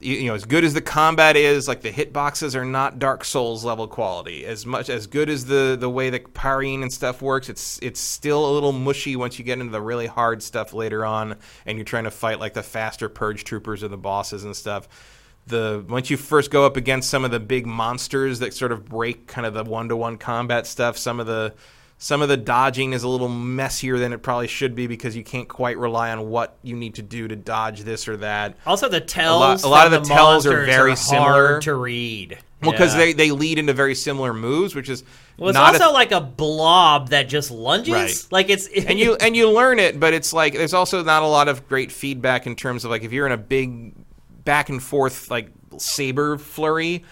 [0.00, 3.64] you, know, as good as the combat is, like the hitboxes are not Dark Souls
[3.64, 4.46] level quality.
[4.46, 8.00] As much as good as the the way the parrying and stuff works, it's it's
[8.00, 11.36] still a little mushy once you get into the really hard stuff later on,
[11.66, 14.88] and you're trying to fight like the faster purge troopers or the bosses and stuff.
[15.46, 18.86] The once you first go up against some of the big monsters that sort of
[18.86, 21.54] break kind of the one to one combat stuff, some of the
[22.02, 25.22] some of the dodging is a little messier than it probably should be because you
[25.22, 28.56] can't quite rely on what you need to do to dodge this or that.
[28.66, 29.62] also the tells.
[29.62, 31.60] lot- a lot of the tells are very hard similar.
[31.60, 32.38] to read.
[32.62, 33.00] Well, because Yeah.
[33.00, 35.04] they, they lead into very similar moves, which is
[35.36, 37.92] Well, it's not a- also like a blob that just lunges.
[37.92, 38.24] Right.
[38.30, 41.26] Like it's and you and you learn it, but it's like there's also not a
[41.26, 43.92] lot of great feedback in terms of like if you're in a big
[44.44, 47.04] back and forth like saber flurry,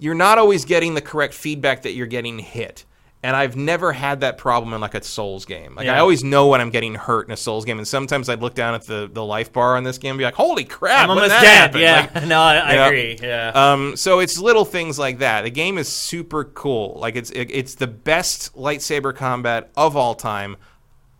[0.00, 2.84] you're not always getting the correct feedback that you're getting hit.
[3.26, 5.74] And I've never had that problem in like a Souls game.
[5.74, 8.40] Like I always know when I'm getting hurt in a Souls game, and sometimes I'd
[8.40, 11.02] look down at the, the life bar on this game and be like, "Holy crap!
[11.02, 11.42] I'm almost dead.
[11.42, 12.08] happened?" Yeah.
[12.14, 13.18] Like, no, I, I you know, agree.
[13.20, 13.50] Yeah.
[13.52, 15.42] um, so it's little things like that.
[15.42, 16.98] The game is super cool.
[17.00, 20.56] Like it's it, it's the best lightsaber combat of all time.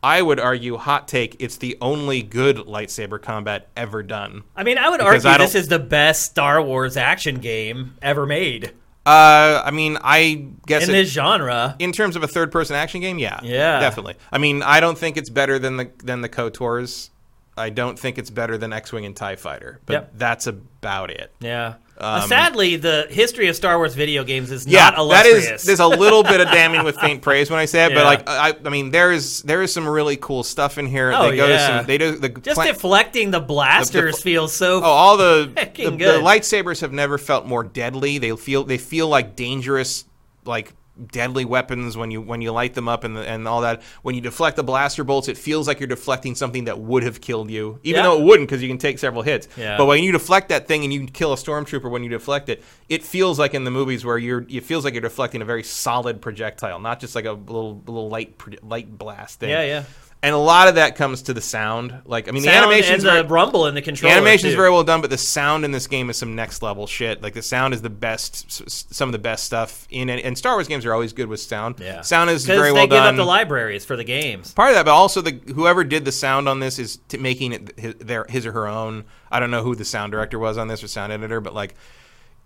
[0.01, 4.45] I would argue, hot take, it's the only good lightsaber combat ever done.
[4.55, 7.95] I mean, I would because argue I this is the best Star Wars action game
[8.01, 8.75] ever made
[9.07, 11.77] Uh, I mean, I guess in it- this genre.
[11.79, 13.79] in terms of a third-person action game, yeah, Yeah.
[13.79, 14.15] definitely.
[14.33, 17.11] I mean, I don't think it's better than the than the Kotor's.
[17.57, 20.13] I don't think it's better than X-wing and Tie Fighter, but Yep.
[20.17, 21.33] that's about it.
[21.41, 21.75] Yeah.
[21.99, 25.61] Um, Sadly, the history of Star Wars video games is yeah, not that illustrious.
[25.63, 25.67] is.
[25.67, 27.97] There's a little bit of damning with faint praise when I say it, Yeah.
[27.97, 31.11] but like I, I mean, there is there is some really cool stuff in here.
[31.15, 31.79] Oh, they go to yeah.
[31.79, 31.87] some.
[31.87, 34.81] They do the Just pla- deflecting the blasters the- feels so.
[34.81, 38.19] Oh, all the the, the lightsabers have never felt more deadly.
[38.19, 40.05] They feel they feel like dangerous,
[40.45, 40.75] like
[41.13, 43.83] deadly weapons when you when you light them up and the, and all that.
[44.03, 47.21] When you deflect the blaster bolts, it feels like you're deflecting something that would have
[47.21, 48.05] killed you, even Yeah.
[48.05, 49.49] though it wouldn't because you can take several hits.
[49.57, 49.77] Yeah.
[49.77, 52.63] But when you deflect that thing and you kill a stormtrooper when you deflect it,
[52.89, 55.63] it feels like in the movies where you're it feels like you're deflecting a very
[55.63, 59.51] solid projectile, not just like a little little light light blast thing.
[59.51, 59.85] yeah, yeah.
[60.23, 62.01] And a lot of that comes to the sound.
[62.05, 64.15] Like I mean, the Sound animation's and the very- rumble in the the controller.
[64.15, 64.57] animation is too.
[64.57, 67.23] very well done, but the sound in this game is some next level shit.
[67.23, 68.51] Like the sound is the best,
[68.95, 70.25] some of the best stuff in it.
[70.25, 71.77] And Star Wars games are always good with sound.
[71.79, 72.01] Yeah.
[72.01, 72.89] sound is very well done.
[72.89, 74.53] they give up the libraries for the games.
[74.53, 77.53] Part of that, but also the whoever did the sound on this is t- making
[77.53, 79.05] it his, their, his or her own.
[79.31, 81.75] I don't know who the sound director was on this or sound editor, but like.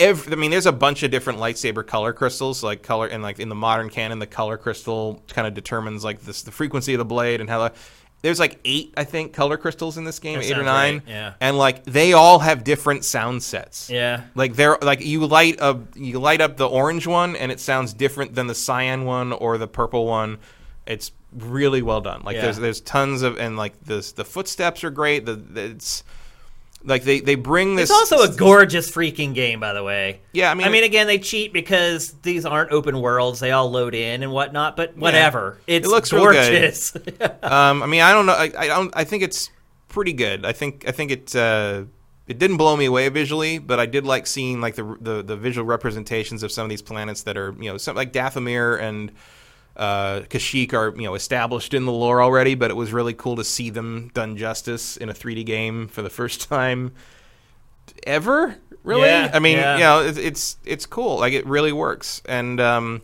[0.00, 3.38] Every, I mean, there's a bunch of different lightsaber color crystals, like color, and like
[3.38, 6.98] in the modern canon, the color crystal kind of determines like this, the frequency of
[6.98, 7.68] the blade and how.
[7.68, 7.74] The,
[8.22, 11.02] There's like eight, I think, color crystals in this game, That eight or nine, right,
[11.08, 11.32] yeah.
[11.40, 13.88] and like they all have different sound sets.
[13.88, 14.24] Yeah.
[14.34, 17.94] Like they're like you light up you light up the orange one and it sounds
[17.94, 20.38] different than the cyan one or the purple one.
[20.86, 22.22] It's really well done.
[22.24, 22.42] Like Yeah.
[22.42, 25.24] there's there's tons of and like the the footsteps are great.
[25.24, 26.04] The, the it's
[26.84, 27.90] like they they bring this.
[27.90, 30.20] It's also a gorgeous freaking game, by the way.
[30.32, 33.70] Yeah, I mean- I mean, again, they cheat because these aren't open worlds; they all
[33.70, 34.76] load in and whatnot.
[34.76, 36.94] But whatever, it's It looks gorgeous.
[37.42, 38.32] um, I mean, I don't know.
[38.32, 38.92] I, I don't.
[38.96, 39.50] I think it's
[39.88, 40.44] pretty good.
[40.46, 41.36] I think I think it.
[41.36, 41.84] Uh,
[42.26, 45.36] it didn't blow me away visually, but I did like seeing like the, the the
[45.36, 49.10] visual representations of some of these planets that are you know something like Dathomir and
[49.80, 53.36] uh, Kashyyyk are you know established in the lore already, but it was really cool
[53.36, 56.92] to see them done justice in a 3D game for the first time
[58.06, 58.56] ever.
[58.82, 59.74] Really, Yeah, I mean, yeah.
[59.74, 61.18] you know, it's, it's it's cool.
[61.18, 63.00] Like it really works, and um,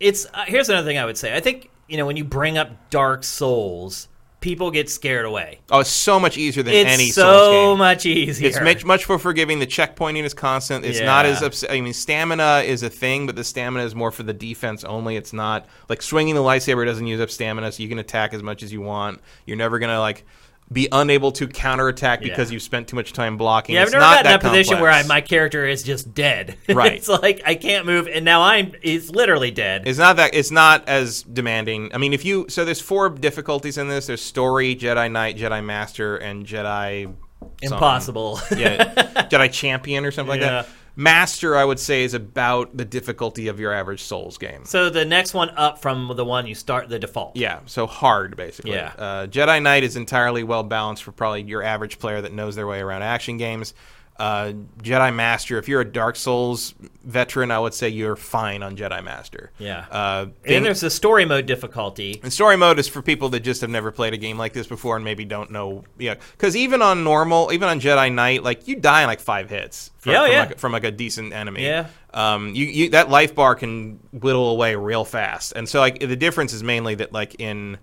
[0.00, 1.36] it's uh, here's another thing I would say.
[1.36, 4.08] I think you know when you bring up Dark Souls,
[4.40, 5.58] people get scared away.
[5.70, 7.78] oh, it's so much easier than It's any so Souls game.
[7.78, 8.48] much easier.
[8.48, 9.58] It's much much more forgiving.
[9.58, 10.84] The checkpointing is constant.
[10.84, 14.10] It's not as ups- I mean, stamina is a thing, but the stamina is more
[14.12, 15.16] for the defense only.
[15.16, 18.42] It's not like swinging the lightsaber doesn't use up stamina, so you can attack as
[18.42, 19.20] much as you want.
[19.46, 20.24] You're never gonna like
[20.70, 22.54] be unable to counterattack because Yeah.
[22.54, 23.74] you've spent too much time blocking.
[23.74, 26.12] Yeah, I've It's never not gotten that a position where I, my character is just
[26.14, 26.56] dead.
[26.68, 26.92] Right.
[26.92, 29.88] it's like I can't move, and now I'm he's literally dead.
[29.88, 30.34] It's not that.
[30.34, 31.90] It's not as demanding.
[31.94, 34.06] I mean, if you so there's four difficulties in this.
[34.06, 37.14] There's story, Jedi Knight, Jedi Master, and Jedi.
[37.62, 38.38] Impossible.
[38.56, 38.92] yeah,
[39.30, 40.56] Jedi Champion or something Yeah.
[40.58, 40.74] like that.
[40.98, 44.64] Master, I would say, is about the difficulty of your average Souls game.
[44.64, 47.36] so the next one up from the one you start the default.
[47.36, 48.72] Yeah, so hard basically.
[48.72, 48.94] Yeah.
[48.98, 52.66] Uh, Jedi Knight is entirely well balanced for probably your average player that knows their
[52.66, 53.74] way around action games.
[54.18, 56.74] Uh, Jedi Master, if you're a Dark Souls
[57.04, 59.52] veteran, I would say you're fine on Jedi Master.
[59.58, 59.86] Yeah.
[59.90, 62.18] Uh, And then there's the story mode difficulty.
[62.22, 64.66] and story mode is for people that just have never played a game like this
[64.66, 65.84] before and maybe don't know.
[65.98, 69.50] Yeah, because even on normal, even on Jedi Knight, like you die in like five
[69.50, 70.40] hits from, Yeah, from, yeah.
[70.46, 71.62] Like, from like a decent enemy.
[71.64, 71.86] Yeah.
[72.12, 76.16] Um, you, you that life bar can whittle away real fast, and so like the
[76.16, 77.78] difference is mainly that like in.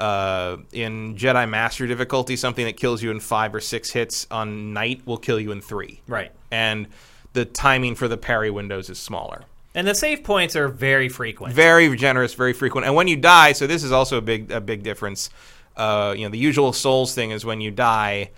[0.00, 4.72] Uh, in Jedi Master difficulty, something that kills you in five or six hits on
[4.72, 6.00] Knight will kill you in three.
[6.08, 6.32] Right.
[6.50, 6.86] And
[7.34, 9.44] the timing for the parry windows is smaller.
[9.74, 11.54] And the save points are very frequent.
[11.54, 12.86] Very generous, very frequent.
[12.86, 15.30] And when you die, so this is also a big a big difference.
[15.76, 18.30] Uh, you know, the usual souls thing is when you die,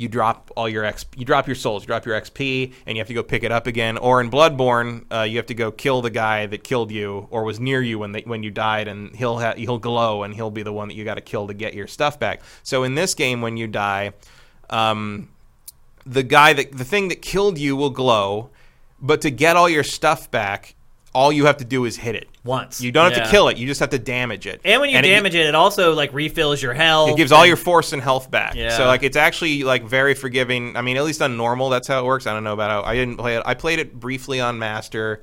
[0.00, 3.00] you drop all your X, you drop your souls, you drop your XP, and you
[3.02, 3.98] have to go pick it up again.
[3.98, 7.44] Or in Bloodborne, uh, you have to go kill the guy that killed you or
[7.44, 10.50] was near you when they, when you died, and he'll ha- he'll glow, and he'll
[10.50, 12.40] be the one that you got to kill to get your stuff back.
[12.62, 14.12] So in this game, when you die,
[14.70, 15.28] um,
[16.06, 18.48] the guy that the thing that killed you will glow,
[19.02, 20.76] but to get all your stuff back,
[21.12, 22.80] all you have to do is hit it Once.
[22.80, 23.24] You don't have Yeah.
[23.24, 24.60] to kill it; you just have to damage it.
[24.64, 27.10] And when you it- damage it, it also like refills your health.
[27.10, 28.54] it gives all your force and health back.
[28.54, 28.76] Yeah.
[28.76, 30.76] So like it's actually like very forgiving.
[30.76, 32.26] I mean, at least on normal, that's how it works.
[32.26, 33.42] I don't know about how I didn't play it.
[33.44, 35.22] I played it briefly on master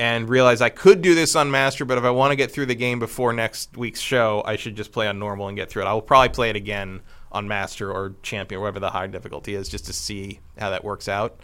[0.00, 2.66] and realized I could do this on master, but if I want to get through
[2.66, 5.82] the game before next week's show, I should just play on normal and get through
[5.82, 5.86] it.
[5.86, 7.00] I will probably play it again
[7.32, 10.84] on master or champion, or whatever the high difficulty is, just to see how that
[10.84, 11.40] works out.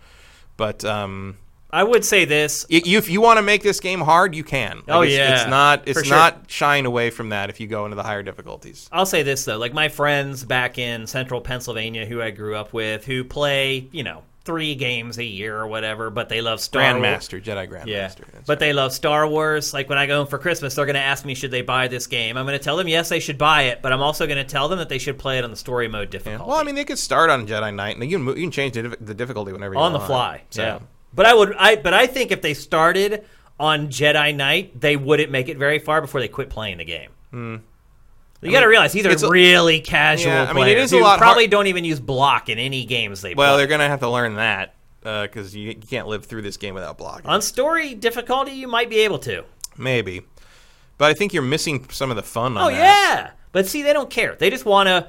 [0.56, 1.36] But um,
[1.74, 2.64] I would say this.
[2.70, 4.76] y- you, if you want to make this game hard, you can.
[4.78, 5.40] Like, Oh, it's, yeah.
[5.42, 6.16] it's not it's sure.
[6.16, 8.88] not shying away from that if you go into the higher difficulties.
[8.92, 12.72] I'll say this though, like my friends back in central Pennsylvania who I grew up
[12.72, 16.82] with who play, you know, three games a year or whatever, but they love Star
[16.82, 17.02] Wars.
[17.02, 17.86] Grandmaster, Jedi Grandmaster.
[17.86, 19.72] Yeah, That's but they love Star Wars.
[19.72, 21.88] Like when I go home for Christmas, they're going to ask me should they buy
[21.88, 22.36] this game.
[22.36, 24.44] I'm going to tell them yes, they should buy it, but I'm also going to
[24.44, 26.74] tell them that they should play it on the story mode difficulty Well, I mean,
[26.74, 28.96] they could start on Jedi Knight, and you can, mo- you can change the, dif-
[29.00, 29.86] the difficulty whenever you want.
[29.86, 30.08] on the want.
[30.10, 30.42] fly.
[30.50, 30.78] So, Yeah,
[31.15, 33.25] but I would, I but I think if they started
[33.60, 37.10] on Jedi Knight, they wouldn't make it very far before they quit playing the game.
[38.43, 39.12] You got to realize these are Hmm.
[39.15, 41.84] it's a- really casual Yeah, I mean, it is a lot probably hard- don't even
[41.84, 43.59] use block in any games they Well, play.
[43.59, 46.99] they're gonna have to learn that because you, you can't live through this game without
[46.99, 47.26] blocking.
[47.31, 49.44] On story difficulty, you might be able to.
[49.78, 50.23] Maybe,
[50.99, 52.57] but I think you're missing some of the fun.
[52.59, 52.76] On Oh that.
[52.76, 54.36] yeah, but see, they don't care.
[54.39, 55.07] They just want to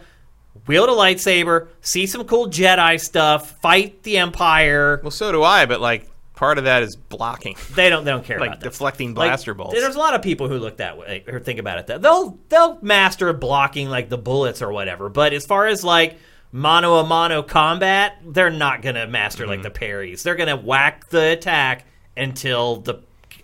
[0.67, 5.00] wield a lightsaber, see some cool Jedi stuff, fight the Empire.
[5.03, 8.03] Well, so do I, but like part of that is blocking, They don't.
[8.03, 8.69] They don't care like about that.
[8.69, 9.74] deflecting Like, blaster bolts.
[9.80, 12.38] There's a lot of people who look that way or think about it that they'll
[12.50, 15.09] they'll master blocking like the bullets or whatever.
[15.09, 16.17] But as far as like
[16.51, 19.50] mano a mano combat, they're not gonna master Mm-hmm.
[19.51, 20.24] like the parries.
[20.24, 21.85] They're gonna whack the attack
[22.17, 22.95] until the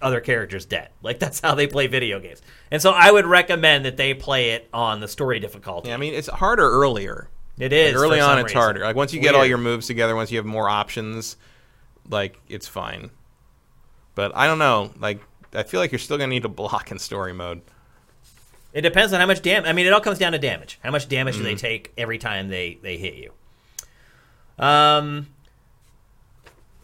[0.02, 0.90] other character's dead.
[1.02, 2.42] Like that's how they play video games.
[2.72, 5.90] And so I would recommend that they play it on the story difficulty.
[5.90, 7.28] Yeah, I mean, it's harder earlier.
[7.60, 8.58] It is Like, early on, it's reason.
[8.62, 8.80] harder.
[8.82, 11.38] Like once you get all your moves together, once you have more options,
[12.10, 13.12] like it's fine.
[14.16, 14.92] But I don't know.
[15.00, 15.22] Like
[15.54, 17.62] I feel like you're still gonna need to block in story mode.
[18.74, 19.70] It depends on how much damage.
[19.70, 20.80] I mean, it all comes down to damage.
[20.82, 21.44] How much damage Mm-hmm.
[21.44, 23.32] do they take every time they they hit you?
[24.58, 25.28] Um.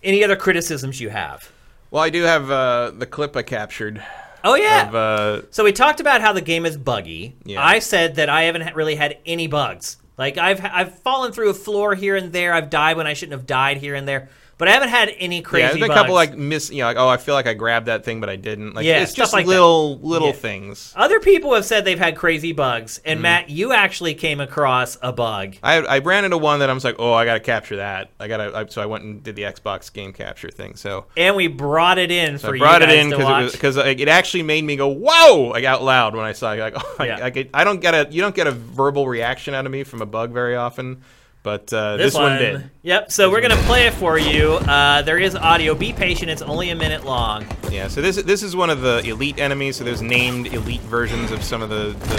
[0.03, 1.51] Any other criticisms you have?
[1.97, 4.03] Well, I do have uh, the clip I captured
[4.43, 4.87] Oh yeah.
[4.87, 7.35] of uh, so we talked about how the game is buggy.
[7.43, 7.65] Yeah.
[7.65, 9.97] I said that I haven't really had any bugs.
[10.15, 12.53] Like I've I've fallen through a floor here and there.
[12.53, 14.29] I've died when I shouldn't have died here and there.
[14.57, 15.61] But I haven't had any crazy.
[15.61, 16.71] yeah, there's been a couple like miss.
[16.71, 18.73] You know, like oh, I feel like I grabbed that thing, but I didn't.
[18.73, 19.51] Like Yeah, it's just like that.
[19.51, 20.33] little little Yeah.
[20.33, 20.93] things.
[20.95, 23.21] Other people have said they've had crazy bugs, and mm-hmm.
[23.23, 25.57] Matt, you actually came across a bug.
[25.61, 28.09] I I ran into one that I was like, oh, I got to capture that.
[28.19, 28.71] I got to.
[28.71, 30.75] So I went and did the Xbox game capture thing.
[30.75, 33.57] So and we brought it in So for I brought you it in because it
[33.57, 36.59] because like, it actually made me go whoa like out loud when I saw it.
[36.59, 37.19] Like oh, I- Yeah.
[37.25, 39.83] I, get- I don't get a you don't get a verbal reaction out of me
[39.83, 41.03] from a bug very often,
[41.47, 42.69] but uh, this, one, did.
[42.81, 43.09] Yep.
[43.09, 44.55] So we're gonna play it for you.
[44.55, 45.73] Uh, there is audio.
[45.75, 46.29] Be patient.
[46.29, 47.45] It's only a minute long.
[47.71, 47.87] Yeah.
[47.87, 49.77] So this this is one of the elite enemies.
[49.77, 52.17] So there's named elite versions of some of the, the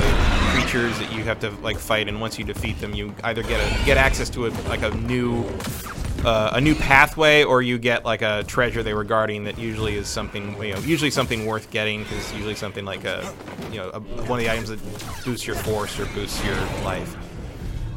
[0.54, 3.60] creatures that you have to like fight, and once you defeat them, you either get
[3.60, 5.44] a get access to a like a new.
[6.24, 9.94] Uh, a new pathway, or you get like a treasure they were guarding that usually
[9.94, 13.32] is something, you know, usually something worth getting because usually something like a,
[13.70, 14.80] you know, a, one of the items that
[15.24, 17.16] boosts your force or boosts your life.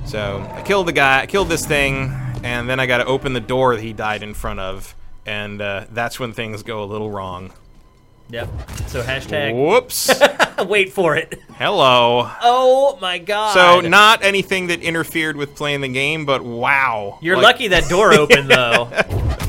[0.06, 2.12] So I killed the guy, I killed this thing,
[2.44, 4.94] and then I got to open the door that he died in front of,
[5.26, 7.54] and uh, that's when things go a little wrong.
[8.30, 8.50] Yep.
[8.88, 10.10] So hashtag Whoops.
[10.66, 11.38] wait for it.
[11.56, 12.30] Hello.
[12.42, 13.54] Oh my god.
[13.54, 17.20] So not anything that interfered with playing the game, but wow.
[17.22, 18.90] You're Like- lucky that door opened though.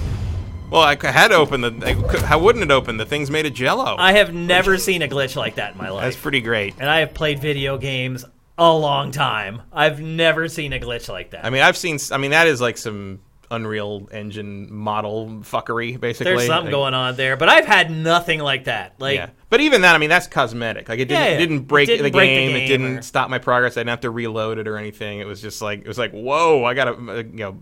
[0.72, 1.70] Well, I had to open the.
[1.84, 2.96] I could- how wouldn't it open?
[2.96, 3.94] The thing's made of Jello.
[3.98, 6.04] I have never seen a glitch like that in my life.
[6.04, 6.76] That's pretty great.
[6.78, 8.24] And I have played video games
[8.58, 9.62] a long time.
[9.72, 11.44] I've never seen a glitch like that.
[11.44, 11.98] I mean, I've seen.
[12.10, 16.32] I mean, that is like some Unreal Engine model fuckery, basically.
[16.32, 18.94] There's something Like, going on there, but I've had nothing like that.
[18.98, 20.88] Like Yeah, but even that, I mean, that's cosmetic.
[20.88, 21.34] Like it didn't, Yeah, yeah.
[21.34, 23.38] it didn't It break, didn't the, break the game, game It didn't or- stop my
[23.38, 23.76] progress.
[23.76, 25.18] I didn't have to reload it or anything.
[25.20, 26.64] It was just like it was like, whoa!
[26.64, 27.58] I gotta, uh, you know,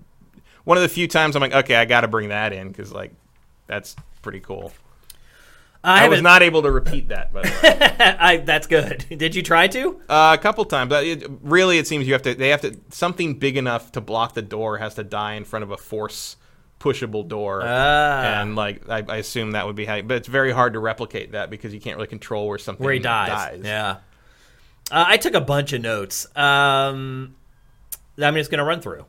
[0.65, 2.93] one of the few times I'm like, okay, I got to bring that in because
[2.93, 3.13] like
[3.67, 4.73] that's pretty cool.
[5.83, 6.43] I, I, was haven't.
[6.43, 8.17] able to repeat that, by the way.
[8.19, 9.07] I, that's good.
[9.19, 10.01] Did you try to?
[10.09, 10.93] uh, a couple times.
[10.93, 12.35] It, really, it seems you have to.
[12.35, 15.63] They have to something big enough to block the door has to die in front
[15.63, 16.37] of a force
[16.81, 17.63] pushable door.
[17.65, 18.41] Ah.
[18.41, 21.33] and like I, I assume that would be how, but it's very hard to replicate
[21.33, 23.61] that because you can't really control where something Where he dies.
[23.63, 23.99] Yeah.
[24.91, 26.27] Uh, I took a bunch of notes.
[26.37, 27.37] Um,
[28.19, 29.05] I'm just going to run through.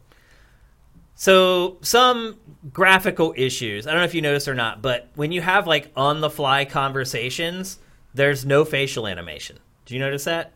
[1.22, 2.40] So some
[2.74, 3.85] graphical issues.
[3.85, 6.32] I don't know if you noticed or not, but when you have like on the
[6.32, 7.77] fly conversations,
[8.16, 9.59] there's no facial animation.
[9.85, 10.53] Do you notice that?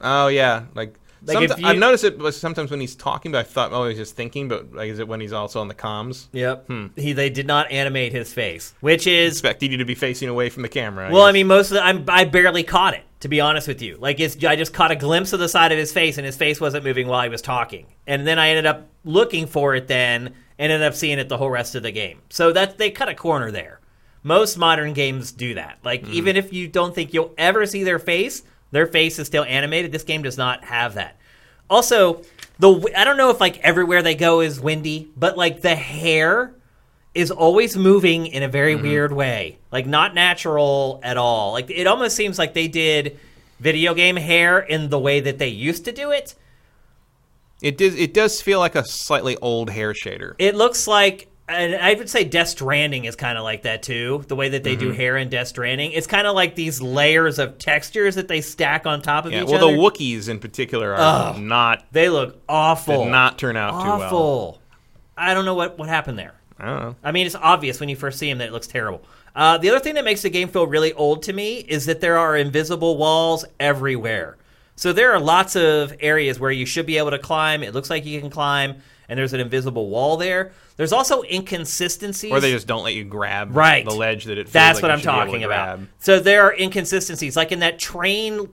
[0.00, 0.94] Oh yeah, like,
[1.26, 2.18] Like, somet- you- I've noticed it.
[2.18, 4.48] But sometimes when he's talking, but I thought, oh, he's just thinking.
[4.48, 6.28] But like, is it when he's also on the comms?
[6.32, 6.68] Yep.
[6.68, 6.86] Hmm.
[6.96, 10.48] He they did not animate his face, which is Expected you to be facing away
[10.48, 11.10] from the camera.
[11.12, 13.82] Well, I mean, most of the, I'm, I barely caught it, to be honest with
[13.82, 13.96] you.
[13.98, 16.36] Like, it's, I just caught a glimpse of the side of his face, and his
[16.36, 17.86] face wasn't moving while he was talking.
[18.06, 21.36] And then I ended up looking for it then, and ended up seeing it the
[21.36, 22.20] whole rest of the game.
[22.30, 23.80] So that they cut a corner there.
[24.22, 25.78] Most modern games do that.
[25.84, 26.12] Like, Mm.
[26.12, 29.92] even if you don't think you'll ever see their face, their face is still animated.
[29.92, 31.16] This game does not have that.
[31.70, 32.22] Also,
[32.58, 36.54] the I don't know if like everywhere they go is windy, but like the hair
[37.18, 38.84] is always moving in a very mm-hmm.
[38.84, 39.58] weird way.
[39.72, 41.50] Like not natural at all.
[41.52, 43.18] Like it almost seems like they did
[43.58, 46.36] video game hair in the way that they used to do it.
[47.60, 47.96] it does.
[47.96, 50.36] It does feel like a slightly old hair shader.
[50.38, 54.22] It looks like and I would say Death Stranding is kind of like that too.
[54.28, 54.96] The way that they do mm-hmm.
[54.96, 58.86] hair in Death Stranding, it's kind of like these layers of textures that they stack
[58.86, 59.42] on top of Yeah.
[59.42, 59.76] each Well, other.
[59.76, 63.04] Well, the Wookiees in particular are not they look awful.
[63.04, 64.02] did not turn out too well.
[64.02, 64.62] awful.
[65.16, 66.37] I don't know what what happened there.
[66.58, 66.96] I don't know.
[67.04, 69.02] I mean, it's obvious when you first see him that it looks terrible.
[69.36, 72.00] Uh, the other thing that makes the game feel really old to me is that
[72.00, 74.36] there are invisible walls everywhere.
[74.74, 77.62] So there are lots of areas where you should be able to climb.
[77.62, 78.76] It looks like you can climb,
[79.08, 80.52] and there's an invisible wall there.
[80.76, 82.30] There's also inconsistencies.
[82.30, 83.84] Or they just don't let you grab Right.
[83.84, 84.44] the ledge that it.
[84.46, 85.76] Feels That's like what I'm should be able to talking about.
[85.78, 85.88] grab.
[85.98, 88.48] So there are inconsistencies, like in that train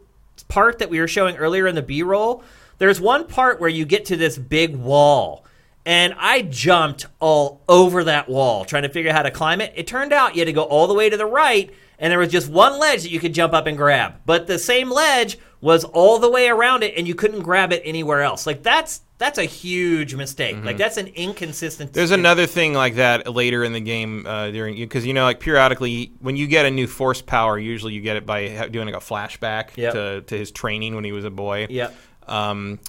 [0.48, 2.44] part that we were showing earlier in the B-roll.
[2.78, 5.45] There's one part where you get to this big wall,
[5.86, 9.74] and I jumped all over that wall trying to figure out how to climb it.
[9.76, 12.20] It turned out you had to go all the way to the right, and there
[12.20, 14.16] was just one ledge that you could jump up and grab.
[14.26, 17.82] But the same ledge was all the way around it, and you couldn't grab it
[17.86, 18.46] anywhere else.
[18.46, 20.58] Like that's that's a huge mistake.
[20.64, 21.92] Like that's an inconsistent.
[21.92, 21.96] Mm-hmm.
[21.96, 25.40] There's another thing like that later in the game uh, during because you know like
[25.40, 28.96] periodically when you get a new force power, usually you get it by doing like
[28.96, 29.94] a flashback Yep.
[29.94, 31.68] to to his training when he was a boy.
[31.70, 31.96] Yep.
[32.28, 32.80] Um,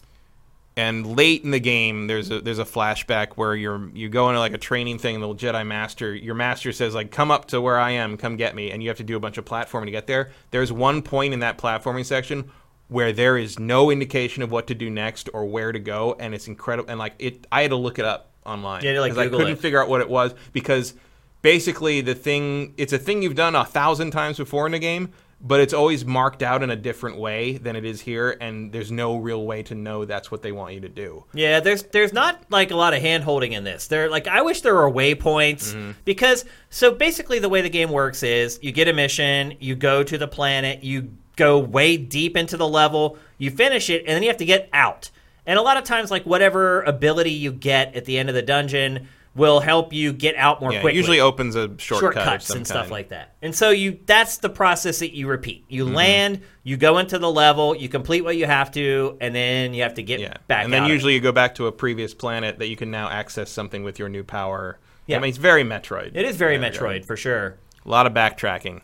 [0.77, 4.39] and late in the game, there's a there's a flashback where you're you go into
[4.41, 5.15] like a training thing.
[5.15, 8.37] And the Jedi Master, your master says like, "Come up to where I am, come
[8.37, 10.31] get me," and you have to do a bunch of platforming to get there.
[10.51, 12.51] There's one point in that platforming section
[12.89, 16.35] where there is no indication of what to do next or where to go, and
[16.35, 16.91] it's incredible.
[16.91, 19.59] And like it, I had to look it up online Yeah, like I couldn't it.
[19.59, 20.95] figure out what it was because
[21.43, 25.13] basically the thing it's a thing you've done a thousand times before in a game
[25.41, 28.91] but it's always marked out in a different way than it is here and there's
[28.91, 32.13] no real way to know that's what they want you to do Yeah, there's there's
[32.13, 33.87] not like a lot of hand holding in this.
[33.89, 35.91] There like I wish there were waypoints Mm-hmm.
[36.05, 40.03] because so basically the way the game works is you get a mission, you go
[40.03, 44.23] to the planet, you go way deep into the level, you finish it, and then
[44.23, 45.11] you have to get out.
[45.45, 48.43] And a lot of times like whatever ability you get at the end of the
[48.43, 50.75] dungeon will help you get out more quickly.
[50.75, 53.35] yeah it quickly usually opens a shortcut shortcuts and stuff like that.
[53.43, 55.65] And so you that's the process that you repeat.
[55.69, 55.95] You Mm-hmm.
[55.95, 59.83] land, you go into the level, you complete what you have to, and then you
[59.83, 60.95] have to get yeah back and then out of it.
[60.95, 63.99] usually you go back to a previous planet that you can now access something with
[63.99, 65.19] your new power Yeah.
[65.19, 67.03] i mean it's very metroid It is very that regard.
[67.03, 67.57] Metroid for sure.
[67.85, 68.81] a lot of backtracking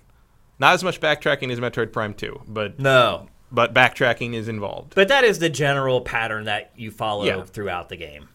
[0.58, 3.28] not as much backtracking as metroid prime 2 but No.
[3.50, 7.42] but backtracking is involved But that is the general pattern that you follow Yeah.
[7.42, 8.28] throughout the game.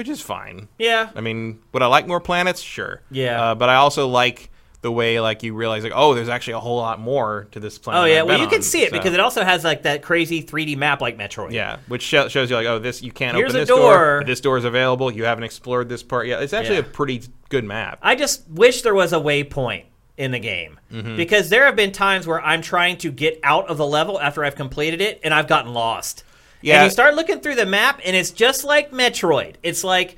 [0.00, 1.10] Which is fine Yeah.
[1.14, 2.62] I mean, would I like more planets?
[2.62, 3.02] Sure.
[3.10, 3.50] Yeah.
[3.50, 4.48] Uh, but I also like
[4.80, 7.76] the way like you realize like, oh, there's actually a whole lot more to this
[7.78, 8.00] planet.
[8.02, 10.00] Oh yeah, well you can on, see it so- because it also has like that
[10.02, 11.52] crazy 3D map like Metroid.
[11.52, 13.78] yeah, which sho- shows you like, oh, this you can't Here's open a this door.
[13.94, 14.22] door.
[14.24, 15.10] This door is available.
[15.12, 16.42] You haven't explored this part yet.
[16.42, 16.80] It's actually Yeah.
[16.80, 17.98] a pretty good map.
[18.00, 19.84] I just wish there was a waypoint
[20.16, 21.16] in the game Mm-hmm.
[21.16, 24.42] because there have been times where I'm trying to get out of the level after
[24.44, 26.24] I've completed it and I've gotten lost.
[26.62, 26.76] Yeah.
[26.76, 29.54] And you start looking through the map and it's just like Metroid.
[29.62, 30.16] It's like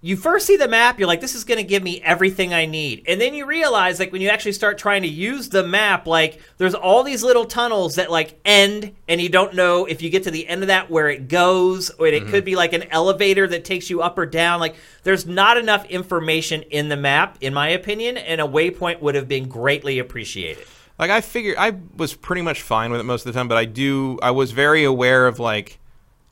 [0.00, 2.66] you first see the map, you're like, this is going to give me everything I
[2.66, 3.02] need.
[3.08, 6.40] And then you realize, like, when you actually start trying to use the map, like,
[6.56, 10.22] there's all these little tunnels that, like, end, and you don't know if you get
[10.22, 12.44] to the end of that where it goes, or it could mm-hmm.
[12.44, 14.60] be like an elevator that takes you up or down.
[14.60, 19.16] Like, there's not enough information in the map, in my opinion, and a waypoint would
[19.16, 20.64] have been greatly appreciated.
[20.98, 23.56] Like I figured, I was pretty much fine with it most of the time, but
[23.58, 25.78] I do, I was very aware of like,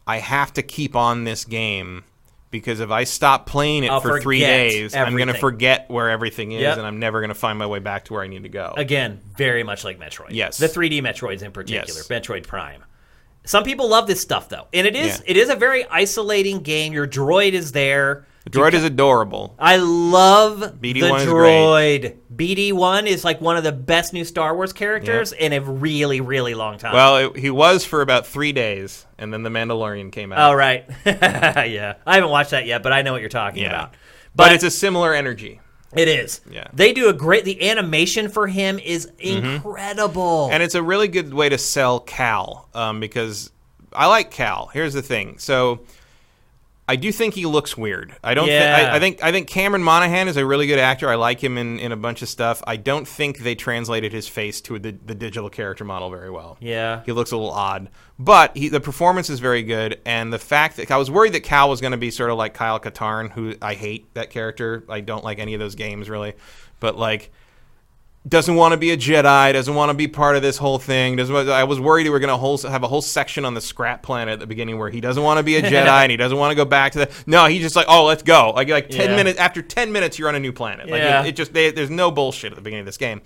[0.07, 2.05] I have to keep on this game
[2.51, 6.11] because if I stop playing it I'll for three days, I'm going to forget where
[6.11, 6.79] everything is, Yep.
[6.79, 8.75] and I'm never going to find my way back to where I need to go.
[8.77, 10.29] Again, very much like Metroid.
[10.31, 10.59] Yes.
[10.59, 12.09] The 3D Metroids in particular, Yes.
[12.09, 12.83] Metroid Prime.
[13.45, 14.67] Some people love this stuff though.
[14.73, 15.25] And it is Yeah.
[15.31, 16.93] it is a very isolating game.
[16.93, 18.27] Your droid is there.
[18.45, 19.55] The droid is adorable.
[19.59, 22.17] I love BD-1 the droid.
[22.37, 26.55] BD1 is like one of the best new Star Wars characters in a really, really
[26.55, 26.93] long time.
[26.93, 30.51] Well, it, he was for about three days, and then the Mandalorian came out.
[30.51, 30.85] oh right.
[31.07, 31.95] yeah.
[32.07, 33.95] I haven't watched that yet, but I know what you're talking yeah, about.
[34.35, 35.61] but, it's a similar energy,
[35.97, 36.41] It is.
[36.51, 36.65] Yeah.
[36.65, 36.77] Mm-hmm.
[36.77, 40.49] They do a great the animation for him is incredible.
[40.53, 43.51] and it's a really good way to sell Cal um, because
[43.93, 44.67] I like Cal.
[44.67, 45.81] Here's the thing, so.
[46.89, 48.15] I do think he looks weird.
[48.23, 48.47] I don't.
[48.49, 48.91] Yeah.
[48.93, 49.23] I, I think.
[49.23, 51.09] I think Cameron Monaghan is a really good actor.
[51.09, 52.63] I like him in, in a bunch of stuff.
[52.67, 56.57] I don't think they translated his face to the, the digital character model very well.
[56.61, 57.03] yeah.
[57.05, 60.01] He looks a little odd, but he, the performance is very good.
[60.07, 62.39] And the fact that I was worried that Cal was going to be sort of
[62.39, 64.85] like Kyle Katarn, who I hate that character.
[64.89, 66.35] I don't like any of those games really,
[66.79, 67.33] but like
[68.27, 71.17] doesn't want to be a Jedi, doesn't want to be part of this whole thing.
[71.17, 73.61] Doesn't, I was worried we were going to whole, have a whole section on the
[73.61, 76.17] scrap planet at the beginning where he doesn't want to be a Jedi and he
[76.17, 77.11] doesn't want to go back to the.
[77.27, 78.53] No, he's just like, oh, let's go.
[78.55, 79.17] Like like ten Yeah.
[79.17, 80.89] minutes after ten minutes, you're on a new planet.
[80.89, 81.23] Like Yeah.
[81.23, 83.21] it, it just they, there's no bullshit at the beginning of this game.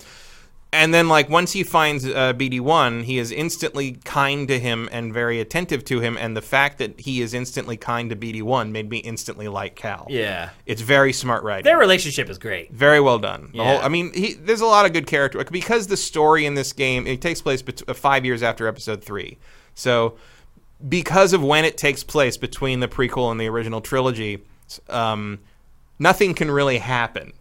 [0.73, 5.13] And then, like, once he finds uh, BD1, he is instantly kind to him and
[5.13, 6.17] very attentive to him.
[6.17, 10.07] And the fact that he is instantly kind to BD1 made me instantly like Cal.
[10.09, 10.51] Yeah.
[10.67, 11.65] It's very smart writing.
[11.65, 12.71] Their relationship is great.
[12.71, 13.51] very well done.
[13.51, 13.65] The Yeah.
[13.65, 16.73] whole, I mean, he, there's a lot of good character because the story in this
[16.73, 19.39] game it takes place bet- uh, five years after Episode Three.
[19.75, 20.15] So,
[20.89, 24.45] because of when it takes place between the prequel and the original trilogy,
[24.89, 25.41] um,
[25.99, 27.33] nothing can really happen.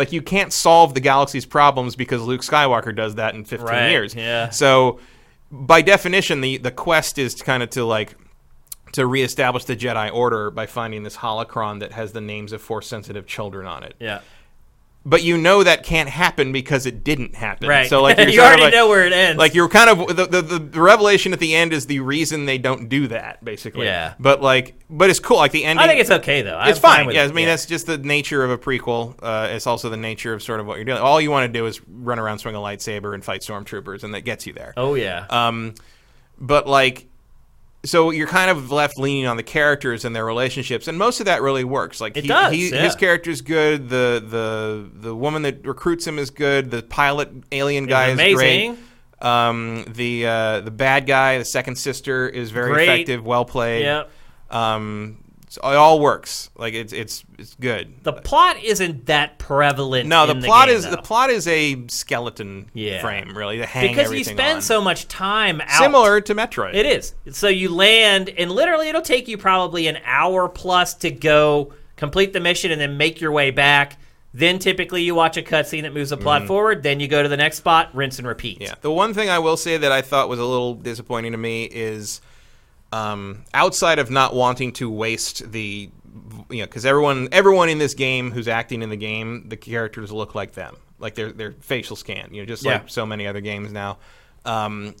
[0.00, 3.90] Like you can't solve the galaxy's problems because Luke Skywalker does that in 15 Right,
[3.90, 4.14] years.
[4.14, 4.48] yeah.
[4.48, 4.98] So,
[5.52, 8.14] by definition, the the quest is kind of to like
[8.92, 12.86] to reestablish the Jedi Order by finding this holocron that has the names of force
[12.88, 14.20] sensitive children on it Yeah.
[15.04, 17.68] But you know that can't happen because it didn't happen.
[17.68, 17.88] Right.
[17.88, 19.38] So like you already like, know where it ends.
[19.38, 22.58] like you're kind of the, the the revelation at the end is the reason they
[22.58, 23.86] don't do that basically.
[23.86, 24.14] Yeah.
[24.18, 25.38] But like, but it's cool.
[25.38, 25.82] Like the ending.
[25.82, 26.60] I think it's okay though.
[26.60, 27.06] It's I'm fine.
[27.06, 27.30] with yeah, it.
[27.30, 29.14] I mean that's just the nature of a prequel.
[29.22, 30.98] Uh, it's also the nature of sort of what you're doing.
[30.98, 34.14] All you want to do is run around, swing a lightsaber, and fight stormtroopers, and
[34.14, 34.74] that gets you there.
[34.76, 35.26] Oh yeah.
[35.30, 35.74] Um,
[36.38, 37.09] but like,
[37.84, 41.26] so you're kind of left leaning on the characters and their relationships, and most of
[41.26, 42.00] that really works.
[42.00, 42.82] Like It he, does, he, yeah.
[42.82, 43.88] his character's good.
[43.88, 46.70] The the the woman that recruits him is good.
[46.70, 48.74] The pilot alien guy is amazing.
[48.74, 48.78] great.
[49.22, 52.88] Um, the uh, the bad guy, the second sister, is very Great.
[52.88, 53.82] effective, well played.
[53.82, 54.10] Yep.
[54.50, 55.19] Um,
[55.50, 56.48] so it all works.
[56.56, 58.04] Like it's it's it's good.
[58.04, 60.08] The plot isn't that prevalent.
[60.08, 60.92] no, the plot game, is though.
[60.92, 63.00] the plot is a skeleton Yeah.
[63.00, 64.62] frame, really, to hang because you spend on.
[64.62, 65.82] so much time out.
[65.82, 66.74] similar to Metroid.
[66.74, 67.14] It is.
[67.32, 72.32] So you land, and literally, it'll take you probably an hour plus to go complete
[72.32, 73.98] the mission and then make your way back.
[74.32, 76.46] Then typically you watch a cutscene that moves the plot mm-hmm.
[76.46, 76.84] forward.
[76.84, 78.60] Then you go to the next spot, rinse and repeat.
[78.60, 78.74] Yeah.
[78.80, 81.64] The one thing I will say that I thought was a little disappointing to me
[81.64, 82.20] is
[82.92, 85.90] um, outside of not wanting to waste the
[86.50, 90.10] you know because everyone everyone in this game who's acting in the game the characters
[90.10, 92.74] look like them like their their facial scan you know just Yeah.
[92.78, 93.98] like so many other games now
[94.44, 94.94] um,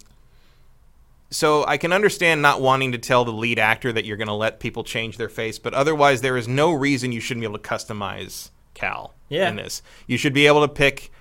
[1.30, 4.34] so I can understand not wanting to tell the lead actor that you're going to
[4.34, 7.58] let people change their face, but otherwise there is no reason you shouldn't be able
[7.58, 9.48] to customize Cal Yeah.
[9.48, 9.80] in this.
[10.08, 11.12] You should be able to pick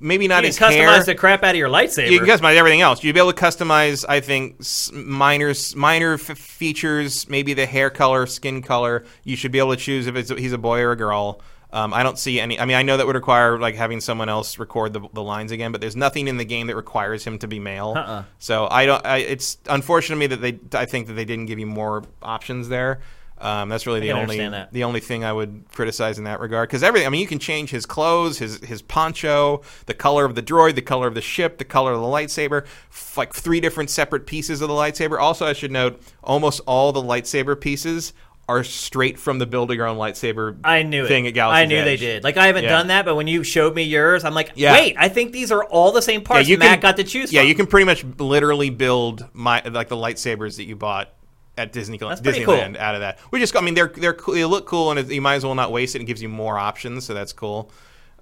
[0.00, 1.04] maybe not You his can customize hair.
[1.04, 2.10] the crap out of your lightsaber.
[2.10, 3.02] You can customize everything else.
[3.04, 4.60] You'd be able to customize, I think,
[4.92, 9.04] minor minor f- features, maybe the hair color, skin color.
[9.24, 11.40] You should be able to choose if it's, he's a boy or a girl.
[11.72, 12.58] Um, I don't see any.
[12.58, 15.50] I mean, I know that would require like having someone else record the, the lines
[15.50, 17.94] again, but there's nothing in the game that requires him to be male.
[17.96, 18.22] Uh-uh.
[18.38, 19.04] So I don't.
[19.04, 20.78] I, it's unfortunate to me that they.
[20.78, 23.00] I think that they didn't give you more options there.
[23.38, 24.38] Um, that's really the only
[24.72, 27.06] the only thing I would criticize in that regard because everything.
[27.06, 30.74] I mean, you can change his clothes, his his poncho, the color of the droid,
[30.74, 32.64] the color of the ship, the color of the lightsaber.
[32.90, 35.18] F- like three different separate pieces of the lightsaber.
[35.20, 38.14] Also, I should note, almost all the lightsaber pieces
[38.48, 41.30] are straight from the build your own lightsaber I knew thing it.
[41.30, 42.22] at Galaxy's I knew they did.
[42.22, 42.70] Like I haven't Yeah.
[42.70, 44.72] done that, but when you showed me yours, I'm like, Yeah.
[44.72, 46.48] wait, I think these are all the same parts.
[46.48, 47.32] you Matt can- got to choose.
[47.32, 47.48] Yeah, from.
[47.48, 51.10] you can pretty much literally build my like the lightsabers that you bought
[51.56, 52.80] at Disney That's Disneyland cool.
[52.82, 53.18] out of that.
[53.30, 55.44] Which is, I mean, they're they're cool, they look cool, and it, you might as
[55.44, 56.02] well not waste it.
[56.02, 57.70] It gives you more options, so that's cool.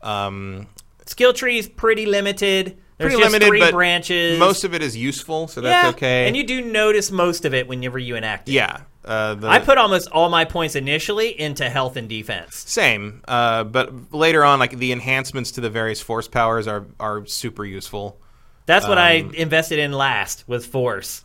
[0.03, 0.67] Um,
[1.07, 2.79] Skill tree is pretty limited.
[2.97, 4.39] There's pretty just limited, three but branches.
[4.39, 6.27] most of it is useful, so yeah, that's okay.
[6.29, 8.53] And you do notice most of it whenever you enact it.
[8.53, 12.55] yeah, uh, the, I put almost all my points initially into health and defense.
[12.71, 17.27] same, uh, but later on, like the enhancements to the various force powers are are
[17.27, 18.21] super useful.
[18.67, 21.25] That's what I Um, invested in last with force.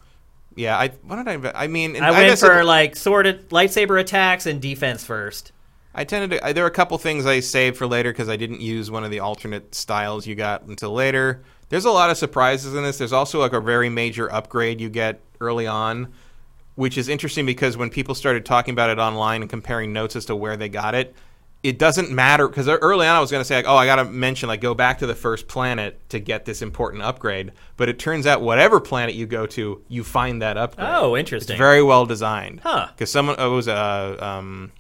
[0.60, 1.38] Yeah, I what did I?
[1.38, 5.54] inve- I mean, I went guess for it- like sword lightsaber attacks and defense first.
[5.96, 6.46] I tended to.
[6.46, 9.06] I, there were a couple things I saved for later because I didn't use one
[9.06, 11.42] of the alternate styles you got until later.
[11.70, 12.98] There's a lot of surprises in this.
[12.98, 16.12] There's also like a very major upgrade you get early on,
[16.76, 20.26] which is interesting because when people started talking about it online and comparing notes as
[20.26, 21.16] to where they got it,
[21.62, 23.98] it doesn't matter because early on I was going to say like, oh, I got
[23.98, 27.90] to mention like go back to the first planet to get this important upgrade, but
[27.90, 30.88] it turns out whatever planet you go to, you find that upgrade.
[30.90, 31.56] Oh, interesting.
[31.56, 32.62] It's very well designed.
[32.62, 32.88] Huh.
[32.88, 34.72] Because someone oh, it was uh, um,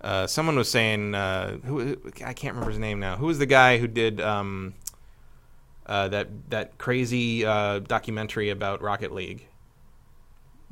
[0.00, 3.16] uh, someone was saying uh, who I can't remember his name now.
[3.16, 4.74] Who was the guy who did um,
[5.86, 9.46] uh, that that crazy uh, documentary about Rocket League?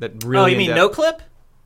[0.01, 1.21] That really oh, you mean Noclip?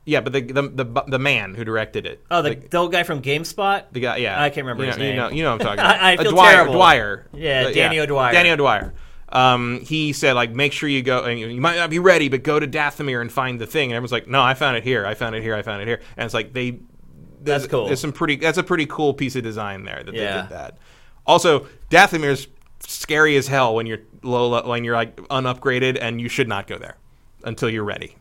[0.07, 2.23] Yeah, but the, the the the man who directed it.
[2.29, 3.85] Oh, the, Like, the old guy from GameSpot.
[3.91, 5.77] the guy, yeah, I can't remember you his know, You know, you know what I'm
[5.77, 5.99] talking about.
[6.01, 6.73] I- I Uh, feel Dwyer, terrible.
[6.73, 7.27] Dwyer.
[7.33, 8.31] Yeah, Uh, Danny O'Dwyer.
[8.31, 8.93] Danny O'Dwyer.
[9.29, 11.23] Um, he said like, make sure you go.
[11.23, 13.89] And you might not be ready, but go to Dathomir and find the thing.
[13.91, 15.05] And everyone's like, no, I found it here.
[15.05, 15.55] I found it here.
[15.55, 15.99] I found it here.
[16.17, 16.79] And it's like they.
[17.41, 17.87] That's cool.
[17.87, 18.35] There's some pretty.
[18.37, 20.35] That's a pretty cool piece of design there that Yeah.
[20.35, 20.77] they did that.
[21.25, 22.47] Also, Dathomir's
[22.79, 26.77] scary as hell when you're low, when you're like unupgraded, and you should not go
[26.77, 26.95] there
[27.43, 28.15] until you're ready.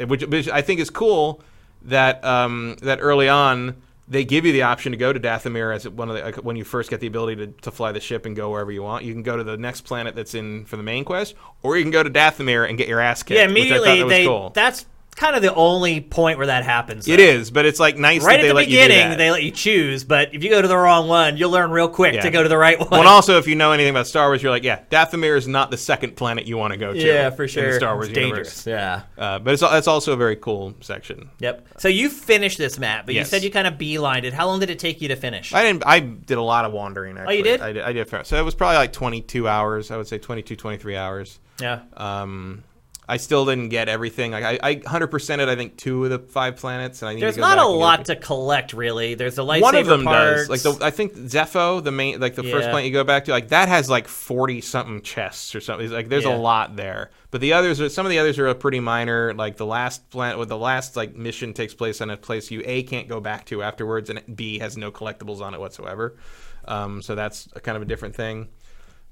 [0.00, 1.42] Which, which I think is cool
[1.82, 5.88] that um, that early on they give you the option to go to Dathomir as
[5.88, 8.26] one of the like, when you first get the ability to, to fly the ship
[8.26, 9.04] and go wherever you want.
[9.04, 11.84] You can go to the next planet that's in for the main quest, or you
[11.84, 13.38] can go to Dathomir and get your ass kicked.
[13.38, 14.26] Yeah, which I thought immediately they.
[14.26, 14.50] cool.
[14.50, 17.06] That's kind of the only point where that happens.
[17.08, 17.22] It though.
[17.22, 19.18] is, but it's like nice Right that at they the let you do beginning, that.
[19.18, 21.88] they let you choose, but if you go to the wrong one, you'll learn real
[21.88, 22.22] quick Yeah.
[22.22, 22.88] to go to the right one.
[22.90, 25.46] Well, and also, if you know anything about Star Wars, you're like, yeah, Dathomir is
[25.48, 26.98] not the second planet you want to go to.
[26.98, 27.72] yeah, for sure.
[27.72, 28.64] the Star Wars it's universe.
[28.64, 28.66] dangerous.
[28.66, 29.02] Yeah.
[29.22, 31.30] Uh, but it's that's also a very cool section.
[31.38, 31.66] Yep.
[31.78, 34.32] So you finished this map, but you said you kind of beelined it.
[34.32, 35.52] How long did it take you to finish?
[35.54, 35.84] I didn't.
[35.86, 37.16] I did a lot of wandering.
[37.18, 37.34] Actually.
[37.34, 37.60] Oh, you did?
[37.60, 37.82] I did.
[37.84, 38.26] I did.
[38.26, 39.90] So it was probably like 22 hours.
[39.90, 41.38] I would say 22, 23 hours.
[41.60, 41.80] yeah.
[41.96, 42.64] Um,
[43.06, 44.30] I still didn't get everything.
[44.32, 47.34] Like I, I 100%ed I think two of the five planets, and I need There's
[47.34, 49.14] to go not a lot to collect, really.
[49.14, 50.48] There's the lightsaber One of them parts.
[50.48, 50.48] does.
[50.48, 52.70] Like the, I think Zeffo, the main, like the first Yeah.
[52.70, 55.84] planet you go back to, like that has like forty something chests or something.
[55.84, 56.34] It's like there's Yeah.
[56.34, 57.10] a lot there.
[57.30, 59.34] But the others, are some of the others are pretty minor.
[59.34, 62.62] Like the last planet, with the last like mission takes place on a place you
[62.64, 66.16] a can't go back to afterwards, and b has no collectibles on it whatsoever.
[66.64, 68.48] Um, so that's a kind of a different thing.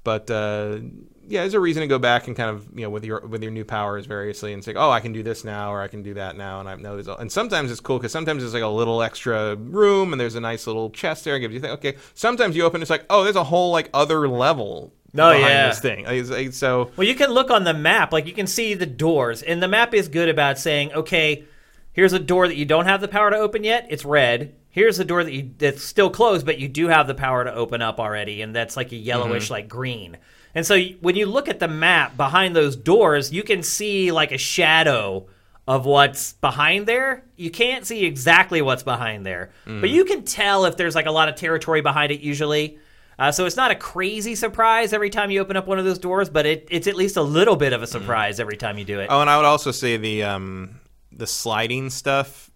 [0.03, 0.79] But uh,
[1.27, 3.41] yeah, there's a reason to go back and kind of you know with your with
[3.41, 6.03] your new powers variously and say, oh, I can do this now or I can
[6.03, 8.63] do that now, and I know there's and sometimes it's cool because sometimes there's like
[8.63, 11.35] a little extra room and there's a nice little chest there.
[11.35, 11.95] It gives you think, okay.
[12.13, 15.67] Sometimes you open, it's like, oh, there's a whole like other level Oh, behind yeah.
[15.69, 16.05] this thing.
[16.05, 19.43] It's- so Well, you can look on the map, like you can see the doors,
[19.43, 21.43] and the map is good about saying, okay,
[21.91, 23.85] here's a door that you don't have the power to open yet.
[23.89, 24.55] It's red.
[24.69, 27.53] Here's a door that you that's still closed, but you do have the power to
[27.53, 29.53] open up already, and that's like a yellowish, mm-hmm.
[29.53, 30.17] like green.
[30.55, 34.31] And so when you look at the map behind those doors, you can see like
[34.31, 35.27] a shadow
[35.67, 37.23] of what's behind there.
[37.37, 41.11] You can't see exactly what's behind there, but you can tell if there's like a
[41.11, 42.77] lot of territory behind it usually.
[43.17, 45.99] Uh, so it's not a crazy surprise every time you open up one of those
[45.99, 48.83] doors, but it, it's at least a little bit of a surprise every time you
[48.83, 49.07] do it.
[49.09, 50.79] oh, and I would also say the um
[51.11, 52.49] the sliding stuff,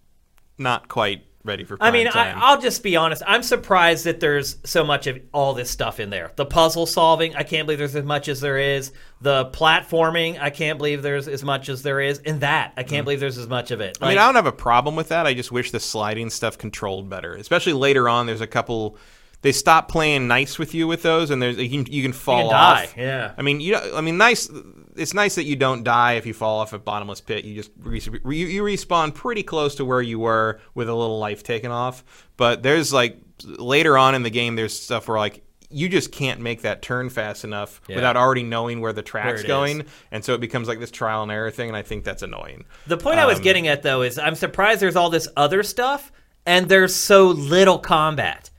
[0.58, 1.76] not quite ready for.
[1.80, 2.36] I mean, I, time.
[2.38, 3.22] I'll just be honest.
[3.26, 6.30] I'm surprised that there's so much of all this stuff in there.
[6.36, 8.92] The puzzle solving, I can't believe there's as much as there is.
[9.20, 12.20] The platforming, I can't believe there's as much as there is.
[12.20, 13.98] And that, I can't believe there's as much of it.
[13.98, 14.06] Mm.
[14.06, 15.26] I mean, I don't have a problem with that.
[15.26, 18.26] I just wish the sliding stuff controlled better, especially later on.
[18.26, 18.96] There's a couple.
[19.42, 22.38] They stop playing nice with you with those, and there's you can, you can fall
[22.44, 22.82] you can die.
[22.84, 22.96] off.
[22.96, 23.32] Yeah.
[23.38, 23.72] I mean, you.
[23.72, 24.50] know- I mean, nice.
[24.96, 27.44] It's nice that you don't die if you fall off a bottomless pit.
[27.44, 28.00] You just re-
[28.36, 32.02] you, you respawn pretty close to where you were with a little life taken off.
[32.36, 36.40] But there's like later on in the game, there's stuff where like you just can't
[36.40, 37.96] make that turn fast enough Yeah.
[37.96, 39.86] without already knowing where the track's it going, is.
[40.10, 41.68] and so it becomes like this trial and error thing.
[41.68, 42.64] And I think that's annoying.
[42.88, 45.62] The point I was Um, getting at though is I'm surprised there's all this other
[45.62, 46.10] stuff
[46.44, 48.50] and there's so little combat.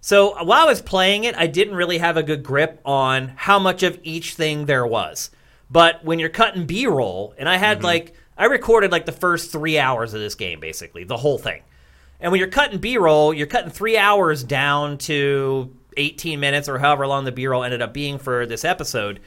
[0.00, 3.58] So while I was playing it, I didn't really have a good grip on how
[3.58, 5.30] much of each thing there was.
[5.70, 7.86] But when you're cutting B-roll, and I had mm-hmm.
[7.86, 11.62] like I recorded like the first three hours of this game, basically the whole thing.
[12.20, 17.06] And when you're cutting B-roll, you're cutting three hours down to 18 minutes or however
[17.06, 19.20] long the B-roll ended up being for this episode.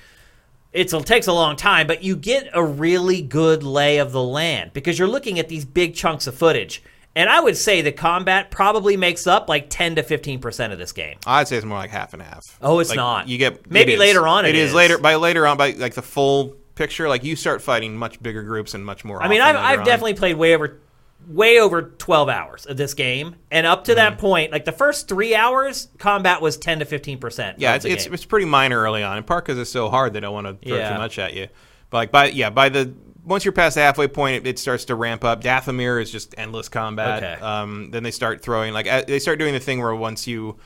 [0.72, 4.24] It's, it takes a long time, but you get a really good lay of the
[4.24, 6.82] land because you're looking at these big chunks of footage.
[7.16, 10.92] And I would say the combat probably makes up like 10 to 15% of this
[10.94, 11.18] game.
[11.28, 12.58] I'd say it's more like half and half.
[12.62, 13.28] Oh, it's Like, not.
[13.28, 14.70] You get Maybe later on it it is.
[14.70, 14.76] is.
[14.76, 17.10] later by later on by like the full picture.
[17.10, 19.22] Like you start fighting much bigger groups and much more.
[19.22, 19.86] I mean, I've, I've on.
[19.86, 20.80] definitely played way over,
[21.28, 23.98] way over twelve hours of this game, and up to Mm-hmm.
[23.98, 27.60] that point, like the first three hours, combat was ten to fifteen percent.
[27.60, 29.18] Yeah, it's, it's it's pretty minor early on.
[29.18, 30.94] In part because it's so hard, they don't want to throw Yeah.
[30.94, 31.50] too much at you.
[31.90, 32.94] But like by yeah, by the
[33.24, 35.42] once you're past the halfway point, it, it starts to ramp up.
[35.42, 37.24] Dathomir is just endless combat.
[37.24, 37.42] Okay.
[37.42, 40.58] Um, then they start throwing like uh, they start doing the thing where once you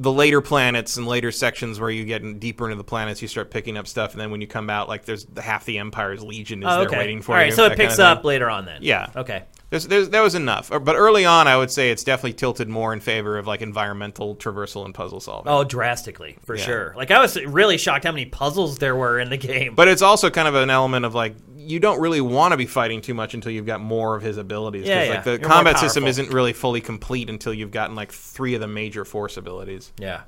[0.00, 3.26] the later planets and later sections where you get in- deeper into the planets, you
[3.26, 5.78] start picking up stuff, and then when you come out, like there's the half the
[5.78, 7.46] Empire's Legion is oh, there waiting for All you.
[7.46, 8.18] right, so it that kind picks of thing.
[8.18, 8.78] up later on then.
[8.82, 9.10] Yeah.
[9.16, 9.42] Okay.
[9.70, 10.70] There's, there's, that was enough.
[10.70, 14.34] But early on, I would say it's definitely tilted more in favor of like environmental
[14.34, 15.52] traversal and puzzle solving.
[15.52, 16.64] Oh, drastically for Yeah.
[16.64, 16.94] sure.
[16.96, 19.74] Like I was really shocked how many puzzles there were in the game.
[19.74, 21.34] But it's also kind of an element of like
[21.68, 24.36] you don't really want to be fighting too much until you've got more of his
[24.38, 24.82] abilities.
[24.82, 28.10] 'cause, Yeah, like the You're combat system isn't really fully complete until you've gotten like
[28.12, 29.92] three of the major force abilities.
[29.98, 30.22] yeah.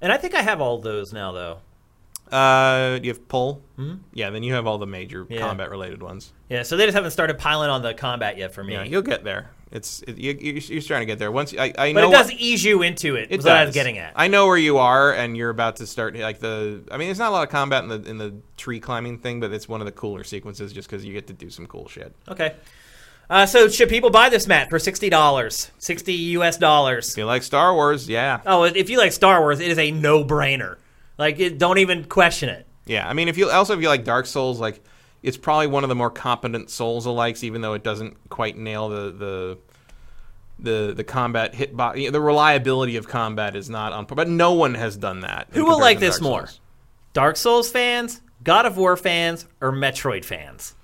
[0.00, 1.58] And I think I have all those now, though.
[2.36, 3.62] Uh, you have pull.
[3.78, 3.96] Mm-hmm.
[4.14, 5.40] Yeah, then you have all the major Yeah.
[5.40, 6.32] combat related ones.
[6.48, 8.72] Yeah, so they just haven't started piling on the combat yet for me.
[8.72, 9.50] Yeah, you'll get there.
[9.72, 11.32] It's it, you, you're, you're starting to get there.
[11.32, 13.28] Once I, I but know it does what- ease you into it.
[13.30, 13.74] It what I was does.
[13.74, 14.12] getting at.
[14.14, 16.82] I know where you are, and you're about to start like the.
[16.90, 19.40] I mean, there's not a lot of combat in the in the tree climbing thing,
[19.40, 21.88] but it's one of the cooler sequences just because you get to do some cool
[21.88, 22.14] shit.
[22.28, 22.54] Okay.
[23.30, 26.58] Uh, so should people buy this, Matt, for sixty dollars, sixty U.S.
[26.58, 27.10] dollars?
[27.12, 29.90] If you like Star Wars, yeah, Oh, if you like Star Wars, it is a
[29.90, 30.76] no-brainer.
[31.16, 32.66] Like, it, don't even question it.
[32.84, 33.08] yeah.
[33.08, 34.82] I mean, if you also if you like Dark Souls, like
[35.22, 38.88] it's probably one of the more competent Souls alikes, even though it doesn't quite nail
[38.88, 39.58] the the.
[40.58, 44.96] The, the combat hitbox the reliability of combat is not on but no one has
[44.96, 45.48] done that.
[45.50, 46.48] Who will like this Dark more?
[47.14, 50.76] Dark Souls fans, God of War fans, or Metroid fans?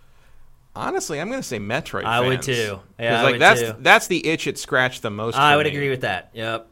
[0.74, 2.04] Honestly, I'm going to say Metroid.
[2.04, 2.80] I would too.
[2.98, 3.74] Yeah, like would that's too.
[3.80, 5.36] that's the itch it scratched the most.
[5.36, 5.72] I would me.
[5.72, 6.30] agree with that.
[6.34, 6.68] Yep.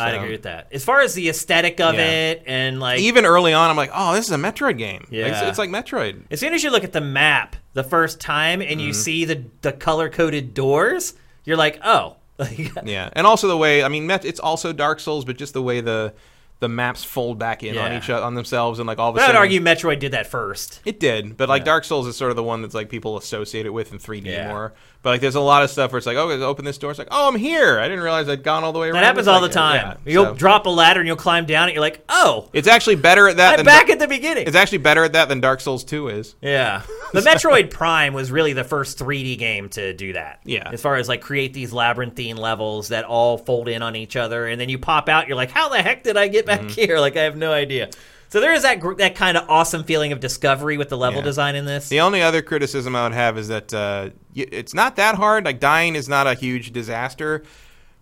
[0.00, 0.68] I'd agree with that.
[0.72, 2.00] As far as the aesthetic of Yeah.
[2.30, 5.02] it and like Even early on, I'm like, oh, this is a Metroid game.
[5.10, 5.48] Like, it's, Yeah.
[5.48, 6.22] it's like Metroid.
[6.30, 8.80] as soon as you look at the map the first time and Mm-hmm.
[8.80, 12.16] you see the the color coded doors, you're like, oh.
[12.84, 15.62] Yeah, and also the way I mean, Met, it's also Dark Souls, but just the
[15.62, 16.14] way the
[16.60, 17.98] the maps fold back in on Yeah.
[17.98, 20.10] each o- on themselves, and like all of a But I'd sudden, argue Metroid did
[20.12, 20.80] that first.
[20.84, 21.36] it did.
[21.36, 23.92] But like Dark Souls is sort of the one that's like people associate it with
[23.92, 24.48] in 3D Yeah.
[24.48, 24.74] more.
[25.00, 26.90] But like, there's a lot of stuff where it's like, oh, open this door.
[26.90, 27.78] It's like, oh, I'm here.
[27.78, 28.94] I didn't realize I'd gone all the way around.
[28.94, 29.76] That happens all the time.
[30.04, 31.72] yeah, You'll so- drop a ladder and you'll climb down it.
[31.72, 33.52] You're like, oh, It's actually better at that.
[33.52, 34.46] I'm than back Dar- at the beginning.
[34.48, 36.34] It's actually better at that than Dark Souls 2 is.
[36.42, 36.82] Yeah.
[37.12, 40.40] The Metroid Prime was really the first 3D game to do that.
[40.44, 40.68] Yeah.
[40.72, 44.46] As far as like create these labyrinthine levels that all fold in on each other
[44.48, 46.68] and then you pop out, you're like, how the heck did I get back Mm-hmm.
[46.70, 46.98] here?
[46.98, 47.90] Like I have no idea.
[48.30, 51.20] So there is that gr- that kind of awesome feeling of discovery with the level
[51.20, 51.24] Yeah.
[51.24, 51.88] design in this.
[51.88, 55.44] The only other criticism I would have is that uh, it's not that hard.
[55.44, 57.42] Like dying is not a huge disaster.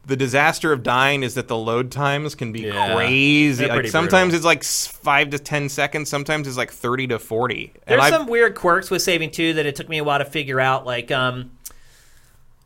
[0.05, 2.95] The disaster of dying is that the load times can be Yeah.
[2.95, 3.67] crazy.
[3.67, 4.37] Like sometimes brutal.
[4.37, 4.63] it's like
[5.03, 6.09] five to ten seconds.
[6.09, 7.73] Sometimes it's like thirty to forty.
[7.87, 10.19] There's and I've- some weird quirks with saving too that it took me a while
[10.19, 10.87] to figure out.
[10.87, 11.51] Like, um,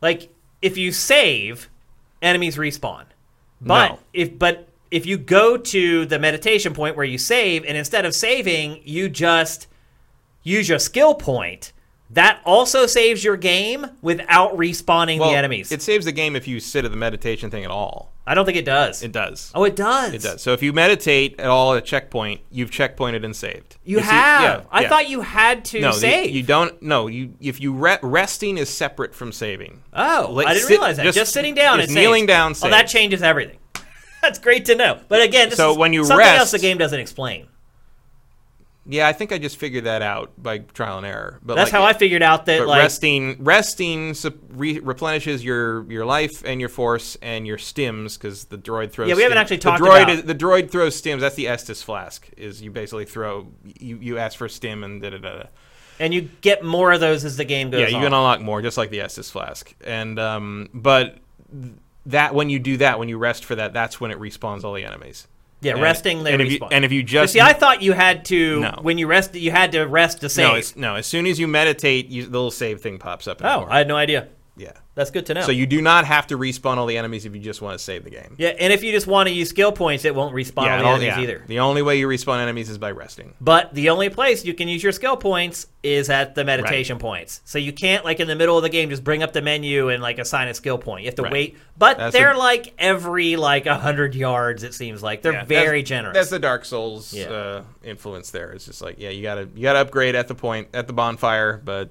[0.01, 0.29] like
[0.61, 1.69] if you save,
[2.21, 3.05] enemies respawn.
[3.59, 3.99] But No.
[4.13, 8.13] if but if you go to the meditation point where you save, and instead of
[8.13, 9.67] saving, you just
[10.43, 11.73] use your skill point.
[12.13, 15.71] That also saves your game without respawning well, the enemies.
[15.71, 18.11] It saves the game if you sit at the meditation thing at all.
[18.27, 19.01] I don't think it does.
[19.01, 19.49] It does.
[19.55, 20.13] oh, it does.
[20.13, 20.41] It does.
[20.41, 23.77] So if you meditate at all at a checkpoint, you've checkpointed and saved.
[23.85, 24.41] You see- have.
[24.41, 24.89] yeah, I yeah.
[24.89, 26.31] thought you had to no, save.
[26.31, 26.81] You, you don't.
[26.81, 29.81] No, you if you re- resting is separate from saving.
[29.93, 31.03] Oh, Like, I didn't sit- realize that.
[31.03, 32.27] just- Just, sitting down, just kneeling saves.
[32.27, 33.57] down Oh, that changes everything.
[34.21, 34.99] That's great to know.
[35.07, 37.47] But again, this So is when you something rest- else the game doesn't explain.
[38.83, 41.39] Yeah, I think I just figured that out by trial and error.
[41.43, 44.15] But That's like, how I figured out that like resting, resting
[44.49, 49.07] re- replenishes your your life and your force and your stims because the droid throws.
[49.09, 51.19] Yeah, we haven't stim- actually talked the droid about- Is, the droid throws stims.
[51.19, 52.27] That's the Estus flask.
[52.37, 53.47] Is you basically throw
[53.79, 55.37] you you ask for stim and da da da.
[55.37, 55.43] da.
[55.99, 58.01] and you get more of those as the game goes Yeah, you on.
[58.01, 59.75] can unlock more, just like the Estus flask.
[59.85, 61.17] And um, but
[62.07, 64.73] that when you do that, when you rest for that, that's when it respawns all
[64.73, 65.27] the enemies.
[65.61, 67.81] yeah, And- resting they and if you, and if you But just see, I thought
[67.83, 68.79] you had to No.
[68.81, 69.35] when you rest.
[69.35, 70.75] You had to rest to save.
[70.75, 73.41] no, no, as soon as you meditate, you, the little save thing pops up.
[73.43, 73.67] oh.
[73.69, 74.27] I had no idea.
[74.61, 74.73] Yeah.
[74.93, 75.41] That's good to know.
[75.41, 77.83] So you do not have to respawn all the enemies if you just want to
[77.83, 78.35] save the game.
[78.37, 80.79] yeah, and if you just want to use skill points, it won't respawn Yeah, all
[80.81, 81.21] the all- enemies yeah.
[81.21, 81.43] either.
[81.47, 83.33] The only way you respawn enemies is by resting.
[83.39, 87.41] But the only place you can use your skill points is at the meditation points.
[87.45, 89.89] So you can't like in the middle of the game just bring up the menu
[89.89, 91.03] and like assign a skill point.
[91.03, 91.31] You have to Right.
[91.31, 91.57] wait.
[91.77, 94.63] But That's they're a- like every like a hundred yards.
[94.63, 96.13] It seems like they're Yeah, very that's, generous.
[96.15, 98.51] That's the Dark Souls uh, influence there.
[98.51, 101.59] It's just like, yeah, you gotta you gotta upgrade at the point at the bonfire,
[101.63, 101.89] but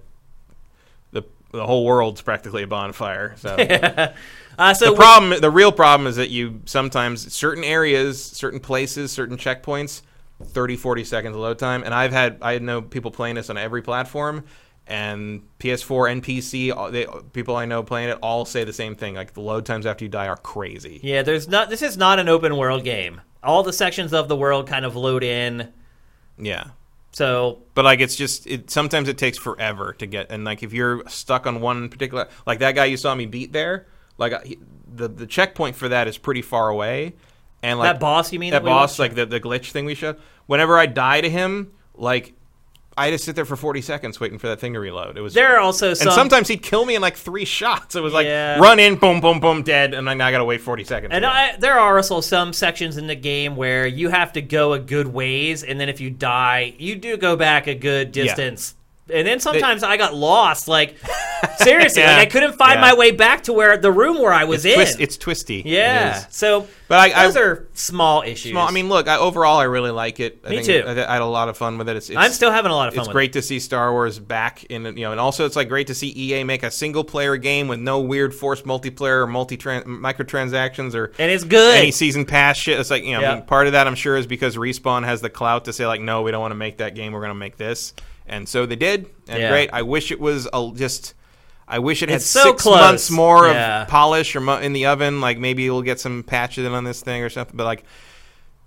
[1.53, 3.35] the whole world's practically a bonfire.
[3.37, 3.51] So
[4.59, 8.61] uh, so the we- problem, the real problem, is that you sometimes certain areas, certain
[8.61, 10.03] places, certain checkpoints,
[10.43, 13.83] 30, 40 seconds load time, and I've had I know people playing this on every
[13.83, 14.45] platform.
[14.87, 18.97] And PS4 and PC, all- they, people I know playing it all say the same
[18.97, 19.15] thing.
[19.15, 20.99] Like the load times after you die are crazy.
[21.05, 21.71] yeah, there's not.
[21.71, 23.21] This is not an open world game.
[23.41, 25.73] All the sections of the world kind of load in.
[26.39, 26.71] Yeah.
[27.13, 30.73] So but like it's just it sometimes it takes forever to get and like if
[30.73, 34.59] you're stuck on one particular like that guy you saw me beat there like he,
[34.87, 37.15] the the checkpoint for that is pretty far away
[37.63, 38.99] and like that boss, you mean that we boss watched?
[39.01, 42.33] like the, the glitch thing we showed whenever i die to him like
[43.01, 45.35] i just sit there for 40 seconds waiting for that thing to reload it was
[45.35, 46.09] There are also some.
[46.09, 48.59] and sometimes he'd kill me in like three shots it was like Yeah.
[48.59, 51.25] run in boom boom boom dead and then i gotta wait 40 seconds And.
[51.27, 54.79] I, there are also some sections in the game where you have to go a
[54.79, 58.75] good ways, and then if you die, you do go back a good distance.
[59.13, 60.69] And then sometimes I got lost.
[60.69, 60.97] Like
[61.59, 62.17] seriously, Yeah.
[62.17, 62.81] like I couldn't find Yeah.
[62.81, 64.75] my way back to where the room where I was it's, in.
[64.75, 66.19] twist, it's twisty yeah.
[66.19, 66.27] is.
[66.31, 68.53] So, But I- I- those are small issues.
[68.53, 69.09] Small, I mean, look.
[69.09, 70.41] I, overall, I really like it.
[70.45, 70.89] I Me think too.
[70.89, 71.97] I, I had a lot of fun with it.
[71.97, 73.05] It's, it's, I'm still having a lot of fun.
[73.05, 75.87] It's great to see Star Wars back in, you know, and also it's like great
[75.89, 79.57] to see EA make a single player game with no weird forced multiplayer or multi
[79.57, 81.77] microtransactions or and it's good.
[81.77, 82.79] any season pass shit.
[82.79, 85.21] It's like you know, I mean, part of that I'm sure is because Respawn has
[85.21, 87.13] the clout to say like, no, we don't want to make that game.
[87.13, 87.93] We're going to make this,
[88.31, 89.07] and so they did.
[89.29, 89.51] And Yeah.
[89.51, 89.71] great.
[89.73, 91.13] I wish it was a, just.
[91.69, 92.81] I wish it had so six close.
[92.81, 93.83] months more Yeah.
[93.83, 95.21] of polish or mo- in the oven.
[95.21, 97.57] Like maybe we'll get some patches in on this thing or something.
[97.57, 97.85] But like,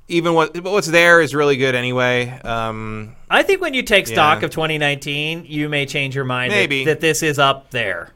[0.07, 2.29] even what what's there is really good anyway.
[2.45, 4.45] Um, I think when you take stock Yeah.
[4.45, 6.85] of 2019, you may change your mind that- Maybe.
[6.85, 8.11] that, this is up there.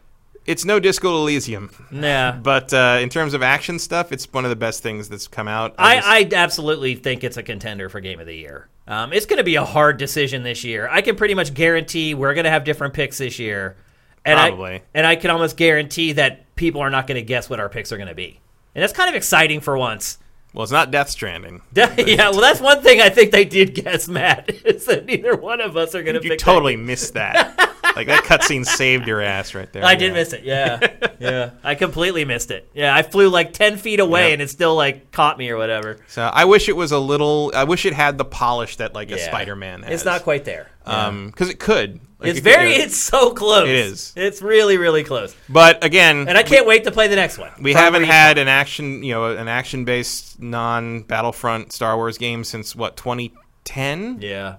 [0.48, 2.32] It's no Disco Elysium, Yeah.
[2.42, 5.48] but uh, in terms of action stuff, it's one of the best things that's come
[5.48, 5.72] out.
[5.78, 8.68] just- I, I absolutely think it's a contender for Game of the Year.
[8.88, 10.88] Um, it's going to be a hard decision this year.
[10.90, 13.76] I can pretty much guarantee we're going to have different picks this year.
[14.24, 14.76] And Probably.
[14.76, 17.68] I, and I can almost guarantee that people are not going to guess what our
[17.70, 18.40] picks are going to be.
[18.76, 20.18] And that's kind of exciting for once.
[20.54, 21.62] well, it's not Death Stranding.
[21.76, 25.60] yeah, well, that's one thing I think they did guess, Matt, is that neither one
[25.62, 27.74] of us are going to You pick totally missed that.
[27.98, 29.84] Like that cutscene saved your ass right there.
[29.84, 30.14] I did Yeah.
[30.14, 30.44] miss it.
[30.44, 30.80] Yeah,
[31.20, 31.50] yeah.
[31.64, 32.70] I completely missed it.
[32.74, 34.34] Yeah, I flew like ten feet away, Yeah.
[34.34, 35.98] and it still like caught me or whatever.
[36.08, 37.52] So I wish it was a little.
[37.56, 39.92] I wish it had the polish that like a Spider-Man has.
[39.92, 40.70] It's not quite there.
[40.86, 42.00] Um, because it could.
[42.20, 42.72] Like, it's it could, very.
[42.72, 43.68] you know, It's so close.
[43.68, 44.14] It is.
[44.16, 45.36] It's really, really close.
[45.50, 47.52] But again, And I can't wait to play the next one.
[47.62, 52.96] we haven't had an action, you know, an action-based non-Battlefront Star Wars game since what
[52.98, 54.56] 2010, Yeah.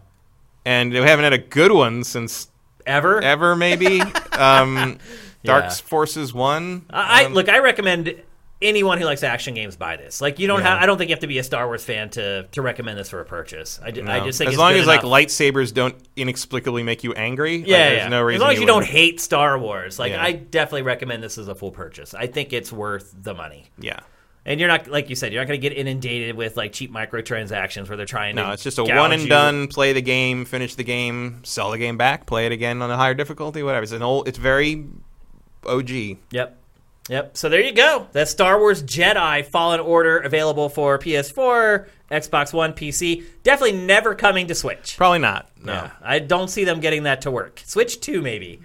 [0.65, 2.49] and we haven't had a good one since
[2.89, 3.21] Ever.
[3.23, 4.01] ever, maybe.
[4.33, 4.99] um,
[5.45, 5.71] Dark Yeah.
[5.71, 6.87] Forces One.
[6.91, 7.49] I, I Um, look.
[7.49, 8.15] I recommend
[8.61, 10.21] anyone who likes action games buy this.
[10.21, 10.71] Like, you don't Yeah.
[10.75, 10.83] have.
[10.83, 13.09] I don't think you have to be a Star Wars fan to to recommend this
[13.09, 13.79] for a purchase.
[13.83, 17.59] I, ju- I just think as long as like lightsabers don't inexplicably make you angry.
[17.59, 18.09] like, Yeah, there's yeah.
[18.09, 18.37] no reason.
[18.43, 18.93] as long as you don't wouldn't.
[18.93, 20.25] hate Star Wars, like Yeah.
[20.25, 22.15] I definitely recommend this as a full purchase.
[22.15, 23.67] I think it's worth the money.
[23.79, 24.01] Yeah.
[24.49, 26.91] And you're not, like you said, you're not going to get inundated with like cheap
[26.91, 28.43] microtransactions where they're trying to.
[28.45, 29.29] No, it's just a one and you.
[29.29, 29.69] done.
[29.69, 32.97] Play the game, finish the game, sell the game back, play it again on a
[32.97, 33.83] higher difficulty, whatever.
[33.83, 34.27] It's an old.
[34.27, 34.87] It's very
[35.67, 35.91] OG.
[36.31, 36.59] Yep.
[37.11, 37.37] Yep.
[37.37, 38.09] So there you go.
[38.13, 43.27] That's Star Wars Jedi Fallen Order available for PS4, Xbox One, PC.
[43.43, 44.97] Definitely never coming to Switch.
[44.97, 45.51] Probably not.
[45.63, 45.75] No.
[45.75, 47.61] Yeah, I don't see them getting that to work.
[47.67, 48.63] Switch 2 maybe.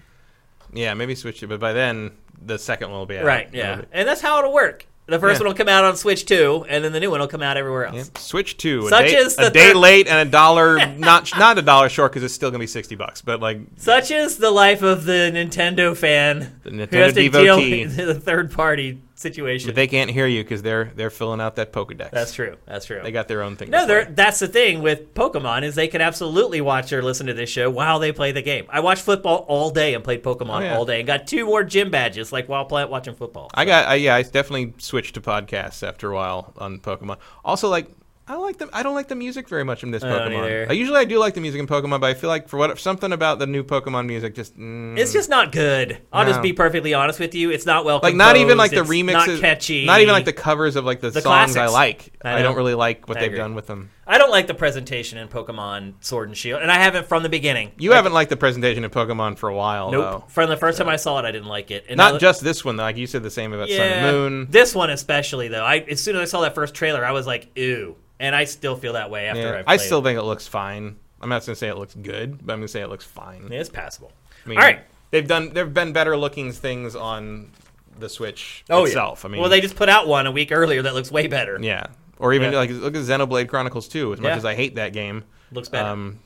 [0.72, 3.26] Yeah, maybe switch it, but by then the second one will be out.
[3.26, 3.82] Right, yeah.
[3.92, 4.88] And that's how it'll work.
[5.06, 5.44] The first Yeah.
[5.46, 7.58] one will come out on Switch 2 and then the new one will come out
[7.58, 7.96] everywhere else.
[8.16, 8.20] Yeah.
[8.22, 8.86] Switch two.
[8.88, 11.62] A Such day, is the a day third- late and a dollar not not a
[11.62, 13.22] dollar short because it's still gonna be sixty bucks.
[13.22, 17.30] But like Such is the life of the Nintendo fan The who Nintendo has to
[17.30, 19.68] deal with the third party situation.
[19.70, 22.12] but they can't hear you because they're they're filling out that Pokedex.
[22.12, 22.58] that's true.
[22.68, 23.00] That's true.
[23.02, 23.72] They got their own thing.
[23.72, 24.14] No, they're, play.
[24.14, 27.70] that's the thing with Pokemon is they can absolutely watch or listen to this show
[27.72, 28.66] while they play the game.
[28.70, 30.78] I watched football all day and played Pokemon Oh, yeah.
[30.78, 33.50] all day and got two more gym badges like while play, watching football.
[33.56, 34.14] I got I, yeah.
[34.16, 37.18] I definitely switched to podcasts after a while on Pokemon.
[37.44, 37.88] Also, like
[38.26, 38.70] I like them.
[38.72, 40.38] I don't like the music very much in this I don't Pokemon.
[40.46, 40.68] either.
[40.70, 42.80] I usually I do like the music in Pokemon, but I feel like for what
[42.80, 45.98] something about the new Pokemon music just mm, It's just not good.
[46.14, 46.44] I'll just No.
[46.44, 47.52] be perfectly honest with you.
[47.52, 48.90] It's not well like not even like composed.
[48.90, 49.86] the It's remixes, Not catchy.
[49.86, 51.74] not even like the covers of like the, The songs I classics.
[51.74, 52.14] like.
[52.24, 53.40] I I, don't really like what I they've agree.
[53.40, 53.90] done with them.
[54.08, 57.30] I don't like the presentation in Pokemon Sword and Shield, and I haven't from the
[57.30, 57.72] beginning.
[57.78, 60.02] You haven't liked the presentation of Pokemon for a while, Nope.
[60.02, 60.24] though.
[60.30, 61.86] From the first time I saw it, I didn't like it.
[61.90, 62.84] And Not just this one, though.
[62.84, 64.48] Like you said, the same about Sun and Moon.
[64.50, 65.64] This one especially, though.
[65.66, 68.46] I as soon as I saw that first trailer, I was like, "Ew," and I
[68.46, 69.58] still feel that way after Yeah.
[69.60, 70.04] I've I still it.
[70.04, 70.96] think it looks fine.
[71.22, 73.06] I'm not going to say it looks good, but I'm going to say it looks
[73.06, 73.48] fine.
[73.52, 74.12] it's passable.
[74.46, 74.80] I mean, All right.
[75.12, 75.54] They've done.
[75.54, 77.52] There've been better looking things on
[78.00, 79.22] the Switch Oh itself.
[79.24, 79.28] yeah.
[79.28, 81.60] I mean, well, they just put out one a week earlier that looks way better.
[81.62, 81.86] yeah.
[82.20, 82.58] Or even Yeah.
[82.60, 84.14] like look at Xenoblade Chronicles 2.
[84.14, 85.88] As much as I hate that game, Looks better.
[85.90, 86.20] um,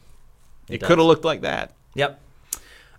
[0.69, 1.73] It it, could have looked like that.
[1.95, 2.19] Yep.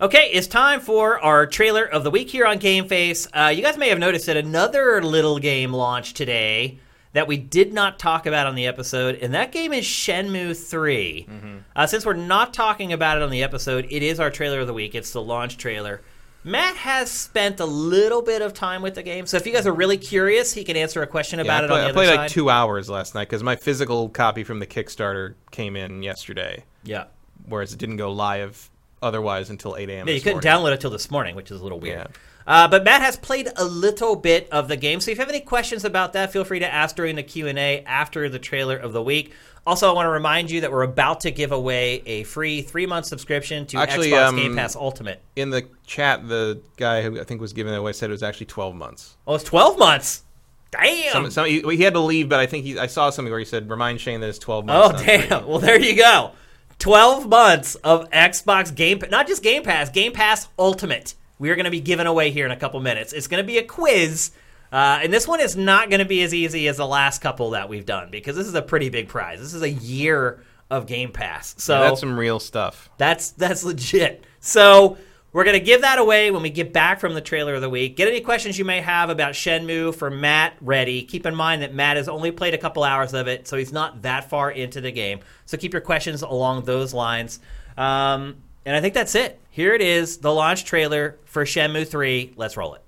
[0.00, 3.26] Okay, it's time for our trailer of the week here on Game Face.
[3.34, 6.78] Uh, you guys may have noticed that another little game launched today
[7.12, 11.26] that we did not talk about on the episode, and that game is Shenmue 3.
[11.74, 14.66] Uh, since we're not talking about it on the episode, it is our trailer of
[14.66, 14.94] the week.
[14.94, 16.00] It's the launch trailer.
[16.44, 19.66] Matt has spent a little bit of time with the game, so if you guys
[19.66, 21.92] are really curious, he can answer a question about I, it play- on the I
[21.92, 22.16] played side.
[22.16, 26.64] like two hours last night because my physical copy from the Kickstarter came in yesterday,
[26.84, 27.04] Yeah.
[27.46, 28.70] whereas it didn't go live
[29.02, 30.08] otherwise until 8 a.m.
[30.08, 30.72] Yeah, you couldn't morning.
[30.72, 31.98] download it till this morning, which is a little weird.
[31.98, 32.06] Yeah.
[32.48, 35.28] Uh, but Matt has played a little bit of the game, so if you have
[35.28, 38.38] any questions about that, feel free to ask during the Q and A after the
[38.38, 39.34] trailer of the week.
[39.66, 42.86] Also, I want to remind you that we're about to give away a free three
[42.86, 45.20] month subscription to Actually, Xbox um, Game Pass Ultimate.
[45.36, 48.22] In the chat, the guy who I think was giving it away said it was
[48.22, 49.18] actually 12 months.
[49.26, 50.22] Oh, it's twelve months.
[50.70, 51.12] Damn.
[51.12, 53.38] Some, some, he, he had to leave, but I think he, I saw something where
[53.38, 55.28] he said, "Remind Shane that it's 12 months." Oh damn!
[55.28, 56.32] three." Well, there you go.
[56.78, 61.14] Twelve months of Xbox Game, Pass not just Game Pass, Game Pass Ultimate.
[61.38, 63.12] We are going to be giving away here in a couple minutes.
[63.12, 64.32] It's going to be a quiz,
[64.72, 67.50] uh, and this one is not going to be as easy as the last couple
[67.50, 69.38] that we've done because this is a pretty big prize.
[69.40, 72.90] This is a year of Game Pass, so Yeah, that's some real stuff.
[72.98, 74.24] that's that's legit.
[74.40, 74.98] So
[75.32, 77.96] we're gonna give that away when we get back from the trailer of the week.
[77.96, 81.02] Get any questions you may have about Shenmue for Matt ready.
[81.02, 83.72] Keep in mind that Matt has only played a couple hours of it, so he's
[83.72, 85.20] not that far into the game.
[85.46, 87.40] So keep your questions along those lines.
[87.78, 88.36] Um,
[88.66, 89.40] and I think that's it.
[89.58, 92.34] Here it is, the launch trailer for Shenmue 3.
[92.36, 92.82] Let's roll it.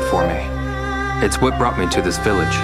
[0.00, 0.40] It for me.
[1.24, 2.54] It's what brought me to this village.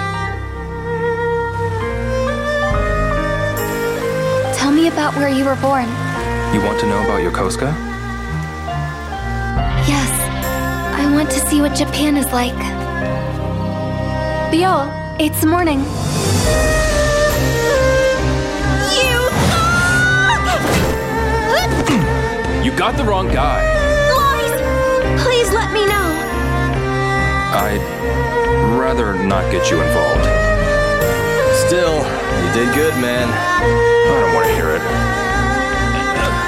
[4.57, 5.87] Tell me about where you were born.
[6.53, 7.71] You want to know about Yokosuka?
[9.87, 10.11] Yes,
[10.95, 12.53] I want to see what Japan is like.
[14.51, 15.79] Biol, it's morning.
[18.97, 19.17] You!
[22.63, 23.76] You got the wrong guy.
[27.67, 27.83] I'd
[28.79, 30.23] rather not get you involved.
[31.67, 33.27] Still, you did good, man.
[33.27, 34.83] I don't want to hear it.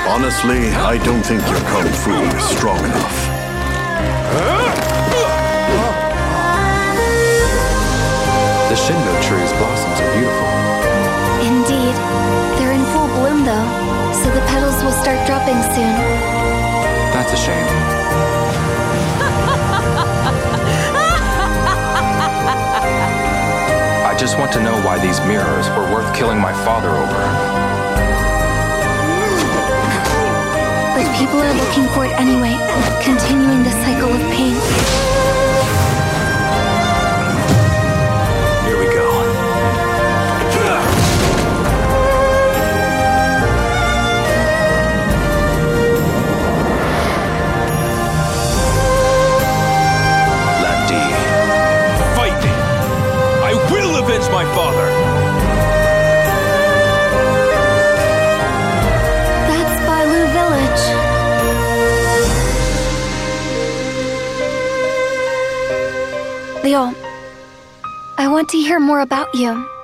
[0.07, 3.19] Honestly, I don't think your kung fu is strong enough.
[8.71, 10.47] The Shinbo tree's blossoms are beautiful.
[11.43, 11.95] Indeed.
[12.55, 13.67] They're in full bloom, though,
[14.15, 16.18] so the petals will start dropping soon.
[24.39, 27.19] Want to know why these mirrors were worth killing my father over.
[30.95, 32.55] But people are looking for it anyway,
[33.03, 35.18] continuing the cycle of pain.
[54.59, 54.89] Father!
[59.47, 60.83] That's Bailu Village.
[66.61, 66.83] Ryo,
[68.17, 69.78] I want to hear more about you.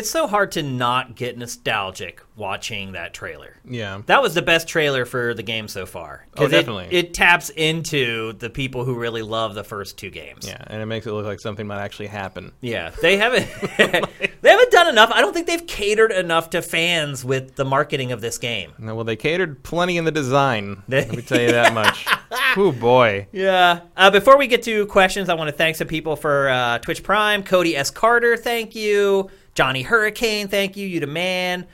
[0.00, 3.56] It's so hard to not get nostalgic watching that trailer.
[3.68, 4.00] Yeah.
[4.06, 6.26] That was the best trailer for the game so far.
[6.36, 6.88] Oh, it- definitely.
[6.90, 10.46] It, taps into the people who really love the first two games.
[10.48, 12.52] Yeah, and it makes it look like something might actually happen.
[12.62, 13.46] Yeah, they haven't
[13.76, 15.10] they haven't done done enough.
[15.12, 18.72] I don't think they've catered enough to fans with the marketing of this game.
[18.78, 20.82] No, well, they catered plenty in the design.
[20.88, 22.06] Let me tell you that much.
[22.56, 23.26] oh boy.
[23.32, 23.80] Yeah.
[23.96, 27.02] Uh, before we get to questions, I want to thank some people for uh, Twitch
[27.02, 27.42] Prime.
[27.42, 27.90] Cody S.
[27.90, 29.30] Carter, thank you.
[29.60, 30.86] Johnny Hurricane, thank you.
[30.86, 31.66] You the man.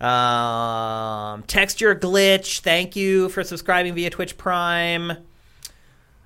[0.00, 5.12] Um, Texture Glitch, thank you for subscribing via Twitch Prime.
[5.12, 5.16] Um,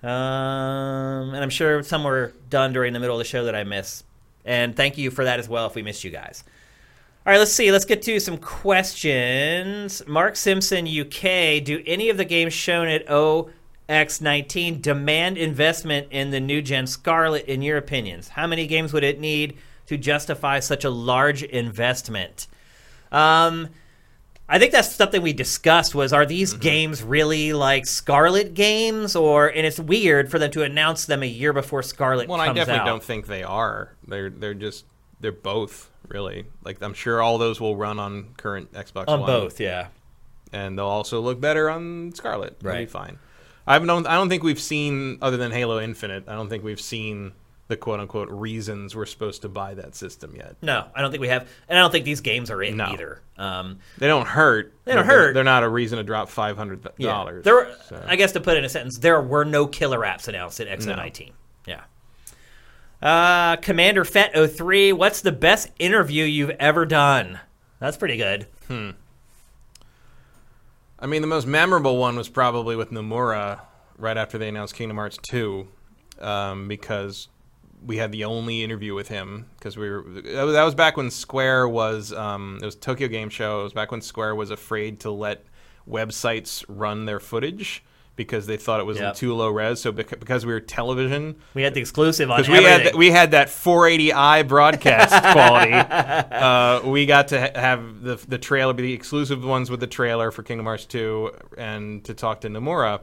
[0.02, 4.06] and I'm sure some were done during the middle of the show that I missed.
[4.46, 6.44] And thank you for that as well if we missed you guys.
[7.26, 7.70] All right, let's see.
[7.70, 10.02] Let's get to some questions.
[10.06, 11.62] Mark Simpson, UK.
[11.62, 17.44] Do any of the games shown at X019 demand investment in the new gen Scarlet,
[17.44, 18.28] in your opinions?
[18.28, 19.58] How many games would it need
[19.92, 22.46] to justify such a large investment?
[23.10, 23.68] Um,
[24.48, 29.48] I think that's something we discussed was are these games really like Scarlet games or
[29.48, 32.80] and it's weird for them to announce them a year before Scarlet Well, I definitely
[32.80, 32.86] out.
[32.86, 33.94] don't think they are.
[34.06, 34.84] They're they're just
[35.20, 36.46] they're both really.
[36.64, 39.26] Like I'm sure all those will run on current Xbox on One.
[39.26, 39.88] both, yeah.
[40.52, 42.60] and they'll also look better on Scarlet.
[42.60, 42.90] They'll be Right.
[42.90, 43.18] fine.
[43.66, 44.06] I don't.
[44.06, 46.24] I don't think we've seen other than Halo Infinite.
[46.28, 47.32] I don't think we've seen
[47.72, 50.56] the quote unquote reasons we're supposed to buy that system yet.
[50.60, 52.84] No, I don't think we have, and I don't think these games are in No.
[52.84, 53.22] either.
[53.38, 54.74] Um, They don't hurt.
[54.84, 55.34] They don't but they're- hurt.
[55.34, 57.08] They're not a reason to drop five hundred yeah.
[57.08, 57.44] dollars.
[57.44, 57.74] There, were,
[58.06, 60.68] I guess to put it in a sentence, there were no killer apps announced at
[60.68, 61.32] X019.
[61.66, 61.80] Yeah.
[63.00, 67.40] Uh, Commander Fet 03, what's the best interview you've ever done?
[67.80, 68.46] That's pretty good.
[68.68, 68.90] Hmm.
[71.00, 73.60] I mean, the most memorable one was probably with Nomura
[73.98, 75.66] right after they announced Kingdom Hearts 2,
[76.20, 77.26] um, because
[77.84, 81.68] we had the only interview with him because we were that was, back when Square
[81.68, 83.60] was um, it was Tokyo Game Show.
[83.60, 85.44] It was back when Square was afraid to let
[85.88, 89.14] websites run their footage because they thought it was Yep.
[89.16, 89.80] too low res.
[89.80, 92.86] So bec- because we were television, We had the exclusive on because we everything.
[92.92, 95.72] had we had that 480i broadcast quality.
[95.72, 99.86] Uh, we got to ha- have the the trailer be the exclusive ones with the
[99.86, 103.00] trailer for Kingdom Hearts 2 and to talk to Nomura.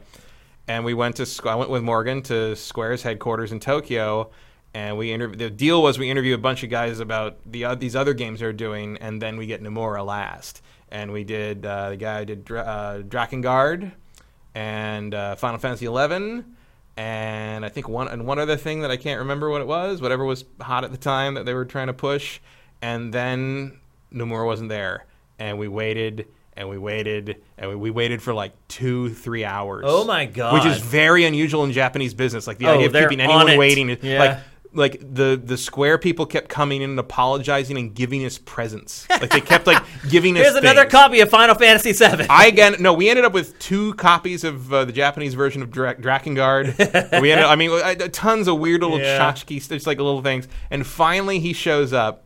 [0.68, 4.30] And we went to I went with Morgan to Square's headquarters in Tokyo,
[4.74, 7.74] and we interv- the deal was we interview a bunch of guys about the uh,
[7.74, 10.62] these other games they're doing, and then we get Nomura last.
[10.92, 13.92] And we did uh, the guy who did Dra- uh, Drakengard
[14.54, 16.44] and uh, Final Fantasy XI,
[16.96, 20.00] and I think one and one other thing that I can't remember what it was,
[20.02, 22.40] whatever was hot at the time that they were trying to push,
[22.82, 23.78] and then
[24.12, 25.06] Nomura wasn't there,
[25.38, 26.26] and we waited
[26.56, 29.84] and we waited and we, we waited for like two three hours.
[29.86, 30.52] Oh my God.
[30.54, 32.46] Which is very unusual in Japanese business.
[32.48, 34.18] Like the Oh, idea of keeping anyone waiting, Yeah.
[34.18, 34.38] like
[34.72, 39.08] like the the square people kept coming in and apologizing and giving us presents.
[39.10, 40.42] Like they kept like giving us.
[40.42, 40.54] Presents.
[40.54, 40.92] Here's another things.
[40.92, 42.26] copy of Final Fantasy VII.
[42.28, 42.92] I again no.
[42.94, 47.20] We ended up with two copies of uh, the Japanese version of Dra- Drakengard.
[47.20, 49.18] we ended, I mean, uh, tons of weird little Yeah.
[49.18, 50.46] tchotchkes, just like little things.
[50.70, 52.24] And finally, he shows up,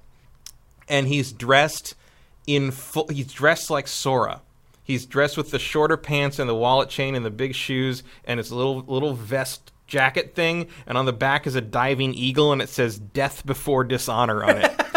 [0.88, 1.94] and he's dressed
[2.46, 3.08] in full.
[3.08, 4.42] He's dressed like Sora.
[4.82, 8.36] He's dressed with the shorter pants and the wallet chain and the big shoes and
[8.36, 10.68] his little little vest jacket thing.
[10.86, 14.58] And on the back is a diving eagle, and it says "Death Before Dishonor" on
[14.58, 14.80] it.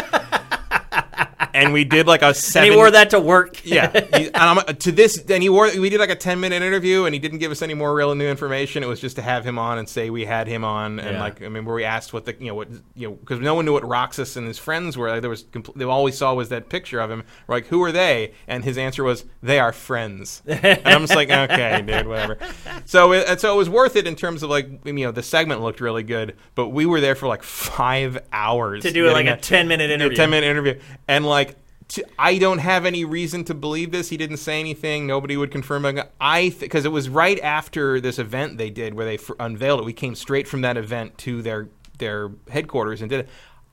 [1.58, 3.60] and we did like a and he wore that to work.
[3.66, 5.70] Yeah, he, and I'm, to this, and he wore.
[5.78, 8.14] We did like a 10 minute interview, and he didn't give us any more real
[8.16, 8.84] new information.
[8.84, 11.22] It was just to have him on and say we had him on, and Yeah.
[11.22, 13.56] like I mean, where we asked what the you know what you know because no
[13.56, 15.10] one knew what Roxas and his friends were.
[15.10, 17.24] Like, there was compl- they all we saw was that picture of him.
[17.48, 18.34] We're like, who are they?
[18.48, 20.42] And his answer was, they are friends.
[20.48, 22.38] and I'm just like, okay, dude, whatever.
[22.86, 25.24] So it, and so it was worth it in terms of like you know the
[25.24, 29.26] segment looked really good, but we were there for like five hours To do, like,
[29.26, 30.16] getting a 10-minute interview.
[30.16, 31.47] 10 minute interview, and like.
[31.88, 34.10] T- I don't have any reason to believe this.
[34.10, 35.08] He didn't say anything.
[35.08, 36.12] Nobody would confirm it.
[36.22, 39.86] I because it was right after this event they did where they f- unveiled it.
[39.86, 43.30] We came straight from that event to their their headquarters and did it.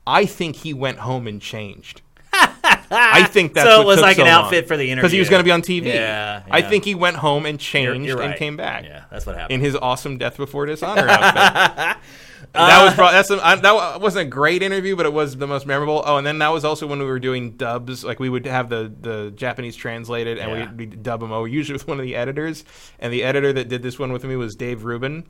[0.07, 2.01] I think he went home and changed.
[2.33, 4.45] I think that's So it what was like so an long.
[4.45, 5.85] outfit for the interview because he was going to be on TV.
[5.85, 8.83] Yeah, I think he went home and changed You're- you're and came back.
[8.83, 9.53] Yeah, that's what happened.
[9.55, 11.97] in his awesome Death Before Dishonor outfit.
[12.53, 15.47] that was pro- that's a, I, that wasn't a great interview, but it was the
[15.47, 16.03] most memorable.
[16.05, 18.03] Oh, and then that was also when we were doing dubs.
[18.03, 20.69] Like we would have the the Japanese translated, and Yeah.
[20.71, 22.63] we'd, we'd dub them over usually with one of the editors.
[22.99, 25.25] And the editor that did this one with me was Dave Rubin.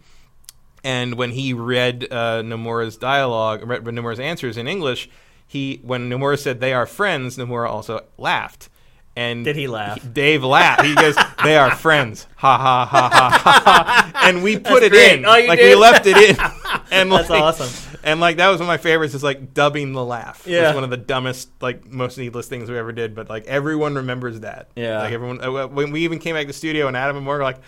[0.84, 5.10] And when he read uh, Nomura's dialogue, read Nomura's answers in English,
[5.48, 8.69] he when Nomura said they are friends, Nomura also laughed.
[9.18, 9.98] And Did he laugh?
[10.14, 10.84] Dave laughed.
[10.84, 13.61] He goes, "They are friends." Ha ha ha ha ha.
[13.64, 14.11] ha.
[14.27, 15.19] And we put it great.
[15.19, 15.26] in.
[15.26, 15.69] Oh, like did?
[15.69, 16.35] we left it in.
[16.91, 17.99] And That's like- awesome.
[18.03, 19.14] And like that was one of my favorites.
[19.14, 20.43] Is like dubbing the laugh.
[20.45, 20.67] Yeah.
[20.67, 23.15] was one of the dumbest, like most needless things we ever did.
[23.15, 24.69] But like everyone remembers that.
[24.75, 24.99] Yeah.
[24.99, 25.41] Like everyone.
[25.43, 27.59] uh, When we even came back to the studio and Adam and Morgan were like.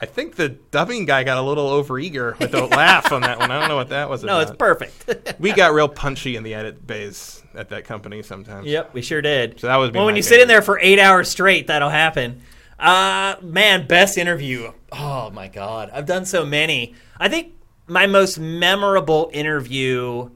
[0.00, 3.50] I think the dubbing guy got a little overeager with the laugh on that one.
[3.50, 4.22] I don't know what that was.
[4.24, 5.34] No, it's perfect.
[5.40, 8.68] We got real punchy in the edit bays at that company sometimes.
[8.68, 9.58] yep, we sure did.
[9.58, 12.42] So that was well, when you sit in there for eight hours straight, that'll happen.
[12.78, 14.70] Uh, man, best interview.
[14.92, 16.94] Oh my god, I've done so many.
[17.18, 17.54] I think
[17.88, 20.30] my most memorable interview.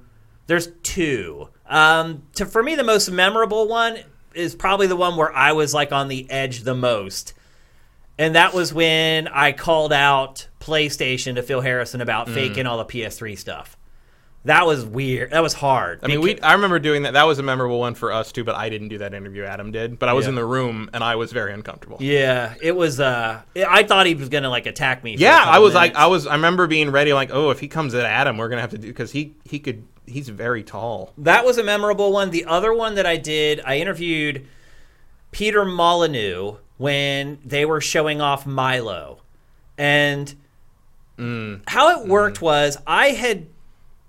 [0.47, 1.49] There's two.
[1.67, 3.99] Um, to for me, the most memorable one
[4.35, 7.33] is probably the one where I was like on the edge the most,
[8.19, 12.35] and that was when I called out PlayStation to Phil Harrison about Mm.
[12.35, 13.77] faking all the PS3 stuff.
[14.45, 15.31] That was weird.
[15.31, 16.01] That was hard.
[16.03, 16.41] I mean, we.
[16.41, 17.13] I remember doing that.
[17.13, 18.43] That was a memorable one for us too.
[18.43, 19.45] But I didn't do that interview.
[19.45, 20.01] Adam did.
[20.01, 20.31] But I was Yeah.
[20.31, 21.99] in the room and I was very uncomfortable.
[22.01, 22.99] Yeah, it was.
[22.99, 25.15] Uh, I thought he was gonna like attack me.
[25.17, 25.95] Yeah, I was like.
[25.95, 26.27] I was.
[26.27, 28.79] I remember being ready, like, oh, if he comes at Adam, we're gonna have to
[28.79, 29.85] do because he he could.
[30.07, 31.13] He's very tall.
[31.19, 32.31] that was a memorable one.
[32.31, 34.45] The other one that I did, I interviewed
[35.31, 39.21] Peter Molyneux when they were showing off Milo,
[39.79, 40.35] and
[41.69, 43.47] how it worked was I had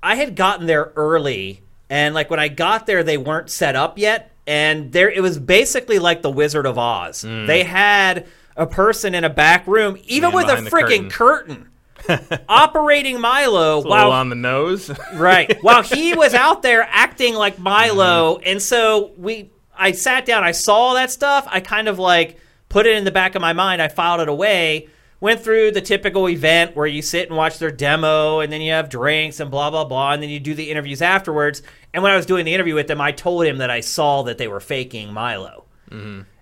[0.04, 3.98] I had gotten there early, and like when I got there, they weren't set up
[3.98, 7.22] yet, and there it was basically like the Wizard of Oz.
[7.22, 11.70] They had a person in a back room, even Man with a freaking curtain.
[12.50, 14.92] operating Milo while on the nose.
[15.14, 18.44] right while he was out there acting like Milo, Mm-hmm.
[18.46, 22.38] and so we I sat down, I saw that stuff, I kind of like
[22.70, 24.90] put it in the back of my mind, I filed it away.
[25.24, 28.74] Went through the typical event where you sit and watch their demo, and then you
[28.74, 31.62] have drinks and blah blah blah, and then you do the interviews afterwards.
[31.94, 34.24] And when I was doing the interview with them, I told him that I saw
[34.24, 35.64] that they were faking Milo.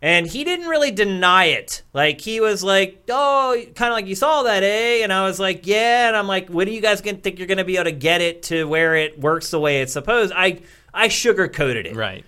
[0.01, 1.83] And he didn't really deny it.
[1.93, 5.39] Like he was like, "Oh, kind of like you saw that, eh?" And I was
[5.39, 7.83] like, "Yeah." And I'm like, "When are you guys gonna think you're gonna be able
[7.83, 10.61] to get it to where it works the way it's supposed?" I
[10.91, 11.95] I sugarcoated it.
[11.95, 12.25] right.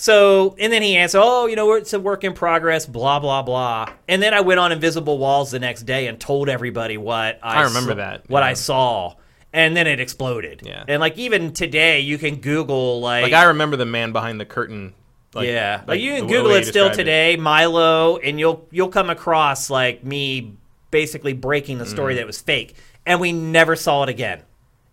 [0.00, 3.42] So, and then he answered, "Oh, you know, it's a work in progress." Blah blah
[3.42, 3.92] blah.
[4.08, 7.56] And then I went on Invisible Walls the next day and told everybody what I,
[7.56, 8.46] I remember saw- that, what yeah.
[8.46, 9.14] I saw.
[9.52, 10.62] And then it exploded.
[10.64, 10.84] Yeah.
[10.88, 14.46] And like even today, you can Google like, Like I remember the man behind the
[14.46, 14.94] curtain.
[15.34, 19.68] Like, yeah, like, you can Google it still today, Milo, and you'll you'll come across
[19.68, 20.54] like me
[20.90, 21.88] basically breaking the Mm.
[21.90, 24.40] story that was fake, and we never saw it again.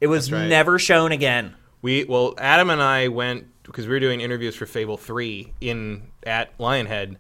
[0.02, 0.48] It was right.
[0.48, 1.56] never shown again.
[1.82, 6.08] We well, Adam and I went because we were doing interviews for Fable Three in
[6.26, 7.18] at Lionhead.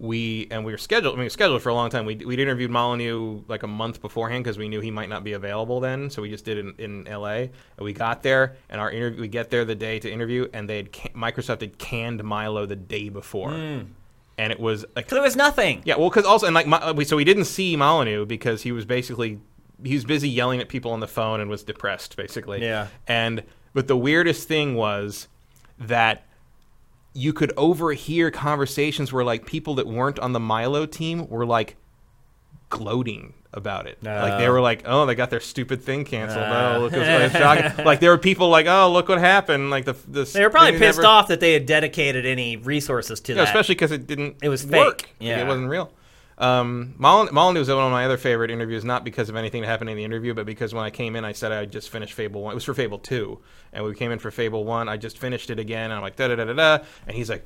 [0.00, 1.14] We and we were scheduled.
[1.14, 2.06] I mean, we were scheduled for a long time.
[2.06, 5.32] We we'd interviewed Molyneux like a month beforehand because we knew he might not be
[5.32, 6.08] available then.
[6.08, 7.50] So we just did it in, in L.A.
[7.76, 9.20] And we got there, and our interview.
[9.20, 12.76] We get there the day to interview, and they had Microsoft had canned Milo the
[12.76, 13.80] day before, hmm.
[14.38, 15.82] and it was like it was nothing.
[15.84, 18.84] yeah, well, because also and like my, so we didn't see Molyneux because he was
[18.84, 19.40] basically
[19.82, 22.62] he was busy yelling at people on the phone and was depressed basically.
[22.62, 22.88] Yeah.
[23.06, 23.42] And
[23.74, 25.28] but the weirdest thing was
[25.80, 26.24] that
[27.14, 31.76] you could overhear conversations where like people that weren't on the Milo team were like
[32.70, 33.98] gloating about it.
[34.02, 34.52] Like they uh.
[34.52, 36.44] were like, "Oh, they got their stupid thing canceled.
[36.44, 36.74] Uh.
[36.76, 39.96] Oh, look what's shocking." like there were people like, "Oh, look what happened." Like the
[40.06, 43.38] this They were probably pissed never- off that they had dedicated any resources to yeah,
[43.38, 43.48] that.
[43.48, 44.36] especially because it didn't.
[44.42, 44.72] It was work.
[45.02, 45.08] fake.
[45.08, 45.40] Like, Yeah.
[45.40, 45.90] it wasn't real.
[46.38, 49.68] Um, Molyn- Molyneux was one of my other favorite interviews, not because of anything that
[49.68, 52.14] happened in the interview, but because when I came in, I said I just finished
[52.14, 52.52] Fable One.
[52.52, 53.40] It was for Fable Two,
[53.72, 54.88] and we came in for Fable One.
[54.88, 57.28] I just finished it again, and I'm like da da da da da, and he's
[57.28, 57.44] like,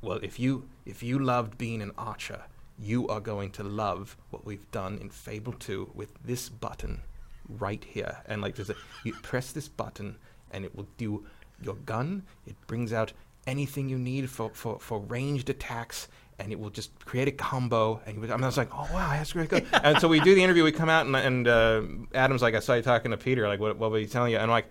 [0.00, 2.44] "Well, if you if you loved being an archer,
[2.78, 7.02] you are going to love what we've done in Fable Two with this button
[7.48, 10.16] right here." And like, there's a you press this button,
[10.50, 11.26] and it will do
[11.60, 12.22] your gun.
[12.46, 13.12] It brings out
[13.46, 16.08] anything you need for, for, for ranged attacks,
[16.38, 18.00] and it will just create a combo.
[18.06, 19.52] And you- I, mean, I was like, oh wow, that's great.
[19.72, 20.64] And so we do the interview.
[20.64, 21.82] We come out, and, and uh,
[22.14, 23.48] Adam's like, I saw you talking to Peter.
[23.48, 24.36] Like, what, what was he telling you?
[24.38, 24.66] And I'm like,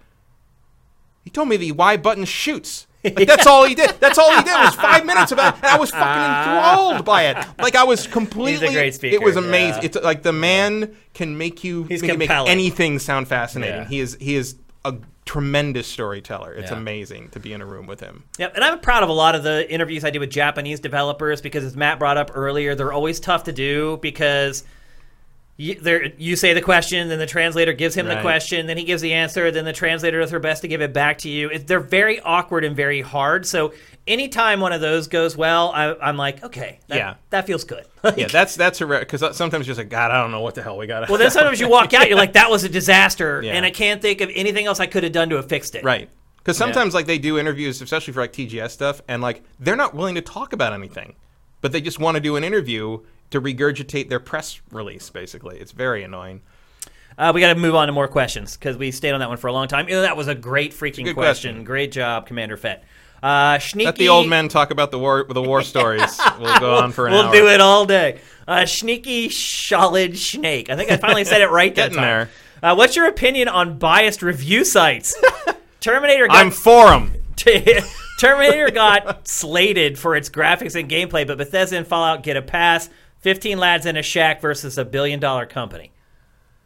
[1.23, 2.85] he told me the Y button shoots.
[3.03, 3.91] Like, that's all he did.
[3.99, 7.23] That's all he did was five minutes of that, and I was fucking enthralled by
[7.27, 7.37] it.
[7.59, 8.67] Like I was completely.
[8.67, 9.81] a great speaker, It was amazing.
[9.83, 9.85] yeah.
[9.85, 13.81] It's like the man can make you He's make, make anything sound fascinating.
[13.81, 13.87] Yeah.
[13.87, 16.53] He is he is a tremendous storyteller.
[16.53, 16.77] It's Yeah.
[16.77, 18.23] amazing to be in a room with him.
[18.37, 21.41] Yep, and I'm proud of a lot of the interviews I do with Japanese developers
[21.41, 24.63] because, as Matt brought up earlier, they're always tough to do because
[25.57, 28.83] you, they're- you say the question, then the translator gives him the question, then he
[28.83, 31.49] gives the answer, then the translator does her best to give it back to you.
[31.49, 33.45] It, they're very awkward and very hard.
[33.45, 33.73] So
[34.05, 37.13] anytime one of those goes well, I, I'm like, okay, that, Yeah.
[37.29, 37.85] that feels good.
[38.17, 40.61] Yeah, that's that's a because sometimes you're just like God, I don't know what the
[40.61, 41.09] hell we got.
[41.09, 43.53] well, then sometimes you walk out, you're like, that was a disaster, Yeah.
[43.53, 45.83] and I can't think of anything else I could have done to have fixed it.
[45.83, 46.09] right.
[46.37, 49.95] Because sometimes like they do interviews, especially for like TGS stuff, and like they're not
[49.95, 51.15] willing to talk about anything,
[51.61, 52.99] but they just want to do an interview
[53.31, 55.09] to regurgitate their press release.
[55.09, 56.41] Basically, it's very annoying.
[57.17, 59.37] Uh, we got to move on to more questions because we stayed on that one
[59.37, 59.87] for a long time.
[59.87, 61.13] You know, that was a great freaking question.
[61.13, 61.63] question.
[61.63, 62.83] Great job, Commander Fett.
[63.23, 63.85] Uh, Sneaky.
[63.85, 66.19] Let the old men talk about the war the war stories.
[66.39, 67.23] We'll go on for an hour.
[67.23, 68.19] we'll do it all day.
[68.47, 70.69] Uh, sneaky solid snake.
[70.69, 72.03] I think I finally said it right that Getting time.
[72.03, 72.29] there.
[72.61, 75.15] Uh, what's your opinion on biased review sites?
[75.79, 77.13] Terminator got I'm for them.
[78.19, 82.89] Terminator got slated for its graphics and gameplay, but Bethesda and Fallout get a pass.
[83.25, 85.91] 15 lads in a shack versus a billion dollar company.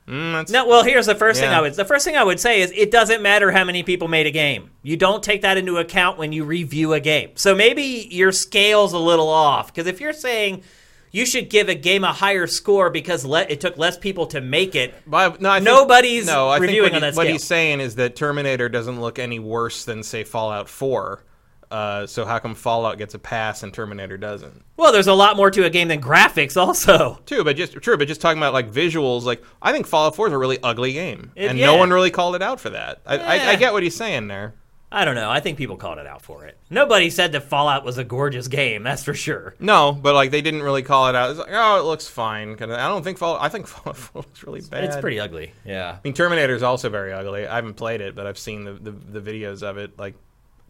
[0.09, 2.59] Mm, no, well, here's the first thing I would the first thing I would say
[2.59, 4.69] is it doesn't matter how many people made a game.
[4.83, 7.29] You don't take that into account when you review a game.
[7.35, 10.63] So maybe your scale's a little off because if you're saying
[11.11, 14.41] you should give a game a higher score because le- it took less people to
[14.41, 17.15] make it, But, no, I think, Nobody's no, I reviewing think what, on he- that
[17.15, 21.23] what he's saying is that Terminator doesn't look any worse than say Fallout 4.
[21.71, 24.63] Uh, so how come Fallout gets a pass and Terminator doesn't?
[24.77, 26.57] well, there's a lot more to a game than graphics.
[26.57, 30.15] Also, True, but just true, but just talking about like visuals, like I think Fallout
[30.15, 31.67] 4 is a really ugly game, It- and yeah.
[31.67, 33.01] no one really called it out for that.
[33.05, 33.49] I, I, Yeah.
[33.49, 34.55] I get what he's saying there.
[34.91, 35.29] I don't know.
[35.29, 36.57] I think people called it out for it.
[36.71, 38.81] Nobody said that Fallout was a gorgeous game.
[38.81, 39.53] That's for sure.
[39.59, 41.29] No, but like they didn't really call it out.
[41.29, 42.53] It's like, oh, it looks fine.
[42.53, 43.43] I don't think Fallout.
[43.43, 44.85] I think Fallout 4 looks really bad.
[44.85, 45.53] It's pretty ugly.
[45.63, 45.91] Yeah.
[45.91, 47.45] I mean, Terminator is also very ugly.
[47.45, 49.99] I haven't played it, but I've seen the, the, the videos of it.
[49.99, 50.15] Like,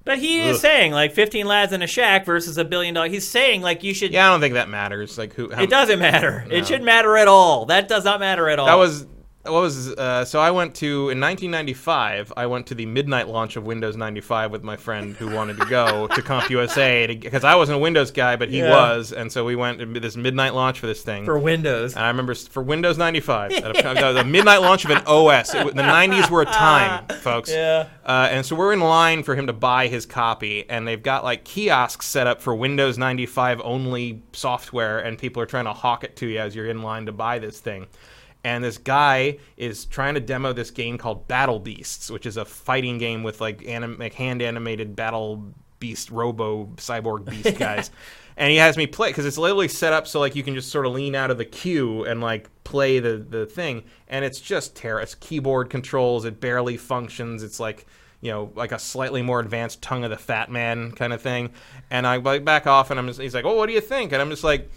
[0.10, 0.62] But he is Ugh.
[0.62, 3.12] saying like 15 lads in a shack versus a billion dollars.
[3.12, 4.12] He's saying like you should.
[4.12, 5.20] yeah, I don't think that matters.
[5.20, 5.52] Like, who?
[5.54, 6.48] How, It doesn't matter.
[6.50, 7.68] It shouldn't matter at all.
[7.68, 8.66] That does not matter at all.
[8.66, 9.06] That was
[9.44, 12.34] what was uh, so I went to in 1995.
[12.36, 15.66] I went to the midnight launch of Windows 95 with my friend who wanted to
[15.66, 18.70] go to CompUSA because I wasn't a Windows guy, but he Yeah.
[18.70, 21.26] was, and so we went to this midnight launch for this thing.
[21.26, 21.96] for Windows.
[21.96, 25.54] and I remember for Windows 95, at a, a midnight launch of an OS.
[25.56, 27.50] It, the 90s were a time, folks.
[27.50, 27.88] Yeah.
[28.06, 31.24] Uh, and so we're in line for him to buy his copy, and they've got
[31.24, 36.04] like kiosks set up for Windows 95 only software, and people are trying to hawk
[36.04, 37.88] it to you as you're in line to buy this thing.
[38.44, 42.46] And this guy is trying to demo this game called Battle Beasts, which is a
[42.46, 47.92] fighting game with like, anim- like hand animated battle beast, robo cyborg beast guys.
[48.38, 50.72] and he has me play because it's literally set up so like you can just
[50.72, 54.40] sort of lean out of the queue and like play the the thing, and it's
[54.40, 56.26] just terrible It's keyboard controls.
[56.26, 57.44] It barely functions.
[57.44, 57.86] It's like
[58.22, 61.52] you know, like a slightly more advanced Tongue of the Fatman kind of thing.
[61.90, 64.12] And I like back off, and I'm just, he's like, "Oh, what do you think?"
[64.12, 64.70] And I'm just like,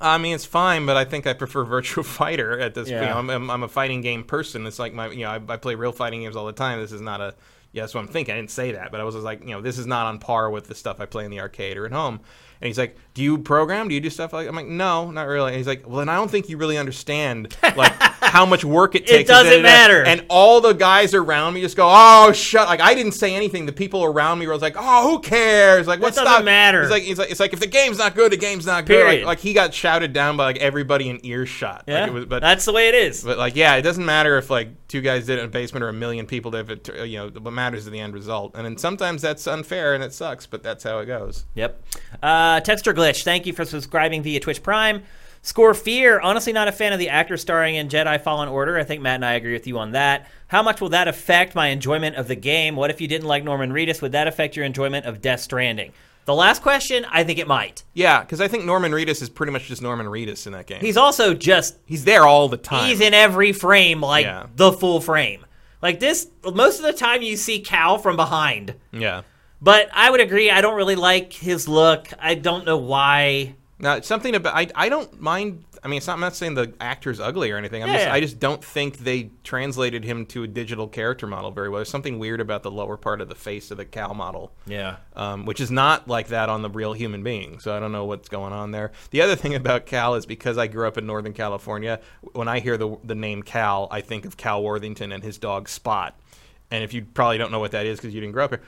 [0.00, 2.88] I mean, it's fine, but I think I prefer Virtual Fighter at this.
[2.88, 3.00] Yeah.
[3.06, 4.66] know, I'm, I'm, I'm a fighting game person.
[4.66, 6.80] It's like my, you know, I, I play real fighting games all the time.
[6.80, 7.34] This is not a.
[7.72, 8.34] Yeah, that's what I'm thinking.
[8.34, 10.48] I didn't say that, but I was like, you know, this is not on par
[10.48, 12.20] with the stuff I play in the arcade or at home.
[12.60, 13.88] And he's like, "Do you program?
[13.88, 16.08] Do you do stuff like?" I'm like, "No, not really." And he's like, "Well, then
[16.08, 17.92] I don't think you really understand like
[18.22, 20.04] how much work it takes." it doesn't Da, da, da." matter.
[20.04, 23.66] And all the guys around me just go, "Oh, shut!" Like I didn't say anything.
[23.66, 26.82] The people around me were like, "Oh, who cares?" Like, what doesn't matter.
[26.82, 28.98] He's like, he's like, it's like if the game's not good, the game's not good.
[29.04, 29.26] Like, Period.
[29.26, 31.84] like he got shouted down by like everybody in earshot.
[31.86, 32.00] Yeah.
[32.02, 33.22] Like, it was, but That's the way it is.
[33.22, 35.82] but like yeah, it doesn't matter if like two guys did it in a basement
[35.84, 37.06] or a million people did it.
[37.08, 38.52] You know, what matters is the end result.
[38.54, 41.44] And then sometimes that's unfair and it sucks, but that's how it goes.
[41.54, 41.82] Yep.
[42.22, 45.02] Uh, Uh, Texture Glitch, thank you for subscribing via Twitch Prime.
[45.40, 48.76] Score Fear, honestly not a fan of the actor starring in Jedi Fallen Order.
[48.78, 50.28] I think Matt and I agree with you on that.
[50.48, 52.76] How much will that affect my enjoyment of the game?
[52.76, 54.02] What if you didn't like Norman Reedus?
[54.02, 55.92] Would that affect your enjoyment of Death Stranding?
[56.26, 57.82] The last question, I think it might.
[57.94, 60.80] Yeah, because I think Norman Reedus is pretty much just Norman Reedus in that game.
[60.82, 62.88] He's also just he's there all the time.
[62.90, 64.48] he's in every frame like Yeah.
[64.54, 65.46] the full frame.
[65.80, 68.74] Like this most of the time you see Cal from behind.
[68.92, 69.22] yeah.
[69.64, 72.08] But I would agree I don't really like his look.
[72.18, 73.54] I don't know why.
[73.78, 75.64] Now it's something about I I don't mind.
[75.82, 77.82] I mean, it's not, I'm not saying the actor's ugly or anything.
[77.82, 78.14] I'm Yeah, just, yeah.
[78.14, 81.78] I just don't think they translated him to a digital character model very well.
[81.78, 84.52] There's something weird about the lower part of the face of the Cal model.
[84.66, 84.96] Yeah.
[85.14, 87.58] um, which is not like that on the real human being.
[87.58, 88.92] So I don't know what's going on there.
[89.10, 92.00] The other thing about Cal is because I grew up in Northern California,
[92.32, 95.68] when I hear the the name Cal, I think of Cal Worthington and his dog
[95.68, 96.14] Spot.
[96.70, 98.62] And if you probably don't know what that is because you didn't grow up here,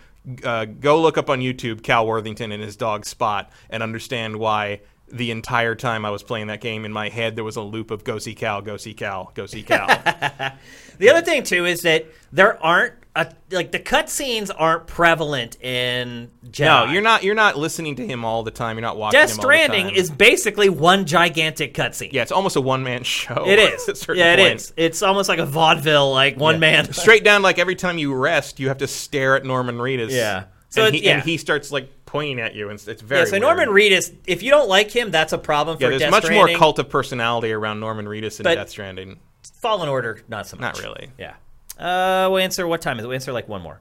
[0.44, 4.80] uh, go look up on YouTube Cal Worthington and his dog Spot and understand why.
[5.08, 7.92] The entire time I was playing that game, in my head there was a loop
[7.92, 9.86] of "Go see Cal, go see Cal, go see Cal."
[10.98, 16.30] The other thing too is that there aren't a, like the cutscenes aren't prevalent in
[16.46, 16.64] Jedi.
[16.64, 17.24] no, you're not.
[17.24, 18.76] You're not listening to him all the time.
[18.76, 19.18] You're not watching.
[19.18, 22.12] Death him all the Stranding is basically one gigantic cutscene.
[22.12, 23.44] Yeah, it's almost a one man show.
[23.46, 24.06] It is.
[24.14, 24.54] Yeah, it point.
[24.56, 24.72] is.
[24.76, 26.92] It's almost like a vaudeville, like one man.
[26.92, 30.10] Straight down, like every time you rest, you have to stare at Norman Reedus.
[30.10, 30.44] Yeah.
[30.68, 31.14] So and, he, yeah.
[31.14, 33.22] and he starts like pointing at you, and it's, it's very.
[33.22, 33.42] Yeah, so weird.
[33.42, 36.24] Norman Reedus, if you don't like him, that's a problem for Yeah, there's Death much
[36.24, 36.52] Stranding.
[36.52, 39.18] more cult of personality around Norman Reedus in Death Stranding.
[39.54, 40.76] Fallen Order, not so much.
[40.76, 41.10] Not really.
[41.18, 41.34] Yeah.
[41.78, 42.66] Uh, we'll answer.
[42.66, 43.08] What time is it?
[43.08, 43.80] We'll answer like one more.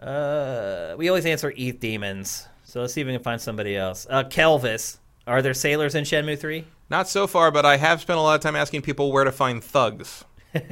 [0.00, 2.46] Uh, we always answer ETH demons.
[2.64, 4.06] So let's see if we can find somebody else.
[4.08, 6.64] Uh, Kelvis, are there sailors in Shenmue Three?
[6.90, 9.32] Not so far, but I have spent a lot of time asking people where to
[9.32, 10.24] find thugs.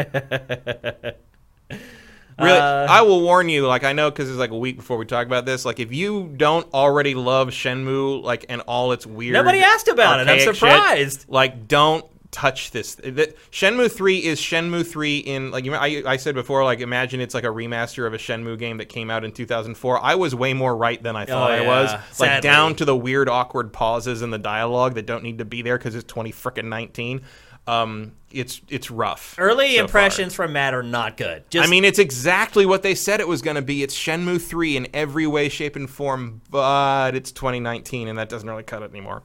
[2.38, 3.66] Really, Uh, I will warn you.
[3.66, 5.64] Like I know because it's like a week before we talk about this.
[5.64, 10.20] Like if you don't already love Shenmue, like and all its weird, Nobody asked about
[10.20, 10.24] it.
[10.24, 11.24] I'm archaic shit, surprised.
[11.30, 12.04] like don't
[12.36, 12.96] touch this.
[12.96, 15.74] The- Shenmue three is Shenmue three in like you.
[15.74, 16.62] I, I said before.
[16.64, 20.04] Like imagine it's like a remaster of a Shenmue game that came out in 2004.
[20.04, 21.68] I was way more right than I thought I Oh, yeah.
[21.68, 22.20] was.
[22.20, 25.62] Like down to the weird awkward pauses in the dialogue that don't need to be
[25.62, 27.22] there because it's 20 frickin' 19.
[27.66, 29.34] Um, it's it's rough.
[29.38, 29.84] Early so far.
[29.86, 31.48] impressions from Matt are not good.
[31.50, 33.82] Just I mean, it's exactly what they said it was going to be.
[33.82, 38.48] It's Shenmue 3 in every way, shape, and form, but it's 2019, and that doesn't
[38.48, 39.22] really cut it anymore.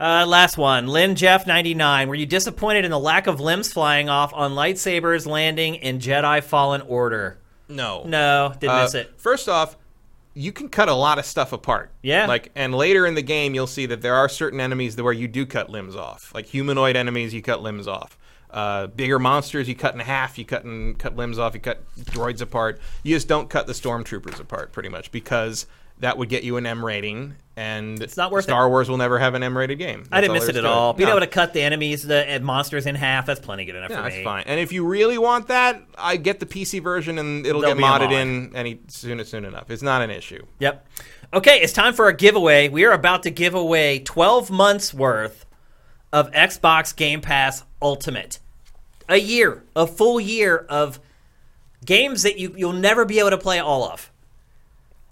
[0.00, 2.08] Uh, last one, Lynn Jeff ninety nine.
[2.08, 6.42] Were you disappointed in the lack of limbs flying off on lightsabers landing in Jedi
[6.42, 7.38] Fallen Order?
[7.68, 8.02] No.
[8.06, 9.12] No, didn't Uh, miss it.
[9.18, 9.76] First off,
[10.32, 11.90] you can cut a lot of stuff apart.
[12.02, 12.26] Yeah.
[12.26, 15.28] Like, and later in the game, you'll see that there are certain enemies where you
[15.28, 16.32] do cut limbs off.
[16.34, 18.16] Like humanoid enemies, you cut limbs off.
[18.50, 20.38] Uh, bigger monsters, you cut in half.
[20.38, 21.54] You cut and cut limbs off.
[21.54, 22.80] You cut droids apart.
[23.02, 25.66] You just don't cut the stormtroopers apart, pretty much, because
[26.00, 28.70] that would get you an M rating, and It's not worth Star it.
[28.70, 30.04] Wars will never have an M rated game.
[30.10, 30.92] I didn't miss it at all.
[30.94, 31.16] Being No.
[31.16, 34.02] able to cut the enemies, the monsters in half, that's plenty good enough Yeah, for
[34.04, 34.24] that's me.
[34.24, 34.44] fine.
[34.46, 37.84] And if you really want that, I get the PC version, and it'll There'll get
[37.84, 38.12] modded mod.
[38.12, 39.70] in any soon soon enough.
[39.70, 40.44] It's not an issue.
[40.58, 40.86] Yep.
[41.32, 42.68] Okay, it's time for a giveaway.
[42.68, 45.46] We are about to give away 12 months worth
[46.12, 48.38] of Xbox Game Pass Ultimate.
[49.08, 50.98] A year, a full year of
[51.84, 54.09] games that you, you'll never be able to play all of.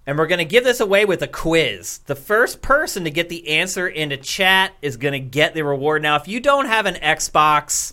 [0.08, 1.98] And we're going to give this away with a quiz.
[2.06, 6.00] The first person to get the answer into chat is going to get the reward.
[6.00, 7.92] Now, if you don't have an Xbox,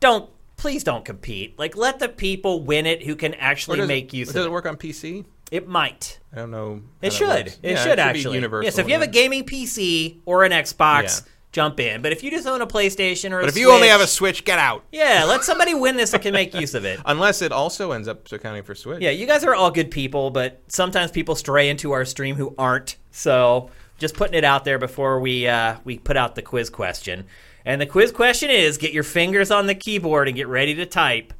[0.00, 1.58] don't please don't compete.
[1.58, 4.40] Like let the people win it who can actually does make use does of it
[4.44, 4.50] Does it.
[4.52, 5.26] work on PC?
[5.50, 6.20] It might.
[6.32, 6.80] I don't know.
[7.02, 7.48] It should.
[7.48, 8.34] It Yeah, should be actually.
[8.36, 8.64] universal.
[8.64, 11.32] Yes, if you have a gaming PC or an Xbox, Yeah.
[11.52, 12.02] Jump in.
[12.02, 14.06] But if you just own a PlayStation or a But if you only have a
[14.06, 14.84] Switch- Switch, get out.
[14.92, 17.00] yeah, let somebody win this that can make use of it.
[17.06, 19.00] Unless it also ends up accounting for Switch.
[19.00, 22.54] Yeah, you guys are all good people, but sometimes people stray into our stream who
[22.58, 22.96] aren't.
[23.10, 27.24] So just putting it out there before we uh, we put out the quiz question.
[27.64, 30.86] And the quiz question is: get your fingers on the keyboard and get ready to
[30.86, 31.32] type.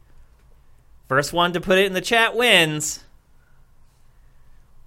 [1.08, 3.04] First one to put it in the chat wins.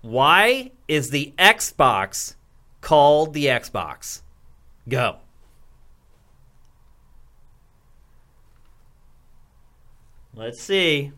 [0.01, 2.35] Why is the Xbox
[2.81, 4.21] called the Xbox?
[4.89, 5.17] Go.
[10.35, 11.11] Let's see.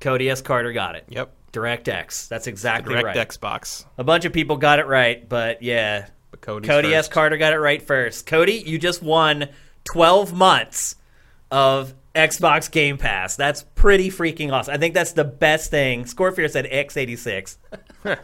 [0.00, 0.42] Cody S.
[0.42, 1.04] Carter got it.
[1.08, 1.32] Yep.
[1.52, 2.28] DirectX.
[2.28, 3.28] That's exactly Direct right.
[3.28, 3.84] Xbox.
[3.98, 6.08] A bunch of people got it right, but yeah.
[6.30, 7.08] But Cody's Cody S.
[7.08, 8.26] Carter got it right first.
[8.26, 9.48] Cody, you just won
[9.84, 10.96] 12 months
[11.50, 13.36] of Xbox Game Pass.
[13.36, 14.74] That's pretty freaking awesome.
[14.74, 16.04] I think that's the best thing.
[16.04, 17.56] Scorpier said X86.
[18.04, 18.16] uh,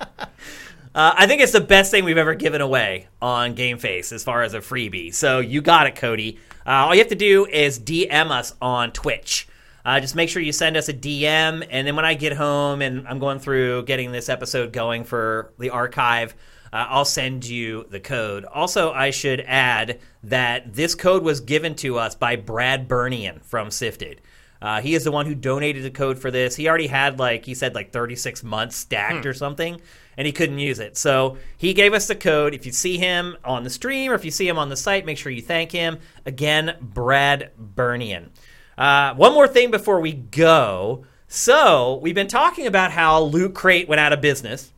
[0.94, 4.42] I think it's the best thing we've ever given away on Game Face as far
[4.42, 5.12] as a freebie.
[5.12, 6.38] So you got it, Cody.
[6.66, 9.48] Uh, all you have to do is DM us on Twitch.
[9.84, 12.82] Uh, just make sure you send us a DM, and then when I get home
[12.82, 16.34] and I'm going through getting this episode going for the archive,
[16.72, 18.44] uh, I'll send you the code.
[18.44, 23.70] Also, I should add that this code was given to us by Brad Bernian from
[23.70, 24.20] Sifted.
[24.66, 26.56] Uh, he is the one who donated the code for this.
[26.56, 29.80] He already had like he said like 36 months stacked or something,
[30.16, 30.96] and he couldn't use it.
[30.96, 32.52] So he gave us the code.
[32.52, 35.06] If you see him on the stream or if you see him on the site,
[35.06, 36.00] make sure you thank him.
[36.24, 38.30] Again, Brad Bernian.
[38.76, 41.04] Uh, one more thing before we go.
[41.28, 44.72] So we've been talking about how Loot Crate went out of business,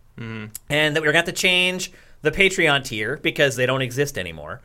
[0.68, 3.80] and that we we're going to have to change the Patreon tier because they don't
[3.80, 4.60] exist anymore.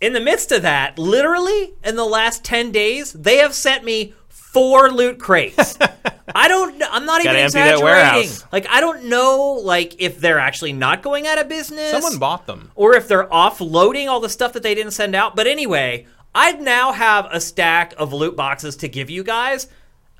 [0.00, 4.14] In the midst of that, literally in the last 10 days, they have sent me
[4.52, 5.78] four loot crates.
[6.34, 7.84] I don't I'm not even Gotta empty that exaggerating.
[7.84, 8.44] warehouse.
[8.52, 12.46] Like I don't know like if they're actually not going out of business Someone bought
[12.46, 12.70] them.
[12.74, 15.34] or if they're offloading all the stuff that they didn't send out.
[15.36, 19.68] But anyway, I now have a stack of loot boxes to give you guys.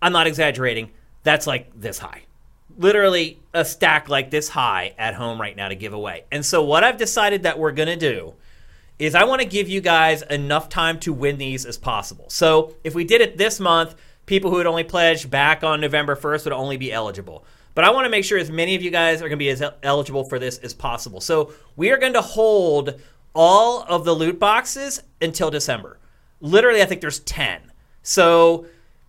[0.03, 0.91] I'm not exaggerating.
[1.23, 2.23] That's like this high.
[2.79, 6.25] Literally a stack like this high at home right now to give away.
[6.33, 8.35] And so what I've decided that we're going to do
[8.99, 12.27] is I want to give you guys enough time to win these as possible.
[12.29, 13.95] So if we did it this month,
[14.31, 17.45] people who had only pledged back on November 1st would only be eligible.
[17.75, 19.51] But I want to make sure as many of you guys are going to be
[19.51, 21.21] as eligible for this as possible.
[21.21, 23.01] So we are going to hold
[23.35, 25.99] all of the loot boxes until December.
[26.41, 27.73] Literally, I think there's 10.
[28.05, 28.67] So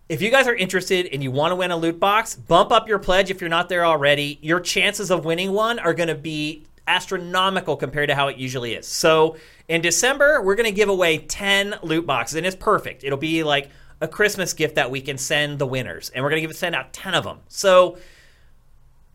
[0.08, 2.88] if you guys are interested and you want to win a loot box, bump up
[2.88, 4.40] your pledge if you're not there already.
[4.42, 8.74] Your chances of winning one are going to be astronomical compared to how it usually
[8.74, 8.88] is.
[8.88, 9.36] So
[9.68, 13.04] in December, we're going to give away 10 loot boxes, and it's perfect.
[13.04, 13.70] It'll be like
[14.02, 16.92] a Christmas gift that we can send the winners, and we're going to send out
[16.92, 17.38] 10 of them.
[17.46, 17.98] So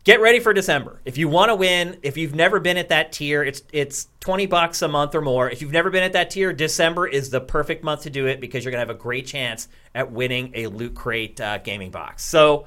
[0.02, 1.02] get ready for December.
[1.04, 4.46] If you want to win, if you've never been at that tier, it's it's 20
[4.46, 5.50] bucks a month or more.
[5.50, 8.40] If you've never been at that tier, December is the perfect month to do it
[8.40, 11.90] because you're going to have a great chance at winning a Loot Crate uh, gaming
[11.90, 12.24] box.
[12.24, 12.66] So,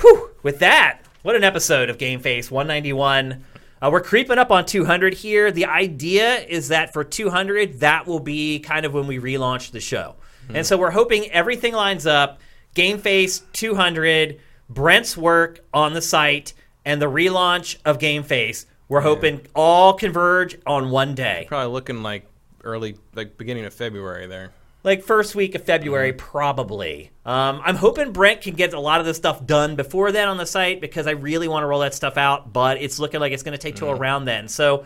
[0.00, 3.44] whew, with that, what an episode of Game Face 191.
[3.80, 5.52] Uh, we're creeping up on 200 here.
[5.52, 9.80] The idea is that for 200, that will be kind of when we relaunch the
[9.80, 10.16] show.
[10.52, 12.40] And so we're hoping everything lines up.
[12.74, 18.66] Game Face 200, Brent's work on the site, and the relaunch of Game Face.
[18.88, 21.46] We're hoping all converge on one day.
[21.48, 22.26] Probably looking like
[22.62, 24.52] early, like beginning of February there.
[24.82, 27.10] Like first week of February, probably.
[27.24, 30.36] Um, I'm hoping Brent can get a lot of this stuff done before then on
[30.36, 33.32] the site because I really want to roll that stuff out, but it's looking like
[33.32, 34.46] it's going to take till around then.
[34.48, 34.84] So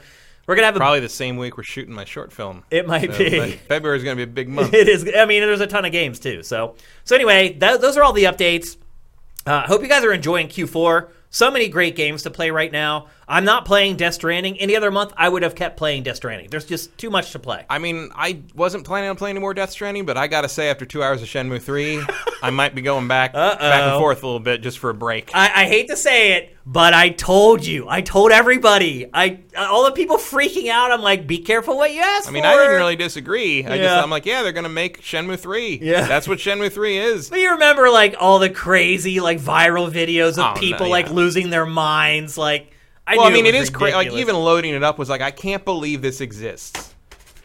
[0.49, 2.65] we're going to have a Probably the same week we're shooting my short film.
[2.71, 3.53] It might So, be.
[3.69, 4.73] February is going to be a big month.
[4.79, 5.09] It is.
[5.17, 6.43] I mean, there's a ton of games too.
[6.43, 8.77] So, so anyway, that, those are all the updates.
[9.47, 11.11] Uh, hope you guys are enjoying Q4.
[11.31, 13.09] So many great games to play right now.
[13.31, 14.59] I'm not playing Death Stranding.
[14.59, 16.49] Any other month, I would have kept playing Death Stranding.
[16.49, 17.67] There's just too much to play.
[17.69, 20.71] I mean, I wasn't planning on playing any more Death Stranding, but I gotta say,
[20.71, 22.03] after two hours of Shenmue 3,
[22.43, 25.31] I might be going back back and forth a little bit just for a break.
[25.35, 27.87] I, I hate to say it, but I told you.
[27.87, 29.11] I told everybody.
[29.13, 30.91] I uh, all the people freaking out.
[30.91, 32.49] I'm like, be careful what you ask I mean, for.
[32.49, 33.65] I didn't really disagree.
[33.67, 35.81] I just I'm like, yeah, they're gonna make Shenmue 3.
[35.83, 36.07] Yeah.
[36.07, 37.29] That's what Shenmue 3 is.
[37.29, 41.07] But you remember like all the crazy like viral videos of Oh, no, people like
[41.07, 41.13] yeah.
[41.19, 42.39] Losing their minds.
[42.39, 42.73] Like,
[43.07, 43.97] I Well, I mean, it was is crazy.
[43.97, 46.95] Like, even loading it up was like, I can't believe this exists.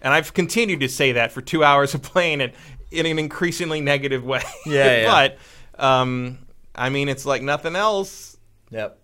[0.02, 2.56] And I've continued to say that for two hours of playing it
[2.92, 4.44] in an increasingly negative way.
[4.66, 5.12] Yeah, yeah.
[5.78, 6.40] but, um,
[6.76, 8.38] I mean, it's like nothing else.
[8.70, 9.00] Yep.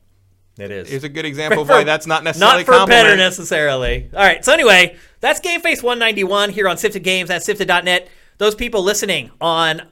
[0.59, 0.91] It is.
[0.91, 4.09] It's a good example of why that's not necessarily not for better necessarily.
[4.13, 4.43] All right.
[4.43, 8.09] So anyway, that's Game Face 191 here on Sifted Games at Sifted.net.
[8.37, 9.83] Those people listening on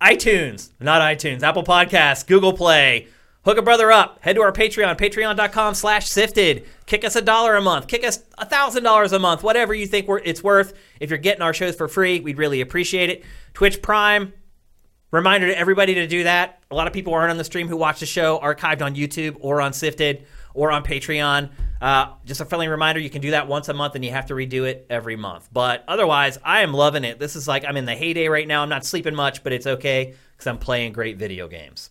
[0.00, 3.08] iTunes, not iTunes, Apple Podcasts, Google Play,
[3.44, 4.18] hook a brother up.
[4.20, 6.66] Head to our Patreon, patreon.com slash sifted.
[6.86, 7.86] Kick us a dollar a month.
[7.86, 9.42] Kick us a thousand dollars a month.
[9.42, 10.74] Whatever you think it's worth.
[11.00, 13.24] If you're getting our shows for free, we'd really appreciate it.
[13.52, 14.32] Twitch Prime,
[15.14, 16.58] Reminder to everybody to do that.
[16.72, 19.36] A lot of people aren't on the stream who watch the show archived on YouTube
[19.38, 21.50] or on Sifted or on Patreon.
[21.80, 24.26] Uh, just a friendly reminder you can do that once a month and you have
[24.26, 25.48] to redo it every month.
[25.52, 27.20] But otherwise, I am loving it.
[27.20, 28.64] This is like I'm in the heyday right now.
[28.64, 31.90] I'm not sleeping much, but it's okay because I'm playing great video games.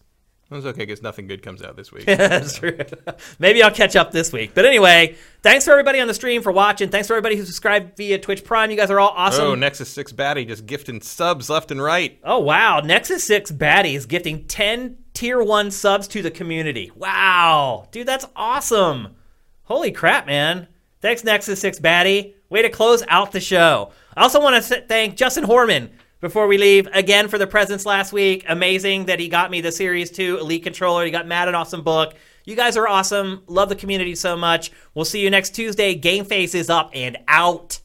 [0.49, 2.05] Was okay because nothing good comes out this week.
[2.07, 2.77] Yeah, That's true.
[3.39, 4.51] Maybe I'll catch up this week.
[4.53, 6.89] But anyway, thanks for everybody on the stream for watching.
[6.89, 8.69] Thanks for everybody who subscribed via Twitch Prime.
[8.69, 9.45] You guys are all awesome.
[9.45, 12.19] Oh, Nexus 6 baddie just gifting subs left and right.
[12.23, 16.91] Oh wow, Nexus 6 Baddie is gifting 10 tier 1 subs to the community.
[16.95, 17.87] Wow.
[17.91, 19.15] Dude, that's awesome.
[19.63, 20.67] Holy crap, man.
[21.01, 22.33] Thanks Nexus 6 Baddie.
[22.49, 23.91] Way to close out the show.
[24.15, 25.89] I also want to thank Justin Horman
[26.23, 28.45] before we leave, again for the presents last week.
[28.47, 31.03] Amazing that he got me the Series 2 Elite Controller.
[31.03, 32.13] He got Matt an awesome book.
[32.45, 33.43] You guys are awesome.
[33.47, 34.71] Love the community so much.
[34.95, 35.95] We'll see you next Tuesday.
[35.95, 37.81] Game Face is up and out.